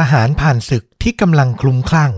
[0.00, 2.12] ทหารผ่านศึกที่กำลังคลุ้มคลั่ง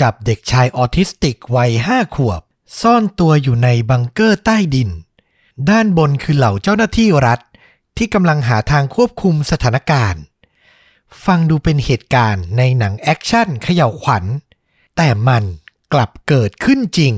[0.00, 2.42] จับเด็กชายออทิสติกวัยห้าขวบ
[2.80, 4.90] ซ่อนตัวอยู่ในบังเกอร์ใต้ดิน
[5.70, 7.40] ด้านบนคือเหล่าเจ้าหน้าที่รัฐ
[7.96, 10.22] ที่กำลังหาทางควบคุมสถานการณ์
[11.24, 14.24] ฟังดูเป็นเหตุการณ์ในหนังแอคชั่นเขย่าวขวัญ
[14.96, 15.44] แต่มัน
[15.92, 17.14] กลับเกิดขึ้นจริง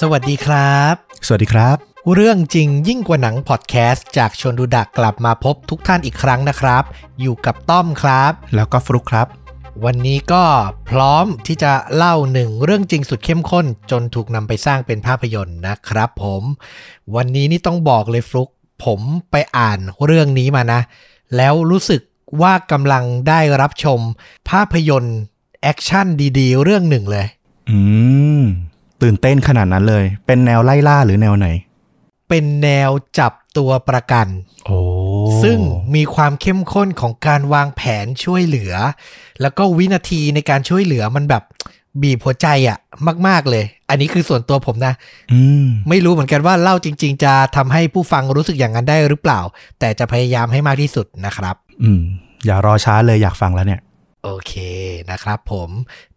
[0.00, 0.94] สวัสดีครับ
[1.26, 6.82] สวัสดีครับ เรื่องจริงยิ่งกว่าหนังพอดแคสต์จากชวนดูดักกลับมาพบทุกท่านอีกครั้งนะครับ
[7.20, 9.26] อยู่กับต้อมครับ แล้วก็ฟลุกครับ
[9.84, 10.44] วันนี้ก็
[10.90, 16.42] พร้อมที่จะเล่าหนึ่งเรื่องจริงสุดเข้มข้น จนถูกนำไปสร้างเป็นภาพยนตร์นะครับผม
[17.14, 18.48] วันนี้นี่ต้องบอกเลยฟลุก
[18.84, 20.80] ผมไปอ่านเรื่องนี้มานะ
[21.36, 22.02] แล้วรู้สึก
[22.40, 24.00] ว่ากำลังได้รับชม
[24.50, 25.18] ภาพยนตร์
[25.62, 26.06] แอคชั่น
[26.38, 27.26] ดีๆ เรื่องหนึ่งเลย
[27.70, 27.78] อื
[28.40, 28.42] ม
[29.02, 31.48] ตื่นเต้นขนาดนั้นเลย เป็นแนวไล่ล่าหรือแนวไหน
[32.28, 34.26] เป็นแนวจับตัวประกัน
[34.66, 34.78] โอ้
[35.42, 35.58] ซึ่ง
[35.94, 38.72] มีความเข้มข้นของการวางแผนช่วยเหลือ
[39.40, 41.42] แล้วก็วินาทีในการช่วยเหลือมันแบบ
[42.02, 42.78] บีบหัวใจอะ
[43.26, 44.94] มาก ๆ เลย อันนี้คือส่วนตัวผมนะ
[45.32, 49.40] อืมไม่รู้เหมือนกันว่าเล่าจริง ๆ จะทำให้ผู้ฟังรู้สึกอย่างนั้นได้หรือเปล่า
[49.78, 52.02] แต่จะพยายามให้มากที่สุดนะครับ อืม
[52.46, 53.80] อย่ารอช้าเลยอยากฟังแล้วเนี่ย
[54.24, 54.52] โอเค
[55.10, 55.70] นะครับผม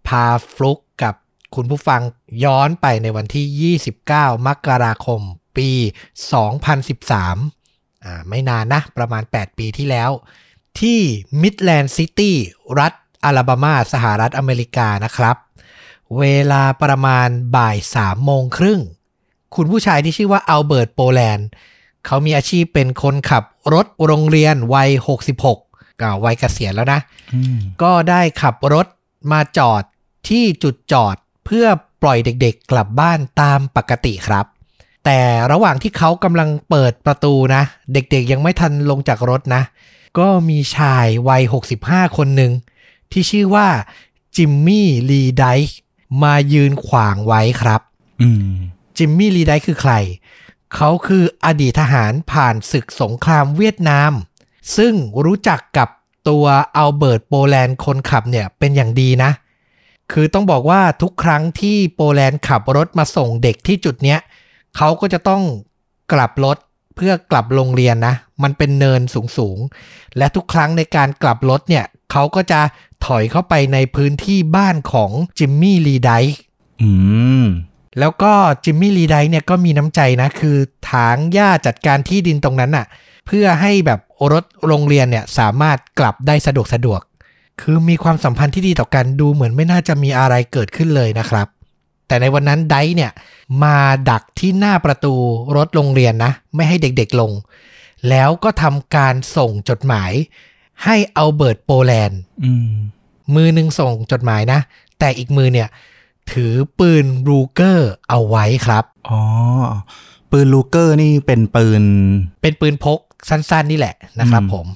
[0.08, 1.16] พาฟลุกกับ
[1.56, 2.02] คุณผู้ฟัง
[2.44, 5.22] ย้อนไปในวันที่ 29 มกราคม
[5.58, 5.70] ปี
[6.88, 10.12] 2013อ่าไม่นานนะ ประมาณ 8 ปีที่แล้ว
[10.80, 11.00] ที่
[11.42, 12.36] มิดแลนด์ซิตี้
[12.80, 12.94] รัฐ
[13.26, 15.38] อลาบามา สหรัฐอเมริกานะครับ
[16.20, 18.82] เวลาประมาณบ่าย3โมงครึ่ง
[19.56, 21.48] คุณผู้ชายที่ชื่อว่าอัลเบิร์ตโปแลนด์
[22.06, 24.90] เขามีอาชีพเป็นคนขับรถโรงเรียนวัย
[25.26, 25.58] 66
[26.02, 27.00] ก็วัยเกษียณแล้วนะ
[27.34, 28.88] อืมก็ได้ขับรถ
[29.32, 29.84] มาจอด
[30.30, 31.68] ที่จุดจอดเพื่อ
[32.02, 34.46] ปล่อยเด็กๆกลับบ้านตามปกติครับ
[35.08, 37.64] แต่ระหว่างที่เขากำลังเปิดประตูนะ
[37.94, 39.62] เด็กๆยังไม่ทันลงจากรถนะ
[40.20, 41.44] ก็มีชายวัย
[41.80, 42.52] 65 คนหนึ่ง
[43.12, 43.68] ที่ชื่อว่า
[44.36, 45.80] จิมมี่ลีไดค์
[46.24, 47.82] มายืนขวางไว้ครับ
[48.22, 48.56] อืม
[48.98, 49.94] จิมมี่ลีไดค์คือใคร
[50.76, 54.12] เขาคืออดีตทหารผ่านศึกสงครามเวียดนาม
[54.78, 54.94] ซึ่ง
[55.26, 55.90] รู้จักกับ
[56.30, 56.46] ตัว
[56.76, 59.32] อัลเบิร์ตโปแลนด์คนขับเนี่ยเป็นอย่างดีนะ
[60.12, 64.20] คือต้องบอกว่าทุกครั้งที่โปแลนด์ขับรถมาส่งเด็กที่จุดเนี้ย
[64.78, 65.44] เขาก็จะต้อง
[66.14, 66.58] กลับรถ
[66.96, 69.02] เพื่อกลับโรงเรียนนะ มันเป็นเนิน
[69.38, 72.62] สูงๆและทุกครั้งในการกลับรถเนี่ย เขาก็จะ
[73.06, 76.38] ถอยเข้าไปในพื้นที่บ้านของจิมมี่ลีไดค์
[76.82, 76.92] อื
[77.44, 77.46] ม
[78.00, 78.34] แล้วก็
[78.64, 80.58] จิมมี่ลีไดค์เนี่ยก็มีน้ำใจนะ คือ
[80.92, 82.86] ถางหญ้าจัดการที่ดินตรงนั้นน่ะ
[83.28, 84.00] เพื่อให้แบบ
[84.32, 87.02] รถโรงเรียนเนี่ยสามารถกลับได้สะดวกสะดวก
[87.62, 91.48] คือมีความสัมพันธ์ที่ดีต่อกันดูเหมือนไม่น่าจะมีอะไรเกิดขึ้นเลยนะครับ
[92.08, 93.12] แต่ในวันนั้นไดค์เนี่ย
[93.64, 93.78] มา
[94.10, 95.14] ดักที่หน้าประตู
[95.58, 97.32] รถโรงเรียนนะ ไม่ให้เด็กๆลง
[98.10, 100.12] แล้วก็ทำการส่งจดหมาย
[100.84, 102.72] ให้อัลเบิร์ตโปแลนด์อืม
[103.36, 104.60] มือหนึ่งส่งจดหมายนะ
[105.00, 105.68] แต่อีกมือเนี่ย
[106.32, 109.20] ถือปืนรูเกอร์เอาไว้ครับ อ๋อ
[110.32, 111.84] ปืนลูเกอร์นี่เป็นปืน
[112.42, 114.68] เป็นปืนพกสั้นๆนี่แหละนะครับอืมผม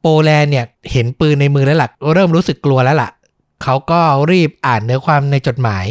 [0.00, 3.10] โปแลนด์เนี่ยเห็นปืนในมือแล้วล่ะเริ่มรู้สึกกลัวแล้วล่ะ
[3.62, 4.00] เขาก็
[4.30, 5.84] รีบอ่านเนื้อความในจดหมาย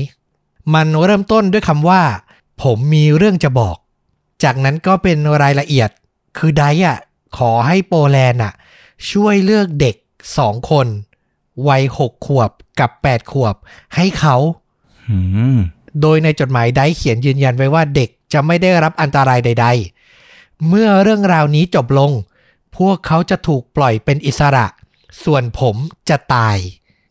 [0.74, 2.02] มันเริ่มต้นด้วยคำว่า
[2.64, 3.78] ผมมีเรื่องจะบอก
[4.44, 5.90] จากนั้นก็เป็นรายละเอียด
[6.38, 6.98] คือไดอะ
[7.38, 8.54] ขอให้โปแลนด์อะ
[9.12, 9.96] ช่วยเลือกเด็ก
[10.38, 10.88] สองคน
[11.68, 13.56] วัยหกขวบกับแปดขวบ
[13.96, 14.36] ให้เขา
[15.10, 15.18] อื
[15.56, 15.58] ม
[16.02, 19.68] โดยในจดหมายได้เขียนยืนยันไว้ว่าเด็กจะไม่ได้รับอันตรายใด
[20.18, 22.12] ๆ เมื่อเรื่องราวนี้จบลง
[22.78, 24.66] พวกเขาจะถูกปล่อยเป็นอิสระ
[25.24, 25.76] ส่วนผม
[26.10, 26.58] จะตาย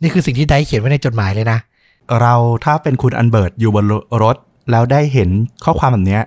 [0.02, 1.58] นี่คือสิ่งที่ได้เขียนไว้ในจดหมายเลยนะ
[2.20, 2.34] เรา
[2.64, 3.84] ถ้าเป็นคุณอันเบิร์ตอยู่บน
[4.22, 4.36] รถ
[4.70, 5.30] แล้วได้เห็น
[5.64, 6.22] ข้อความแบบเนี้ย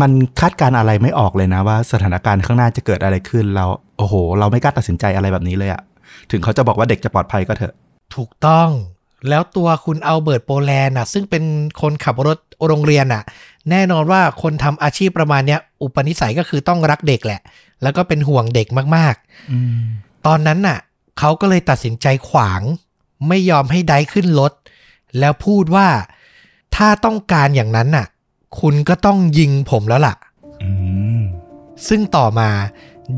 [0.00, 0.10] มัน
[0.40, 3.64] คาดการณ์อะไรไม่ออกเลยนะว่าสถานการณ์ข้างหน้าจะเกิดอะไรขึ้นเรา
[3.98, 5.82] โอ้โห เราไม่กล้าตัดสินใจอะไรแบบนี้เลยอะ
[6.30, 7.74] ถึงเขาจะบอกว่าเด็กจะปลอดภัยก็เถอะ
[8.16, 8.68] ถูกต้อง
[9.28, 11.44] แล้วตัวคุณอัลเบิร์ตโปแลนด์น่ะ ซึ่งเป็น
[11.80, 13.22] คนขับรถโรงเรียนน่ะ
[13.70, 17.40] แน่นอนว่าคนทำอาชีพประมาณเนี้ย อุปนิสัยก็คือต้องรักเด็กแหละ
[17.82, 18.66] แล้วก็เป็นห่วงเด็ก
[18.96, 19.82] มากๆอืม
[20.26, 20.78] ตอนนั้นน่ะ
[21.18, 22.62] เขาก็เลยตัดสินใจขวาง
[23.28, 24.52] ไม่ยอมให้ไดซ์ขึ้นรถ
[25.18, 25.88] แล้วพูดว่า
[26.76, 28.06] ถ้าต้องการอย่างนั้นน่ะ
[28.60, 30.14] คุณก็ต้องยิงผมแล้วล่ะ
[30.62, 30.70] อื
[31.18, 31.20] ม
[31.88, 32.50] ซึ่งต่อมา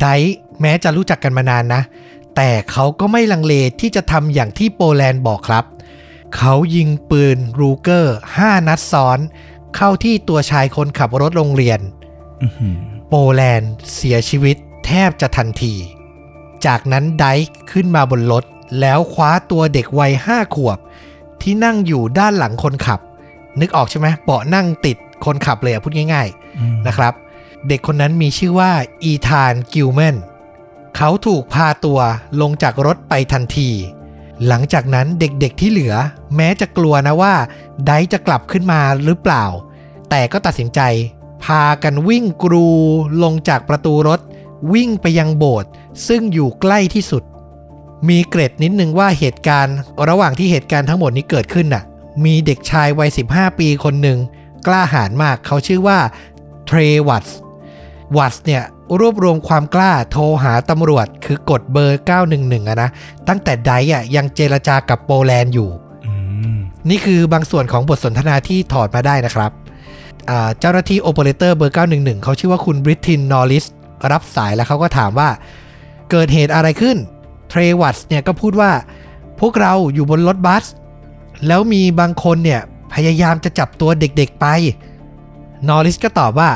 [0.01, 1.83] ไดซ์แม้จะรู้จักกันมานานนะ
[2.37, 5.65] แต่เขาก็ไม่ลังเลที่จะทำอย่างที่โปแลนด์บอกครับ
[6.37, 9.19] เขายิงปืนรูเกอร์5นัดซ้อน
[9.77, 11.81] เข้าที่ตัวชายคนขับรถโรงเรียน
[12.43, 12.77] อื้อหือ
[13.09, 14.57] โปแลนด์เสียชีวิต
[14.87, 15.75] แทบจะทันที
[16.67, 18.45] จากนั้นไดค์ขึ้นมาบนรถ
[18.81, 20.79] แล้วคว้าตัวเด็กวัยห้าขวบ
[21.43, 23.01] ที่นั่งอยู่ด้านหลังคนขับ
[23.61, 27.13] นึกออกใช่ไหมเบาะนั่งติดคนขับเลยอะพูดง่ายอืมๆนะครับ
[27.69, 28.71] เด็กคนนั้นมีชื่อว่า
[29.03, 30.17] อีธานกิลแมน
[30.97, 32.01] เขาถูกพาตัว
[32.41, 33.71] ลงจากรถไปทันที
[34.47, 35.95] หลังจากนั้นเด็กๆที่เหลือ
[36.37, 37.35] แม้จะกลัวนะว่า
[37.87, 39.45] ไดจะกลับขึ้นมาหรือเปล่า
[40.11, 40.81] แต่ก็ตัดสินใจ
[41.45, 42.69] พากันวิ่งกรู
[43.23, 44.21] ลงจากประตูรถ
[44.73, 45.71] วิ่งไปยังโบสถ์
[46.09, 47.23] ซึ่งอยู่ใกล้ที่สุด
[48.09, 49.77] มีเกร็ดนิดนึงว่าเหตุการณ์
[50.09, 51.85] ระหว่างที่เหตุการณ์ทั้งหมดนี้เกิดขึ้นน่ะ
[52.25, 54.19] มีเด็กชายวัย 15 ปีคนหนึ่ง
[54.67, 55.99] กล้าหาญมากเขาชื่อว่า
[56.67, 56.79] เทร
[57.09, 57.39] วัตส์
[58.17, 58.63] วัตส์เนี่ย
[59.01, 62.01] รวบรวมความกล้าโทรหาตำรวจคือกดเบอร์
[62.35, 62.91] 911อะนะ
[63.29, 65.71] ตั้งแต่ไดอะยังเจรจากับโปแลนด์อยู่
[66.07, 66.15] อื
[66.55, 66.57] ม
[66.91, 69.51] นี่คือบางส่วนของบทสนทนาที่ถอดมาได้นะครับ
[70.31, 73.65] อ่าเจ้าหน้าที่โอเปอเรเตอร์เบอร์ 911 เขาชื่อว่าคุณบริทินนอริส
[74.13, 75.29] รับสายแล้วเขาก็ถามว่า
[76.11, 76.97] เกิดเหตุอะไรขึ้น
[77.53, 78.71] เทรวัตส์เนี่ยก็พูดว่า
[79.41, 80.65] พวกเราอยู่บนรถบัส
[81.47, 82.61] แล้วมีบางคนเนี่ย
[82.95, 84.47] พยายามจะจับตัวเด็กๆไป
[85.69, 86.51] นอริสก็ตอบว่า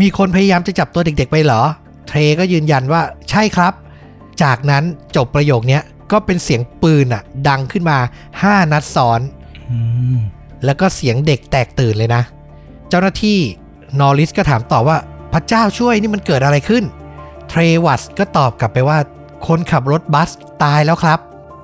[0.00, 1.62] มีคนพยายามจะจับตัวเด็กๆไปเหรอ
[2.08, 3.72] เทรก็ยืนยันว่าใช่ครับ
[4.42, 4.84] จากนั้น
[5.16, 5.80] จบประโยคนี้
[6.12, 7.98] ก็เป็นเสียงปืนอะดังขึ้นมา
[8.34, 9.20] 5 นัดซ้อน
[10.64, 12.22] แล้วก็เสียงเด็กแตกตื่นเลยนะ
[12.88, 13.38] เจ้าหน้าที่
[14.00, 14.96] นอริสก็ถามต่อว่า
[15.32, 16.84] พระเจ้าช่วยนี่มันเกิดอะไรขึ้น
[17.48, 18.98] เทรวัตส์ก็ตอบกลับไปว่า
[19.46, 20.30] คนขับรถบัส
[20.62, 21.18] ตายแล้วครับ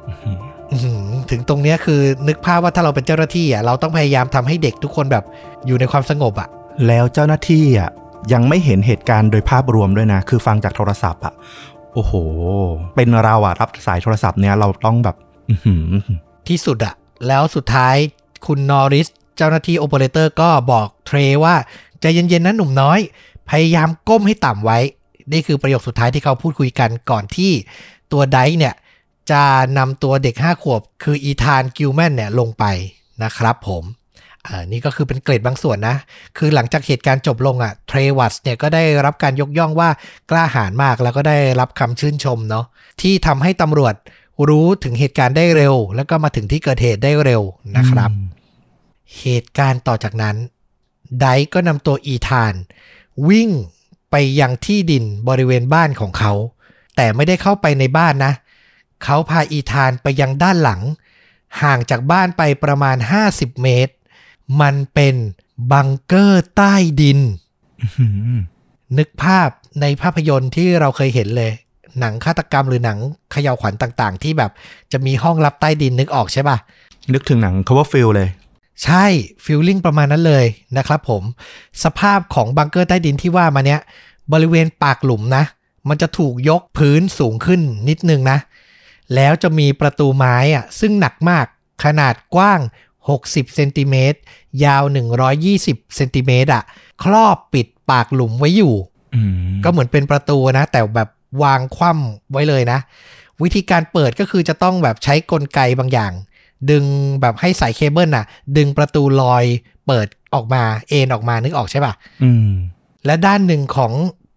[0.09, 5.25] อื้อหือถึงตรงเนี้ยคือนึกภาพว่าถ้าเราเป็นเจ้าหน้าที่อะเราต้องพยายามทำให้เด็กทุกคนแบบ
[5.67, 6.49] อยู่ในความสงบอะ
[6.87, 7.91] แล้วเจ้าหน้าที่อะ
[8.33, 11.35] ยังไม่เห็นเหตุการณ์โดยภาพรวมด้วยนะ คือฟังจากโทรศัพท์อะ
[11.95, 12.13] โอ้โห
[12.97, 15.17] เป็นเราอะรับสายโทรศัพท์เนี้ยเราต้องแบบ
[15.51, 15.89] อื้อหือ
[16.49, 16.95] ที่สุดอะ
[17.27, 17.97] แล้วสุดท้าย
[18.47, 21.55] คุณนอริสเจ้าหน้าที่โอเปอเรเตอร์ก็บอกเทรว่า
[22.01, 22.99] ใจเย็นๆนะหนุ่มน้อย
[23.51, 24.79] พยายามก้มให้ต่ำไว้
[25.33, 27.53] นี่คือประโยคสุดท้ายที่เขาพูดคุยกันก่อนที่
[28.13, 28.75] ตัวไดซ์เนี่ย
[29.31, 29.43] จะ
[29.79, 32.65] นำตัวเด็ก 5 ขวบ คืออีธานกิลแมนเนี่ยลงไป
[33.23, 33.85] นะครับผม
[34.47, 35.97] อ่านี่ก็คือเป็นเกร็ดบางส่วนนะ
[36.37, 39.91] คือหลังจากเหตุการณ์จบลงอะ่ะเทรวัตเนี่ยก็ได้รับการยกย่องว่า
[40.31, 42.65] กล้าหาญมากแล้วก็ได้รับคำชื่นชมเนาะ
[43.01, 43.95] ที่ทำให้ตำรวจ
[44.49, 47.43] รู้ถึงเหตุการณ์ได้เร็ว แล้วก็มาถึงที่เกิดเหตุได้เร็ว
[47.77, 48.11] นะครับ
[49.21, 50.37] เหตุการณ์ต่อจากนั้น
[51.21, 52.55] ไดก็นำตัวอีธาน
[53.29, 53.51] วิ่ง
[54.11, 56.33] ไปยังที่ดินบริเวณบ้านของเขา
[56.97, 58.33] แต่ไม่ได้เข้าไปในบ้านนะ
[59.05, 60.81] เขาพาอีธานไปยังด้านหลัง
[61.63, 62.97] ห่างจากบ้านไปประมาณ
[63.29, 63.95] 50 เมตร
[64.61, 65.15] มันเป็น
[65.73, 67.19] บังเกอร์ใต้ดิน
[67.99, 68.41] อืม
[68.99, 69.49] นึกภาพ
[69.81, 71.53] ในภาพยนตร์ที่เราเคยเห็นเลย
[72.01, 72.99] หนังฆาตกรรมหรือหนัง
[73.33, 74.51] เขย่าวขวัญต่าง ๆ ที่แบบ
[74.93, 76.57] จะมีห้องลับใต้ดินนึกออกใช่ปะ
[77.13, 78.29] นึกถึงหนัง Coverfield เลย
[78.85, 79.07] ใช่
[79.45, 80.47] ฟิลลิ่งประมาณนั้นเลย
[80.79, 81.23] นะครับผม
[81.85, 83.81] สภาพของบังเกอร์ใต้ดินที่ว่ามาเนี้ย
[84.33, 85.45] บริเวณปากหลุมนะ
[85.89, 88.39] มันจะถูกยกพื้นสูงขึ้นนิดนึงนะ
[89.15, 91.47] แล้วจะมีประตูไม้อะซึ่งหนักมาก
[91.85, 92.61] ขนาดกว้าง
[93.09, 94.19] 60เซนติเมตร
[94.65, 94.83] ยาว
[95.39, 96.63] 120เซนติเมตรอะ
[97.05, 98.75] ครอบปิดปากหลุมไว้อยู่
[99.15, 101.09] อืมก็เหมือนเป็นประตูนะ แต่แบบ
[101.43, 102.79] วางคว่ำไว้เลยนะ
[103.43, 106.13] วิธีการเปิดก็คือจะต้องแบบใช้กลไกบางอย่าง
[106.71, 106.85] ดึง
[107.21, 108.27] แบบให้สายเคเบิลน่ะ
[108.57, 109.45] ดึงประตูลอย
[109.87, 111.93] เปิดออกมาเอนออกมานึกออกใช่ปะ
[112.23, 112.51] อืม
[113.07, 113.93] และด้านหนึ่งของ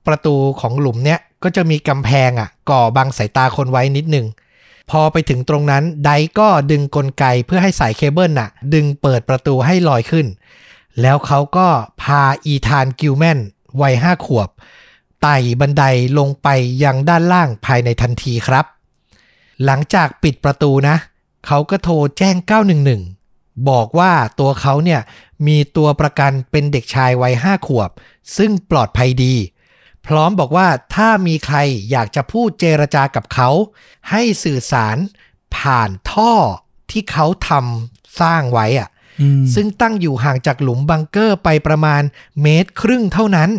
[0.08, 4.26] ประตูของหลุมเนี้ยก็จะมีกำแพงอะ ก่อบังสายตาคนไว้นิดนึง
[4.92, 10.28] พอไปถึงตรงนั้นไดก็ดึงกลไกเพื่อให้สายเคเบิลน่ะ ดึงเปิดประตูให้ลอยขึ้น
[11.02, 11.68] แล้วเขาก็
[12.02, 13.40] พาอีธานกิลแมน
[13.82, 14.50] วัยห้าขวบ
[15.22, 15.84] ไต่บันได
[16.18, 16.48] ลงไป
[16.84, 18.66] ยังด้านล่างภายในทันทีครับ
[19.66, 20.96] หลังจากปิดประตูนะ
[21.48, 22.36] เขาก็โทรแจ้ง
[23.02, 25.02] 911 บอกว่าตัวเขาเนี่ย
[25.48, 27.90] มีตัวประกันเป็นเด็กชายวัยห้าขวบ
[28.38, 29.36] ซึ่งปลอดภัยดี
[30.08, 31.58] พร้อมบอกว่าถ้ามีใคร
[31.92, 33.50] อยากจะพูดเจรจากับเขา
[34.12, 34.98] ให้สื่อสาร
[35.56, 36.34] ผ่านท่อ
[36.92, 38.90] ที่เขาทำสร้างไว้อะ
[39.22, 42.02] อืมซึ่งตั้งอยู่ห่างจากหลุมบังเกอร์ไปประมาณ
[42.42, 43.50] เมตรครึ่งเท่านั้น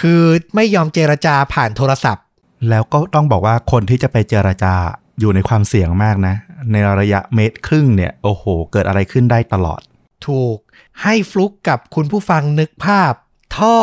[0.00, 0.22] คือ
[0.54, 2.24] ไม่ยอมเจรจาผ่านโทรศัพท์
[2.68, 4.74] แล้วก็ต้องบอกว่าคนที่จะไปเจรจา
[5.20, 6.34] อยู่ในความเสี่ยงมากนะ
[6.72, 9.80] ในระยะเมตรครึ่งเนี่ยโอ้โห เกิดอะไรขึ้นได้ตลอด
[10.26, 10.58] ถูก
[11.02, 13.12] ให้ฟลุกกับคุณผู้ฟังนึกภาพ
[13.56, 13.76] ท่อ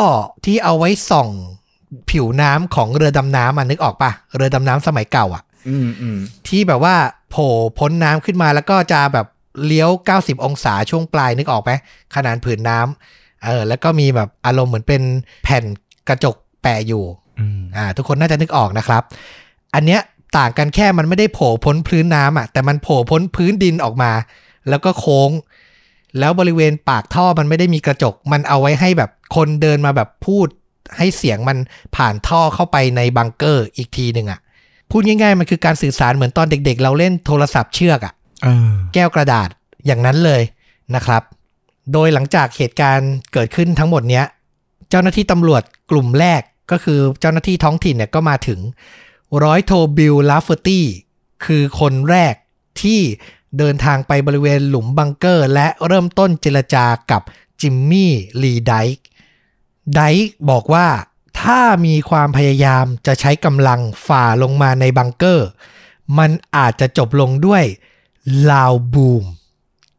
[0.44, 1.28] ที่เอาไว้ส่อง
[2.10, 6.94] ผิวน้ำของเรือดำน้ำอะนึกออกปะเรือดำน้ำสมัยเก่าอะอืมอืมที่แบบว่า
[7.30, 9.26] โผล่พ้นน้ำขึ้นมาแล้วก็จะแบบ
[9.66, 11.72] เลี้ยว 90 องศาช่วงปลายนึกออกไหม
[12.14, 15.02] ขนาดผืนน้ำเออแล้วก็มีแบบอารมณ์เหมือนเป็น
[15.44, 15.64] แผ่น
[16.08, 17.04] กระจกแปะอยู่
[17.40, 19.02] อืมอ่าทุกคนน่าจะนึกออกนะครับ
[19.74, 20.00] อันเนี้ย
[20.38, 24.12] ต่างกันแค่มันไม่ได้โผล่พ้นพื้นน้ำอะแต่มันโผล่พ้นพื้นดินออกมา
[24.68, 25.30] แล้วก็โค้ง
[26.18, 30.46] แล้วบริเวณปากท่อมันไม่ได้มีกระจก มันเอาไว้ให้แบบคนเดินมาแบบพูด
[30.96, 31.58] ให้เสียงมัน
[31.96, 34.40] ผ่านท่อเข้าไปในบังเกอร์อีกทีหนึ่งอะ
[34.90, 38.14] พูดง่ายๆมันคือการสื่อสารเหมือนตอนเด็ก ๆ เราเล่นโทรศัพท์เชือกอะ
[38.44, 39.48] เออแก้วกระดาษ
[39.86, 40.42] อย่างนั้นเลย
[40.94, 41.22] นะครับ
[41.92, 44.24] โดยหลังจากเหตุการณ์เกิดขึ้นทั้งหมดเนี้ย
[44.90, 48.60] เจ้าหน้าที่ตำรวจกลุ่มแรกก็คือเจ้าหน้าที่ท้องถิ่นเนี่ยก็มาถึง
[49.42, 50.86] ร้อยโทบิลลาเฟอร์ตี้
[51.44, 52.34] คือคนแรก
[52.82, 53.00] ที่
[53.58, 57.22] เดินทางไปบริเวณหลุมบังเกอร์ และเริ่มต้นเจรจากับ
[57.60, 58.12] จิมมี่
[58.42, 59.06] ลีไดค์
[59.94, 60.86] ไดค์บอกว่า
[61.40, 65.48] ถ้ามีความพยายามจะใช้กำลังฝ่าลงมาในบังเกอร์
[66.18, 67.64] มันอาจจะจบลงด้วย
[68.50, 69.24] ลาวบูม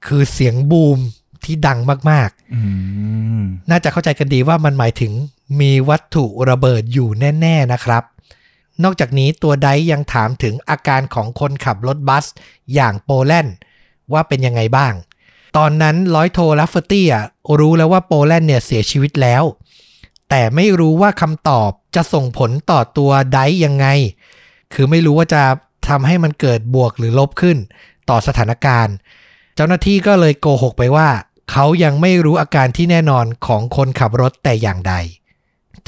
[0.06, 1.00] คือเสียงบูม
[1.44, 1.80] ที่ดัง
[2.12, 2.62] มากอื
[3.42, 5.12] มๆน่าจะเข้าใจกันดีว่ามันหมายถึง
[5.60, 8.04] มีวัตถุระเบิดอยู่แน่ ๆนะครับ
[8.84, 12.25] นอกจากนี้ตัวไดยังถามถึงอาการของคนขับรถบัส
[12.74, 13.55] อย่างโปแลนด์
[14.13, 14.94] ว่าเป็นยังไงบ้าง
[15.58, 17.05] ตอนนั้นร้อยโทลัฟเฟอร์ตี้
[17.60, 19.44] รู้แล้วว่าโปแลนด์เนี่ยเสียชีวิตแล้ว
[20.29, 23.88] แต่ไม่รู้ว่าคำตอบจะส่งผลต่อตัวไดยังไง
[24.74, 25.44] คือไม่รู้ว่าจะ
[25.88, 27.58] ทำให้มันเกิดบวกหรือลบขึ้น
[28.10, 28.96] ต่อสถานการณ์
[29.55, 31.10] เจ้าหน้าที่ก็เลยโกหกไปว่า
[31.51, 34.94] เขายังไม่รู้อาการที่แน่นอนของคนขับรถแต่อย่างใด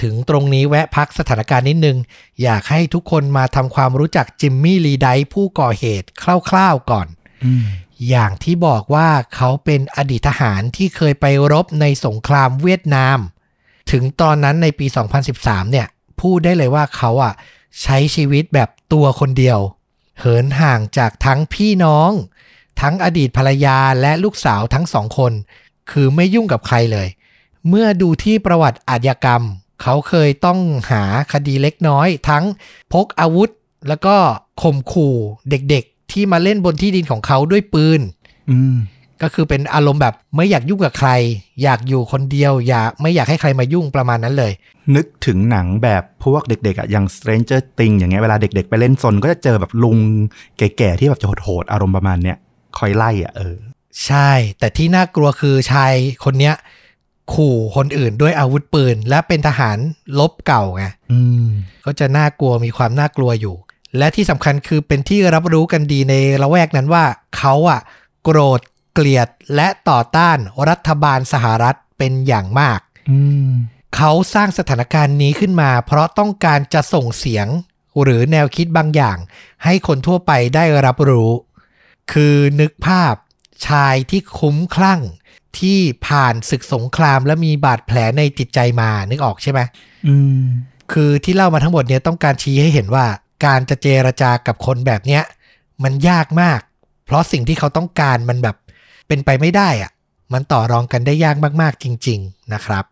[0.02, 1.98] ถึงตรงนี้แวะพักสถานการณ์นิดนึง
[2.44, 6.08] อยากให้ทุกคนมาทำความรู้จักจิมมี่ลีไดผู้ก่อเหตุ
[6.50, 7.08] คร่าวๆก่อน
[7.46, 7.66] อืม
[8.10, 13.18] อย่างที่บอกว่าเขาเป็นอดีตทหารที่เคยไปรบในสงครามเวียดนาม
[13.92, 14.86] ถึงตอนนั้นในปี
[15.30, 15.88] 2013 เนี่ย
[16.22, 17.34] พูดได้เลยว่าเขาอะ
[17.82, 19.60] ใช้ชีวิตแบบตัวคนเดียว
[20.20, 22.12] เหินห่างจากทั้งพี่น้อง
[22.82, 25.32] ทั้งอดีตภรรยาและลูกสาวทั้งสองคน
[25.92, 27.08] คือไม่ยุ่งกับใครเลย
[27.70, 29.44] เมื่อดูที่ประวัติอาชญากรรม
[29.82, 30.60] เขาเคยต้อง
[30.92, 31.04] หา
[31.34, 32.44] คดีเล็กน้อย ทั้ง
[32.94, 33.50] พกอาวุธ
[33.88, 34.16] แล้วก็
[34.62, 35.16] ข่มขู่
[35.50, 38.02] เด็กๆ ที่มาเล่นบนที่ดินของเขาด้วยปืน
[38.52, 38.78] อืม
[39.22, 41.10] ก็คือเป็นอารมณ์แบบไม่อยากยุ่งกับใคร
[41.64, 44.52] อยากอยู่คนเดียว อยากไม่อยากให้ใครมายุ่งประมาณนั้นเลย
[44.96, 49.98] นึกถึงหนังแบบพวกเด็กๆอะอย่าง Stranger Things อย่างเงี้ยเวลาเด็กๆ ไปเล่นซนก็จะเจอแบบลุง
[50.58, 52.38] แก่ๆที่แบบจะโหดๆอารมณ์ประมาณเนี้ย
[52.78, 53.58] คอยไล่อะเออ
[54.06, 55.94] ใช่ แต่ที่น่ากลัวคือชาย
[56.26, 56.56] คนเนี้ย
[57.34, 59.78] ขู่คนอื่นด้วยอาวุธปืน และเป็นทหาร
[60.20, 61.48] ลบเก่าไงอืม
[61.86, 63.56] ก็จะน่ากลัวมีความน่ากลัวอยู่
[63.98, 67.06] และที่สำคัญคือเป็นที่รับรู้กันดีในละแวกนั้นว่า
[67.38, 67.82] เขาอะ
[68.24, 68.62] โกรธ
[68.94, 70.38] เกลียดและต่อต้าน
[70.70, 72.80] รัฐบาลสหรัฐเป็นอย่างมาก
[73.10, 73.20] อื
[73.50, 73.52] ม
[73.96, 77.48] เขาสร้างสถานการณ์นี้ขึ้นมา เพราะต้องการจะส่งเสียง
[78.02, 79.18] หรือแนวคิดบางอย่าง
[79.64, 81.32] ให้คนทั่วไปได้รับรู้
[82.12, 83.14] คือนึกภาพ
[83.68, 85.02] ชายที่คุ้มคลั่ง
[85.60, 89.60] ที่ผ่านศึกสงครามและมีบาดแผลในจิตใจมานึกออกใช่ไหม
[90.08, 90.44] อืม
[90.92, 93.06] คือที่เล่ามาทั้งหมดเนี่ยต้องการชี้ให้เห็นว่า
[93.46, 95.24] การจะเจรจากับคนแบบเนี้ย
[95.84, 96.60] มันยากมาก
[97.06, 98.56] เพราะสิ่งที่เขาต้องการมันแบบ
[99.08, 99.92] เป็นไปไม่ได้อะ
[100.34, 102.86] มันต่อรองกันได้ยากมากๆจริง ๆนะครับ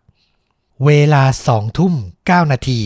[0.86, 1.94] เวลาสองทุ่ม
[2.26, 2.82] 9นาที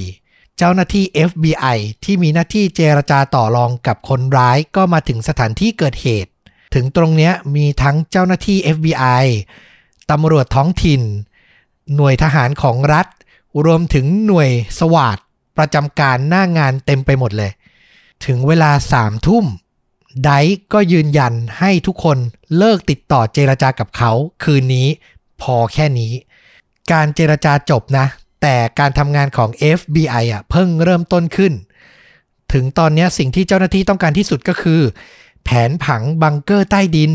[0.57, 6.31] เจ้าหน้าที่ FBI ที่มีหน้าที่เจรจาต่อรองกับคนร้ายก็มาถึงสถานที่เกิดเหตุ
[6.73, 9.25] ถึงตรงเนี้ยมีทั้งเจ้าหน้าที่ FBI
[10.11, 11.01] ตำรวจท้องถิ่น
[11.95, 13.07] หน่วยทหารของรัฐ
[13.65, 14.49] รวมถึงหน่วย
[14.79, 15.17] สวาด
[15.57, 17.51] ประจำการหน้างานเต็มไปหมดเลย
[18.25, 19.45] ถึงเวลาสามทุ่ม
[20.25, 20.31] ได
[20.73, 22.17] ก็ยืนยันให้ทุกคน
[22.57, 24.11] เลิกติดต่อเจรจากับเขา
[24.43, 24.87] คืนนี้
[25.41, 26.13] พอแค่นี้
[26.91, 28.05] การเจรจาจบนะ
[28.41, 29.49] แต่การทำงานของ
[29.79, 31.53] FBI อะเพิ่งเริ่มต้นขึ้น
[32.53, 34.81] ถึงตอนนี้สิ่งที่เจ้าหน้าที่ต้องการที่สุดก็คือ
[35.51, 37.11] แผนผังบังเกอร์ใต้ดิน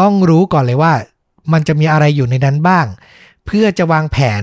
[0.00, 0.94] ต้องรู้ก่อนเลยว่า
[1.52, 2.86] มันจะมีอะไรอยู่ในนั้นบ้าง
[3.46, 4.42] เพื่อจะวางแผน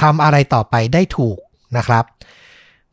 [0.00, 1.38] ทำอะไรต่อไปได้ถูก
[1.76, 2.04] นะครับ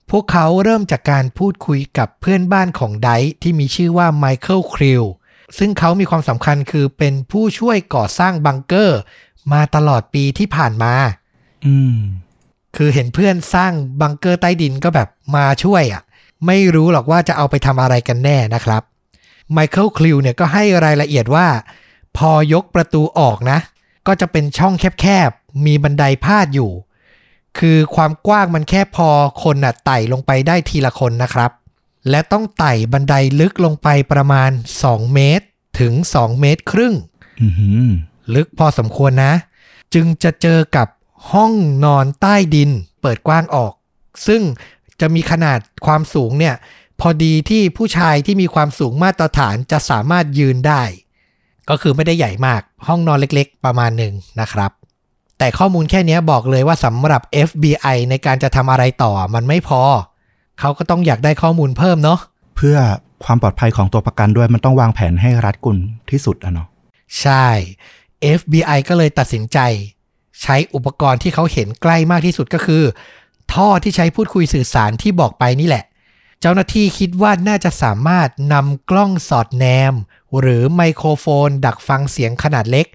[0.10, 5.04] พวกเขาเริ่มจากการพูดคุยกับเพื่อนบ้านของไดซ์ที่มีชื่อว่าไมเคิลคริล
[5.58, 9.00] ซึ่งเขามีความสำคัญคือเป็นผู้ช่วยก่อสร้างบังเกอร์
[9.54, 10.94] มาตลอดปีที่ผ่านมา
[11.66, 11.98] อืม
[12.76, 16.02] คือเห็นเพื่อนสร้างบังเกอร์ใต้ดินก็แบบมาช่วยอะ่ะ
[16.46, 18.84] ไม่รู้หรอกว่าจะเอาไปทำอะไรกันแน่นะครับ
[19.54, 21.48] ไมเคิลคลิวเนี่ยก็ให้รายละเอียดว่า
[22.18, 23.60] พอยกประตูออกนะ
[24.08, 26.72] ก็จะเป็นช่องแคบๆ มีบันไดพาดอยู่
[27.60, 29.10] คือความกว้างมันแค่พอ
[29.44, 31.52] คนน่ะไต่ลงไปได้ทีละคนนะครับ
[32.10, 34.52] และต้องไต่บันไดลึกลงไปประมาณ
[34.84, 35.46] 2 เมตร
[35.80, 36.94] ถึง 2 เมตรครึ่ง
[37.42, 37.48] อื
[37.90, 37.92] ม
[38.36, 39.34] ลึกพอสมควรนะ
[39.94, 40.88] จึงจะเจอกับ
[41.32, 41.54] ห้อง
[41.86, 42.70] นอนใต้ดิน
[43.02, 43.74] เปิดกว้างออก
[44.28, 44.42] ซึ่ง
[45.02, 46.56] จะมีขนาดความสูงเนี่ย
[47.02, 50.84] พอดีที่ผู้ชายที่มีความสูงมาตรฐานจะสามารถยืนได้
[51.70, 54.72] ก็คือไม่ได้ใหญ่มากห้องนอนเล็กๆ ประมาณหนึ่งนะครับ
[55.38, 59.82] แต่ข้อมูลแค่เนี้ยบอกเลยว่าสำหรับ FBI ในการจะทำอะไรต่อมันไม่พอ
[60.60, 62.20] เขาก็ต้องอยากได้ข้อมูลเพิ่มเนาะ
[62.56, 62.78] เพื่อ
[63.26, 65.78] ความปลอดภัยของตัวประกันด้วยมันต้องวางแผนให้รัดกุม
[66.10, 66.68] ที่สุดอะเนาะ
[67.22, 67.48] ใช่
[68.40, 69.60] FBI ก็เลยตัดสินใจ
[70.42, 72.84] ใช้อุปกรณ์ที่เขาเห็นใกล้มากที่สุดก็คือ
[73.54, 75.84] ท่อที่ใช้พูดคุยสื่อสารที่บอกไปนี่แหละ
[76.42, 79.94] เจ้าหน้าที่คิดว่าน่าจะสามารถนำกล้องสอดแนม
[80.40, 82.88] หรือไมโครโฟนดักฟังเสียงขนาดเล็ก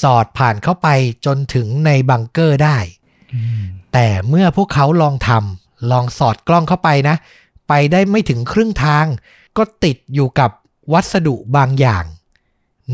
[0.00, 0.88] สอดผ่านเข้าไป
[1.26, 2.78] จนถึงในบังเกอร์ได้
[3.34, 7.16] อืมแแต่เมื่อพวกเขาลองทำลองสอดกล้องเข้าไปนะ
[7.68, 9.06] ไปได้ไม่ถึงครึ่งทาง
[9.56, 10.50] ก็ติดอยู่กับ
[10.92, 12.04] วัสดุบางอย่าง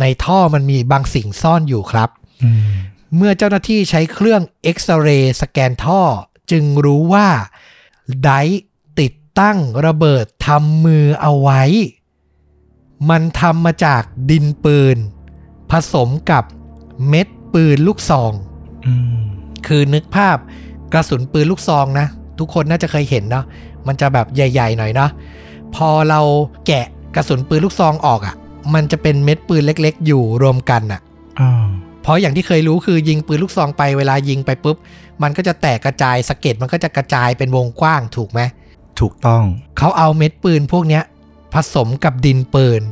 [0.00, 2.10] ในท่อมันมีบางสิ่งซ่อนอยู่ครับ
[2.42, 2.72] อืม
[3.16, 6.02] เมื่อเจ้าหน้าที่ใช้เครื่องเอ็กซเรย์สแกนท่อ
[6.50, 7.28] จึงรู้ว่า
[8.22, 8.62] ไดร์
[9.32, 11.62] ติดตั้งระเบิดทำมือเอาไว้
[13.10, 14.96] มันทำมาจากดินปืน
[15.70, 16.44] ผสมกับ
[17.08, 18.32] เม็ดปืนลูกซอง
[18.86, 19.22] อืม
[19.66, 20.36] คือนึกภาพ
[20.92, 22.06] กระสุนปืนลูกซองนะ
[22.38, 23.44] ทุกคนน่าจะเคยเห็นเนาะ
[23.86, 25.10] มันจะแบบใหญ่ ๆ หน่อยเนาะ
[25.74, 26.20] พอเรา
[26.66, 26.86] แกะ
[27.16, 28.34] กระสุนปืนลูกซองออกอะ่ะ
[28.74, 31.00] มันจะเป็นเม็ดปืนเล็ก ๆ อยู่รวมกันอะ
[31.40, 31.66] อ่า
[32.02, 34.76] เพราะอย่างที่เคยรู้คือยิงปืนลูกซองไปเวลายิงไปปุ๊บ
[35.22, 38.40] มันก็จะแตกกระจายสะเก็ดมันก็จะกระจายเป็นวงกว้างถูกไหม
[39.02, 39.44] ถูกต้อง
[39.78, 41.02] เขาเอาเม็ดปืนพวกเนี้ย
[41.54, 42.82] ผสมกับดินปืน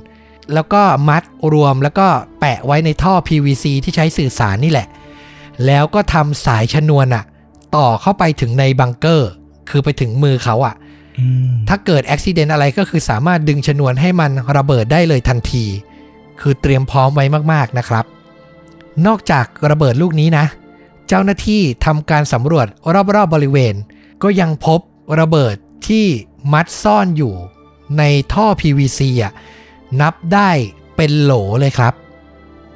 [0.55, 2.09] แล้วก็มัดรวมแล้วก็
[2.41, 4.87] แปะไว้ในท่อ PVC ที่ใช้สื่อสารนี่แหละ
[5.67, 7.25] แล้วก็ทำสายชนวนอะ
[7.77, 9.31] ต่อเข้าไปถึงในบังเกอร์
[9.71, 10.75] คือไปถึงมือเขาอะ
[11.19, 15.65] อืมถ้าเกิดอุบิเหตุอะไรก็คือสามารถดึงชนวนให้มันระเบิดได้เลยทันที
[16.41, 18.05] คือเตรียมพร้อมไว้มากๆนะครับ
[19.07, 20.45] นอกจากระเบิดลูกนี้นะ
[21.09, 22.67] เจ้าหน้าที่ทำการสำรวจ
[23.15, 23.75] รอบๆบริเวณ
[24.23, 24.81] ก็ยังพบ
[25.21, 25.57] ระเบิด
[25.89, 26.07] ที่
[26.53, 27.35] มัดซ่อนอยู่
[27.99, 29.33] ในท่อ PVC อะ
[30.01, 30.51] นับได้
[30.97, 31.95] เป็นโหลเลยครับ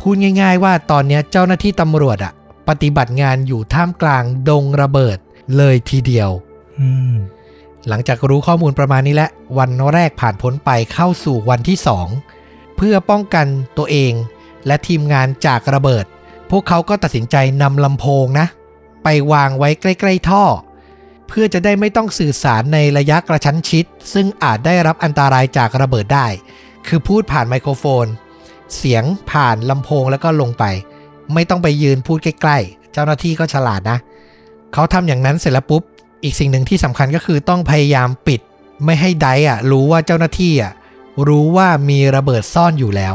[0.01, 2.33] พูดง่ายๆว่าตอนเนี้ยเจ้าหน้าที่ตำรวจอะ
[2.69, 5.19] ปฏิบัติงานอยู่ท่ามกลางดงระเบิด
[5.57, 6.31] เลยทีเดียว
[6.79, 7.15] อืม
[7.89, 11.79] หลังจากรู้ข้อมูลประมาณนี้แล้ววันแรกผ่านพ้นไปเข้าสู่วันที่
[12.27, 13.47] 2เพื่อป้องกัน
[13.79, 14.13] ตัวเอง
[14.67, 16.05] และทีมงานจากระเบิด
[16.51, 18.47] พวกเขาก็ตัดสินใจนำลำโพงนะ
[19.05, 20.45] ไปวางไว้ใกล้ ๆ ท่อ
[21.29, 26.27] เพื่อจะได้ไม่ต้องสื่อสารในระยะกระชั้นชิด ซึ่งอาจได้รับอันตรายจากระเบิดได้
[26.87, 28.07] คือพูดผ่านไมโครโฟน
[28.77, 30.65] เสียงผ่านลำโพงแล้วก็ลงไป
[31.35, 33.99] ไม่ต้องไปยืนพูดใกล้ๆ เจ้าหน้าที่ก็ฉลาดนะ
[34.73, 35.83] เขาทำอย่างนั้นเสร็จแล้วปุ๊บ
[36.25, 38.41] อีกสิ่งหนึ่งที่สำคัญก็คือต้องพยายามปิด
[38.85, 40.73] ไม่ให้ไดอะรู้ว่าเจ้าหน้าที่อะ
[41.29, 43.15] รู้ว่ามีระเบิดซ่อนอยู่แล้ว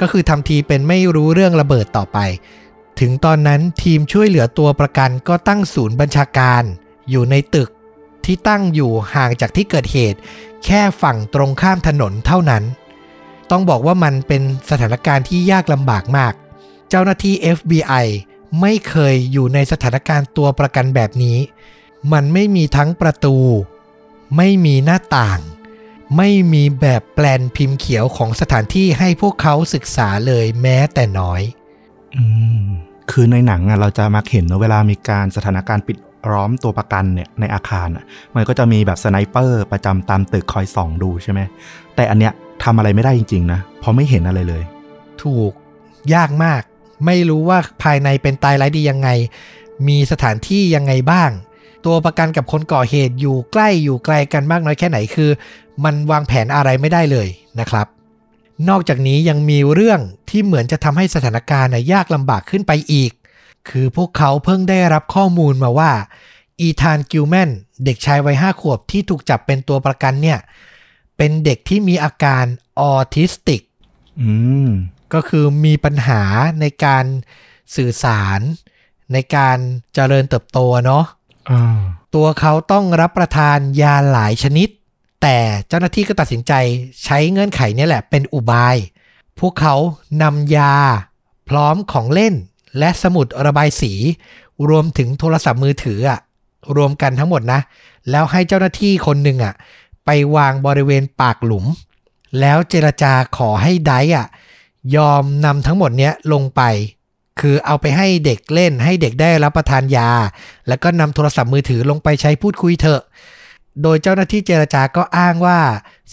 [0.00, 2.18] ก็คือทำทีเป็นไม่รู้เรื่องระเบิดต่อไป
[3.00, 6.62] ถึงตอนนั้นทีมช่วยเหลือตัวประกันก็ตั้งศูนย์บัญชาการ
[7.10, 7.70] อยู่ในตึก
[8.24, 10.18] ที่ตั้งอยู่ห่างจากที่เกิดเหตุ
[10.64, 12.62] แค่ฝั่งตรงข้ามถนนเท่านั้น
[13.50, 16.32] ต้องบอกว่ามันเป็นสถานการณ์ที่ยากลำบากมาก
[16.88, 18.06] เจ้าหน้าที่ FBI
[18.60, 21.38] ไม่เคยอยู่ในสถานการณ์ตัวประกันแบบนี้
[22.12, 23.36] มันไม่มีทั้งประตู
[24.36, 25.40] ไม่มีหน้าต่าง
[26.16, 31.42] ไม่มีแบบแปลนพิมพ์เขียวของสถานที่ให้พวกเขาศึกษาเลยแม้แต่น้อย
[32.16, 32.24] อื
[32.62, 32.64] ม
[33.10, 35.96] คือในหนังอะเราจะมักเห็นนะเวลามีการสถานการณ์ปิด
[36.30, 37.88] ล้อมตัวประกันเนี่ยในอาคาร
[38.34, 41.40] มันก็จะมีแบบ sniper ประจำตามตึกคอยส่องดูใช่ไหม
[41.96, 42.32] แต่อันเนี้ย
[42.64, 44.62] ทำอะไรไม่ได้จริงๆนะเพราะไม่เห็นอะไรเลย
[45.22, 45.52] ถูก
[46.14, 46.62] ยากมาก
[47.06, 49.08] ไม่รู้ว่าภายในเป็นตายร้ายดียังไง
[49.88, 51.30] มีสถานที่ยังไงบ้าง
[51.86, 55.30] ตัวประกันกับคนก่อเหตุอยู่ใกล้อยู่ไกลกันมากน้อยแค่ไหนคือ
[55.84, 57.28] มันวางแผนอะไรไม่ได้เลย
[57.60, 57.86] นะครับ
[58.68, 63.12] นอกจากนี้ยังมีเรื่องที่เหมือนจะทำให้สถานการณ์ยากลำบากขึ้นไปอีก
[63.68, 65.92] คือพวกเขาเพิ่งได้รับข้อมูลมาว่า
[66.60, 67.50] อีธานกิลแมน
[67.84, 70.38] เด็กชายวัยห้าขวบที่ถูกจับเป็นตัวประกันเนี่ย
[71.16, 72.44] เป็นเด็กที่มีอาการ
[72.80, 73.62] ออทิสติก
[74.20, 74.30] อื
[74.66, 74.68] ม
[75.14, 76.22] ก็คือมีปัญหา
[76.60, 77.04] ในการ
[77.76, 78.40] สื่อสาร
[79.12, 79.58] ในการ
[79.94, 81.04] เจริญเติบโตเนาะ
[81.50, 81.80] อ่า
[82.14, 84.68] ตัวเขาต้องรับประทานยาหลายชนิด
[85.22, 86.52] แต่เจ้าหน้าที่ก็ตัดสินใจ
[87.04, 88.76] ใช้เงื่อนไขเนี้แหละเป็นอุบาย
[89.38, 89.74] พวกเขา
[90.22, 90.74] นำยา
[91.48, 92.34] พร้อมของเล่น
[92.78, 93.92] และสมุดระบายสี
[94.68, 96.20] รวมถึงโทรศัพท์มือถืออะ
[96.76, 97.60] รวมกันทั้งหมดนะ
[98.10, 99.54] แล้วให้เจ้าหน้าที่คนหนึ่งอะ
[100.04, 101.66] ไปวางบริเวณปากหลุม
[102.40, 104.26] แล้วเจรจาขอให้ไดร์อะ
[104.96, 106.62] ยอมนำทั้งหมดเนี้ยลงไป
[107.40, 110.10] คือเอาไปให้เด็กเล่นให้เด็กได้รับประทานยา
[110.68, 113.02] แล้วก็นำโทรศัพท์มือถือลงไปใช้พูดคุยเถอะ
[113.82, 115.58] โดยเจ้าหน้าที่เจรจาก็อ้างว่า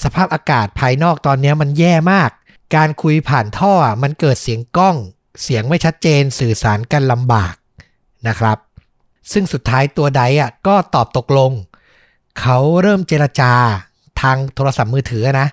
[0.04, 2.30] สภาพอากาศภายนอกตอนนี้มันแย่มาก
[2.76, 4.96] การคุยผ่านท่อมันเกิดเสียงกล้อง
[5.42, 7.56] เสียงไม่ชัดเจนสื่อสารกันลำบาก
[8.28, 8.58] นะครับ
[9.32, 11.52] ซึ่งสุดท้ายตัวไดอะก็ตอบตกลง
[12.40, 13.54] เขาเริ่มเจรจา
[14.22, 15.48] ทางโทรศัพท์มือถือนะ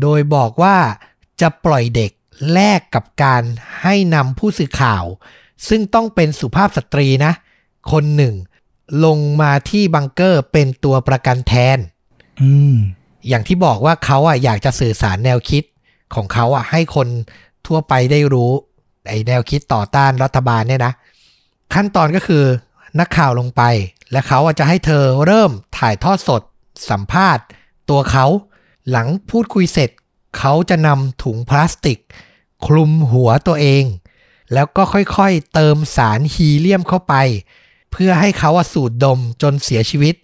[0.00, 0.76] โดยบอกว่า
[1.40, 2.12] จะปล่อยเด็ก
[2.52, 3.42] แลกกับการ
[3.82, 5.04] ให้นำผู้สื่อข่าว
[5.68, 7.32] ซึ่งต้องเป็นสุภาพสตรีนะ
[7.92, 8.34] คนหนึ่ง
[9.04, 11.78] ลงมาที่บังเกอร์เป็นตัวประกันแทน
[12.40, 12.76] อืม
[13.28, 15.64] อย่างที่บอกว่าเขาอะอยากจะสื่อสารแนวคิด
[16.14, 17.08] ของเขาอะให้คน
[17.66, 18.52] ทั่วไปได้รู้
[19.08, 20.92] ไอแนวคิดต่อต้านรัฐบาลเนี่ยนะ
[21.74, 22.44] ขั้นตอนก็คือ
[23.00, 23.62] นักข่าวลงไป
[24.12, 26.42] และเขาจะให้เธอเริ่มถ่ายทอดสด
[26.90, 27.44] สัมภาษณ์
[27.90, 28.26] ตัวเขา
[28.90, 29.90] หลังพูดคุยเสร็จ
[30.38, 31.98] เขาจะนำถุงพลาสติก
[32.66, 33.84] คลุมหัวตัวเอง
[34.52, 37.14] แล้วก็ค่อยๆเติมสารฮีเลียมเข้าไป
[37.92, 40.14] เพื่อให้เขาสูดดมจนเสียชีวิต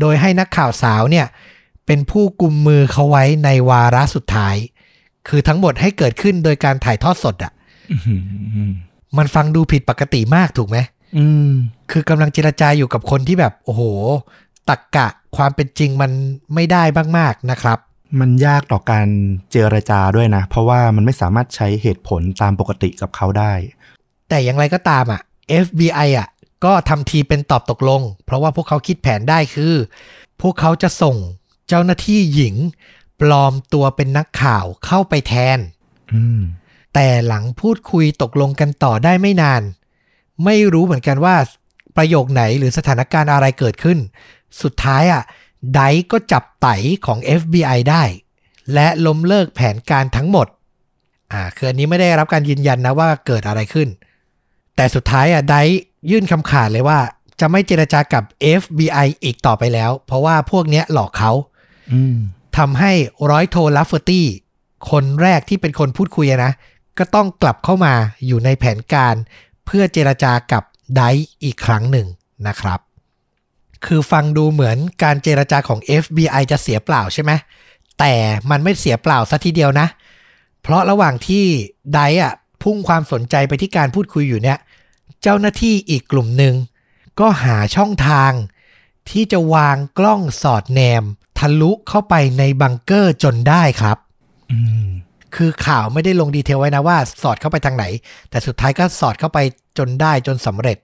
[0.00, 1.26] โดยให้นักข่าวสาวเนี่ย
[1.86, 4.56] เป็นผู้กุมมือเขาไว้ในวาระสุดท้าย
[5.28, 7.52] คือทั้งหมดให้เกิดขึ้นโดยการถ่ายทอดสดอะ
[9.18, 10.78] มันฟังดูผิดปกติมากถูกไหม
[11.16, 11.50] อืม
[11.90, 13.82] คือกำลังเจรจาอยู่กับคนที่แบบ โอ้โห
[14.68, 16.10] ตักกะความเป็นจริงมัน
[16.54, 16.82] ไม่ได้
[17.18, 17.78] มากๆนะครับ
[18.20, 19.08] มันยากต่อการ
[19.50, 23.52] เจรจาด้วยนะ เพราะว่ามันไม่สามารถใช้เหตุผลตามปกติกับเขาได้
[24.28, 25.20] แต่อย่างไรก็ตามอะ
[25.64, 26.28] FBI อะ
[26.64, 29.74] ก็ทำทีเป็นตอบตกลง เพราะว่าพวกเขาคิดแผนได้คือ
[30.42, 31.16] พวกเขาจะส่ง
[31.68, 32.54] เจ้าหน้าที่หญิง
[33.20, 35.58] ปลอมตัวเป็นนักข่าวเข้าไปแทน
[36.14, 36.40] อืม
[36.94, 39.62] แต่หลังพูดคุยตกลงกันต่อได้ไม่นาน
[40.44, 41.36] ไม่รู้เหมือนกันว่า
[41.96, 43.98] ประโยคไหนหรือสถานการณ์อะไรเกิดขึ้น
[44.62, 45.22] สุดท้ายอะ
[45.74, 46.66] ไดก็จับไต
[47.06, 48.02] ของ FBI ได้
[48.74, 50.46] และล้มเลิกแผนการทั้งหมด
[51.32, 53.88] อ่าคืออันนี้ไม่ได้รับการยืนยันนะว่าเกิดอะไรขึ้น
[54.76, 55.56] แต่สุดท้ายอะได
[56.10, 56.98] ยื่นคำขาดเลยว่า
[57.40, 58.24] จะไม่เจรจากับ
[58.60, 61.32] FBI อีกต่อไปแล้ว เพราะว่าพวกเนี้ยหลอกเขา
[61.92, 62.16] อืม
[62.58, 62.92] ทำให้
[63.30, 64.26] ร้อยโทลัฟเฟอร์ตี้
[64.90, 66.52] คนแรกที่เป็นคนพูดคุยอะนะ
[66.98, 67.94] ก็ต้องกลับเข้ามา
[68.26, 69.14] อยู่ในแผนการ
[69.66, 70.62] เพื่อเจรจากับ
[70.96, 71.02] ได
[71.42, 72.06] อีกครั้งหนึ่ง
[72.46, 72.80] นะครับ
[73.86, 77.32] คือฟังดูเหมือนการเจรจาของ FBI จะเสียเปล่าใช่ไหม
[77.98, 78.14] แต่
[78.50, 79.86] มันไม่เสียเปล่าซะทีเดียวนะ
[80.62, 81.44] เพราะระหว่างที่
[81.94, 84.58] ไดอะพุ่งความสนใจไปที่การพูดคุยอยู่เนี่ย
[85.22, 86.54] เจ้าหน้าที่อีกกลุ่มหนึ่ง
[87.20, 88.32] ก็หาช่องทาง
[89.10, 91.04] ที่จะวางกล้องสอดแนม
[91.38, 93.98] ทะลุเข้าไปในบังเกอร์จนได้ครับ
[94.52, 94.88] อืม
[95.36, 97.84] คือข่าวไม่ได้ลงดีเทลไว้นะว่าสอดเข้าไปทางไหน
[98.30, 99.38] แต่สุดท้ายก็สอดเข้าไป
[99.78, 100.78] จนได้จนสำเร็จ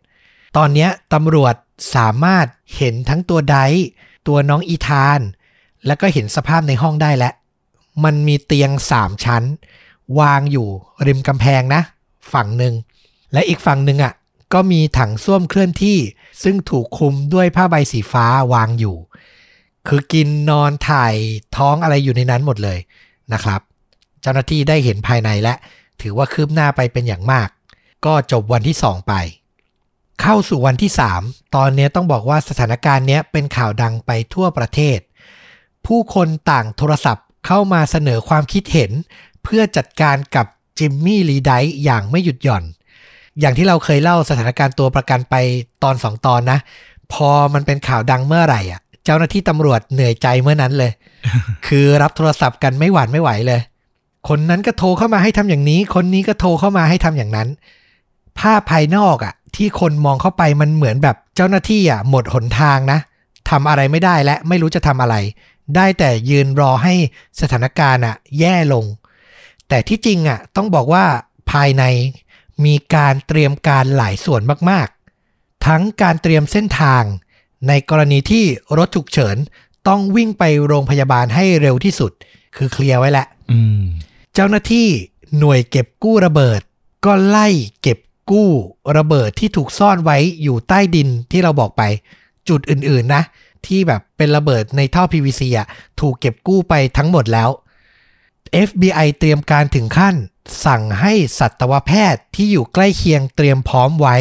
[0.56, 1.54] ตอนนี้ตำรวจ
[1.96, 3.58] สามารถเห็นทั้งตัวได
[4.28, 5.20] ตัวน้องอีธาน
[5.86, 7.32] แล้วก็เห็นสภาพในห้องได้แล้ว
[8.04, 9.42] มันมีเตียงสามชั้น
[10.20, 10.68] วางอยู่
[11.06, 11.82] ริมกำแพงนะ
[12.32, 12.74] ฝั่งหนึ่ง
[13.32, 14.12] และอีกฝั่งหนึ่งอะ
[14.54, 15.98] ก็มีถังส้วมเคลื่อนที่
[16.42, 18.96] ซึ่งถูกคลุมด้วยผ้าใบสีฟ้าวางอยู่
[19.88, 21.14] คือกินนอนถ่าย
[21.56, 22.78] ท้องอะไรอยู่ในนั้นหมดเลย
[23.32, 23.60] นะครับ
[24.26, 25.54] จ้าหน้าที่ได้เห็นภายในและ
[26.02, 27.48] ถือว่าคืบหน้าไปเป็นอย่างมาก
[28.06, 29.14] ก็จบวันที่ 2 ไป
[30.22, 30.90] เข้าสู่วันที่
[31.22, 34.98] 3 ตอนนี้ต้องบอกว่าสถานการณ์เนี้ยเป็นข่าวดังไปทั่วประเทศ
[35.86, 38.90] ผู้คนต่างโทรศัพท์เข้ามาเสนอความคิดเห็น
[39.42, 40.46] เพื่อจัดการกับ
[40.78, 42.64] จิมมี่ลีไดท์อย่างไม่หยุดหย่อน
[43.40, 45.34] อย่างที่เราเคยเล่าสถานการณ์ตัวประกันไป
[45.82, 46.58] ตอนสองตอนนะ
[47.12, 50.92] พอมันเป็นข่าวดังเมื่อไหร่อะ เจ้าหน้าที่ตำรวจเหนื่อยใจเมื่อนั้นเลย
[51.66, 53.60] คือรับโทรศัพท์กันไม่หวานไม่ไหวเลย
[54.28, 57.48] คนนั้นก็โทรเข้ามาให้ทำอย่างนี้ คนนี้ก็โทรเข้ามาให้ทำอย่างนั้น
[58.38, 62.98] ภาพภายนอกอะ่ะ ที่คนมองเข้าไปมันเหมือนแบบเจ้าหน้าที่อะ หมดหนทางนะ
[63.50, 65.16] ทำอะไรไม่ได้และไม่รู้จะทำอะไร
[65.76, 66.94] ได้แต่ยืนรอให้
[67.40, 68.84] สถานการณ์อะ แย่ลง
[69.68, 71.04] แต่ที่จริงอะ ต้องบอกว่า
[71.50, 71.84] ภายใน
[72.64, 77.02] มีการเตรียมการหลายส่วนมากๆ ทั้งการเตรียมเส้นทาง
[77.68, 78.44] ในกรณีที่
[78.78, 79.36] รถฉุกเฉิน
[79.88, 82.12] ต้องวิ่งไปโรงพยาบาลให้เร็วที่สุด
[82.56, 83.80] คือเคลียร์ไว้แหละอืม
[84.38, 84.88] เจ้าหน้าที่
[85.38, 86.60] หน่วยเก็บกู้ระเบิด
[87.04, 87.48] ก็ไล่
[87.82, 87.98] เก็บ
[88.30, 88.50] กู้
[88.96, 91.82] ระเบิดที่ถูกซ่อนไว้อยู่ใต้ดินที่เราบอกไป
[92.48, 93.22] จุดอื่นๆนะ
[93.66, 95.66] ที่แบบเป็นระเบิดในท่อ PVC อะ
[96.00, 97.50] ถูกเก็บกู้ไปทั้งหมดแล้ว
[98.68, 100.14] FBI เตรียมการถึงขั้น
[100.64, 104.16] สั่งให้สัตวแพทย์ที่อยู่ใกล้เคียงเตรียมพร้อมไว้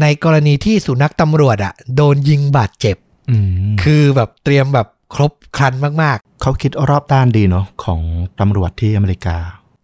[0.00, 2.96] ในกรณีที่สุนัขตำรวจอะโดนยิงบาดเจ็บ
[3.30, 3.46] อืม
[3.82, 5.72] คือแบบเตรียมแบบ ครบครัน
[6.02, 8.00] มากๆ เขาคิดรอบด้านดีเนาะของ
[8.40, 9.36] ตำรวจที่อเมริกา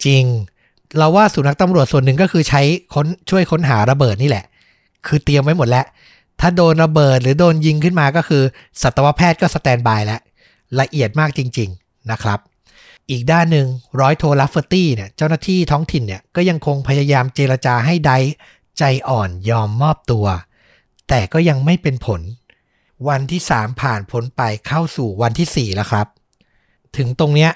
[0.04, 0.24] จริง
[0.98, 2.62] เราว่าสุนัขตำรวจส่วนหนึ่งก็คือใช้
[2.94, 4.44] ค้นช่วยค้นหาระเบิดนี่แหละ
[5.06, 5.86] คือเตรียมไว้หมดแล้ว
[6.40, 8.42] ถ้าโดนระเบิดหรือโดนยิงขึ้นมาก็คือ
[8.82, 10.20] สัตวแพทย์ก็ standby แล้ว
[10.80, 12.38] ละเอียดมากจริง ๆนะครับ
[13.10, 13.66] อีกด้านหนึ่ง
[14.00, 18.34] ร้อยโทลัฟเฟอร์ตี้เนี่ยเจ้าหน้าที่ท้องถิ่นเนี่ยก็ยังคงพยายามเจรจาให้ไดซ์
[18.78, 20.26] ใจอ่อนยอมมอบตัว
[21.08, 22.20] แต่ก็ยังไม่เป็นผล
[23.08, 26.06] วันที่ 3 ผ่านพ้นไปเข้าสู่วันที่ 4 แล้วครับ
[26.96, 27.50] ถึงตรงเนี้ย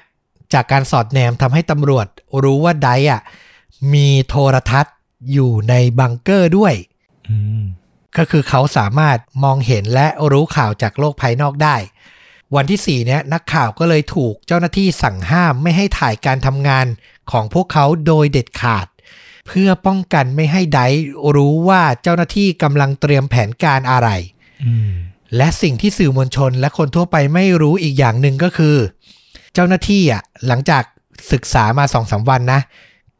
[0.52, 2.06] จากการสอดแนมทำให้ตำรวจ
[2.42, 3.22] รู้ว่าไดซ์อะ
[3.94, 4.96] มีโทรทัศน์
[5.32, 6.74] อยู่ในบังเกอร์ด้วย
[7.28, 7.62] อืม
[8.16, 11.76] ก็คือเขาสามารถมองเห็นและรู้ข่าวจากโลกภายนอกได้
[12.54, 16.86] วันที่ 4 เนี้ยนักข่าวก็เลยถูกเจ้าหน้าที่สั่งห้ามไม่ให้ถ่ายการทำงาน
[17.30, 18.86] ของพวกเขาโดยเด็ดขาด
[19.46, 21.02] เพื่อป้องกันไม่ให้ไดซ์
[21.36, 24.08] รู้ว่าเจ้าหน้าที่กำลังเตรียมแผนการอะไร
[24.64, 24.92] อืม
[25.36, 28.76] และสิ่งที่สื่อมวลชนและคนทั่วไปไม่รู้อีกอย่างหนึ่งก็คือ
[29.54, 30.84] เจ้าหน้าที่อะหลังจาก
[31.32, 32.60] ศึกษามาสองสาวันนะ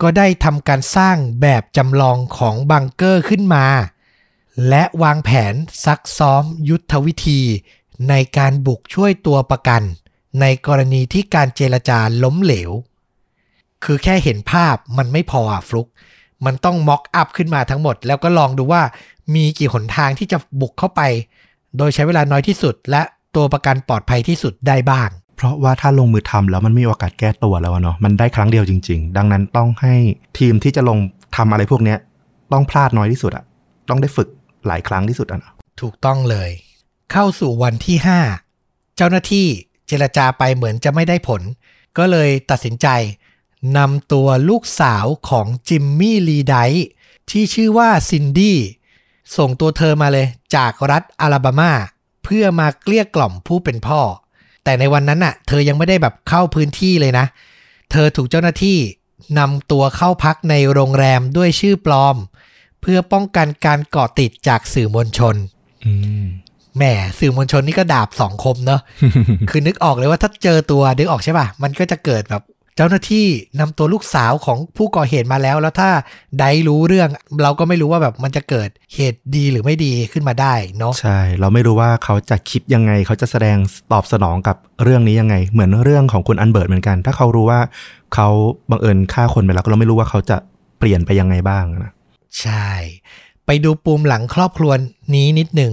[0.03, 3.67] ก็ได้ทำการสร้างแบบจำลองของบังเกอร์ขึ้นมา
[4.69, 7.41] และวางแผนซักซ้อมยุทธวิธี
[8.09, 9.83] ในการบุกช่วยตัวประกัน
[10.41, 12.71] ในกรณีที่การเจรจาล้มเหลว
[13.85, 15.89] คือแค่เห็นภาพมันไม่พออะฟลุก
[16.45, 18.83] มันต้องม็อกอัพขึ้นมาทั้งหมด แล้วก็ลองดูว่า
[19.35, 21.01] มีกี่หนทางที่จะบุกเข้าไป
[21.79, 23.03] โดยใช้เวลาน้อยที่สุด และ
[23.37, 29.95] ตัวประกันปลอดภัยที่สุดได้บ้าง เพราะว่าถ้าลงมือทำแล้วมันไม่มีโอกาสแก้ตัวแล้วอะเนาะมันได้ครั้งเดียวจริง ๆ ดังนั้นต้องให้
[30.39, 30.99] ทีมที่จะลง
[31.37, 31.99] ทำอะไรพวกเนี้ย
[32.53, 33.45] ต้องพลาดน้อยที่สุดอะ
[33.89, 34.29] ต้องได้ฝึก
[34.67, 36.51] หลายครั้งที่สุดอะเนาะถูกต้องเลย
[37.13, 37.97] เข้าสู่วันที่
[38.47, 39.47] 5 เจ้าหน้าที่
[39.87, 41.43] เจรจาไปเหมือนจะไม่ได้ผล
[41.99, 42.89] ก็เลยตัดสินใจ
[43.79, 46.89] นำตัวลูกสาวของจิมมี่ลีไดท์
[47.31, 48.59] ที่ชื่อว่าซินดี้
[49.37, 51.73] ส่งตัวเธอมาเลยจากรัฐอลาบามา
[52.25, 54.01] เพื่อมาเกลี้ยกล่อมผู้เป็นพ่อ
[54.65, 57.27] แต่ในวันนั้นน่ะ เธอยังไม่ได้แบบเข้าพื้นที่เลยนะ
[57.91, 58.79] เธอถูกเจ้าหน้าที่
[59.39, 62.17] นำตัวเข้าพักในโรงแรมด้วยชื่อปลอม
[62.81, 65.35] เพื่อป้องกันการเกาะติดจากสื่อมวลชน
[65.85, 65.93] อื
[66.23, 66.25] ม
[66.77, 66.83] แหม
[67.19, 68.81] สื่อมวลชนนี่ก็ดาบสองคมเนอะ
[69.51, 72.43] คือนึกออกเลยว่าถ้าเจอตัวนึกออกใช่ป่ะ มันก็จะเกิดแบบ
[72.77, 73.27] เจ้าหน้าที่
[73.61, 75.91] นำตัวลูกสาวของผู้ก่อเหตุมาแล้ว แล้วถ้า
[76.41, 77.09] ไดรู้เรื่อง
[77.43, 83.57] เราก็ไม่รู้ว่าแบบมันจะเกิดเหตุดีหรือไม่ดีขึ้นมาได้เนาะใช่ เราไม่รู้ว่าเขาจะคิดยังไง เขาจะแสดง
[83.93, 87.61] ตอบสนองกับเรื่องนี้ยังไง เหมือนเรื่องของคุณอันเบิร์ตเหมือนกัน ถ้าเขารู้ว่า
[88.15, 88.29] เขา
[88.71, 90.37] บังเอิญฆ่าคนไปแล้วก็เราไม่รู้ว่าเขาจะ
[90.79, 91.93] เปลี่ยนไปยังไงบ้างนะ
[92.41, 92.69] ใช่
[93.47, 94.73] ไปดูปูมหลังครอบครัว
[95.15, 95.73] นี้นิดหนึ่ง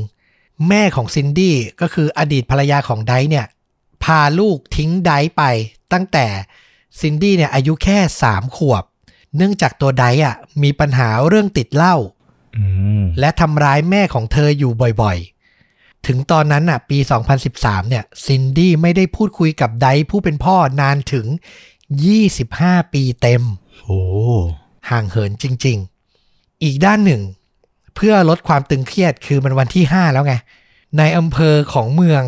[0.69, 3.45] แม่ของซินดี้ก็คืออดีตภรรยาของไดเนี่ย
[4.03, 5.43] พาลูกทิ้งไดไป
[5.93, 6.25] ตั้งแต่
[6.99, 7.99] ซินดี้เนี่ยอายุแค่
[8.29, 8.83] 3 ขวบ
[9.35, 11.95] เนื่องจากตัวไดอะมีปัญหาเรื่องติดเหล้า
[12.57, 12.63] อื
[13.01, 16.97] มและทำร้ายแม่ของเธออยู่บ่อยๆ ถึงตอนนั้นน่ะปี
[17.43, 21.25] 2013 เนี่ยซินดี้ไม่ได้พูดคุยกับไดผู้เป็นพ่อนานถึง
[22.09, 23.43] 25 ปีเต็ม
[23.83, 23.99] โอ้
[24.89, 25.77] ห่างเหินจริง
[26.21, 27.21] ๆ อีกด้านหนึ่ง
[27.95, 30.33] เพื่อลดความตึงเครียดคือมันวันที่ 5 แล้วไง
[30.97, 32.23] ในอำเภอของเมือง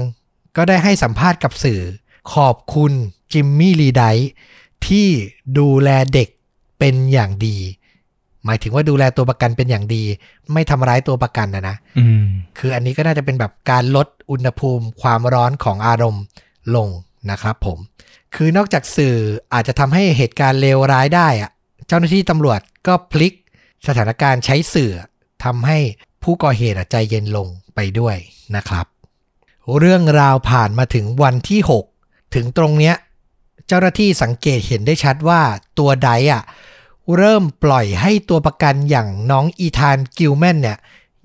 [0.58, 1.82] ก็ได้ให้สัมภาษณ์กับสื่อ
[2.34, 2.93] ขอบคุณ
[3.33, 4.29] จิมมี่ลีไดท์
[4.87, 5.07] ที่
[5.57, 6.29] ดูแลเด็ก
[6.79, 7.57] เป็นอย่างดี
[8.45, 10.03] หมายถึงว่าดูแลตัวประกันเป็นอย่างดี
[10.53, 12.25] ไม่ทำร้ายตัวประกันนะนะอืม
[12.57, 16.23] คืออันนี้ก็น่าจะเป็นแบบการลดอุณหภูมิความร้อนของอารมณ์
[16.75, 16.89] ลง
[17.31, 17.77] นะครับผม
[18.35, 19.15] คือนอกจากสื่อ
[19.53, 21.51] อาจจะทำให้เหตุการณ์เลวร้ายได้อะ
[21.87, 23.33] เจ้าหน้าที่ตำรวจก็พลิก
[23.87, 24.91] สถานการณ์ใช้สื่อ
[25.43, 25.77] ทำให้
[26.23, 28.15] ผู้ก่อเหตุอะใจเย็นลงไปด้วย
[28.55, 28.85] นะครับ
[29.79, 31.59] เรื่องราวผ่านมาถึงวันที่
[31.97, 32.95] 6 ถึงตรงเนี้ย
[33.67, 35.41] เจ้าหน้าที่สังเกตเห็นได้ชัดว่า
[35.80, 36.43] ตัวไดอะ
[37.17, 40.78] เริ่มปล่อยให้ตัวประกันอย่างน้องอีธานกิลแมนเนี่ย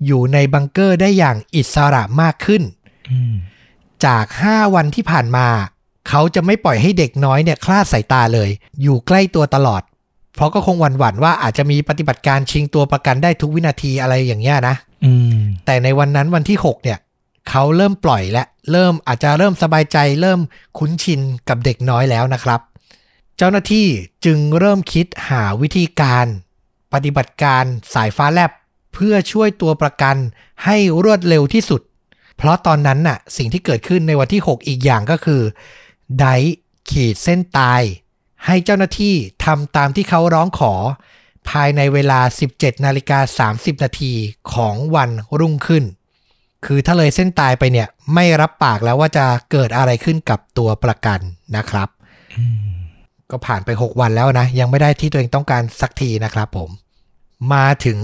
[0.05, 2.63] อยู่ในบังเกอร์ได้อย่างอิสระมากขึ้น
[3.11, 3.35] อืม
[4.05, 5.47] จาก 5 วันที่ผ่านมา
[6.09, 8.49] เขาจะไม่ปล่อยให้เด็กน้อยเนี่ยคลาดสายตาเลย
[8.81, 9.81] อยู่ใกล้ตัวตลอด
[10.35, 16.97] เพราะก็คงหวั่นหวั่นๆว่าอาจจะมีปฏิบัติการชิงตัวประกันได้ทุกวินาทีอะไรอย่างเงี้ยนะอืมแต่ในวันนั้นวันที่ 6 เนี่ย
[17.49, 20.39] เขาเริ่มปล่อยและเริ่มอาจจะเริ่มสบายใจ เริ่ม
[20.77, 22.59] คุ้นชินกับเด็กน้อยแล้วนะครับ
[23.37, 23.87] เจ้าหน้าที่
[24.25, 26.25] จึงเริ่มคิดหาวิธีการ
[26.93, 28.51] ปฏิบัติการสายฟ้าแลบ
[28.93, 30.15] เพื่อช่วยตัวประกัน
[30.65, 31.81] ให้รวดเร็วที่สุด
[32.37, 35.41] เพราะตอนนั้นน่ะสิ่งที่เกิดขึ้นในวันที่ 6 อีกอย่างก็คือ
[36.19, 36.25] ได
[36.89, 37.81] ขีดเส้นตาย
[38.45, 40.73] ให้เจ้าหน้าที่ทำตามที่เขาร้องขอ
[41.49, 42.19] ภายในเวลา
[42.51, 44.13] 17 นาฬิกา 30 นาที
[44.53, 45.83] ของวันรุ่งขึ้น
[46.67, 51.19] คือถ้าเลยเส้นตายไปเนี่ยไม่รับปากแล้วว่าจะเกิดอะไรขึ้นกับตัวประกัน
[51.55, 51.89] นะครับ
[53.31, 56.69] ก็ผ่านไป 6 วันแล้วนะ ยังไม่ได้ที่ตัวเองต้องการสักทีนะครับผม
[57.53, 57.99] มาถึง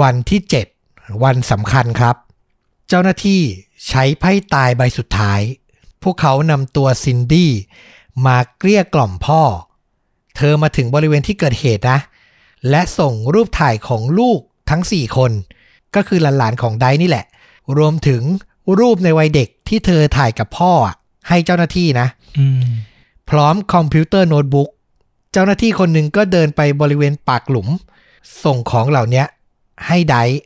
[0.00, 0.40] วันที่
[0.80, 2.16] 7 วันสำคัญครับ
[2.88, 3.40] เจ้าหน้าที่
[3.88, 5.40] ใช้ไพ่ตายใบสุดท้าย
[6.02, 7.52] พวกเขานำตัวซินดี้
[8.26, 9.42] มาเกลี้ยกล่อมพ่อ
[10.36, 11.98] เธอมาถึงบริเวณที่เกิดเหตุนะ
[12.70, 15.32] และส่งรูปถ่ายของลูกทั้ง 4 คน
[15.94, 17.26] ก็คือหลานๆของไดนี่แหละ
[17.76, 18.22] รวมถึง
[18.78, 20.96] รูปในวัยเด็กที่เธอถ่ายกับพ่ออะ
[21.28, 22.62] ให้เจ้าหน้าที่นะอืม
[23.30, 24.68] พร้อมคอมพิวเตอร์โน้ตบุ๊ก
[25.32, 27.68] เจ้าหน้าที่คนหนึ่งก็เดินไปบริเวณปากหลุม
[28.44, 29.24] ส่งของเหล่านี้
[29.86, 30.40] ให้ไดซ์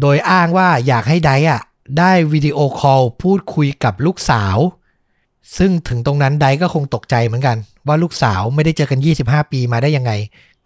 [0.00, 1.60] โดยอ้างว่าอยากให้ไดซ์อะ
[1.98, 4.56] ได้วิดีโอคอลพูดคุยกับลูกสาว
[5.56, 7.56] ซึ่งถึงตรงนั้นไดซ์ก็คงตกใจเหมือนกัน
[7.86, 10.12] ว่าลูกสาวไม่ได้เจอกัน 25 ปีมาได้ยังไง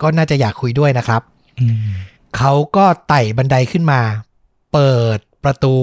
[0.03, 1.23] ก็น่าจะอยากคุยด้วยนะครับ
[1.61, 1.93] อืม
[2.37, 4.01] เขาก็ไต่บันไดขึ้นมา
[4.73, 5.77] เปิด ประตู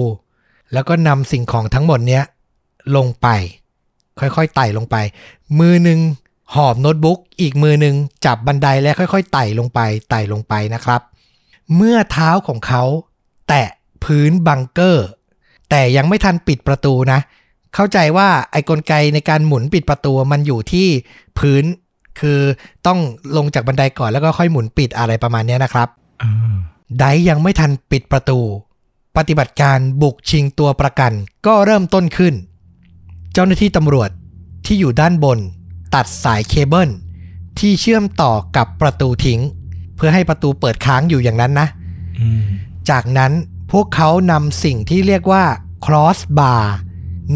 [0.72, 2.24] แล้วก็นำสิ่งของทั้งหมดเนี้ย
[2.96, 3.28] ลงไป
[4.20, 4.96] ค่อยๆไต่ลงไป
[5.58, 6.00] มือหนึ่ง
[6.54, 11.00] หอบโน้ตบุ๊กอีกมือหนึ่งจับบันไดและค่อยๆไต่ลงไปไต่ลงไปนะครับ
[11.76, 12.82] เมื่อเท้าของเขา
[13.48, 13.68] แตะ
[14.04, 15.06] พื้นบังเกอร์
[15.70, 17.20] แต่ยังไม่ทันปิดประตูนะ
[17.74, 20.86] เข้าใจว่าไอ้กลไกในการหมุนปิดประตูมันอยู่ที่
[21.38, 21.64] พื้น
[22.20, 22.40] คือ
[22.86, 22.98] ต้อง
[23.36, 25.88] ลงจากบันไดก่อนแล้วก็ค่อยหมุนปิดอะไรประมาณเนี้ยนะครับ
[26.22, 26.56] อ่า
[27.00, 28.38] ไดยังไม่ทันปิดประตู
[29.16, 31.12] ปฏิบัติการบุกชิงตัวประกัน
[31.46, 32.34] ก็เริ่มต้นขึ้น
[33.32, 34.10] เจ้าหน้าที่ตำรวจ
[34.66, 35.38] ที่อยู่ด้านบน
[35.94, 36.90] ตัดสายเคเบิล
[37.58, 39.40] ที่เชื่อมต่อกับประตูทิ้ง
[39.96, 41.68] เพื่อให้ประตูเปิดค้างอยู่อย่างนั้นนะ
[42.20, 42.40] อืม
[42.90, 43.32] จากนั้น
[43.72, 45.44] พวกเขานำสิ่งที่เรียกว่า
[45.84, 46.64] cross bar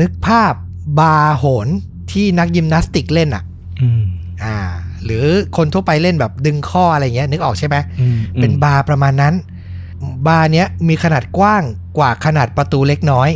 [0.00, 0.54] นึกภาพ
[0.98, 1.68] บาร์โหน
[2.12, 3.42] ที่นักยิมนาสติกเล่นอะ
[3.82, 4.02] อืม
[4.44, 4.56] อ่า
[5.04, 9.34] หรือคนทั่วไปเล่นแบบดึงข้ออะไรเงี้ย นึกออกใช่ไหมอืมเป็นบาร์ประมาณนั้น
[10.26, 11.62] บาร์เนี้ยมีขนาดกว้าง
[11.98, 13.28] กว่าขนาดประตูเล็กน้อย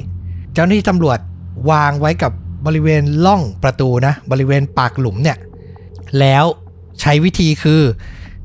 [0.53, 1.19] เจ้าหน้าที่ตำรวจ
[1.71, 2.33] วางไว้กับ
[2.67, 5.39] บริเวณล่องประตูนะ บริเวณปากหลุมเนี่ย
[6.21, 6.45] แล้ว
[7.01, 7.83] ใช้วิธีคือ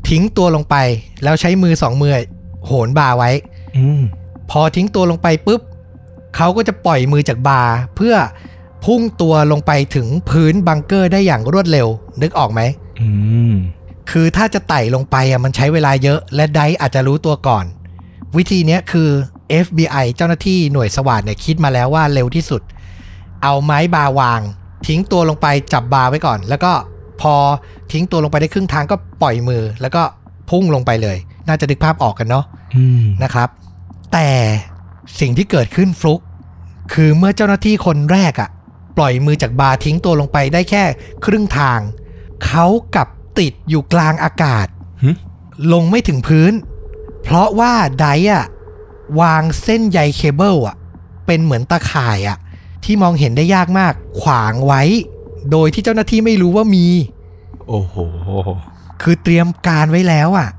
[0.09, 0.75] ทิ้งตัวลงไป
[1.23, 2.13] แล้วใช้มือสองมือ
[2.65, 3.31] โหนบาร์ไว้
[3.77, 4.01] อืม
[4.51, 5.61] พอทิ้งตัวลงไปปุ๊บ
[6.35, 8.15] เขาก็จะปล่อยมือจากบาร์เพื่อ
[8.85, 11.87] พุ่งตัวลงไปถึงพื้นบังเกอร์ได้อย่างรวดเร็ว
[12.21, 12.61] นึกออกไหม
[12.99, 13.09] อื
[13.51, 13.53] ม
[14.11, 17.65] คือถ้าจะไต่ลงไปอะมันใช้เวลาเยอะ และไดอาจจะรู้ตัวก่อน
[18.37, 19.09] วิธีเนี้ยคือ
[19.65, 22.61] FBI เจ้าหน้าที่หน่วยสวัสดเนี่ยคิดมาแล้วว่าเร็วที่สุด
[23.43, 24.41] เอาไม้บาร์วาง
[24.87, 26.71] ทิ้งตัวลงไปจับบาร์ไว้ก่อน แล้วก็
[27.21, 27.33] พอ
[27.91, 30.03] ทิ้งตัวลงไปได้ครึ่งทางก็ปล่อยมือ แล้วก็
[30.49, 33.49] พุ่งลงไปเลย น่าจะนึกภาพออกกันเนาะอืมนะครับ
[34.13, 34.29] แต่
[35.19, 36.21] สิ่งที่เกิดขึ้นฟลุก
[36.93, 38.49] คือเมื่อเจ้าหน้าที่คนแรกอะ
[38.97, 40.83] ปล่อยมือจากบาร์ทิ้งตัวลงไปได้แค่
[41.25, 41.79] ครึ่งทาง
[42.45, 42.65] เขา
[42.95, 43.07] กลับ
[43.39, 44.67] ติดอยู่กลางอากาศ
[45.03, 45.09] หึ
[45.73, 46.53] ลงไม่ถึงพื้น
[47.31, 48.45] เพราะว่าไดอะ
[49.21, 50.75] วางเส้นใยเคเบิลอะ
[51.25, 52.37] เป็นเหมือนตาข่ายอะ
[52.83, 54.81] ที่มองเห็นได้ยากมาก ขวางไว้
[55.51, 56.87] โดยที่เจ้าหน้าที่ไม่รู้ว่ามี
[57.67, 57.95] โอ้โห
[59.01, 60.49] คือเตรียมการไว้แล้วอะ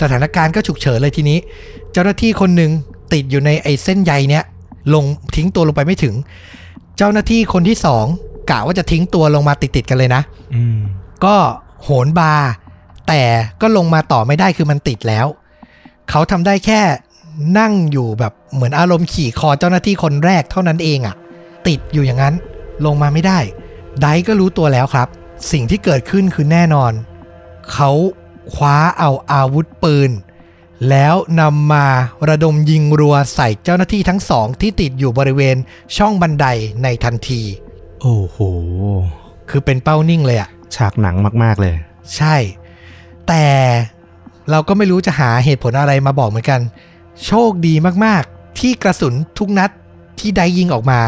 [0.00, 1.38] สถานการณ์ก็ฉุกเฉินเลยทีนี้
[1.92, 2.70] เจ้าหน้าที่คนหนึ่ง
[3.12, 4.44] ติดอยู่ในไอ้เส้นใยเนี้ย
[4.94, 5.04] ลง
[5.36, 6.14] ทิ้งตัวลงไปไม่ถึง
[6.96, 8.04] เจ้าหน้าที่คนที่สอง
[8.50, 10.22] กะว่าจะทิ้งตัวลงมาติดๆกันเลยนะ
[10.54, 10.78] อืม
[11.24, 11.36] ก็
[11.84, 12.50] โหนบาร์
[13.08, 13.22] แต่
[13.60, 15.28] ก็ลงมาต่อไม่ได้คือมันติดแล้ว
[16.10, 16.80] เขาทำได้แค่
[17.58, 21.14] นั่งอยู่แบบเหมือนอารมณ์ขี่คอเจ้าหน้าที่คนแรกเท่านั้นเองอะ
[21.66, 22.34] ติดอยู่อย่างนั้น
[22.84, 23.38] ลงมาไม่ได้
[24.02, 25.08] ไดก็รู้ตัวแล้วครับ
[25.52, 26.92] สิ่งที่เกิดขึ้นคือแน่นอน
[27.72, 27.90] เขา
[28.54, 30.10] คว้าเอาอาวุธปืน
[30.90, 31.86] แล้วนำมา
[32.28, 35.56] ระดมยิงรัวใส่เจ้าหน้าที่ทั้งสองที่ติดอยู่บริเวณ
[35.96, 36.46] ช่องบันได
[36.82, 37.42] ในทันที
[38.02, 38.38] โอ้โห
[39.50, 41.74] คือเป็นเป้านิ่งเลยอะฉากหนังมาก ๆ เลย
[42.16, 42.36] ใช่
[43.28, 43.44] แต่
[44.50, 46.60] เราก็ไม่รู้จะหาเหตุผลอะไรมาบอกเหมือนกัน
[47.26, 49.70] โชคดีมากๆ ที่กระสุนทุกนัด
[50.20, 51.00] ที่ได้ยิงออกมา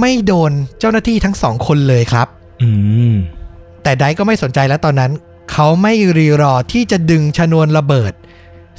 [0.00, 2.26] ไม่โดนเจ้าหน้าที่ทั้งสองคนเลยครับ
[2.62, 2.70] อื
[3.12, 3.14] ม
[3.82, 5.12] แต่ไดก็ไม่สนใจแล้วตอนนั้น
[5.52, 8.12] เขาไม่รีรอที่จะดึงชนวนระเบิด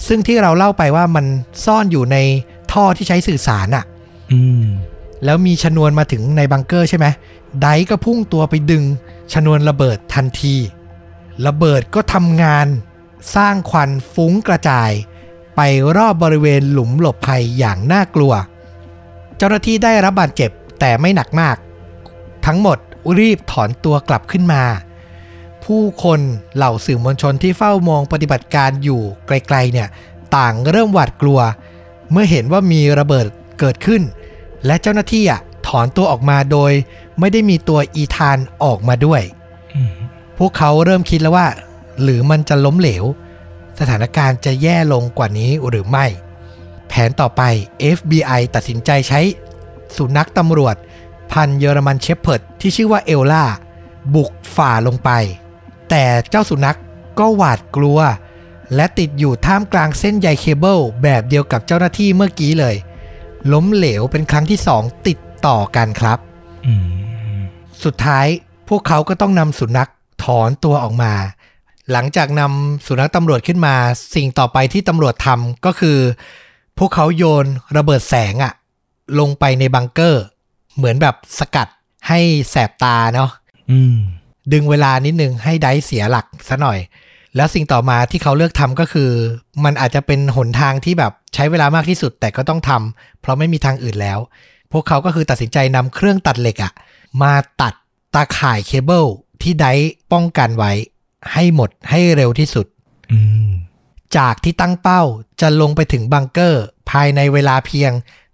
[0.07, 1.25] ซึ่งที่เราเล่าไปว่ามัน
[1.65, 2.17] ซ่อนอยู่ใน
[2.71, 3.85] ท่อที่ใช้สื่อสารอะ
[4.31, 4.65] อืม
[5.25, 7.05] แล้วมีชนวนมาถึงในบังเกอร์ใช่ไหม
[7.61, 8.83] ไดก็พุ่งตัวไปดึง
[9.33, 10.55] ชนวนระเบิดทันที
[11.47, 12.67] ระเบิดก็ทำงาน
[13.35, 14.91] สร้างควันฟุ้งกระจาย
[15.55, 15.61] ไป
[15.97, 18.33] รอบบริเวณหลุมหลบภัยอย่างน่ากลัว
[19.37, 21.55] เจ้าหน้าที่ได้รับบาดเจ็บแต่ไม่หนักมาก
[22.45, 22.77] ทั้งหมด
[23.19, 24.63] รีบถอนตัวกลับขึ้นมา
[25.65, 26.19] ผู้คน
[26.55, 29.87] เหล่าสื่อมวลชนที่เฝ้ามองปฏิบัติการอยู่ไกลๆเนี่ย
[30.35, 31.39] ต่างเริ่มหวาดกลัว
[32.11, 33.25] เมื่อเห็นว่ามีระเบิด
[33.59, 34.01] เกิดขึ้น
[34.65, 36.71] และเจ้าหน้าที่อะถอนตัวออกมาโดย
[37.19, 39.21] ไม่ได้มีตัวอีธานออกมาด้วย
[39.75, 39.93] อืม
[40.37, 41.47] พวกเขาเริ่มคิดแล้วว่า
[42.01, 43.03] หรือมันจะล้มเหลว
[43.79, 46.05] สถานการณ์จะแย่ลงกว่านี้หรือไม่
[46.87, 47.41] แผนต่อไป
[47.97, 49.21] FBI ตัดสินใจใช้
[49.95, 50.75] สุนัขตำรวจ
[51.31, 53.45] พันธุ์เยอรมันเชพเพิร์ดที่ชื่อว่าเอลล่า
[54.15, 55.09] บุกฝ่าลงไป
[55.89, 56.77] แต่เจ้าสุนัข
[57.19, 57.99] ก็หวาดกลัว
[58.75, 62.75] และติดอยู่ท่ามกลางเส้นใยเคเบิลแบบเดียวกับเจ้าหน้าที่เมื่อกี้เลย
[63.53, 66.19] ล้มเหลวเป็นครั้งที่สองติดต่อกันครับ
[66.65, 67.39] อืม
[67.83, 68.27] สุดท้าย
[68.69, 69.89] พวกเขาก็ต้องนำสุนัข
[70.23, 71.13] ถอนตัวออกมา
[71.91, 73.75] หลังจากนำสุนัขตำรวจขึ้นมา
[74.15, 75.97] สิ่งต่อไปที่ตำรวจทำก็คือ
[76.79, 77.45] พวกเขาโยน
[77.77, 78.53] ระเบิดแสงอะ
[79.19, 80.23] ลงไปในบังเกอร์
[80.75, 81.67] เหมือนแบบสกัด
[82.07, 82.19] ให้
[82.49, 83.29] แสบตาเนาะ
[83.71, 83.97] อืม
[84.53, 86.79] ดึงเวลานิดนึงให้ไดซ์เสียหลักซะหน่อย
[87.35, 89.09] แล้วสิ่งต่อมาที่เขาเลือกทำก็คือ
[89.63, 94.19] มันอาจจะเป็นหนทางที่แบบใช้เวลามากที่สุดแต่ก็ต้องทำเพราะไม่มีทางอื่นแล้ว
[94.71, 96.73] พวกเขาก็คือตัดสินใจนำเครื่องตัดเหล็กอะ
[97.21, 97.73] มาตัด
[98.15, 99.05] ตาข่ายเคเบิล
[99.41, 100.71] ที่ไดซ์ป้องกันไว้
[101.31, 102.65] ให้หมดให้เร็วที่สุด
[103.11, 103.49] อืม
[104.17, 105.01] จากที่ตั้งเป้า
[105.41, 107.91] จะลงไปถึงบังเกอร์ ภายในเวลาเพียง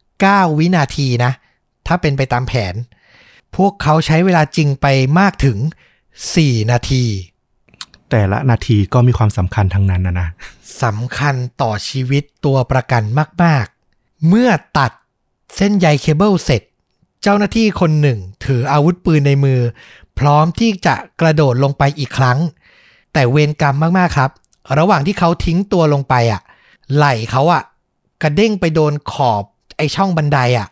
[0.07, 1.31] 9 วินาทีนะ
[1.87, 2.75] ถ้าเป็นไปตามแผน
[3.55, 4.87] พวกเขาใช้เวลาจริงไป
[5.19, 5.57] มากถึง
[6.15, 7.03] 4 นาที
[8.09, 10.27] แต่ละนาทีก็มีความสำคัญทั้งนั้นนะนะ
[10.83, 13.03] สำคัญต่อชีวิตตัวประกัน
[13.43, 14.91] มาก ๆ เมื่อตัด
[15.55, 16.61] เส้นใยเคเบิลเสร็จ
[17.21, 19.59] เจ้าหน้าที่คนหนึ่ง ถืออาวุธปืนในมือ
[20.19, 22.39] พร้อมที่จะกระโดดลงไปอีกครั้ง
[23.13, 24.31] แต่เวรกรรมมากๆครับ
[24.79, 26.41] ระหว่างที่เขาทิ้งตัวลงไปอะ
[26.95, 27.63] ไหล่เขาอะ
[28.21, 29.43] กระเด้งไปโดนขอบ
[29.77, 30.67] ไอช่องบันไดอะ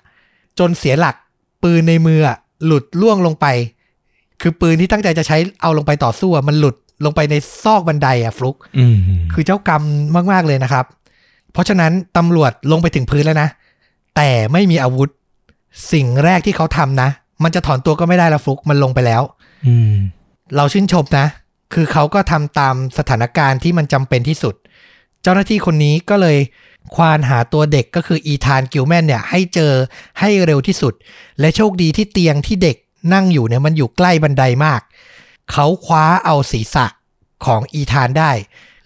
[0.60, 1.16] จนเสียหลัก
[1.64, 3.46] ปืนในมืออะหลุดล่วงลงไป
[4.42, 6.76] คือปืนที่ตั้งใจจะใช้เอาลงไปต่อสู้อะมันหลุด
[7.06, 8.98] ลงไปในซอกบันไดอะฟลุกอืม
[9.34, 9.82] คือเจ้ากรรม
[10.32, 10.86] มาก ๆ เลยนะครับ
[11.52, 13.50] เพราะฉะนั้นตำรวจลงไปถึงพื้นแล้วนะ
[14.16, 15.10] แต่ไม่มีอาวุธ
[15.92, 17.10] สิ่งแรกที่เขาทำนะ
[17.44, 19.22] มันจะถอนตัวก็ไม่ได้แล้วฟลุกมันลงไปแล้ว
[19.68, 19.94] อืม
[20.56, 21.26] เราชื่นชมนะ
[21.74, 24.56] คือเขาก็ทำตามสถานการณ์ที่มันจำเป็นที่สุด
[25.22, 26.38] เจ้าหน้าที่คนนี้ก็เลย
[26.96, 29.74] ควานหาตัวเด็กก็คืออีธานกิลแมนเนี่ยให้เจอ
[30.20, 30.94] ให้เร็วที่สุด
[31.40, 32.78] และโชคดีที่เตียงที่เด็ก
[33.14, 34.82] นั่งอยู่เนี่ยมันอยู่ใกล้บันไดมาก
[35.52, 36.86] เขาคว้าเอาศีรษะ
[37.46, 38.32] ของอีธานได้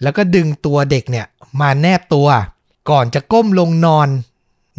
[0.02, 1.26] แล้วก็ดึงตัวเด็กเนี่ย
[1.60, 2.28] มาแนบตัว
[2.90, 4.08] ก่อนจะก้มลงนอน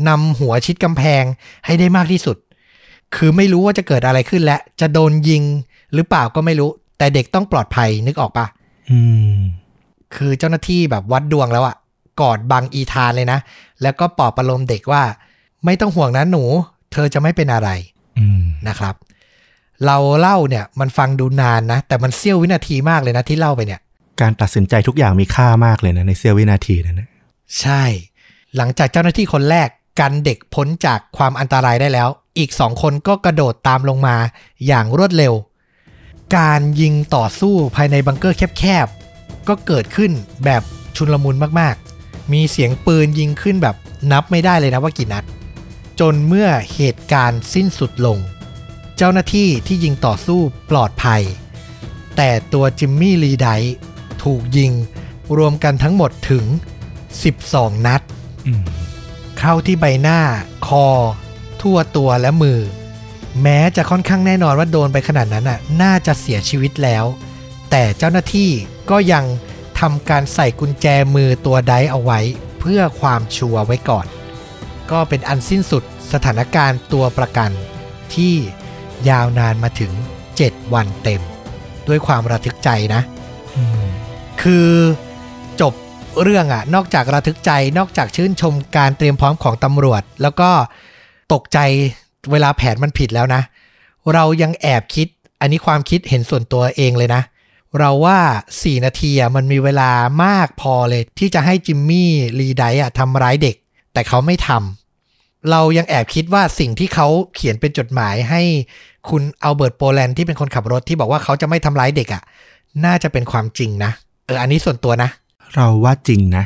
[0.07, 1.23] นำหัวชิดกำแพง
[1.65, 2.37] ให้ได้มากที่สุด
[3.15, 5.43] คือไม่รู้ว่าจะเกิดอะไรขึ้นและจะโดนยิง
[5.93, 6.69] หรือเปล่าก็ไม่รู้
[7.03, 8.45] แต่เด็กต้องปลอดภัยนึกออกปะ
[8.91, 8.99] อื
[9.33, 9.35] ม
[10.15, 11.75] คือเจ้าหน้าที่แบบวัดดวงแล้วอะ
[12.21, 13.39] กอดบังอีธานเลยนะ
[13.81, 15.03] แล้วก็ปลอบประโลมเด็กว่า
[15.65, 16.43] ไม่ต้องห่วงนะหนู
[16.91, 17.69] เธอจะไม่เป็นอะไร
[18.19, 18.95] อืมนะครับ
[19.85, 23.79] เราเล่าเนี่ยมันฟังดูนานนะ แต่มันเสี้ยววินาทีมากเลยนะที่เล่าไปเนี่ย
[24.21, 27.09] การตัดสินใจทุกอย่างมีค่ามากเลยนะในเสี้ยววินาทีนั้นนะ
[27.59, 27.83] ใช่
[28.55, 34.15] หลังจากเจ้าหน้าที่คนแรกกันเด็กพ้นจากความอันตรายได้แล้ว อีกสองคนก็กระโดดตามลงมา
[34.67, 35.33] อย่างรวดเร็ว
[36.35, 40.11] การยิงต่อสู้ภายในบังเกอร์แคบๆ ก็เกิดขึ้น
[40.45, 40.61] แบบ
[40.95, 43.75] ชุนลมุนมากๆ มีเสียงปืนยิงขึ้นแบบ
[44.11, 45.23] นับไม่ได้เลยนะว่ากี่นัด
[45.99, 48.17] จนเมื่อเหตุการณ์สิ้นสุดลง
[48.97, 51.21] เจ้าหน้าที่ที่ยิงต่อสู้ปลอดภัย
[52.15, 53.75] แต่ตัวจิมมี่ลีไดท์
[54.23, 54.71] ถูกยิง
[55.37, 56.45] รวมกันทั้งหมดถึง
[57.15, 58.01] 12 นัด
[58.47, 58.63] อืม
[59.39, 60.19] เข้าที่ใบหน้า
[60.67, 60.87] คอ
[61.61, 62.59] ทั่วตัวและมือ
[63.41, 67.05] แม้จะค่อนข้างแน่นอนว่าโดนไปขนาดนั้นน่ะน่าจะเสียชีวิตแล้ว
[67.71, 68.49] แต่เจ้าหน้าที่
[68.89, 69.25] ก็ยัง
[69.79, 72.19] ทำการใส่กุญแจมือตัวไดเอาไว้
[72.59, 74.05] เพื่อความชัวร์ไว้ก่อน
[74.91, 77.51] ก็เป็นอันสิ้นสุดสถานการณ์ตัวประกัน
[78.13, 78.35] ที่
[79.09, 79.91] ยาวนานมาถึง
[80.33, 81.21] 7 วันเต็ม
[81.87, 83.01] ด้วยความระทึกใจนะ
[83.55, 83.83] อืม
[84.41, 84.69] คือ
[85.61, 85.73] จบ
[86.23, 90.49] เรื่องอะนอกจากระทึกใจนอกจากชื่นชมการเตรียมพร้อมของตำรวจ แล้วก็
[91.33, 91.59] ตกใจ
[92.31, 93.41] เวลาแผนมันผิดแล้วนะ
[94.13, 95.07] เรายังแอบคิด
[95.41, 97.21] อันนี้ความคิดเห็นส่วนตัวเองเลยนะ
[97.79, 98.19] เราว่า
[98.53, 99.89] 4 นาทีอะมันมีเวลา
[100.23, 102.09] มากพอเลย ที่จะให้จิมมี่
[102.39, 103.55] ลีไดอะทำร้ายเด็ก
[103.93, 108.41] แต่เขาไม่ทำเรายังแอบคิดว่าสิ่งที่เขาเขียนเป็นจดหมายให้
[109.09, 112.23] คุณอัลเบิร์ตโปแลนด์ที่เป็นคนขับรถที่บอกว่าเขาจะไม่ทำร้ายเด็กอะ
[112.85, 113.91] น่าจะเป็นความจริงนะ
[114.25, 115.09] เออ อันนี้ส่วนตัวนะ
[115.55, 116.43] เราว่าจริงนะ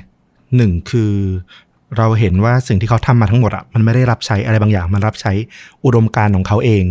[0.55, 1.13] หนึ่งคือ
[1.97, 5.31] เราเห็นว่าสิ่งที่เขาทำมาทั้งหมดอะมันไม่ได้รับใช้อะไรบางอย่าง มันรับใช้
[5.85, 6.85] อุดมการณ์ของเขาเอง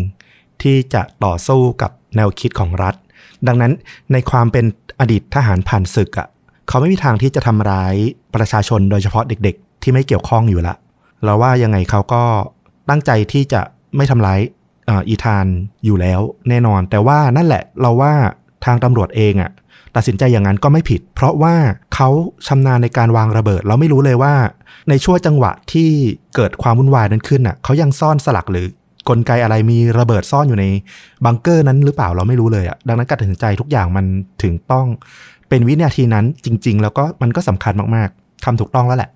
[0.63, 2.95] ที่จะต่อสู้กับแนวคิดของรัฐ
[3.47, 3.73] ดังนั้น
[4.13, 4.65] ในความเป็น
[5.01, 6.29] อดีตทหารผ่านศึกอะ
[6.69, 7.95] เขาไม่มีทางที่จะทำร้าย
[8.35, 10.75] ประชาชนโดยเฉพาะเด็ก ๆ ที่ไม่เกี่ยวข้องอยู่ละ
[11.25, 12.23] เราว่ายังไงเขาก็
[12.89, 13.61] ตั้งใจที่จะ
[13.97, 14.41] ไม่ทำร้าย
[15.09, 15.47] อีธาน
[15.85, 18.13] อยู่แล้วแน่นอน แต่ว่านั่นแหละเราว่า
[18.65, 19.51] ทางตำรวจเองอะ
[19.97, 21.55] ตัดสินใจอย่างนั้นก็ไม่ผิด เพราะว่า
[21.95, 22.09] เขา
[22.47, 24.35] ชำนาญในการวางระเบิด เราไม่รู้เลยว่า
[24.89, 25.91] ในช่วงจังหวะที่
[26.35, 28.67] เกิดความวุ่นวายนั้นขึ้นน่ะเขายังซ่อนสลักหรือ
[29.09, 30.65] กลไกอะไรมีระเบิดซ่อนอยู่ใน
[31.25, 34.05] บังเกอร์นั้นหรือเปล่าเราไม่รู้เลยอะดังนั้นการตัดสินใจทุกอย่างมัน
[34.43, 34.87] ถึงต้อง
[35.49, 39.11] เป็นวินาทีนั้นจริง ๆ แล้วก็มันก็สำคัญมากๆทำถูกต้องแล้วแหละ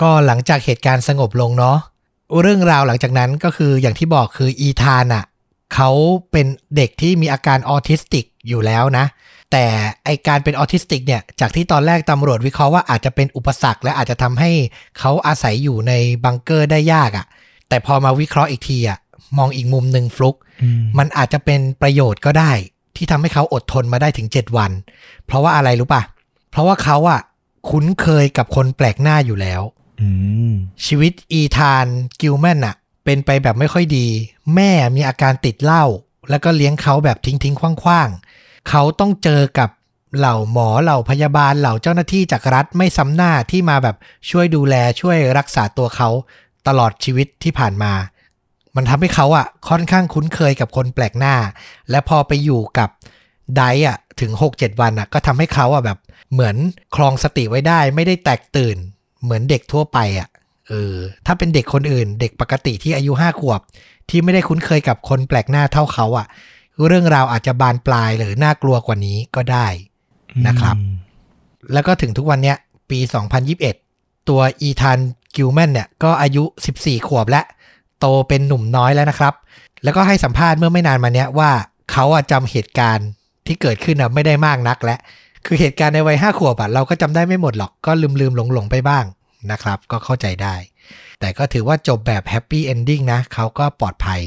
[0.00, 1.76] ก็หลังจากเหตุการณ์สงบลงเนาะ
[2.42, 5.24] เรื่องราวหลังจากนั้นก็คืออย่างที่บอกคืออีธานอะ
[5.74, 5.90] เขา
[6.32, 6.46] เป็น
[6.76, 9.04] เด็กที่มีอาการออทิสติกอยู่แล้วนะ
[9.54, 9.68] แต่
[10.04, 14.50] ไอการเป็นออทิสติกเนี่ย จากที่ตอนแรกตำรวจวิเคราะห์ว่าอาจจะเป็นอุปสรรค และอาจจะทำให้
[14.98, 15.92] เขาอาศัยอยู่ใน
[16.24, 17.26] บังเกอร์ได้ยากอะ
[17.68, 18.98] แต่พอมาวิเคราะห์อีกทีอะ
[19.38, 20.36] มองอีกมุมหนึ่งฟลุก
[20.98, 22.52] มันอาจจะเป็นประโยชน์ก็ได้
[22.96, 24.70] ที่ทำให้เขาอดทนมาได้ถึง 7 วัน
[25.26, 26.02] เพราะว่าอะไรรู้ป่ะ
[26.50, 27.20] เพราะว่าเขาอะ
[27.68, 29.62] คุ้นเคยกับคนแปลกหน้าอยู่แล้ว
[30.00, 30.08] อื
[30.50, 30.52] ม
[30.86, 31.86] ชีวิตอีธาน
[32.20, 34.06] กิลแมนอะเป็นไปแบบไม่ค่อยดี
[34.54, 35.84] แม่มีอาการติดเหล้า
[36.30, 38.33] แล้วก็เลี้ยงเขาแบบทิ้งทิ้งคว่างๆ
[38.68, 39.70] เขาต้องเจอกับ
[40.16, 43.96] เหล่าหมอเหล่าพยาบาลเหล่าเจ้าหน้าที่จากรัฐไม่ซ้ำหน้าที่มาแบบ
[44.30, 46.08] ช่วยดูแลช่วยรักษาตัวเขา
[46.68, 47.92] ตลอดชีวิตที่ผ่านมา
[48.76, 51.36] มันทำให้เขาอะค่อนข้างคุ้นเคยกับคนแปลกหน้า
[51.90, 52.90] และพอไปอยู่กับ
[53.56, 55.98] ไดอะถึง 6-7 วันอะก็ทำให้เขาอะแบบ
[56.32, 56.56] เหมือน
[56.96, 58.76] คลองสติไว้ได้ ไม่ได้แตกตื่น
[59.22, 60.28] เหมือนเด็กทั่วไปอะ
[60.68, 60.94] เออ
[61.26, 63.60] ถ้าเป็นเด็กคนอื่น เด็กปกติที่อายุห้าขวบ
[64.10, 66.26] ที่ไม่ได้คุ้นเคยกับคนแปลกหน้าเท่าเขาอะ
[66.86, 69.66] เรื่องราวอาจจะบานปลายหรือน่ากลัวกว่านี้ก็ได้
[70.46, 70.76] นะครับ
[71.72, 72.56] แล้วก็ถึงทุกวันเนี้ย
[72.90, 72.98] ปี
[73.64, 74.98] 2021 ตัวอีธาน
[75.36, 76.44] กิลแมนเนี่ย ก็อายุ
[76.76, 77.42] 14 ขวบและ
[78.00, 79.34] โตเป็นหนุ่มน้อยแล้วนะครับ
[79.82, 81.50] แล้วก็ให้สัมภาษณ์เมื่อไม่นานมาเนี้ยว่า
[81.92, 83.08] เขาอะจำเหตุการณ์
[83.46, 84.96] ที่เกิดขึ้นอะไม่ได้มากนักและ
[85.46, 89.04] คือเหตุการณ์ในวัยห้าขวบอะเราก็จำได้ไม่หมดหรอกก็ลืมลืมหลงหลงๆไปบ้าง
[89.50, 90.54] นะครับ ก็เข้าใจได้
[91.20, 94.20] แต่ก็ถือว่าจบแบบ happy ending นะเขาก็ปลอดภัย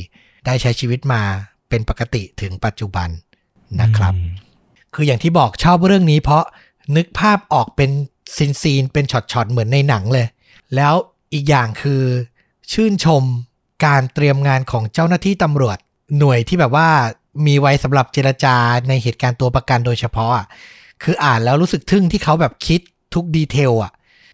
[0.45, 1.21] ได้ใช้ชีวิตมา
[1.69, 3.09] เป็นปกติถึงปัจจุบัน
[3.81, 4.13] นะครับ
[4.93, 6.43] คืออย่างที่บอกชอบเรื่องนี้ เพราะ
[6.95, 7.89] นึกภาพออกเป็น
[8.35, 10.27] scene scene ๆเป็นช็อตๆเหมือนในหนังเลย
[10.75, 10.93] แล้ว
[11.33, 12.03] อีกอย่างคือ
[12.73, 13.23] ชื่นชม
[13.85, 15.77] การเตรียมงานของเจ้าหน้าที่ตำรวจ
[16.17, 16.89] หน่วยที่แบบว่า
[17.45, 18.55] มีไว้สำหรับเจรจา
[18.89, 20.45] ในเหตุการณ์ตัวประกันโดยเฉพาะอะ
[21.03, 22.81] คืออ่านแล้วรู้สึกทึ่งที่เขาแบบคิด
[23.13, 23.91] ทุก detail อะ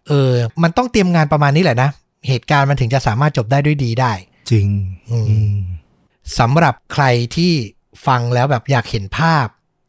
[0.08, 0.32] เออ
[0.64, 1.90] มันต้องเตรียมงานประมาณนี้แหละนะ
[2.28, 4.12] เหตุการณ์มันถึงจะสามารถจบได้ด้วยดีได้
[4.52, 4.68] จริง
[5.12, 5.58] อืมอืม
[6.40, 7.06] สำหรับใคร
[7.36, 7.54] ที่
[8.08, 9.48] ฟังแล้วแบบอยากเห็นภาพ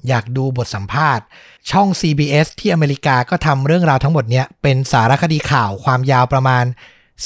[0.08, 1.24] อยากดูบทสัมภาษณ์
[1.70, 6.64] ช่อง CBS ที่อเมริกาก็ทำเรื่องราวทั้งหมดเนี้ยเป็นสารคดีข่าวความยาวประมาณ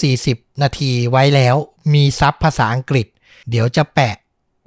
[0.01, 1.57] 40 นาทีไว้แล้ว
[1.95, 3.07] มี sub ภาษาอังกฤษ
[3.51, 4.15] เดี๋ยวจะแปะ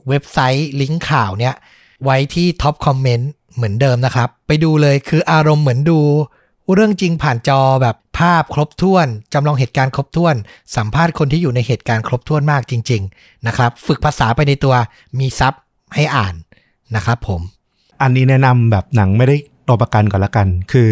[0.08, 1.56] เว็บไซต์ลิงก์ข่าวเนี้ย
[2.04, 6.00] ไว้ที่ top comment เหมือนเดิมนะครับ ไปดูเลยคืออารมณ์เหมือนดู
[6.74, 10.36] เรื่องจริงผ่านจอแบบภาพครบถ้วนจำลองเหตุการณ์ครบถ้วน
[10.76, 14.76] สัมภาษณ์คนที่อยู่ในเหตุการณ์ครบถ้วนมากจริง ๆ นะครับ ฝึกภาษาไปในตัว
[15.20, 15.54] มี sub
[15.96, 16.36] ให้อ่าน
[16.96, 17.42] นะครับผม
[18.02, 19.36] อันนี้แนะนำแบบหนังไม่ได้
[19.68, 20.92] ตัวประกันก่อนละกัน คือ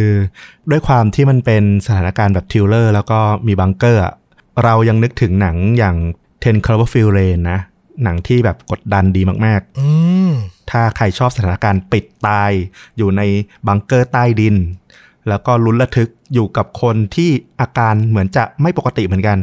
[0.70, 4.14] ด้วยความที่มันเป็นสถานการณ์แบบ thriller แล้วก็มีบังเกอร์อะ
[4.64, 5.96] เรายังนึกถึงหนังอย่าง
[6.44, 7.60] Ten Cloverfield Lane นะ
[8.04, 9.88] หนังที่แบบกดดันดีมากอื
[10.30, 12.52] มๆถ้าใครชอบสถานการณ์ปิดตาย
[12.98, 13.22] อยู่ใน
[13.68, 14.56] บังเกอร์ใต้ดิน
[15.28, 17.30] แล้วก็ลุ้นระทึกอยู่กับคนที่
[17.62, 19.38] อาการเหมือนจะไม่ปกติเหมือนกัน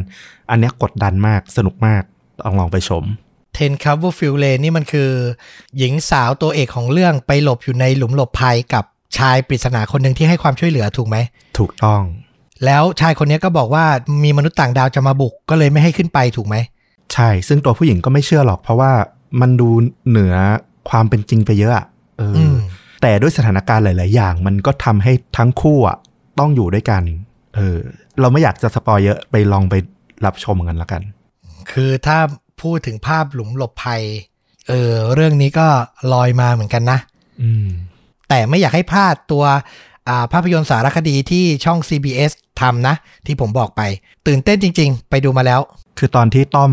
[0.49, 2.03] อันเนี้ยกดดันมากสนุกมาก
[2.45, 3.03] ลองลองไปชม
[3.53, 5.09] Ten Cloverfield Lane นี่มันคือ
[5.77, 8.83] หญิงสาวตัวเอกของเรื่องไปหลบอยู่ในหลุมหลบภัยกับ
[9.17, 11.17] ชายปริศนาคนหนึ่งที่ให้ความช่วยเหลือถูกไหม
[11.57, 12.01] ถูกต้อง
[12.65, 13.85] แล้วชายคนนี้ก็บอกว่า
[14.23, 16.55] มีมนุษย์ต่างดาวจะมาบุกก็เลยไม่ให้ขึ้นไปถูกไหม
[17.13, 18.91] ใช่ ซึ่งตัวผู้หญิงก็ไม่เชื่อหรอกเพราะว่า
[19.41, 19.69] มันดู
[20.09, 20.35] เหนือ
[20.89, 21.85] ความเป็นจริงไปเยอะอะ
[22.17, 22.56] เออออืม
[23.01, 25.97] แต่ด้วยสถานการณ์หลาย ๆ อย่าง มันก็ทำให้ทั้งคู่อะ
[26.39, 27.03] ต้องอยู่ด้วยกัน
[27.55, 27.77] เออ
[28.19, 29.75] เราไม่อยากจะสปอยเยอะไปลองไป
[30.25, 31.01] รับชมกันละกัน
[31.71, 32.17] คือถ้า
[32.61, 34.01] พูดถึงภาพหลุมหลบภัย
[34.67, 35.67] เออ เรื่องนี้ก็
[36.13, 36.99] ลอยมาเหมือนกันนะ
[37.41, 37.67] อืม
[38.29, 39.43] แต่ไม่อยากให้พลาดตัว
[40.09, 42.31] อ่าภาพยนตร์สารคดีที่ช่อง CBS
[42.61, 42.95] ทำนะ
[43.25, 43.81] ที่ผมบอกไป
[44.27, 45.61] ตื่นเต้นจริง ๆ ไปดูมาแล้ว
[45.97, 46.71] คือตอนที่ต้อม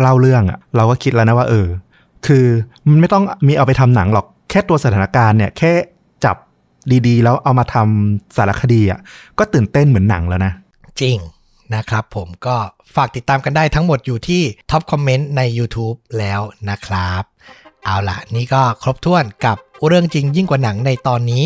[0.00, 1.66] เล่าเรื่องอะเราก็คิดแล้วนะว่า เออ
[2.26, 2.44] คือ
[2.88, 5.72] มันไม่ต้องมีเอาไปทำหนังหรอกแค่ตัวสถานการณ์เนี่ยแค่
[6.24, 6.36] จับ
[7.06, 9.00] ดีๆ แล้วเอามาทำสารคดีอะ
[9.38, 10.52] ก็ตื่นเต้นเหมือนหนังแล้วนะ
[11.00, 11.18] จริง
[11.74, 12.56] นะครับผมก็
[12.94, 16.40] ฝากติดตามกันได้ทั้งหมดอยู่ที่ top comment ใน YouTube แล้ว
[16.70, 17.22] นะครับ
[17.84, 21.44] เอาล่ะ นี่ก็ครบถ้วนกับเรื่องจริงยิ่งกว่าหนังในตอนนี้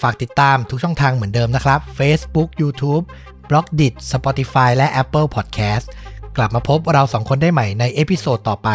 [0.00, 3.04] ฝากติดตามทุกช่องทางเหมือนเดิมนะครับ Facebook YouTube
[3.48, 5.86] b l o g d i t Spotify และ Apple Podcast
[6.36, 8.70] กลับมาพบเราสองคนได้ใหม่ใน episode ต่อไป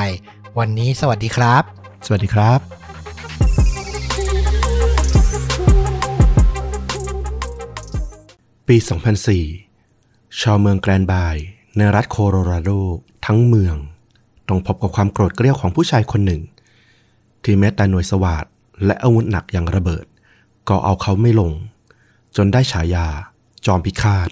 [0.59, 1.63] วันนี้สวัสดีครับ
[2.05, 2.82] สวัสดีครับ
[8.67, 8.77] ปี
[9.57, 11.36] 2004 ชาวเมืองแกรนบาย
[11.77, 12.69] ในรัฐโคโลราโด
[13.25, 13.75] ทั้งเมือง
[14.47, 16.41] ต้องพบกับความโกรธเกรี้ยวของผู้ชายคนหนึ่ง
[17.43, 18.45] ที่แม้แต่หน่วยสวาด
[18.86, 20.05] และอาวุธหนักอย่างระเบิด
[20.69, 21.51] ก็เอาเขาไม่ลง
[22.36, 23.07] จนได้ฉายา
[23.65, 24.29] จอมพิฆาต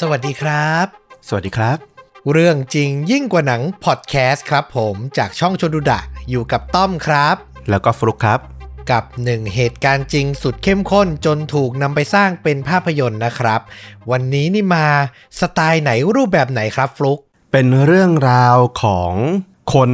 [0.00, 0.86] สวัสดีครับ
[1.28, 1.97] สวัสดีครับ
[2.32, 6.00] เรื่องจริงยิ่งกว่าหนังพอดแคสต์ครับผมจากช่องชนดูดะ
[6.30, 7.36] อยู่กับต้อมครับ
[7.70, 8.40] แล้วก็ฟลุกครับ
[8.90, 13.60] กับหนึ่งเหตุการณ์จริงสุดเข้มข้นจนถูกนำไปสร้างเป็นภาพยนตร์นะครับ
[14.10, 14.86] วันนี้นี่มา
[15.40, 17.18] สไตล์ไหนรูปแบบไหนครับฟลุก
[17.52, 19.12] เป็นเรื่องราวของ
[19.74, 19.90] คน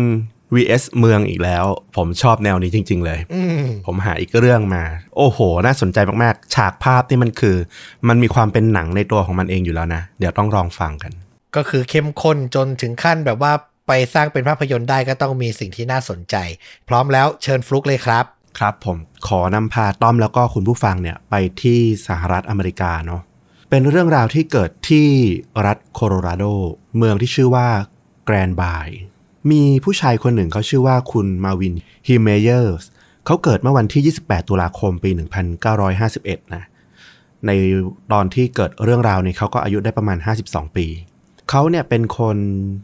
[0.55, 1.64] vs เมืองอีกแล้ว
[1.97, 4.85] ผมชอบแนวนี้จริง ๆ เลยอืมผมหาอีกเรื่องมา
[5.16, 7.57] โอ้โห น่าสนใจมาก ๆ ฉากภาพที่มันคือ
[8.09, 11.12] มันมีความเป็นหนังในตัวของมันเองอยู่แล้วนะ เดี๋ยวต้องลองฟังกัน
[11.57, 13.52] ก็คือเข้มข้นจนถึงขั้นแบบว่า
[13.88, 16.36] ไปสร้างเป็นภาพยนตร์ได้ก็ต้องมีสิ่งที่น่าสนใจ
[16.88, 18.24] พร้อมแล้วเชิญฟลุกเลยครับ
[18.59, 18.98] ครับผม
[19.28, 21.78] ขอนำพาต้อมแล้วก็คุณผู้ฟังเนี่ยไปที่
[22.09, 23.22] สหรัฐอเมริกาเนาะ
[23.70, 25.07] เป็นเรื่องราวที่เกิดที่
[25.66, 26.44] รัฐโคโลราโด
[26.96, 27.68] เมืองที่ชื่อว่า
[28.24, 28.88] แกรนบาย
[29.50, 31.74] มีผู้ชายคนหนึ่งเขาชื่อว่าคุณมาวิน
[32.07, 32.84] ฮิมเมเยอร์
[33.26, 35.11] เขาเกิดเมื่อวันที่ 28 ตุลาคมปี
[35.82, 36.64] 1951 นะ
[37.46, 37.50] ใน
[38.12, 40.86] ตอนที่เกิดเรื่องราวนี้เขาก็อายุได้ประมาณ 52 ปี
[41.51, 42.36] เขาเนี่ยเป็นคน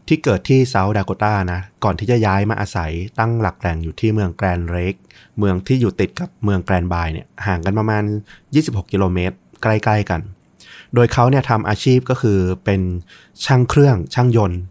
[0.07, 4.95] ที่เกิดที่เซาท์ดาโกตานะ ก่อนที่จะย้ายมาอาศัยตั้งหลักแหล่งอยู่ที่เมืองแกรนเลก
[5.39, 8.03] เมืองที่อยู่ติดกับเมืองแกรนบายเนี่ยห่างกันประมาณ
[8.47, 10.21] 26 กิโลเมตร ใกล้ๆกัน
[10.93, 12.81] โดยเขาเนี่ยทำอาชีพก็คือเป็น
[13.45, 14.61] ช่างเครื่องช่างยนต์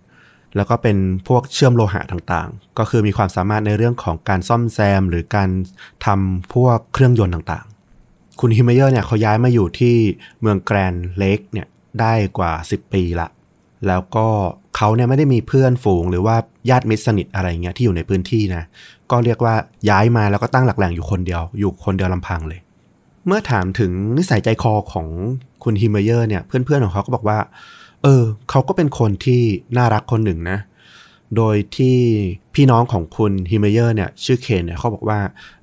[0.57, 0.97] แล้วก็เป็น
[1.29, 5.51] พวกเชื่อมโลหะต่างๆ ก็คือมีความสามารถในเรื่องของการซ่อมแซม หรือการ
[6.07, 9.95] ทำพวกเครื่องยนต์ต่างๆ คุณฮิมเมเยอร์เนี่ยเขาย้ายมาอยู่ที่
[10.41, 11.67] เมืองแกรนเลกเนี่ย
[12.01, 13.29] ได้กว่า 10 ปีละ
[13.87, 14.27] แล้วก็
[14.77, 16.37] เขาเนี่ยไม่ได้มีเพื่อนฝูงหรือว่า
[16.71, 18.65] ญาติมิตรสนิทอะไรเงี้ยที่อยู่ในพื้นที่นะ
[19.11, 19.55] ก็เรียกว่า
[19.91, 22.61] ย้ายมาแล้วก็ตั้งหลักแหล่งอยู่คนเดียว อยู่คนเดียวลำพังเลย
[23.27, 25.07] เมื่อถามถึงนิสัยใจคอของ
[25.65, 27.39] คุณฮิมเมเยอร์เนี่ยเพื่อนๆของเขาก็บอกว่า
[28.03, 29.43] เออเขาก็เป็นคนที่
[29.77, 30.59] น่ารักคนหนึ่งนะ
[31.37, 31.97] โดยที่
[32.55, 35.21] พี่น้องของคุณฮิมเมเยอร์เนี่ยชื่อเคนเนี่ยเขาบอกว่า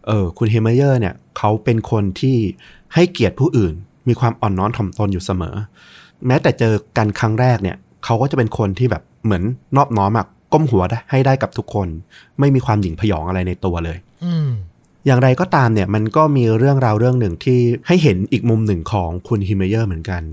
[0.08, 2.38] เออคุณฮิมเมเยอร์เนี่ยเขาเป็นคนที่
[2.94, 3.74] ให้เกียรติผู้อื่น
[4.08, 5.56] มีความอ่อนน้อมถ่อมตนอยู่เสมอ
[6.28, 9.44] แม้แต่เจอกันครั้งแรกเนี่ย เขาก็จะเป็นคนที่แบบเหมือน
[9.78, 11.88] นอบน้อมอะก้มหัวให้ได้กับทุกคน
[12.40, 14.50] ไม่มีความหยิ่งผยองอะไรในตัวเลย อืม
[15.06, 20.24] อย่างไรก็ตามเนี่ยมันก็มีเรื่องราวเรื่องหนึ่งที่ให้เห็นอีกมุมหนึ่งของคุณฮิมเมเยอร์เหมือนกัน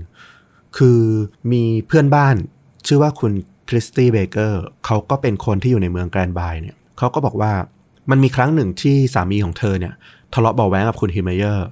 [0.77, 1.01] คือ
[1.51, 2.35] มีเพื่อนบ้าน
[2.87, 3.31] ชื่อว่าคุณ
[3.69, 7.51] คริสตี้เบเกอร์เขาก็เป็นคนที่อยู่ในเมืองแกรนบายเนี่ยเขาก็บอกว่า
[8.09, 9.93] มันมีครั้งหนึ่งที่สามีของเธอเนี่ย
[10.33, 11.67] ทะเลาะเบาะแว้งกับคุณฮิมเมเยอร์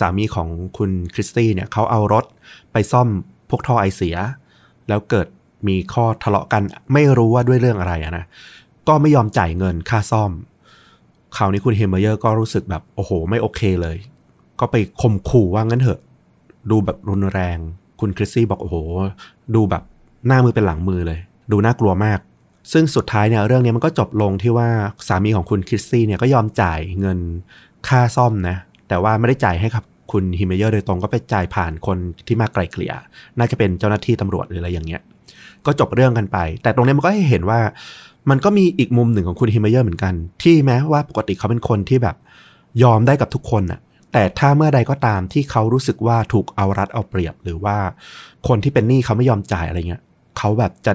[0.00, 2.24] สามีของคุณคริสตี้เนี่ยเขาเอารถ
[2.72, 3.08] ไปซ่อม
[3.50, 4.16] พวกท่อไอเสีย
[4.90, 5.26] แล้วเกิด
[5.68, 6.62] มีข้อทะเลาะกัน
[6.92, 8.24] ไม่รู้ว่าด้วยเรื่องอะไรนะ
[8.88, 10.30] ก็ไม่ยอมจ่ายเงินค่าซ่อม
[11.36, 13.96] คราวนี้คุณเฮมเมเยอร์ก็รู้สึกแบบโอ้โห ไม่โอเคเลย
[14.60, 16.00] ก็ไปข่มขู่ว่างั้นเถอะ
[16.70, 17.58] ดูแบบรุนแรง
[18.00, 18.76] คุณคริสซี่บอกโอ้โห
[19.54, 19.82] ดูแบบ
[20.26, 21.18] หน้ามือเป็นหลังมือเลย
[21.52, 22.18] ดูน่ากลัวมาก
[22.72, 24.68] ซึ่งสุดท้ายเนี่ยเรื่องนี้มันก็จบลงที่ว่า
[25.08, 27.18] สามีของคุณคริสซี่เนี่ยก็ยอมจ่ายเงิน
[27.88, 28.56] ค่าซ่อมนะ
[28.88, 32.92] แต่ว่าไม่ได้จ่ายให้กับ คุณฮิเมเยอร์โดยตรงก็ไปจ่ายผ่านคนที่มาไกล่เกลี่ย
[33.38, 35.00] น่าจะเป็นเจ้าหน้าที่ตำรวจหรืออะไรอย่างเงี้ย
[35.66, 37.60] ก็จบเรื่องกันไป แต่ตรงนี้มันก็ให้เห็นว่า
[38.30, 42.16] มันก็มีอีกมุมหนึ่งของคุณฮิเมเยอร์เหมือนกัน ที่แม้ว่าปกติเขาเป็นคนที่แบบ
[42.82, 43.80] ยอมได้กับทุกคนน่ะ
[44.12, 47.76] แต่ถ้าเมื่อใดก็ตามที่เขารู้สึกว่าถูกเอารัดเอาเปรียบ หรือว่า
[48.48, 50.02] คนที่เป็นหนี้เขาไม่ยอมจ่ายอะไรเงี้ย
[50.38, 50.92] เขาแบบจะ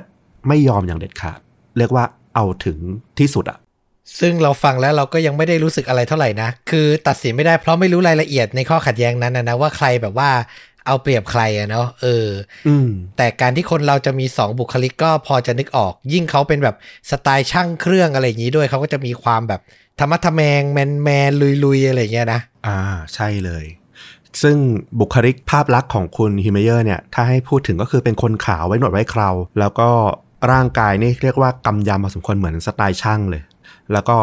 [0.48, 1.40] ไม่ยอมอย่างเด็ดขาด
[1.78, 2.06] เรียกว่า
[2.36, 2.78] เอาถึง
[3.20, 3.58] ที่สุดอะ
[4.20, 10.30] ซึ่งเราฟังแล้วเราก็ยังไม่ได้รู้สึกอะไรเท่าไหร่นะ คือตัดสินไม่ได้เพราะไม่รู้รายละเอียดในข้อขัดแย้งนั้นนะนะว่าใครแบบว่า
[10.88, 12.28] เอาเปรียบใครอะเนาะเออ
[12.68, 16.76] อืมแต่การที่คนเราจะมีสองบุคลิกก็พอจะนึกออก ยิ่งเขาเป็นแบบ
[17.12, 19.62] สไตล์ช่างเครื่องอะไรอย่างนี้ด้วยเขาก็จะมีความแบบ
[20.00, 22.80] ทะมัดทะแมงแมนแมนลุยลุยๆอะไรอย่างเงี้ยนะ อ่า
[23.14, 23.66] ใช่เลย
[24.42, 24.58] ซึ่ง
[25.00, 29.30] บุคลิกภาพลักษณ์ของคุณฮิมเมเยอร์เนี่ย ถ้าให้พูดถึงก็คือเป็นคนขาวไว้หนวดไว้เครา
[29.60, 29.90] แล้วก็
[30.52, 33.42] ร่างกายนี่เรียกว่ากำยำพอสมควรเหมือนสไตล์ช่างเลย
[33.94, 34.18] แล้วก็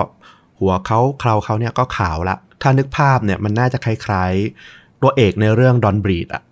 [0.60, 6.42] หนวดเขาเคราเขาเนี่ยก็ขาวละ ถ้านึกภาพเนี่ยมันน่าจะคล้ายๆ ตัวเอกในเรื่อง Don't Breathe อะ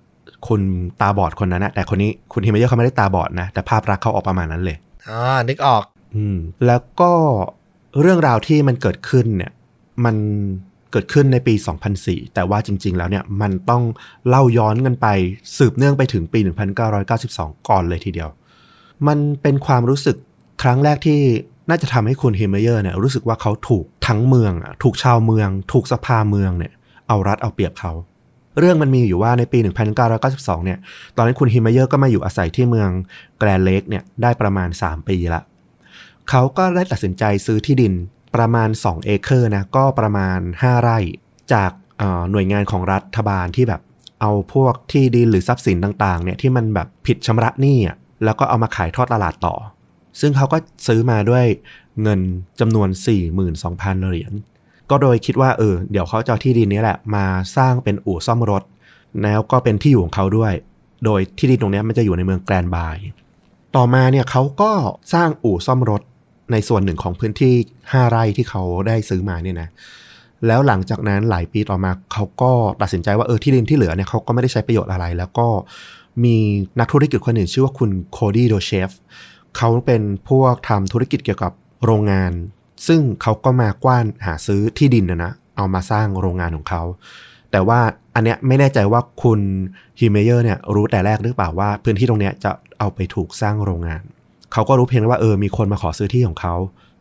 [0.48, 0.62] คุณ
[1.00, 4.76] ตาบอดคนนั้นนะแต่คนนี้คุณฮิมเมเยอร์เขาไม่ได้ตาบอดนะ แต่ภาพลักษณ์เขาออกประมาณนั้นเลย
[5.08, 5.82] อ๋อนึกออก
[6.16, 7.12] อืม แล้วก็
[8.00, 9.52] เรื่องราวที่มันเกิดขึ้นเนี่ย
[10.04, 10.16] มัน
[10.92, 11.54] เกิดขึ้นในปี
[11.94, 13.82] 2004 แต่ว่าจริง ๆ แล้วเนี่ยมันต้อง
[14.28, 15.06] เล่าย้อนกันไป
[15.56, 16.40] สืบเนื่องไปถึงปี
[17.04, 18.28] 1992 ก่อนเลยทีเดียว
[19.06, 20.16] มันเป็นความรู้สึก
[20.62, 21.20] ครั้งแรกที่
[21.70, 26.72] น่าจะทำให้คุณเฮมเมเยอร์เนี่ยรู้สึกว่าเขาถูกทั้งเมืองอะถูกชาวเมือง ถูกสภาเมืองเนี่ย
[27.08, 27.92] เอารัดเอาเปรียบเขา
[28.58, 29.58] เรื่องมันมีอยู่ว่าในปี
[30.12, 30.78] 1992 เนี่ย
[31.16, 32.90] ตอนนั้นคุณฮิมเมเยอร์ก็มาอยู่อาศัยที่เมือง
[33.38, 35.42] แกรนเลกเนี่ยได้ประมาณ 3 ปีละ
[36.30, 37.92] เขาก็ได้ตัดสินใจซื้อที่ดิน
[38.36, 40.98] ประมาณ 2 เอเคอร์นะก็ประมาณ 5 ไร่
[41.52, 41.70] จาก
[42.30, 43.80] หน่วยงานของรัฐบาลที่แบบ
[44.20, 49.54] เอาพวกที่ดินหรือทรัพย์สินต่างๆเนี่ยที่มันแบบผิดชำระหนี้อะแล้วก็เอามาขายทอดตลาดต่อ
[50.20, 51.44] ซึ่งเขาก็ซื้อมาด้วย
[52.02, 52.20] เงิน
[52.60, 52.88] จำนวน
[53.46, 54.32] 42,000 เหรียญ
[54.90, 57.24] ก็โดยคิดว่าเออเดี๋ยวเขาจะที่ดินนี้แหละ มา
[57.56, 58.62] สร้างเป็นอู่ซ่อมรถ
[59.22, 60.52] แล้วก็เป็นที่อยู่ของเขาด้วย
[61.04, 62.96] โดยที่ดินตรงนี้มันจะอยู่ในเมืองแกรนบาย
[63.76, 64.72] ต่อมาเนี่ยเขาก็
[65.14, 66.02] สร้างอู่ซ่อมรถ
[66.52, 67.54] ในส่วนหนึ่งของพื้นที่
[67.84, 69.68] 5 ไร่ที่เขาได้ซื้อมาเนี่ยนะ
[70.46, 72.52] แล้วหลังจากนั้นหลายปีต่อมาเขาก็
[72.82, 75.46] ตัดสินใจว่าเออที่ดินที่เหลือเนี่ยเขาก็ไม่ได้ใช้ประโยชน์อะไร แล้วก็
[76.24, 76.36] มี
[76.78, 81.52] นักธุรกิจคนหนึ่งชื่อว่าคุณโคดี้โดเชฟเขาเป็นพวกทำธุรกิจเกี่ยวกับ
[81.84, 82.32] โรงงาน
[82.88, 86.82] ซึ่งเขาก็มากว้านหาซื้อที่ดินนะนะ เอามาสร้างโรงงานของเขา
[87.50, 87.80] แต่ว่า
[88.14, 89.40] อันเนี้ยไม่แน่ใจว่าคุณ
[90.00, 94.02] ฮิเมเยอร์เนี่ยรู้แต่แรกหรือเปล่าว่าพื้นที่ตรงเนี้ยจะเอาไปถูกสร้างโรงงาน
[94.52, 96.54] เขาก็รู้เพียงว่าเออมีคนมาขอซื้อที่ของเขา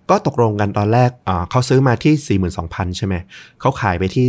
[0.10, 1.10] ก็ตกลงกันตอนแรก
[1.50, 3.16] เขาซื้อมาที่ 42,000 ใช่ไหม
[3.60, 4.26] เขาขายไปที่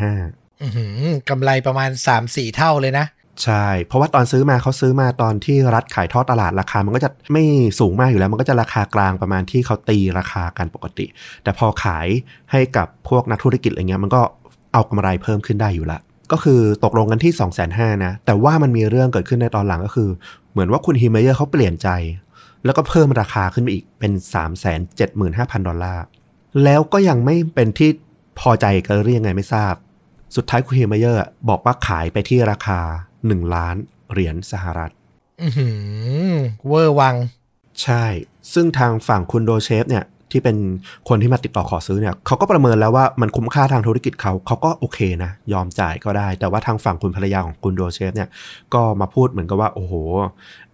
[0.00, 1.90] 2,500,000อือหือกำไรประมาณ
[2.22, 3.06] 3-4 เท่าเลยนะ
[3.44, 7.44] ใช่ เพราะว่าตอนซื้อมาเขาซื้อมาตอนที่รัฐขายทอดตลาดราคา มันก็จะไม่
[7.80, 11.06] สูงมากอยู่แล้ว มันก็จะราคากลางประมาณที่เขาตีราคากันปกติ
[11.42, 12.06] แต่พอขาย
[12.52, 14.22] ให้กับพวกนักธุรกิจอะไรเงี้ยมันก็
[14.72, 15.98] เอากำไรเพิ่มขึ้นได้อยู่ละ
[16.32, 20.10] ก็คือตกลงกันที่2 5 0 0 0นห้านะ แต่ว่ามันมีเรื่องเกิดขึ้นในตอนหลังก็คือ
[20.52, 21.88] เหมือนว่าคุณฮิมเมเยอร์เขาเปลี่ยนใจ
[22.64, 24.78] แล้วก็เพิ่มราคาขึ้นไปอีกเป็น 3 7 5 0
[25.18, 26.04] 0 0 ดอลลาร์
[26.64, 27.90] แล้วก็ยังไม่เป็นที่
[28.40, 29.74] พอใจกันหรือยังไงไม่ทราบ
[30.36, 32.80] สุดท้ายคุณฮิมเมเยอร์บอกว่าขายไปที่ราคา
[33.30, 33.76] 1 ล้าน
[34.12, 34.90] เหรียญสหรัฐ
[35.42, 35.68] อือหื
[36.30, 36.34] อ
[36.68, 37.14] เวอร์วัง
[37.82, 38.04] ใช่
[38.52, 40.56] ซึ่งทางฝั่งคุณโดเชฟเนี่ยที่เป็น
[41.08, 48.28] คนที่มาติดต่อขอซื้อเนี่ยเขาก็ประเมินแล้วว่ามันคุ้มค่าทางธุรกิจเขาเขาก็โอเคนะ ยอมจ่ายก็ได้ แต่ว่าทางฝั่งคุณภรรยาของคุณโดเชฟเนี่ย
[48.74, 49.94] ก็มาพูดเหมือนกับว่า โอ้โห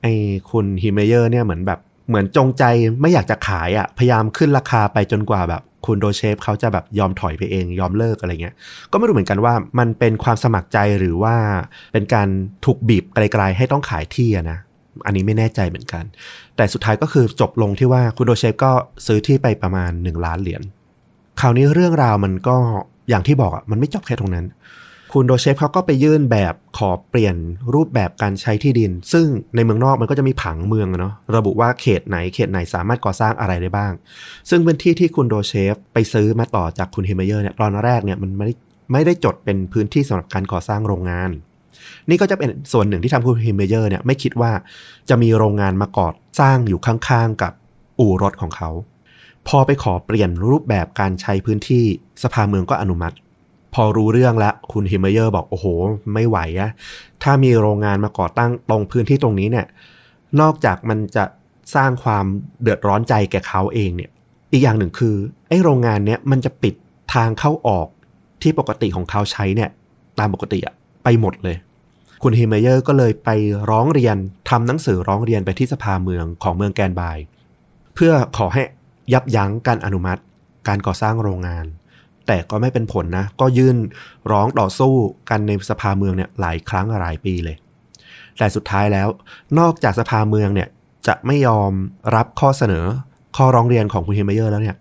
[0.03, 0.13] ไอ้
[0.51, 2.65] คุณฮิมเมเยอร์เนี่ยเหมือนแบบ เหมือนจงใจ
[3.01, 8.55] ไม่อยากจะขายอะ่ะพยายามขึ้นราคาไปจนกว่าแบบคุณโดเชฟเขาจะแบบยอมถอยไปเองยอมเลิกอะไรเงี้ย
[8.93, 11.35] ก็ไม่รู้เหมือนกันว่ามันเป็นความสมัครใจหรือว่า
[11.93, 12.29] เป็นการ
[12.65, 14.59] ถูกบีบกลายๆให้ต้องขายที่อะนะ
[15.07, 16.05] อันนี้ไม่แน่ใจเหมือนกัน
[16.57, 18.73] แต่สุดท้ายก็คือจบลงที่ว่าคุณโดเชฟก็
[19.07, 20.63] ซื้อที่ไปประมาณ 1 ล้านเหรียญ
[21.41, 22.57] คราวนี้เรื่องราวมันก็
[23.09, 24.47] อย่างที่บอกอะมันไม่จบแค่ตรงนั้น
[25.13, 27.37] คุณโดเชฟเขาก็ไปยื่นแบบขอเปลี่ยน
[27.75, 33.93] รูปแบบการใช้ที่ดิน ซึ่งในเมืองนอกมันก็จะมีผังเมืองเนาะระบุว่าเขตไหนเขตไหนสามารถก่อสร้างอะไรได้บ้าง
[34.51, 38.55] ซึ่งพื้นที่ที่คุณโดเชฟไปซื้อมาต่อจากคุณเฮเมเยอร์เนี่ยตอนแรกเนี่ยมันไม่ได้
[38.93, 41.31] ไม่ได้จดเป็นพื้นที่สำหรับการก่อสร้างโรงงาน
[42.09, 44.53] นี่ก็จะเป็นส่วนหนึ่งที่ทำคุณเฮเมเยอร์เนี่ยไม่คิดว่า
[45.09, 46.09] จะมีโรงงานมาก่อ
[46.41, 47.53] สร้างอยู่ข้างๆกับ
[48.01, 48.71] อู่รถของเขา
[49.49, 51.85] พอไปขอเปลี่ยนรูปแบบการใช้พื้นที่
[52.23, 53.15] สภาเมืองก็อนุมัติ
[53.83, 55.67] พอรู้เรื่องแล้วคุณฮิมเมเยอร์บอกโอ้โห
[56.15, 56.71] ไม่ไหวอะ
[57.23, 59.67] ถ้ามีโรงงานมาก่อตั้งตรงพื้นที่ตรงนี้เนี่ย
[60.41, 61.25] นอกจากมันจะ
[61.75, 62.25] สร้างความ
[62.63, 64.11] เดือดร้อนใจแก่เขาเองเนี่ย
[64.53, 65.17] อีกอย่างหนึ่งคือ
[65.49, 66.75] ไอ้โรงงานเนี้ยมันจะปิด
[67.15, 67.89] ทางเข้าออก
[68.43, 69.71] ที่ปกติของเขาใช้เนี่ย
[70.19, 70.75] ตามปกติอะ
[71.05, 71.57] ไปหมดเลย
[72.23, 73.31] คุณฮิมเมเยอร์ก็เลยไป
[73.71, 74.17] ร้องเรียน
[74.51, 77.19] ทำหนังสือร้องเรียนไปที่สภาเมืองของเมืองแกรนบี
[77.95, 78.63] เพื่อขอให้
[79.13, 80.21] ยับยั้งการอนุมัติ
[80.69, 81.65] การก่อสร้างโรงงาน
[82.29, 83.77] แต่ก็ไม่เป็นผลนะ ก็ยื่น
[84.31, 84.95] ร้องต่อสู้
[85.31, 87.57] กันในสภาเมืองเนี่ยหลายครั้งหลายปีเลย
[88.39, 89.09] แต่สุดท้ายแล้ว
[89.59, 90.69] นอกจากสภาเมืองเนี่ย
[91.07, 91.73] จะไม่ยอม
[92.15, 92.85] รับข้อเสนอ
[93.37, 94.77] ข้อร้องเรียนของคุณเฮเมเยอร์แล้วเนี่ย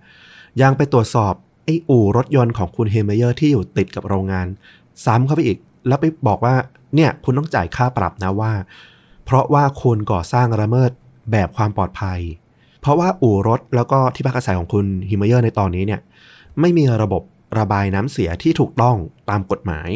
[0.61, 1.33] ยังไปตรวจสอบ
[1.65, 4.47] ไอ้อู่รถยนต์ของคุณเฮเมเยอร์ที่อยู่ติดกับโรงงาน
[5.05, 6.55] ซ้ำเข้าไปอีก แล้วไปบอกว่า
[6.95, 8.51] เนี่ยคุณต้องจ่ายค่าปรับนะว่า
[9.25, 10.91] เพราะว่าคุณก่อสร้างละเมิด
[11.31, 12.19] แบบความปลอดภัย
[12.81, 16.01] เพราะว่าอู่รถแล้วก็ที่พักอาศัยของคุณฮิมเมเยอร์ในตอนนี้เนี่ย
[16.59, 17.21] ไม่มีระบบ
[17.57, 18.97] ระบายน้ำเสียที่ถูกต้อง
[19.29, 19.89] ตามกฎหมาย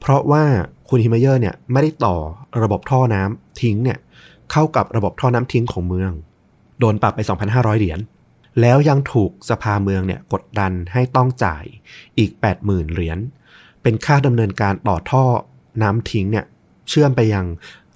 [0.00, 0.44] เพราะว่า
[0.88, 2.16] คุณฮิมเมเยอร์เนี่ยไม่ได้ต่อ
[2.62, 3.98] ระบบท่อน้ำทิ้งเนี่ย
[4.52, 6.12] เข้ากับระบบท่อน้ำทิ้งของเมือง
[6.80, 7.20] โดนปรับไป
[7.50, 8.00] 2,500 เหรียญ
[8.60, 11.64] แล้วยังถูกสภาเมืองเนี่ยกดดันให้ต้องจ่าย
[12.18, 12.30] อีก
[12.62, 13.18] 80,000 เหรียญ
[13.82, 15.24] เป็นค่าดำเนินการต่อท่อ
[15.82, 16.44] น้ำทิ้งเนี่ย
[16.88, 17.44] เชื่อมไปยัง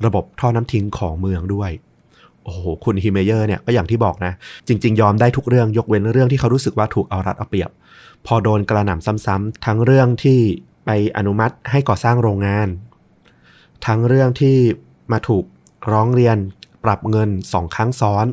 [0.06, 1.70] ระบบท่อน้ำทิ้งของเมืองด้วย
[2.44, 4.32] โอ้โห คุณฮิเมเยอร์เนี่ยก็อย่างที่บอกนะ
[4.68, 7.70] จริง ๆ ยอมได้ทุกเรื่องยกเว้นเรื่องที่เขารู้สึกว่าถูกเอารัดเอาเปรียบ
[8.26, 10.40] พอโดนกระหน่ำซ้ำๆทั้งเรื่องที่
[10.84, 12.68] ไปอนุมัติให้ก่อสร้างโรงงาน
[13.86, 14.56] ทั้งเรื่องที่
[15.12, 15.44] มาถูก
[15.92, 16.36] ร้องเรียน
[16.84, 18.26] ปรับเงินสองครั้งซ้อน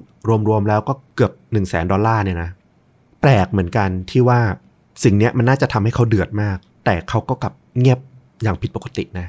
[0.47, 2.49] รวมๆแล้วก็เกือบ1 0 0 0 0แสนดอลลาร์เนี่ยนะ
[3.21, 4.39] แปลกเหมือนกันที่ว่า
[5.03, 7.99] สิ่งนี้มันน่าจะทำให้เขาเดือดมาก แต่เขาก็กลับเงียบ
[8.43, 9.27] อย่างผิดปกตินะ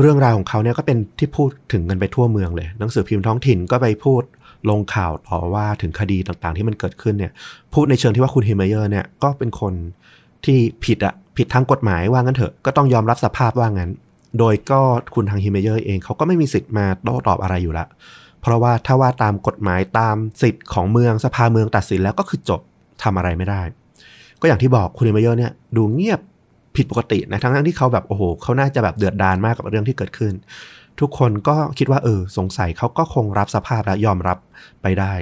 [0.00, 4.22] เรื่องราวของเขาเนี่ยก็เป็นที่พูดถึงกันไปทั่วเมืองเลย หนังสือพิมพ์ท้องถิ่นก็ไปพูด
[4.70, 7.32] ลงข่าวต่อว่าถึงคดีต่างๆ ที่มันเกิดขึ้นเนี่ย
[7.72, 9.74] พูดในเชิงที่ว่าคุณเฮเมเยอร์เนี่ยก็เป็นคน
[10.44, 13.90] ที่ผิดอะผิดทางกฎหมายว่างั้นเถอะก็ต้องยอมรับสภาพว่างั้น
[14.38, 14.80] โดยก็
[15.14, 17.86] คุณทางฮิเมเยอร์เองเขาก็ไม่มีสิทธิ์มาโต้ตอบอะไรอยู่ละ
[18.40, 22.60] เพราะว่าถ้าว่าตามกฎหมายตามสิทธิ์ของเมืองสภาเมืองตัดสินแล้วก็คือจบ
[23.02, 23.62] ทำอะไรไม่ได้
[24.40, 26.20] ก็อย่างที่บอกคุณฮิเมเยอร์เนี่ยดูเงียบ
[26.76, 30.32] ผิดปกตินะทั้งที่เขาแบบโอ้โหเขาน่าจะแบบเดือดดาลมากกับเรื่องที่เกิดขึ้น
[31.00, 34.38] ทุกคนก็คิดว่าเออสงสัยเขาก็คงรับสภาพและยอมรับ
[34.82, 35.12] ไปได้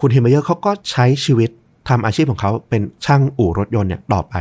[0.00, 1.50] คุณฮิเมเยอร์เขาก็ใช้ชีวิต
[1.88, 4.34] ทำอาชีพของเขาเป็นช่างอู่รถยนต์เนี่ยต่อไป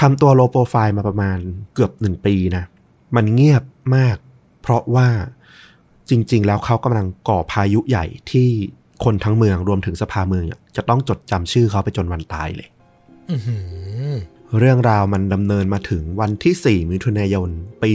[0.00, 1.38] ทำตัว low profile มาประมาณ
[1.74, 2.64] เกือบหนึ่งปีนะ
[3.16, 3.62] มันเงียบ
[3.96, 4.16] มาก
[4.62, 5.08] เพราะว่า
[6.10, 8.48] จริง ๆ แล้วเขากำลังก่อพายุใหญ่ที่
[9.04, 10.44] คนทั้งเมืองรวมถึงสภาเมือง
[10.76, 12.68] จะต้องจดจำชื่อเขาไปจนวันตายเลย
[13.30, 13.56] อื้อหื
[14.10, 14.12] อ
[14.58, 17.48] เรื่องราวมันดำเนินมาถึงวันที่ 4 มิถุนายน
[17.82, 17.90] ปี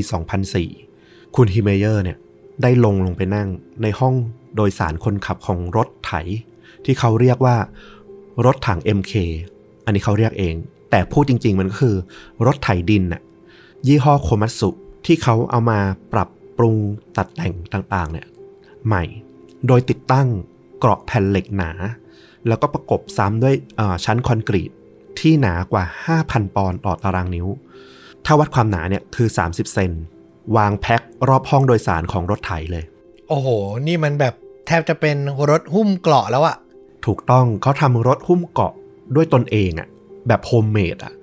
[0.46, 0.89] 2004
[1.36, 2.18] คุณฮิเมเยอร์เนี่ย
[2.62, 3.48] ได้ลงลงไปนั่ง
[3.82, 4.14] ในห้อง
[4.56, 6.12] โดยสารคนขับของรถไถ
[6.86, 7.58] ที่เขาเรียกว่า
[8.46, 9.14] รถถัง MK
[9.86, 10.56] อันนี้เขาเรียกเอง
[10.92, 11.96] แต่พูดจริง ๆ มันก็คือ
[12.46, 13.22] รถไถดินน่ะ
[13.88, 14.70] ยี่ห้อโคมัตสุ
[15.06, 15.80] ที่เขาเอามา
[16.14, 16.76] ปรับปรุง
[17.18, 18.28] ตัดแต่งต่างๆเนี่ย
[18.88, 19.04] ใหม่
[19.68, 20.28] โดยติดตั้ง
[20.80, 21.72] เกราะแผ่นเหล็กหนา
[22.48, 23.56] แล้วก็ประกบซ้ำด้วย
[24.06, 24.72] ชั้นคอนกรีต
[25.20, 25.84] ที่หนากว่า
[26.20, 27.48] 5,000 ปอนด์ต่อตารางนิ้ว
[28.26, 29.92] ถ้าวัดความหนาเนี่ยคือ 30 เซน
[30.58, 32.84] วางแพ็ครอบห้องโดยสารของรถไถเลย
[33.28, 33.48] โอ้โห
[33.88, 34.34] นี่มันแบบ
[34.68, 35.18] แทบจะเป็น
[35.50, 36.56] รถหุ้มเกราะแล้วอะ
[37.06, 38.74] ถูกต้องเขาทำรถหุ้มเกราะ
[39.16, 39.88] ด้วยตนเองอะ
[40.28, 41.14] แบบโฮมเมดอะ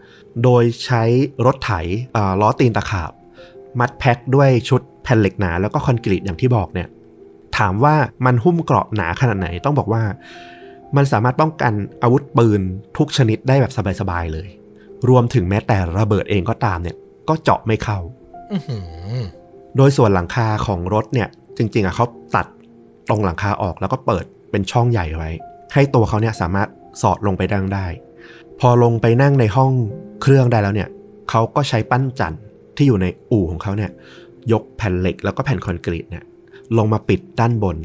[0.42, 1.02] โดยใช้
[1.46, 1.72] รถไถ
[2.16, 3.12] อ่าล้อตีนตะขาบ
[3.80, 6.88] มัดแพ็คด้วยชุดแผ่นเหล็กหนาแล้วก็คอนกรีตอย่างที่บอกเนี่ย
[7.58, 10.02] ถามว่ามันหุ้มเกราะหนาขนาดไหนต้องบอกว่า
[10.96, 11.72] มันสามารถป้องกัน
[12.02, 12.60] อาวุธปืน
[12.96, 14.48] ทุกชนิดได้แบบสบายๆเลย
[15.08, 16.96] รวมถึงแม้แต่ระเบิดเองก็ตามเนี่ย
[17.28, 18.25] ก็เจาะไม่เข้าอื้อหือ
[19.76, 22.46] โดยส่วนหลังคาของรถเนี่ย จริง ๆอะเขาตัด
[23.08, 25.30] ตรงหลังคาออกแล้วก็เปิดเป็นช่องใหญ่ไว้
[25.74, 26.68] ให้ตัวเขาเนี่ยสามารถ
[27.02, 27.86] สอดลงไปดังได้
[28.60, 29.72] พอลงไปนั่งในห้อง
[30.22, 30.88] เครื่องได้แล้วเนี่ย
[31.30, 32.42] เขาก็ใช้ปั้นจันทร์
[32.76, 33.90] ที่อยู่ในอู่ของเขาเนี่ย
[34.52, 36.24] ยกแผ่นเหล็กแล้วก็แผ่นคอนกรีตเนี่ย
[36.78, 37.76] ลงมาปิดด้านบน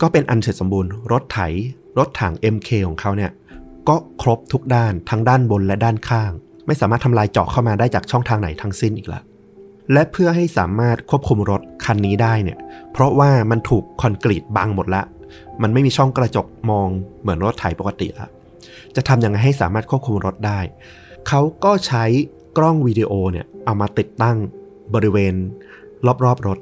[0.00, 1.38] ก็เป็นอันเสร็จสมบูรณ์ รถไถ
[1.98, 3.30] รถถัง MK ของเขาเนี่ย
[3.88, 6.30] ก็ครบทุกด้านทั้งด้านบนและด้านข้าง
[6.66, 9.20] ไม่สามารถทำลายเจาะเข้ามาได้จากช่องทางไหนทั้งสิ้นอีกละ
[9.92, 12.58] และเพื่อให้สามารถควบคุมรถคันนี้ได้เนี่ย
[12.92, 15.02] เพราะว่ามันถูกคอนกรีตบังหมดละ
[15.62, 16.88] มันไม่มีช่องกระจกมอง
[17.20, 18.28] เหมือนรถไถปกติละ
[18.96, 20.60] จะทำยังไงให้สามารถควบคุมรถได้
[21.28, 22.04] เขาก็ใช้
[22.56, 24.36] กล้องวิดีโอเนี่ยเอามาติดตั้ง
[24.94, 25.34] บริเวณ
[26.24, 26.58] รอบๆรถ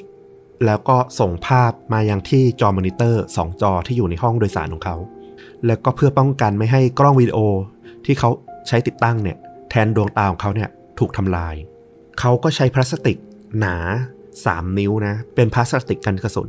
[0.66, 4.96] แล้วก็ส่งภาพมายังที่จอมอนิเตอร์ 2 จอที่อยู่ในห้องโดยสารของเขา
[5.66, 7.38] แล้วก็เพื่อป้องกันไม่ให้กล้องวิดีโอ
[8.04, 8.30] ที่เขา
[8.68, 9.36] ใช้ติดตั้งเนี่ย
[9.70, 10.68] แทนดวงตาของเขาเนี่ย
[10.98, 11.54] ถูกทำลาย
[12.20, 13.16] เขาก็ใช้พลาสติก
[13.58, 13.76] หนา
[14.26, 16.48] 3 นิ้วนะ เป็นพลาสติกกันกระสุน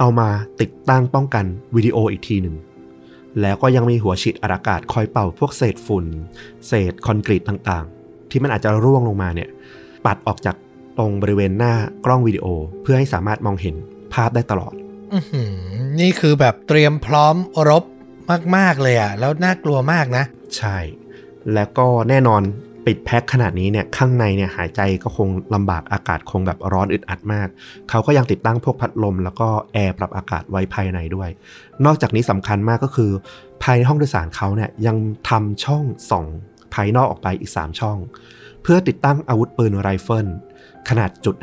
[0.00, 0.28] เอามา
[0.60, 1.44] ติดตั้งป้องกัน
[1.76, 2.56] วิดีโออีกทีหนึ่ง
[3.40, 6.06] แล้วก็ยังมีหัวฉีดอากาศคอยเป่าพวกเศษฝุ่น
[6.66, 9.48] เศษคอนกรีตต่างๆ ที่มันอาจจะร่วงลงมาเนี่ย
[10.06, 10.56] ปัดออกจาก
[10.98, 11.74] ตรงบริเวณหน้า
[12.04, 12.46] กล้องวิดีโอ
[12.82, 13.74] เพื่อให้สามารถมองเห็น
[14.14, 14.74] ภาพได้ตลอด
[15.12, 15.52] อื้อหือ
[16.00, 17.36] นี่คือแบบเตรียมพร้อม
[17.68, 17.84] รบ
[18.56, 20.24] มาก ๆ เลยอะแล้วน่ากลัวมากนะ
[20.56, 20.76] ใช่
[21.54, 22.42] แล้วก็แน่นอน
[22.86, 27.48] ปิดแพ็คขนาดนี้เนี่ยข้างในเนี่ยหายใจก็คงลำบากอากาศคงแบบร้อนอึดอัดมาก
[27.90, 31.28] เขาก็ยังติดตั้งพวกพัดลม แล้วก็แอร์ปรับอากาศไว้ภายในด้วย
[31.84, 33.10] นอกจากนี้สำคัญมากก็คือ
[33.62, 34.96] ภายในห้องโดยสารเขาเนี่ยยัง
[35.28, 36.26] ทำช่องส่อง
[36.74, 37.98] ภายนอกออกไปอีก 3 ช่อง
[38.62, 40.26] เพื่อติดตั้งอาวุธปืนไรเฟิล
[40.88, 41.36] ขนาดจุด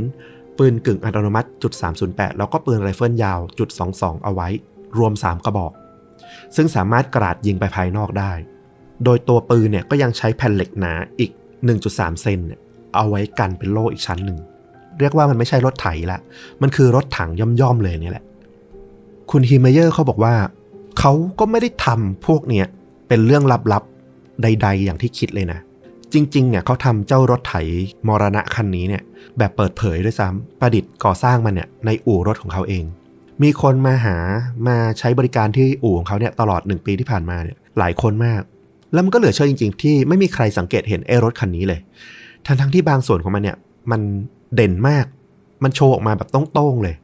[0.00, 1.72] 50 ปืนกึ่งอัตโนมัติจุด
[2.04, 4.48] 308 แล้วก็ปืนไรเฟิลยาวจุด22 เอาไว้
[4.98, 5.72] รวม 3 กระบอก
[6.56, 8.32] ซึ่งสามารถกราดยิงไปภายนอกได้
[9.04, 11.30] โดยตัวปืนเนี่ยก็ยังใช้แผ่นเหล็กหนาอีก
[11.76, 12.60] 1.3 เซนฯเนี่ย
[12.94, 14.38] เอาไว้กันเป็นโล่อีกชั้นหนึ่ง
[15.00, 16.18] เรียกว่ามันไม่ใช่รถไถละ
[16.62, 18.24] มันคือรถถังย่อมๆเลยเนี่ยแหละ
[19.30, 20.34] คุณฮีเมเยอร์เขาบอกว่า
[20.98, 22.66] เขาก็ไม่ได้ทำพวกเนี้ย
[23.08, 25.58] เป็นเรื่องลับๆใด ๆ อย่างที่คิดเลยนะ
[26.12, 27.54] จริงๆเนี่ยเขาทำเจ้ารถไถ
[28.06, 29.02] มรณะคันนี้เนี่ย
[29.38, 32.84] แบบเปิดเผยด้วยซ้ำประดิษฐ์ก่อสร้างมันเนี่ยในอู่รถของเขาเอง
[33.42, 34.16] มีคนมาหา
[34.68, 38.42] มาใช้บริการที่อู่ของเขาเนี่ยตลอด1ปีที่ผ่านมาเนี่ยหลายคนมาก
[38.94, 41.80] แล้วมันก็เหลือเชื่อจริง ๆ ที่ไม่มีใครสังเกตเห็นไอ้รถคันนี้เลย
[42.46, 43.56] ทั้งๆที่บางส่วนของมันเนี่ย
[43.90, 44.00] มัน
[44.54, 45.06] เด่นมาก
[45.64, 46.94] มันโชว์ออกมาแบบต้องโต้งๆเลย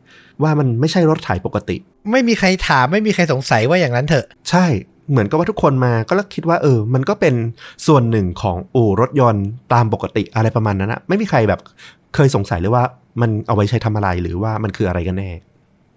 [0.42, 1.76] ว่ามันไม่ใช่รถไถปกติ
[2.10, 4.66] ไม่มีใครถามไม่มีใครสงสัยว่าอย่างนั้นเถอะ ใช่
[5.10, 7.34] เหมือนกับว่าทุกคนมาก็คิดว่าเออ มันก็เป็น
[7.86, 11.60] ส่วนหนึ่งของอู่รถยนต์ตามปกติอะไรประมาณนั้นนะไม่มีใครแบบ
[12.14, 12.84] เคยสงสัยเลยว่า
[13.20, 15.30] มันเอาไว้ใช้ทำอะไรหรือว่ามันคืออะไรกันแน่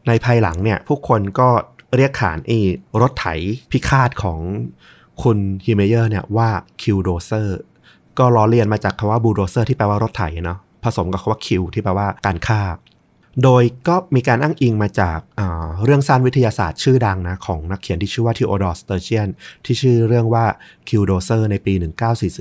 [0.08, 1.50] ในภายหลังเนี่ย ผู้คนก็
[1.98, 2.60] เรียกขานไอ้
[3.02, 3.28] รถไถ
[3.72, 4.39] พิฆาตของ
[5.22, 6.49] คุณฮิเมเยอร์เนี่ยว่า
[6.82, 7.60] Killdozer
[8.20, 12.61] ก็ล้อเลียนมาจากคำว่าบูโดเซอร์ที่แปลว่ารถไถเนาะผสมกับคำว่า kill ที่แปลว่าการฆ่า
[13.43, 19.28] โดยก็มีการอ้างอิงมาจากอ่าเรื่องสั้นวิทยาศาสตร์ชื่อดังนะของนักเขียนที่ชื่อว่า Theodore Sturgeon
[19.66, 20.45] ที่ชื่อเรื่องว่า
[20.89, 21.74] Killdozer ในปี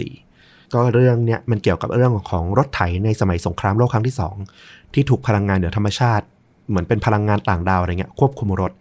[0.02, 4.16] 1944 ก็เรื่องเนี้ยมันเกี่ยวกับเรื่องของรถไถในสมัยสงครามโลกครั้งที่
[4.54, 6.24] 2 ที่ถูกพลังงานเหนือธรรมชาติ
[6.68, 8.72] เหมือนเป็นพลังงานต่างดาวอะไรเงี้ยควบคุมรถ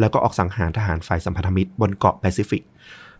[0.00, 2.62] แล้วก็ออกสังหารทหารฝ่ายสัมพันธมิตรบนเกาะแปซิฟิก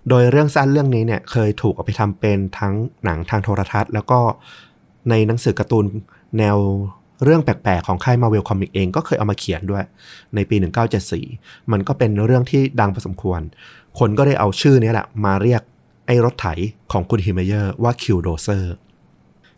[0.09, 2.75] โดยเรื่องสั้นเรื่องนี้เนี่ยเคยถูกเอาไปทำเป็นทั้ง
[3.05, 4.19] หนังทางโทรทัศน์ แล้วก็
[5.11, 5.87] ในหนังสือการ์ตูน
[6.39, 6.57] แนว
[7.25, 9.85] เรื่องแปลกๆ ของค่าย Marvel Comics เองก็เคยเอามาเขียนด้วย
[10.35, 10.57] ในปี
[11.15, 13.41] 1974 มันก็เป็นเรื่องที่ดังพอสมควร
[13.99, 15.63] คนก็ได้เอาชื่อนี้แหละมาเรียก
[16.07, 16.47] ไอ้รถไถ
[16.93, 18.75] ของคุณฮิมเมเยอร์ว่า Killdozer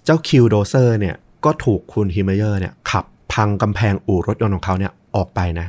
[0.05, 5.69] เจ้า Killdozer เนี่ยก็ถูกคุณฮิเมเยอร์เนี่ยขับพังกำแพงอู่รถยนต์ของเขาเนี่ยออกไปนะ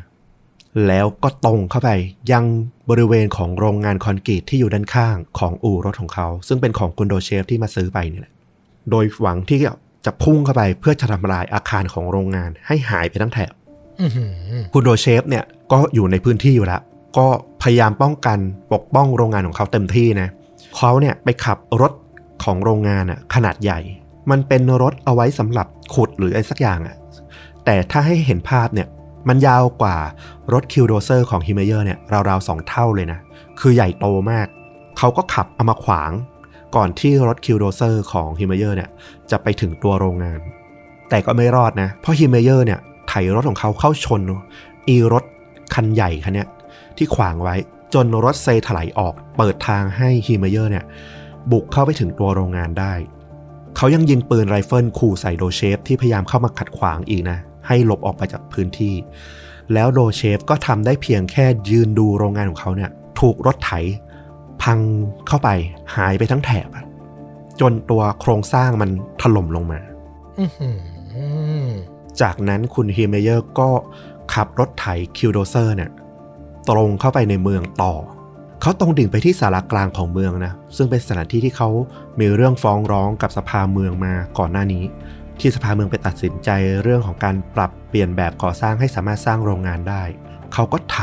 [0.87, 1.89] แล้วก็ตรงเข้าไป
[2.31, 2.45] ยัง
[2.89, 8.33] บริเวณของโรงงานคอนกรีตที่อยู่ด้านข้างของอู่รถของเขา ซึ่งเป็นของคุณโดเชฟที่มาซื้อไปนี่แหละ
[8.89, 9.59] โดยหวังที่
[10.05, 13.51] จะพุ่งเข้าไปเพื่อจะทำลายอาคารของโรงงานให้หายไปทั้งแถบ
[14.01, 14.31] อื้อหือ
[14.73, 16.81] คุณโดเชฟเนี่ยก็อยู่ในพื้นที่อยู่แล้ว
[17.17, 17.27] ก็
[17.61, 18.37] พยายามป้องกัน
[18.73, 20.29] ปกป้องโรงงานของเขาเต็มที่นะ
[20.77, 21.93] เขาเนี่ยไปขับรถ
[22.43, 23.79] ของโรงงานอะขนาดใหญ่
[24.31, 26.95] มันเป็นรถเอาไว้สำหรับขุดหรืออะไรสักอย่างอะ
[27.65, 28.87] แต่ถ้าให้เห็นภาพเนี่ย
[29.27, 29.97] มันยาวกว่า
[30.53, 31.99] รถ Killdozer ของฮิมเมเยอร์เนี่ย
[32.29, 33.19] ราวๆสองเท่าเลยนะ
[33.59, 34.47] คือใหญ่โตมาก
[34.97, 36.11] เขาก็ขับเอามาขวาง
[36.75, 38.89] ก่อนที่รถ Killdozer ของฮิมเมเยอร์เนี่ย
[39.31, 40.39] จะไปถึงตัวโรงงาน
[41.09, 44.21] แต่ก็ไม่รอดนะ เพราะฮิมเมเยอร์เนี่ยไถรถของเขาเข้าชน
[44.87, 45.23] อีรถ
[45.73, 46.47] คันใหญ่คันเนี้ย
[46.97, 47.55] ที่ขวางไว้
[47.93, 50.85] จนรถเซถลาออกเปิดทางให้ฮิมเมเยอร์เนี่ย
[51.51, 52.93] บุกเข้าไปถึงตัวโรงงานได้
[53.77, 57.37] เขายังยิงปืนไรเฟิลขู่ใส่โดเชฟที่พยายามเข้ามาขัดขวางอีกนะ
[57.67, 58.95] ให้หลบออกไปจากพื้นที่
[59.73, 63.71] แล้วโดเชฟก็ทำได้เพียงแค่ยืนดูโรงงานของเขาเนี่ยถูกรถไถ
[64.61, 64.79] พัง
[65.27, 65.49] เข้าไป
[65.95, 66.85] หายไปทั้งแถบอะ
[67.61, 68.89] จนตัวโครงสร้างมัน
[69.21, 69.79] ถล่มลงมา
[70.39, 70.69] อื้อหื
[71.65, 71.67] อ
[72.21, 73.69] จากนั้นคุณฮีเมเยอร์ก็
[74.33, 74.85] ขับรถไถ
[75.17, 75.91] Killdozer เนี่ย
[76.69, 77.93] ตรงเข้าไปในเมืองต่อ
[78.61, 81.69] เขาตรงดิ่งไปที่ศาลากลางของเมืองนะ ซึ่งเป็นสถานที่ที่เขา
[82.19, 84.83] มีเรื่องฟ้องร้องกับสภาเมืองมาก่อนหน้านี้
[85.39, 86.49] ที่สภาเมืองไปตัดสินใจ
[86.83, 90.03] เรื่องของการปรับเปลี่ยนแบบก่อสร้างให้สามารถสร้างโรงงานได้
[90.53, 90.97] เขาก็ไถ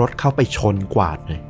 [0.00, 1.40] รถเข้าไปชนกวาดเลย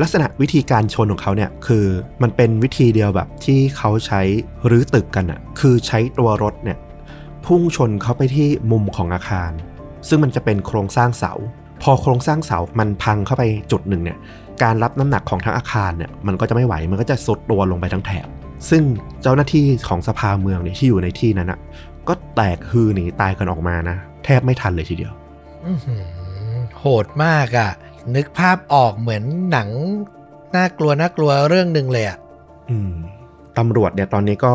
[0.00, 1.86] ลักษณะวิธีการชนของเขาเนี่ยคือ
[2.22, 4.22] มันเป็นวิธีเดียวแบบที่เขาใช้
[4.70, 6.78] รื้อตึกกันอะ่ะคือใช้ตัวรถเนี่ย
[7.46, 9.50] พุ่งชนเข้าไปที่มุมของอาคาร
[10.08, 11.32] ซึ่งมันจะเป็นโครงสร้างเสา
[11.82, 14.18] พอโครงสร้างเสามันพังเข้าไปจุดหนึ่งเนี่ย
[14.62, 18.26] การรับน้ำหนักของทั้งอาคารเนี่ยมันก็จะไม่ไหวมันก็จะสุดตัวลงไปทั้งแถบ
[18.70, 18.82] ซึ่ง
[19.22, 21.58] เจ้าหน้าที่ของสภาเมืองเนี่ยที่อยู่ในที่นั้นอะ
[22.08, 25.12] ก็แตกฮือหนีตายกันออกมานะ แทบไม่ทันเลยทีเดียว
[25.66, 26.02] อื้อหือ
[26.78, 27.70] โหดมากอะ่ะ
[28.16, 29.68] นึกภาพออกเหมือนหนัง
[30.56, 32.18] น่ากลัวน่ากลัวเรื่องหนึ่งเลยอะ่ะ
[32.70, 32.92] อืม
[33.58, 34.54] ตำรวจเนี่ยตอนนี้ก็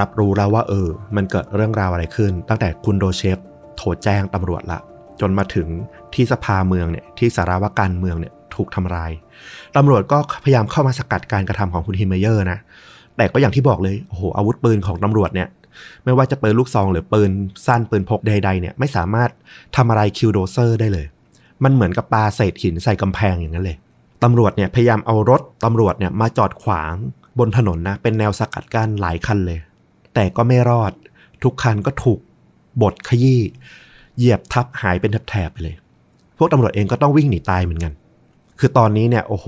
[0.00, 3.38] รับรู้แล้วว่า เออ มันเกิดเรื่องราวอะไรขึ้น ตั้งแต่คุณโดเชฟ
[3.76, 4.78] โทรแจ้งตำรวจละ
[5.20, 5.68] จนมาถึง
[6.14, 9.10] ที่สภาเมืองเนี่ย ที่ศาลาว่าการเมืองเนี่ยถูกทำลาย
[9.76, 12.58] ตำรวจก็พยายามเข้ามาสกัดการกระทำของคุณฮิมเมเยอร์นะ
[13.20, 15.48] แต่ก็อย่างที่บอกเลยโอ้โหอาวุธปืนของตำรวจเนี่ย
[16.04, 17.30] ไม่ว่าจะปืนลูกซองหรือปืน
[17.66, 19.30] สั้นปืนพกใดๆเนี่ยไม่สามารถ
[19.76, 21.06] ทำอะไรคิวโดเซอร์ได้เลย
[21.64, 23.76] มันเหมือนกับปาเศษหินใส่กำแพงอย่างนั้นเลย
[24.24, 26.94] ตำรวจเนี่ยพยายามเอารถตำรวจเนี่ยมาจอดขวาง
[27.38, 29.58] บนถนนนะเป็นแนวสกัดกั้นหลายคันเลย
[30.14, 30.92] แต่ก็ไม่รอด
[31.42, 32.20] ทุกคันก็ถูก
[32.82, 33.40] บดขยี้
[34.16, 35.74] เหยียบทับหายเป็นแถบๆไปเลย
[36.38, 37.92] พวกตำรวจเองก็ต้องวิ่งหนีตายเหมือนกัน
[38.58, 39.46] คือตอนนี้เนี่ยโอ้โห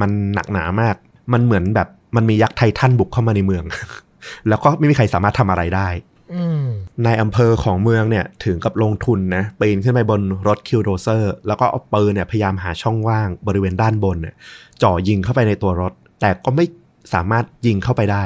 [0.00, 0.96] มันหนักหนามาก
[1.32, 3.64] มันเหมือนแบบ มันมียักษ์ไททันบุกเข้ามาในเมือง
[4.48, 5.88] แล้วก็ไม่มีใครสามารถทำอะไรได้
[6.34, 6.64] อืม
[7.06, 14.34] นายอำเภอของเมืองเนี่ยถึงกับลงทุนนะปีนขึ้นไปบนรถคิวโดเซอร์ แล้วก็เอาปืนเนี่ยพยายามหาช่องว่างบริเวณด้านบนเนี่ย
[14.82, 16.64] จ่อยิงเข้าไปในตัวรถ แต่ก็ไม่
[17.14, 18.22] สามารถยิงเข้าไปได้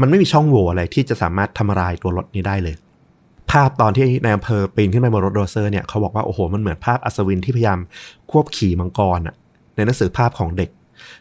[0.00, 2.74] มันไม่มีช่องโหว่อะไรที่จะสามารถทำลายตัวรถนี้ได้เลย
[3.50, 7.78] ภาพตอนที่นายอำเภอปีนขึ้นไปบนรถโดเซอร์เนี่ยเขาบอกว่าโอ้โหมันเหมือนภาพอัศวินที่พยายาม
[8.30, 9.34] ควบขี่มังกรอะ
[9.76, 10.70] ในหนังสือภาพของเด็ก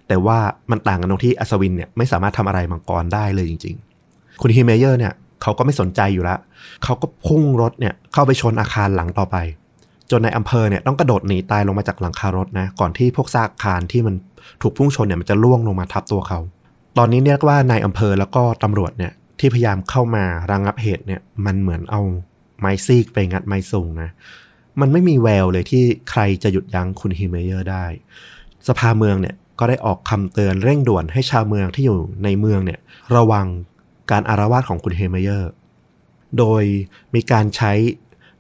[0.10, 0.40] แต่ว่า
[0.72, 3.76] มันต่างกันตรงที่อัศวินเนี่ยไม่สามารถทำอะไรมังกรได้เลยจริง
[4.10, 6.40] ๆ คุณฮิเมเยอร์เนี่ยเขาก็ไม่สนใจอยู่ล้ว
[6.84, 9.38] เขาก็พุ่งรถเนี่ยเข้าไปชนอาคารหลังต่อไป
[10.12, 14.16] จนในอำเภอเนี่ยต้องกระโดดหนีตายลงมาจากหลังคารถนะก่อนที่พวกซากคารที่มัน
[14.62, 16.40] ถูกพุ่งชนเนี่ยมันจะล่วงลงมาทับตัวเขา
[16.98, 22.02] ตอนนี้เรียกว่านายอำเภอแล้วก็ตำรวจเนี่ยที่พยายามเข้ามาระงับเหตุเนี่ยมันเหมือนเอา
[22.60, 24.10] ไม้ซีกไปงัดไม้ซุงนะ
[24.82, 27.86] มันไม่มีแววเลยที่ใครจะหยุดยั้งคุณฮิเมเยอร์ได้
[28.68, 32.80] สภาเมืองเนี่ย ก็ได้ออกคำเตือนเร่งด่วนให้ชาวเมืองที่อยู่ในเมืองเนี่ย
[33.16, 33.48] ระวัง
[34.12, 35.52] การอาละวาดของคุณเฮเมเยอร์
[36.38, 36.64] โดย
[37.16, 37.72] มีการใช้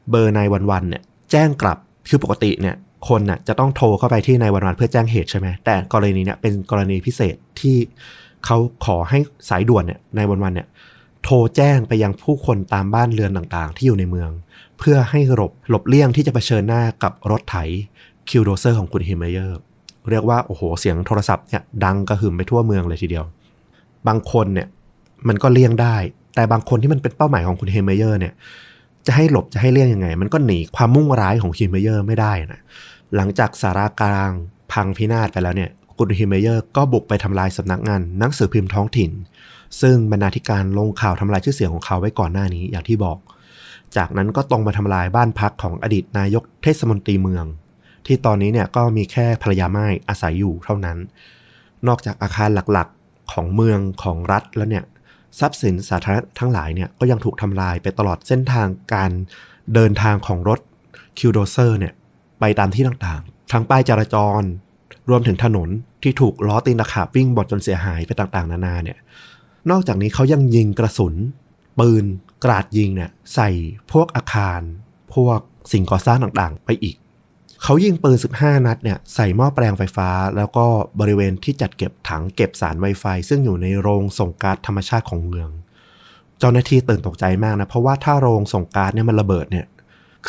[0.09, 1.77] เบอร์ nine one one เนี่ยแจ้งกลับ
[2.09, 2.75] คือปกติเนี่ย
[3.07, 7.77] คนน่ะจะต้องโทรเข้าไปที่ nine one one เพื่อแจ้งเหตุใช่ไหมแต่กรณีเนี่ยเป็นกรณีพิเศษที่
[8.45, 10.67] เขาขอให้สายด่วนเนี่ย nine one one เนี่ย
[11.23, 14.29] โทรแจ้งไปยังผู้คนตามบ้านเรือนต่างๆ ที่อยู่ในเมือง
[14.79, 17.57] เพื่อให้หลบหลบเลี่ยงที่จะเผชิญหน้ากับรถไถ
[18.29, 19.59] Killdozer ของคุณเฮเมเยอร์
[20.09, 23.25] เรียกว่าโอ้โหเสียงโทรศัพท์เนี่ยดังกระหึ่มไปทั่วเมืองเลยทีเดียว
[24.07, 24.67] บางคนเนี่ย
[25.27, 25.95] มันก็เลี่ยงได้
[26.35, 28.33] แต่บางคนที่มันเป็นเป้าหมายของคุณเฮเมเยอร์เนี่ย
[29.07, 32.61] จะให้หลบจะให้เลี่ยงยังไง มันก็หนีความมุ่งร้ายของฮิมเมเยอร์ไม่ได้นะ
[33.15, 34.31] หลังจากศาลากลาง
[34.71, 39.11] พังพินาศไปแล้วเนี่ยคุณฮิมเมเยอร์ก็บุกไปทำลายสำนักงานหนังสือพิมพ์ท้องถิ่น
[39.81, 43.17] ซึ่งบรรณาธิการลงข่าวทำลายชื่อเสียงของเขาไว้ก่อนหน้านี้อย่างที่บอก
[43.97, 47.45] จากนั้นก็ตรงมาทำลายบ้านพักของอดีตนายกเทศมนตรีเมือง
[48.05, 50.97] ที่ตอนนี้เนี่ยก็มีแค่ภรรยาม่ายอาศัยอยู่เท่านั้น
[51.87, 54.85] นอกจากอาคารหลักๆของเมืองของรัฐแล้วเนี่ย
[55.39, 59.11] ทรัพย์สินสาธารณะทั้งหลายเนี่ยก็ยังถูกทำลายไปตลอดเส้นทางการ
[59.73, 60.59] เดินทางของรถ
[61.17, 61.93] คิวโดเซอร์เนี่ย
[62.39, 64.41] ไปตามที่ต่างๆ ทั้งป้ายจราจร
[65.09, 65.69] รวมถึงถนน
[66.03, 68.97] ที่ถูกล้อตีนตะขาบวิ่งบดจนเสียหายไปต่างๆ นานาเนี่ย
[69.71, 71.15] นอกจากนี้เขายังยิงกระสุน
[71.79, 72.05] ปืน
[72.43, 73.49] กราดยิงเนี่ยใส่
[73.91, 74.61] พวกอาคาร
[75.13, 75.39] พวก
[75.71, 76.95] สิ่งก่อสร้างต่างๆ ไปอีก
[77.63, 80.65] เขายิงปืน 15 นัดเนี่ยใส่หม้อแปลงไฟฟ้า แล้วก็
[80.99, 85.49] บริเวณที่จัดเก็บถังเก็บสารไวไฟ ซึ่งอยู่ในโรงส่งก๊าซธรรมชาติของเมือง
[86.39, 89.65] เจ้าหน้าที่ตื่นตกใจมากนะ เพราะว่าถ้าโรงส่งก๊าซเนี่ยมันระเบิดเนี่ย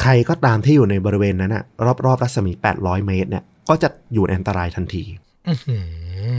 [0.00, 1.64] ใครก็ตามที่อยู่ในบริเวณนั้นอะ
[2.04, 5.04] รอบๆรัศมี 800 เมตรเนี่ยก็จะอยู่ในอันตรายทันที
[5.48, 5.78] อื้อหื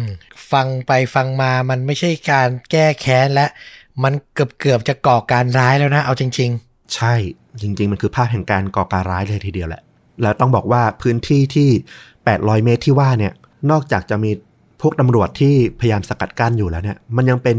[0.02, 0.04] อ
[0.52, 3.46] ฟังไปฟังมามันไม่ใช่การแก้แค้นและ
[4.04, 6.52] มันเกือบเกือบๆจะก่อการร้ายแล้วนะ เอาจริง
[6.96, 7.14] ใช่
[7.62, 9.82] จริง ๆ มันคือภาพแห่งการก่อการร้ายเลยทีเดียวแหละ
[10.22, 11.70] แล้วต้องบอกว่าพื้นที่ที่
[12.18, 13.34] 800 เมตรที่ว่าเนี่ย
[13.72, 14.32] นอกจากจะมี
[14.82, 17.58] พวกตำรวจที่พยายามสกัดกั้นอยู่แล้วเนี่ยมันยังเป็น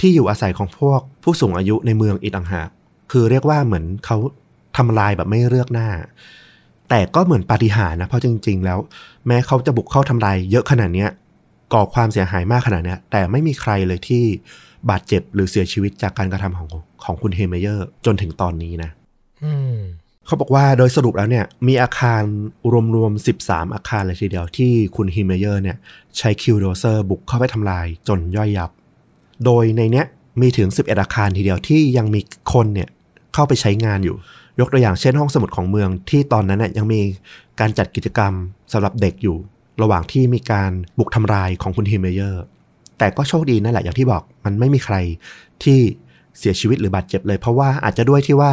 [0.00, 2.68] ที่อยู่อาศัยของพวกผู้สูงอายุในเมืองอีกต่างหาก
[3.10, 4.16] คือเรียกว่าเหมือนเขา
[4.76, 5.88] ทำลายแบบไม่เลือกหน้า
[6.88, 8.78] แต่ก็เหมือนปาฏิหาริย์นะเพราะจริง ๆ แล้ว
[9.26, 11.10] แม้เขาจะบุกเข้าทำลายเยอะขนาดเนี้ย
[11.74, 14.24] ก่อความเสียหายมากขนาดนี้แต่ไม่มีใครเลยที่
[14.90, 16.68] บาดเจ็บหรือเสียชีวิตจากการกระทำของ
[17.04, 18.90] ของคุณเฮเมเยอร์ จนถึงตอนนี้นะ
[19.44, 19.76] อืม
[20.30, 22.22] เขาบอกว่าโดยสรุปแล้วเนี่ยมีอาคาร
[22.94, 25.76] รวมๆ 13 อาคารเลยทีเดียวที่คุณฮิมเมเยอร์เนี่ย
[26.18, 28.70] ใช้ Killdozer บุกเข้าไปทำลายจนย่อยยับ
[29.44, 30.06] โดยในเนี้ย
[30.40, 32.20] มีถึง 11 อาคารทีเดียวที่ยังมี
[32.52, 32.88] คนเนี่ย
[33.34, 34.16] เข้าไปใช้งานอยู่
[34.60, 37.00] ยกตัวอย่างเช่นห้องสมุดของเมืองที่ตอนนั้นเนี่ยยังมี
[37.60, 38.32] การจัดกิจกรรม
[38.72, 39.36] สำหรับเด็กอยู่
[39.82, 42.44] ระหว่างที่มีการบุกทำลายของคุณฮิมเมเยอร์
[42.98, 44.96] แต่ก็โชคดีนั่นแหละอย่างที่บอกมันไม่มีใคร
[45.64, 45.80] ที่
[46.38, 48.50] เสียชีวิตหรือบาดเจ็บเลย เพราะว่าอาจจะด้วยที่ว่า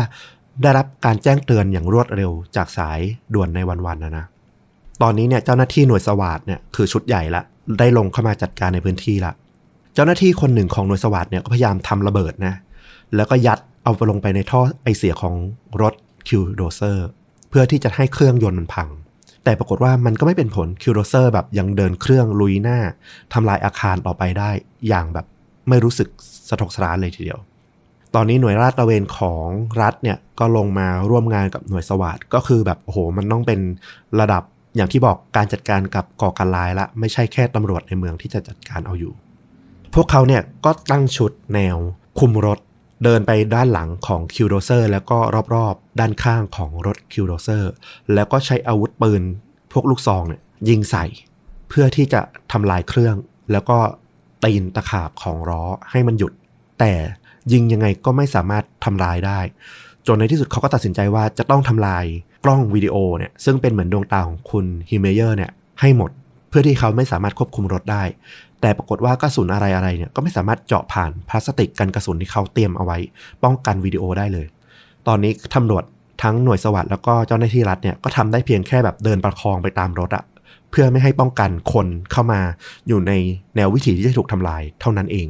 [0.62, 3.00] ได้รับการแจ้งเตือนอย่างรวดเร็วจากสาย
[3.34, 4.26] ด่วนในวันๆนะนะ
[5.02, 7.42] ตอนนี้เนี่ยเจ้าหน้าที่หน่วยสวาดเนี่ยคือชุดใหญ่ละ
[7.80, 9.32] ได้ลงเข้ามาจัดการในพื้นที่ละ
[9.94, 12.54] เจ้าหน้าที่คนหนึ่งของหน่วยสวาดเนี่ยก็พยายามทำระเบิดนะ
[13.16, 15.36] แล้วก็ยัดเอาไปลงไปในท่อไอเสียของ
[15.82, 15.94] รถ
[16.28, 17.08] คิวโดเซอร์
[17.50, 18.90] เพื่อที่จะให้เครื่องยนต์มันพัง
[19.44, 22.80] แต่ปรากฏว่ามันก็ไม่เป็นผลคิวโดเซอร์แบบยังเดินเครื่องลุยหน้า
[23.34, 24.50] ทำลายอาคารต่อไปได้
[24.88, 25.26] อย่างแบบ
[25.70, 26.08] ไม่รู้สึก
[26.50, 27.40] สะทกสะท้านเลยทีเดียว
[28.16, 29.46] ตอนนี้หน่วยลาดตระเวนของ
[29.82, 33.60] รัฐเนี่ยก็ลงมาร่วมงานกับหน่วยสวัสดก็คือแบบโอ้โหมันต้องเป็น
[34.20, 34.44] ระดับ
[34.76, 39.14] อย่างที่บอกการจัดการกับก่อการร้ายละไม่ใช่แค่ตำรวจในเมืองที่จะจัดการเอาอยู่
[39.94, 41.78] พวกเขาเนี่ยก็ตั้งชุดแนว
[42.20, 42.60] คุมรถ
[43.04, 45.18] เดินไปด้านหลังของ Killdozer แล้วก็
[45.56, 47.72] รอบๆ ด้านข้างของรถ Killdozer
[48.14, 49.24] แล้วก็ใช้อาวุธปืน
[49.72, 51.06] พวกลูกซองเนี่ยยิงใส่
[51.70, 53.16] เพื่อที่จะทำลายเครื่อง
[53.52, 53.78] แล้วก็
[54.44, 56.34] ตีนตะขาบของล้อให้มันหยุด
[56.80, 56.94] แต่
[57.52, 59.40] ยิงยังไงก็ไม่สามารถทำลายได้
[60.08, 62.06] จนในที่สุดเขาก็ตัดสินใจว่าจะต้องทำลาย
[62.46, 66.12] กล้องวิดีโอเนี่ยซึ่งเป็นเหมือนดวงตาของคุณฮิเมเยอร์เนี่ยให้หมด
[66.50, 68.04] เพื่อที่เขาไม่สามารถควบคุมรถได้
[68.62, 72.98] แต่ปรากฏว่ากระสุนอะไรอะไรเนี่ยก็ไม่สามารถเจาะผ่านพลาสติกกันกระสุนที่เขาเตรียมเอาไว้
[73.44, 74.48] ป้องกันวิดีโอได้เลย
[75.08, 75.84] ตอนนี้ตำรวจ
[76.24, 80.24] ทั้งหน่วยสวัสด์แล้วก็เจ้าหน้าที่รัฐเนี่ยก็ทำได้เพียงแค่แบบเดินประคองไปตามรถอะ
[80.72, 82.40] เพื่อไม่ให้ป้องกันคนเข้ามา
[82.88, 83.12] อยู่ใน
[83.56, 85.28] แนววิถีที่จะถูกทำลายเท่านั้นเอง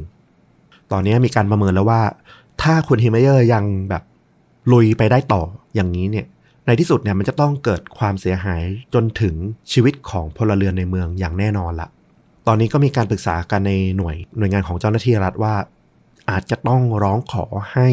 [0.92, 2.02] ตอนนี้มีการประเมินแล้วว่า
[2.62, 4.02] ถ้าคุณเฮมเมเยอร์ยังแบบ
[4.72, 5.42] ลุยไปได้ต่อ
[5.74, 6.26] อย่างนี้เนี่ย
[6.66, 8.62] ในที่สุดเนี่ยมันจะต้องเกิดความเสียหาย
[8.94, 9.34] จนถึง
[9.72, 11.88] ชีวิตของพลเรือนในเมืองอย่างแน่นอนละ
[12.46, 15.54] ตอนนี้ก็มีการปรึกษากันในหน่วยหน่วยงานของเจ้าหน้าที่รัฐว่า
[16.30, 17.88] อาจจะต้องร้องขอให้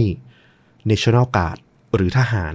[0.90, 1.58] National Guard
[1.96, 2.54] หรือทหาร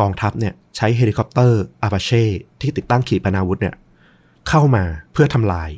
[0.00, 2.24] กองทัพเนี่ยใช้เฮลิคอปเตอร์ Apache
[2.60, 3.74] ที่ติดตั้งขีปนาวุธเนี่ย
[4.48, 5.70] เข้ามาเพื่อทำลาย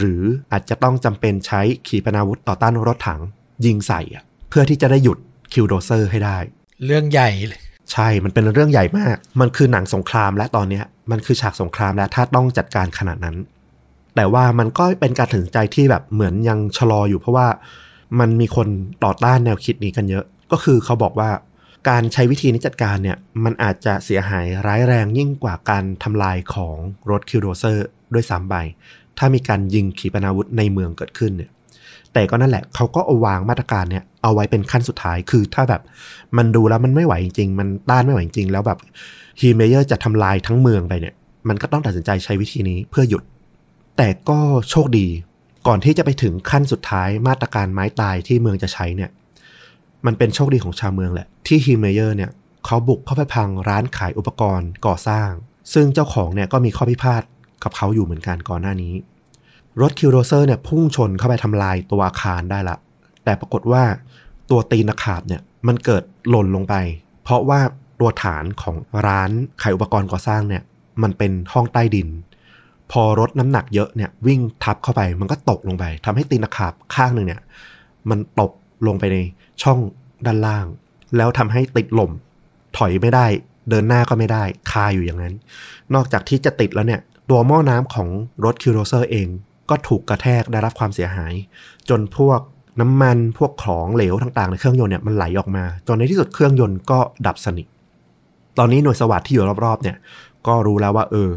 [0.00, 3.20] หือหรืออาจจะต้องจำเป็นใช้ขีปนาวุธต่อต้านรถถัง
[3.64, 5.18] ยิงใส่อะเพื่อที่จะได้หยุด
[5.52, 6.38] Killdozer ให้ได้
[6.84, 7.60] เรื่องใหญ่เลย
[7.92, 13.36] ใช่ มันเป็นเรื่องใหญ่มาก มันคือหนังสงครามและตอนเนี้ยมันคือฉากสงครามและถ้าต้องจัดการขนาดนั้น
[14.14, 17.48] แต่ว่ามันก็เป็นการตัดสินใจที่แบบเหมือนยังชะลออยู่เพราะว่า
[18.20, 18.68] มันมีคน
[19.04, 21.30] ต่อต้านแนวคิดนี้กันเยอะ ก็คือเขาบอกว่า
[21.88, 26.76] การใช้วิธีนี้จัดการเนี่ย มันอาจจะเสียหายร้ายแรงยิ่งกว่าการทำลายของ
[27.10, 28.54] รถ Killdozer ด้วยซ้ำไป
[29.18, 31.50] ถ้ามีการยิงขีปนาวุธในเมืองเกิดขึ้นเนี่ย
[32.12, 35.82] แต่ก็นั่นแหละเขาก็เอาวางมาตรการเนี่ยเอาไว้เป็นขั้นสุดท้ายคือถ้าแบบ
[36.36, 38.78] มันดูแล้วมันไม่ไหวจริง มันต้านไม่ไหวจริง แล้วแบบ
[39.40, 41.14] ฮีเมเยอร์จะทำลายทั้งเมืองไปเนี่ย
[41.48, 43.22] มันก็ต้องตัดสินใจใช้วิธีนี้เพื่อหยุด
[43.96, 44.38] แต่ก็
[44.70, 45.06] โชคดี
[45.66, 49.10] ก่อนที่จะไปถึงขั้นสุดท้ายมาตรการไม้ตายที่เมืองจะใช้เนี่ย
[50.06, 52.30] มันเป็นโชคดีของชาวเมืองแหละ ที่ฮีเมเยอร์เนี่ย
[52.66, 55.28] เขาบุกเข้าไปพังร้านขายอุปกรณ์ก่อสร้าง
[55.74, 57.22] ซึ่งเจ้าของเนี่ยก็มีข้อพิพาท
[57.62, 58.94] กับเขาอยู่เหมือนกันก่อนหน้านี้
[59.80, 62.76] รถ Killdozer เนี่ยพุ่งชนเข้าไปทำลายตัวอาคารได้ละ
[63.24, 63.82] แต่ปรากฏว่า
[64.50, 66.74] ตัวตีนตะขาบเนี่ยมันเกิดหล่นลงไป
[67.22, 67.60] เพราะว่า
[68.00, 69.30] ตัวฐานของร้าน
[69.62, 70.62] ขายอุปกรณ์ก่อสร้างเนี่ย
[71.02, 72.08] มันเป็นห้องใต้ดิน
[72.92, 77.40] พอรถน้ำหนักเยอะเนี่ยวิ่งทับเข้าไปมันก็ตกลงไปทำให้ตีนตะขาบข้างหนึ่งเนี่ย
[78.10, 78.52] มันตก
[78.86, 79.16] ลงไปใน
[79.62, 79.78] ช่อง
[80.26, 80.66] ด้านล่าง
[81.16, 82.10] แล้วทำให้ติดหล่ม
[82.76, 83.26] ถอยไม่ได้
[83.70, 85.34] เดินหน้าก็ไม่ได้ คาอยู่อย่างนั้น
[85.94, 87.00] นอกจากที่จะติดแล้วเนี่ย
[87.30, 88.08] ตัวหม้อน้ำของ
[88.44, 89.28] รถ Killdozer เอง
[89.70, 91.34] ก็ถูกกระแทกได้รับความเสียหาย
[91.88, 92.40] จนพวก
[92.80, 97.66] น้ำมันพวกของเหลวต่างๆ ในเครื่องยนต์เนี่ยมันไหลออกมา จนในที่สุดเครื่องยนต์ก็ดับสนิท
[98.58, 99.96] ตอนนี้หน่วยสวัสดที่อยู่รอบๆเนี่ย
[100.46, 101.30] ก็รู้แล้วว่าเออ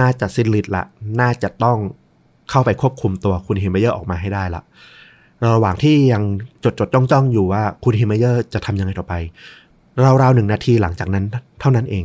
[0.00, 0.82] น่าจะสิ้นฤทธิ์ละ
[1.20, 1.78] น่าจะต้อง
[2.50, 4.62] เข้าไปควบคุมตัวคุณเฮมเมเยอร์ออกมาให้ได้ละ
[5.54, 6.22] ระหว่างที่ยัง
[6.64, 9.14] จดจดจ้องจ้องๆอยู่ว่าคุณเฮมเมเยอร์จะทำยังไงต่อไป
[10.22, 11.24] ราวๆหนึ่งนาทีหลังจากนั้น
[11.60, 12.04] เท่านั้นเอง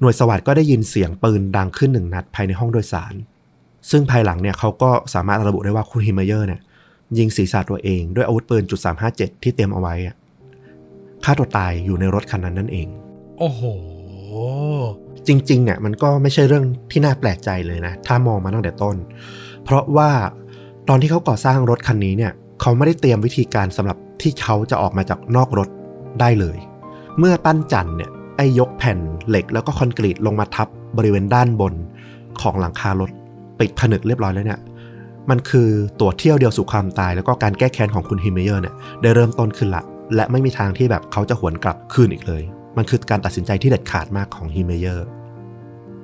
[0.00, 3.14] หน่วยสวัสด์ก็ได้ยินเสียงปืนดังขึ้นหนึ่งนัดภายในห้องโดยสาร
[3.90, 6.60] ซึ่งภายหลังเนี่ยเขาก็สามารถระบุได้ว่าคุณฮิมเมเยอร์เนี่ย
[7.18, 10.16] ยิงศีรษะตัวเองด้วยอาวุธปืนจุด357 ที่เตรียมเอาไว้อะ
[11.24, 12.88] ฆ่าตัวตายอยู่ในรถคันนั้นนั่นเอง
[13.38, 13.62] โอ้โห
[15.26, 18.96] จริงๆเนี่ยมันก็ไม่ใช่เรื่องที่น่าแปลกใจเลยนะ ถ้ามองมาตั้งแต่ต้น
[19.64, 20.10] เพราะว่า
[20.88, 25.68] ตอนที่เขาก่อสร้างรถคันนี้เนี่ยเขาไม่ได้เตรียมวิธีการสำหรับที่เขาจะออกมาจากนอกรถ
[26.20, 26.58] ได้เลย
[27.18, 28.10] เมื่อปั้นจันทร์เนี่ย
[28.40, 28.98] ไอ้ยกแผ่น
[29.28, 30.68] เหล็กแล้วก็คอนกรีตลงมาทับ
[30.98, 31.74] บริเวณด้านบน
[32.40, 33.10] ของหลังคารถ
[33.58, 34.60] ปิดผนึกเรียบร้อยแล้วเนี่ย
[35.30, 35.68] มันคือ
[36.00, 39.82] ตั๋วเที่ยวเดียวสู่ความตาย แล้วก็การแก้แค้นของคุณฮิมเมเยอร์เนี่ยได้เริ่มต้นขึ้นละ
[40.14, 42.42] และไม่มีทางที่แบบเขาจะหวนกลับคืนอีกเลย
[42.76, 45.06] มันคือการตัดสินใจที่เด็ดขาดมากของฮิมเมเยอร์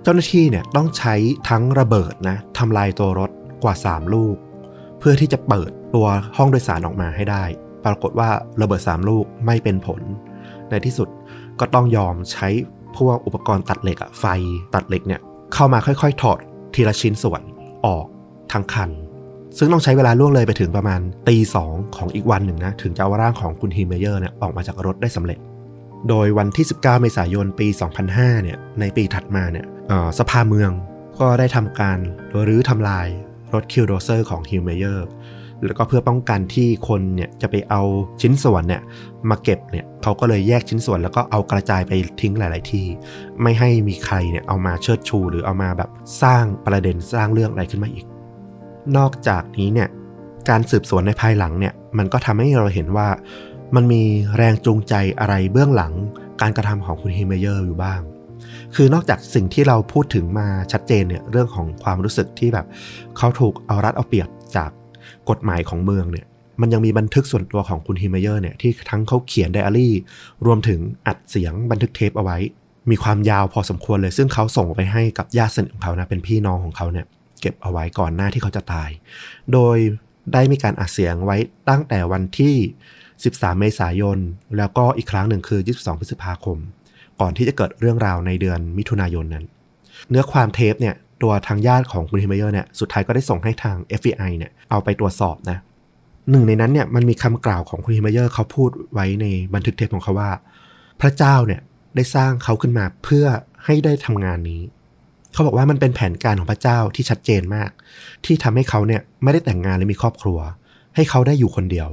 [0.02, 1.14] เจ้าหน้าที่เนี่ยต้องใช้
[1.48, 3.30] ทั้งระเบิดนะทำลายตัวรถ
[3.64, 4.36] กว่า 3 ลูก
[4.98, 6.06] เพื่อที่จะเปิดตัว
[6.36, 7.44] ห้องโดยสารออกมาให้ได้
[7.84, 8.28] ปรากฏว่า
[8.60, 10.02] ระเบิด 3 ลูกไม่เป็นผล
[10.70, 11.08] ในที่สุด
[11.60, 12.48] ก็ต้องยอมใช้
[12.96, 14.24] พวกอุปกรณ์ตัดเหล็กอะไฟ
[14.74, 15.20] ตัดเหล็กเนี่ย
[15.54, 16.38] เข้ามาค่อยๆ ถอด
[16.74, 17.42] ทีละชิ้นส่วน
[17.86, 18.06] ออก
[18.52, 18.90] ทั้งคัน
[19.58, 25.38] ซึ่งต้องใช้เวลาล่วงเลยไปถึงประมาณตีสองของอีกวันหนึ่งนะถึงจะเอาร่างของคุณฮีเมเยอร์เนี่ยออกมาจากรถได้สำเร็จ
[26.08, 27.68] โดยวันที่ 19 เมษายนปี
[28.06, 29.66] 2005 เนี่ยในปีถัดมาเนี่ย
[30.18, 30.70] สภาเมือง
[31.18, 31.98] ก็ได้ทำการ
[32.48, 33.08] รื้อทำลาย
[33.54, 35.06] รถ Killdozer ของฮีเมเยอร์
[35.64, 37.82] แล้วก็เพื่อป้องกันที่คนเนี่ยจะไปเอา
[38.22, 38.82] ชิ้นส่วนเนี่ย
[39.30, 42.86] มาเก็บเนี่ยเขาก็เลยแยกชิ้นส่วนแล้วก็เอากระจายไปทิ้งหลาย ๆ ที่
[43.42, 45.90] ไม่ให้มีใครเนี่ยเอามาเชิดชู หรือเอามาแบบ
[46.22, 48.06] สร้างประเด็นสร้างเรื่องอะไรขึ้นมาอีก
[48.96, 49.88] นอกจากนี้เนี่ย
[50.48, 53.08] การสืบสวนในภายหลังเนี่ยมันก็ทำให้เราเห็นว่า
[53.74, 54.02] มันมี
[54.36, 55.92] แรงจูงใจอะไรเบื้องหลัง
[56.40, 58.00] การกระทำของคุณฮิเมเยอร์อยู่บ้าง
[58.74, 62.66] คือนอกจากสิ่งที่เราพูดถึงมาชัดเจนเนี่ยเรื่องของความรู้สึกที่แบบ
[63.16, 64.70] เขาถูกเอารัดเอาเปรียบจาก
[65.30, 66.26] กฎหมายของเมืองเนี่ย
[66.60, 69.94] มันยังมีบันทึกส่วนตัวของคุณฮิเมเยอร์เนี่ยที่ทั้งเขาเขียนไดอารี่
[70.46, 72.38] รวมถึงอัดเสียงบันทึกเทปเอาไว้
[72.90, 77.06] มีความยาวพอสมควรเลย ซึ่งเขาส่งไปให้กับญาติสนิทของเขานะเป็นพี่น้องของเขาเนี่ย
[77.40, 78.90] เก็บเอาไว้ก่อนหน้าที่เขาจะตาย
[79.52, 79.76] โดย
[80.32, 81.36] ได้มีการอัดเสียงไว้
[81.68, 82.54] ตั้งแต่วันที่
[83.06, 84.18] 13 เมษายน
[84.56, 86.58] แล้วก็อีกครั้งหนึ่งคือ 22 พฤษภาคม
[87.20, 89.44] ก่อนที่จะเกิดเรื่องราวในเดือนมิถุนายนนั้น
[90.10, 95.58] เนื้อความเทปเนี่ย ตัวทางญาติของคุณฮิมเมเยอร์เนี่ยสุดท้ายก็ได้ส่งให้ทาง FBI เนี่ยเอาไปตรวจสอบนะ
[96.30, 100.30] หนึ่งในนั้นเนี่ยมันมีคำกล่าวของคุณฮิมเมเยอร์เขาพูดไว้ในบันทึกเทปของเขาว่า
[101.00, 101.60] พระเจ้าเนี่ย
[101.96, 103.26] ได้สร้างเขาขึ้นมาเพื่อ
[103.64, 104.62] ให้ได้ทำงานนี้
[105.32, 107.70] เขาบอกว่ามันเป็นแผนการของพระเจ้าที่ชัดเจนมาก
[108.24, 110.38] ที่ทำให้เขาเนี่ยไม่ได้แต่งงานและมีครอบครัว
[110.94, 111.88] ให้เขาได้อยู่คนเดียว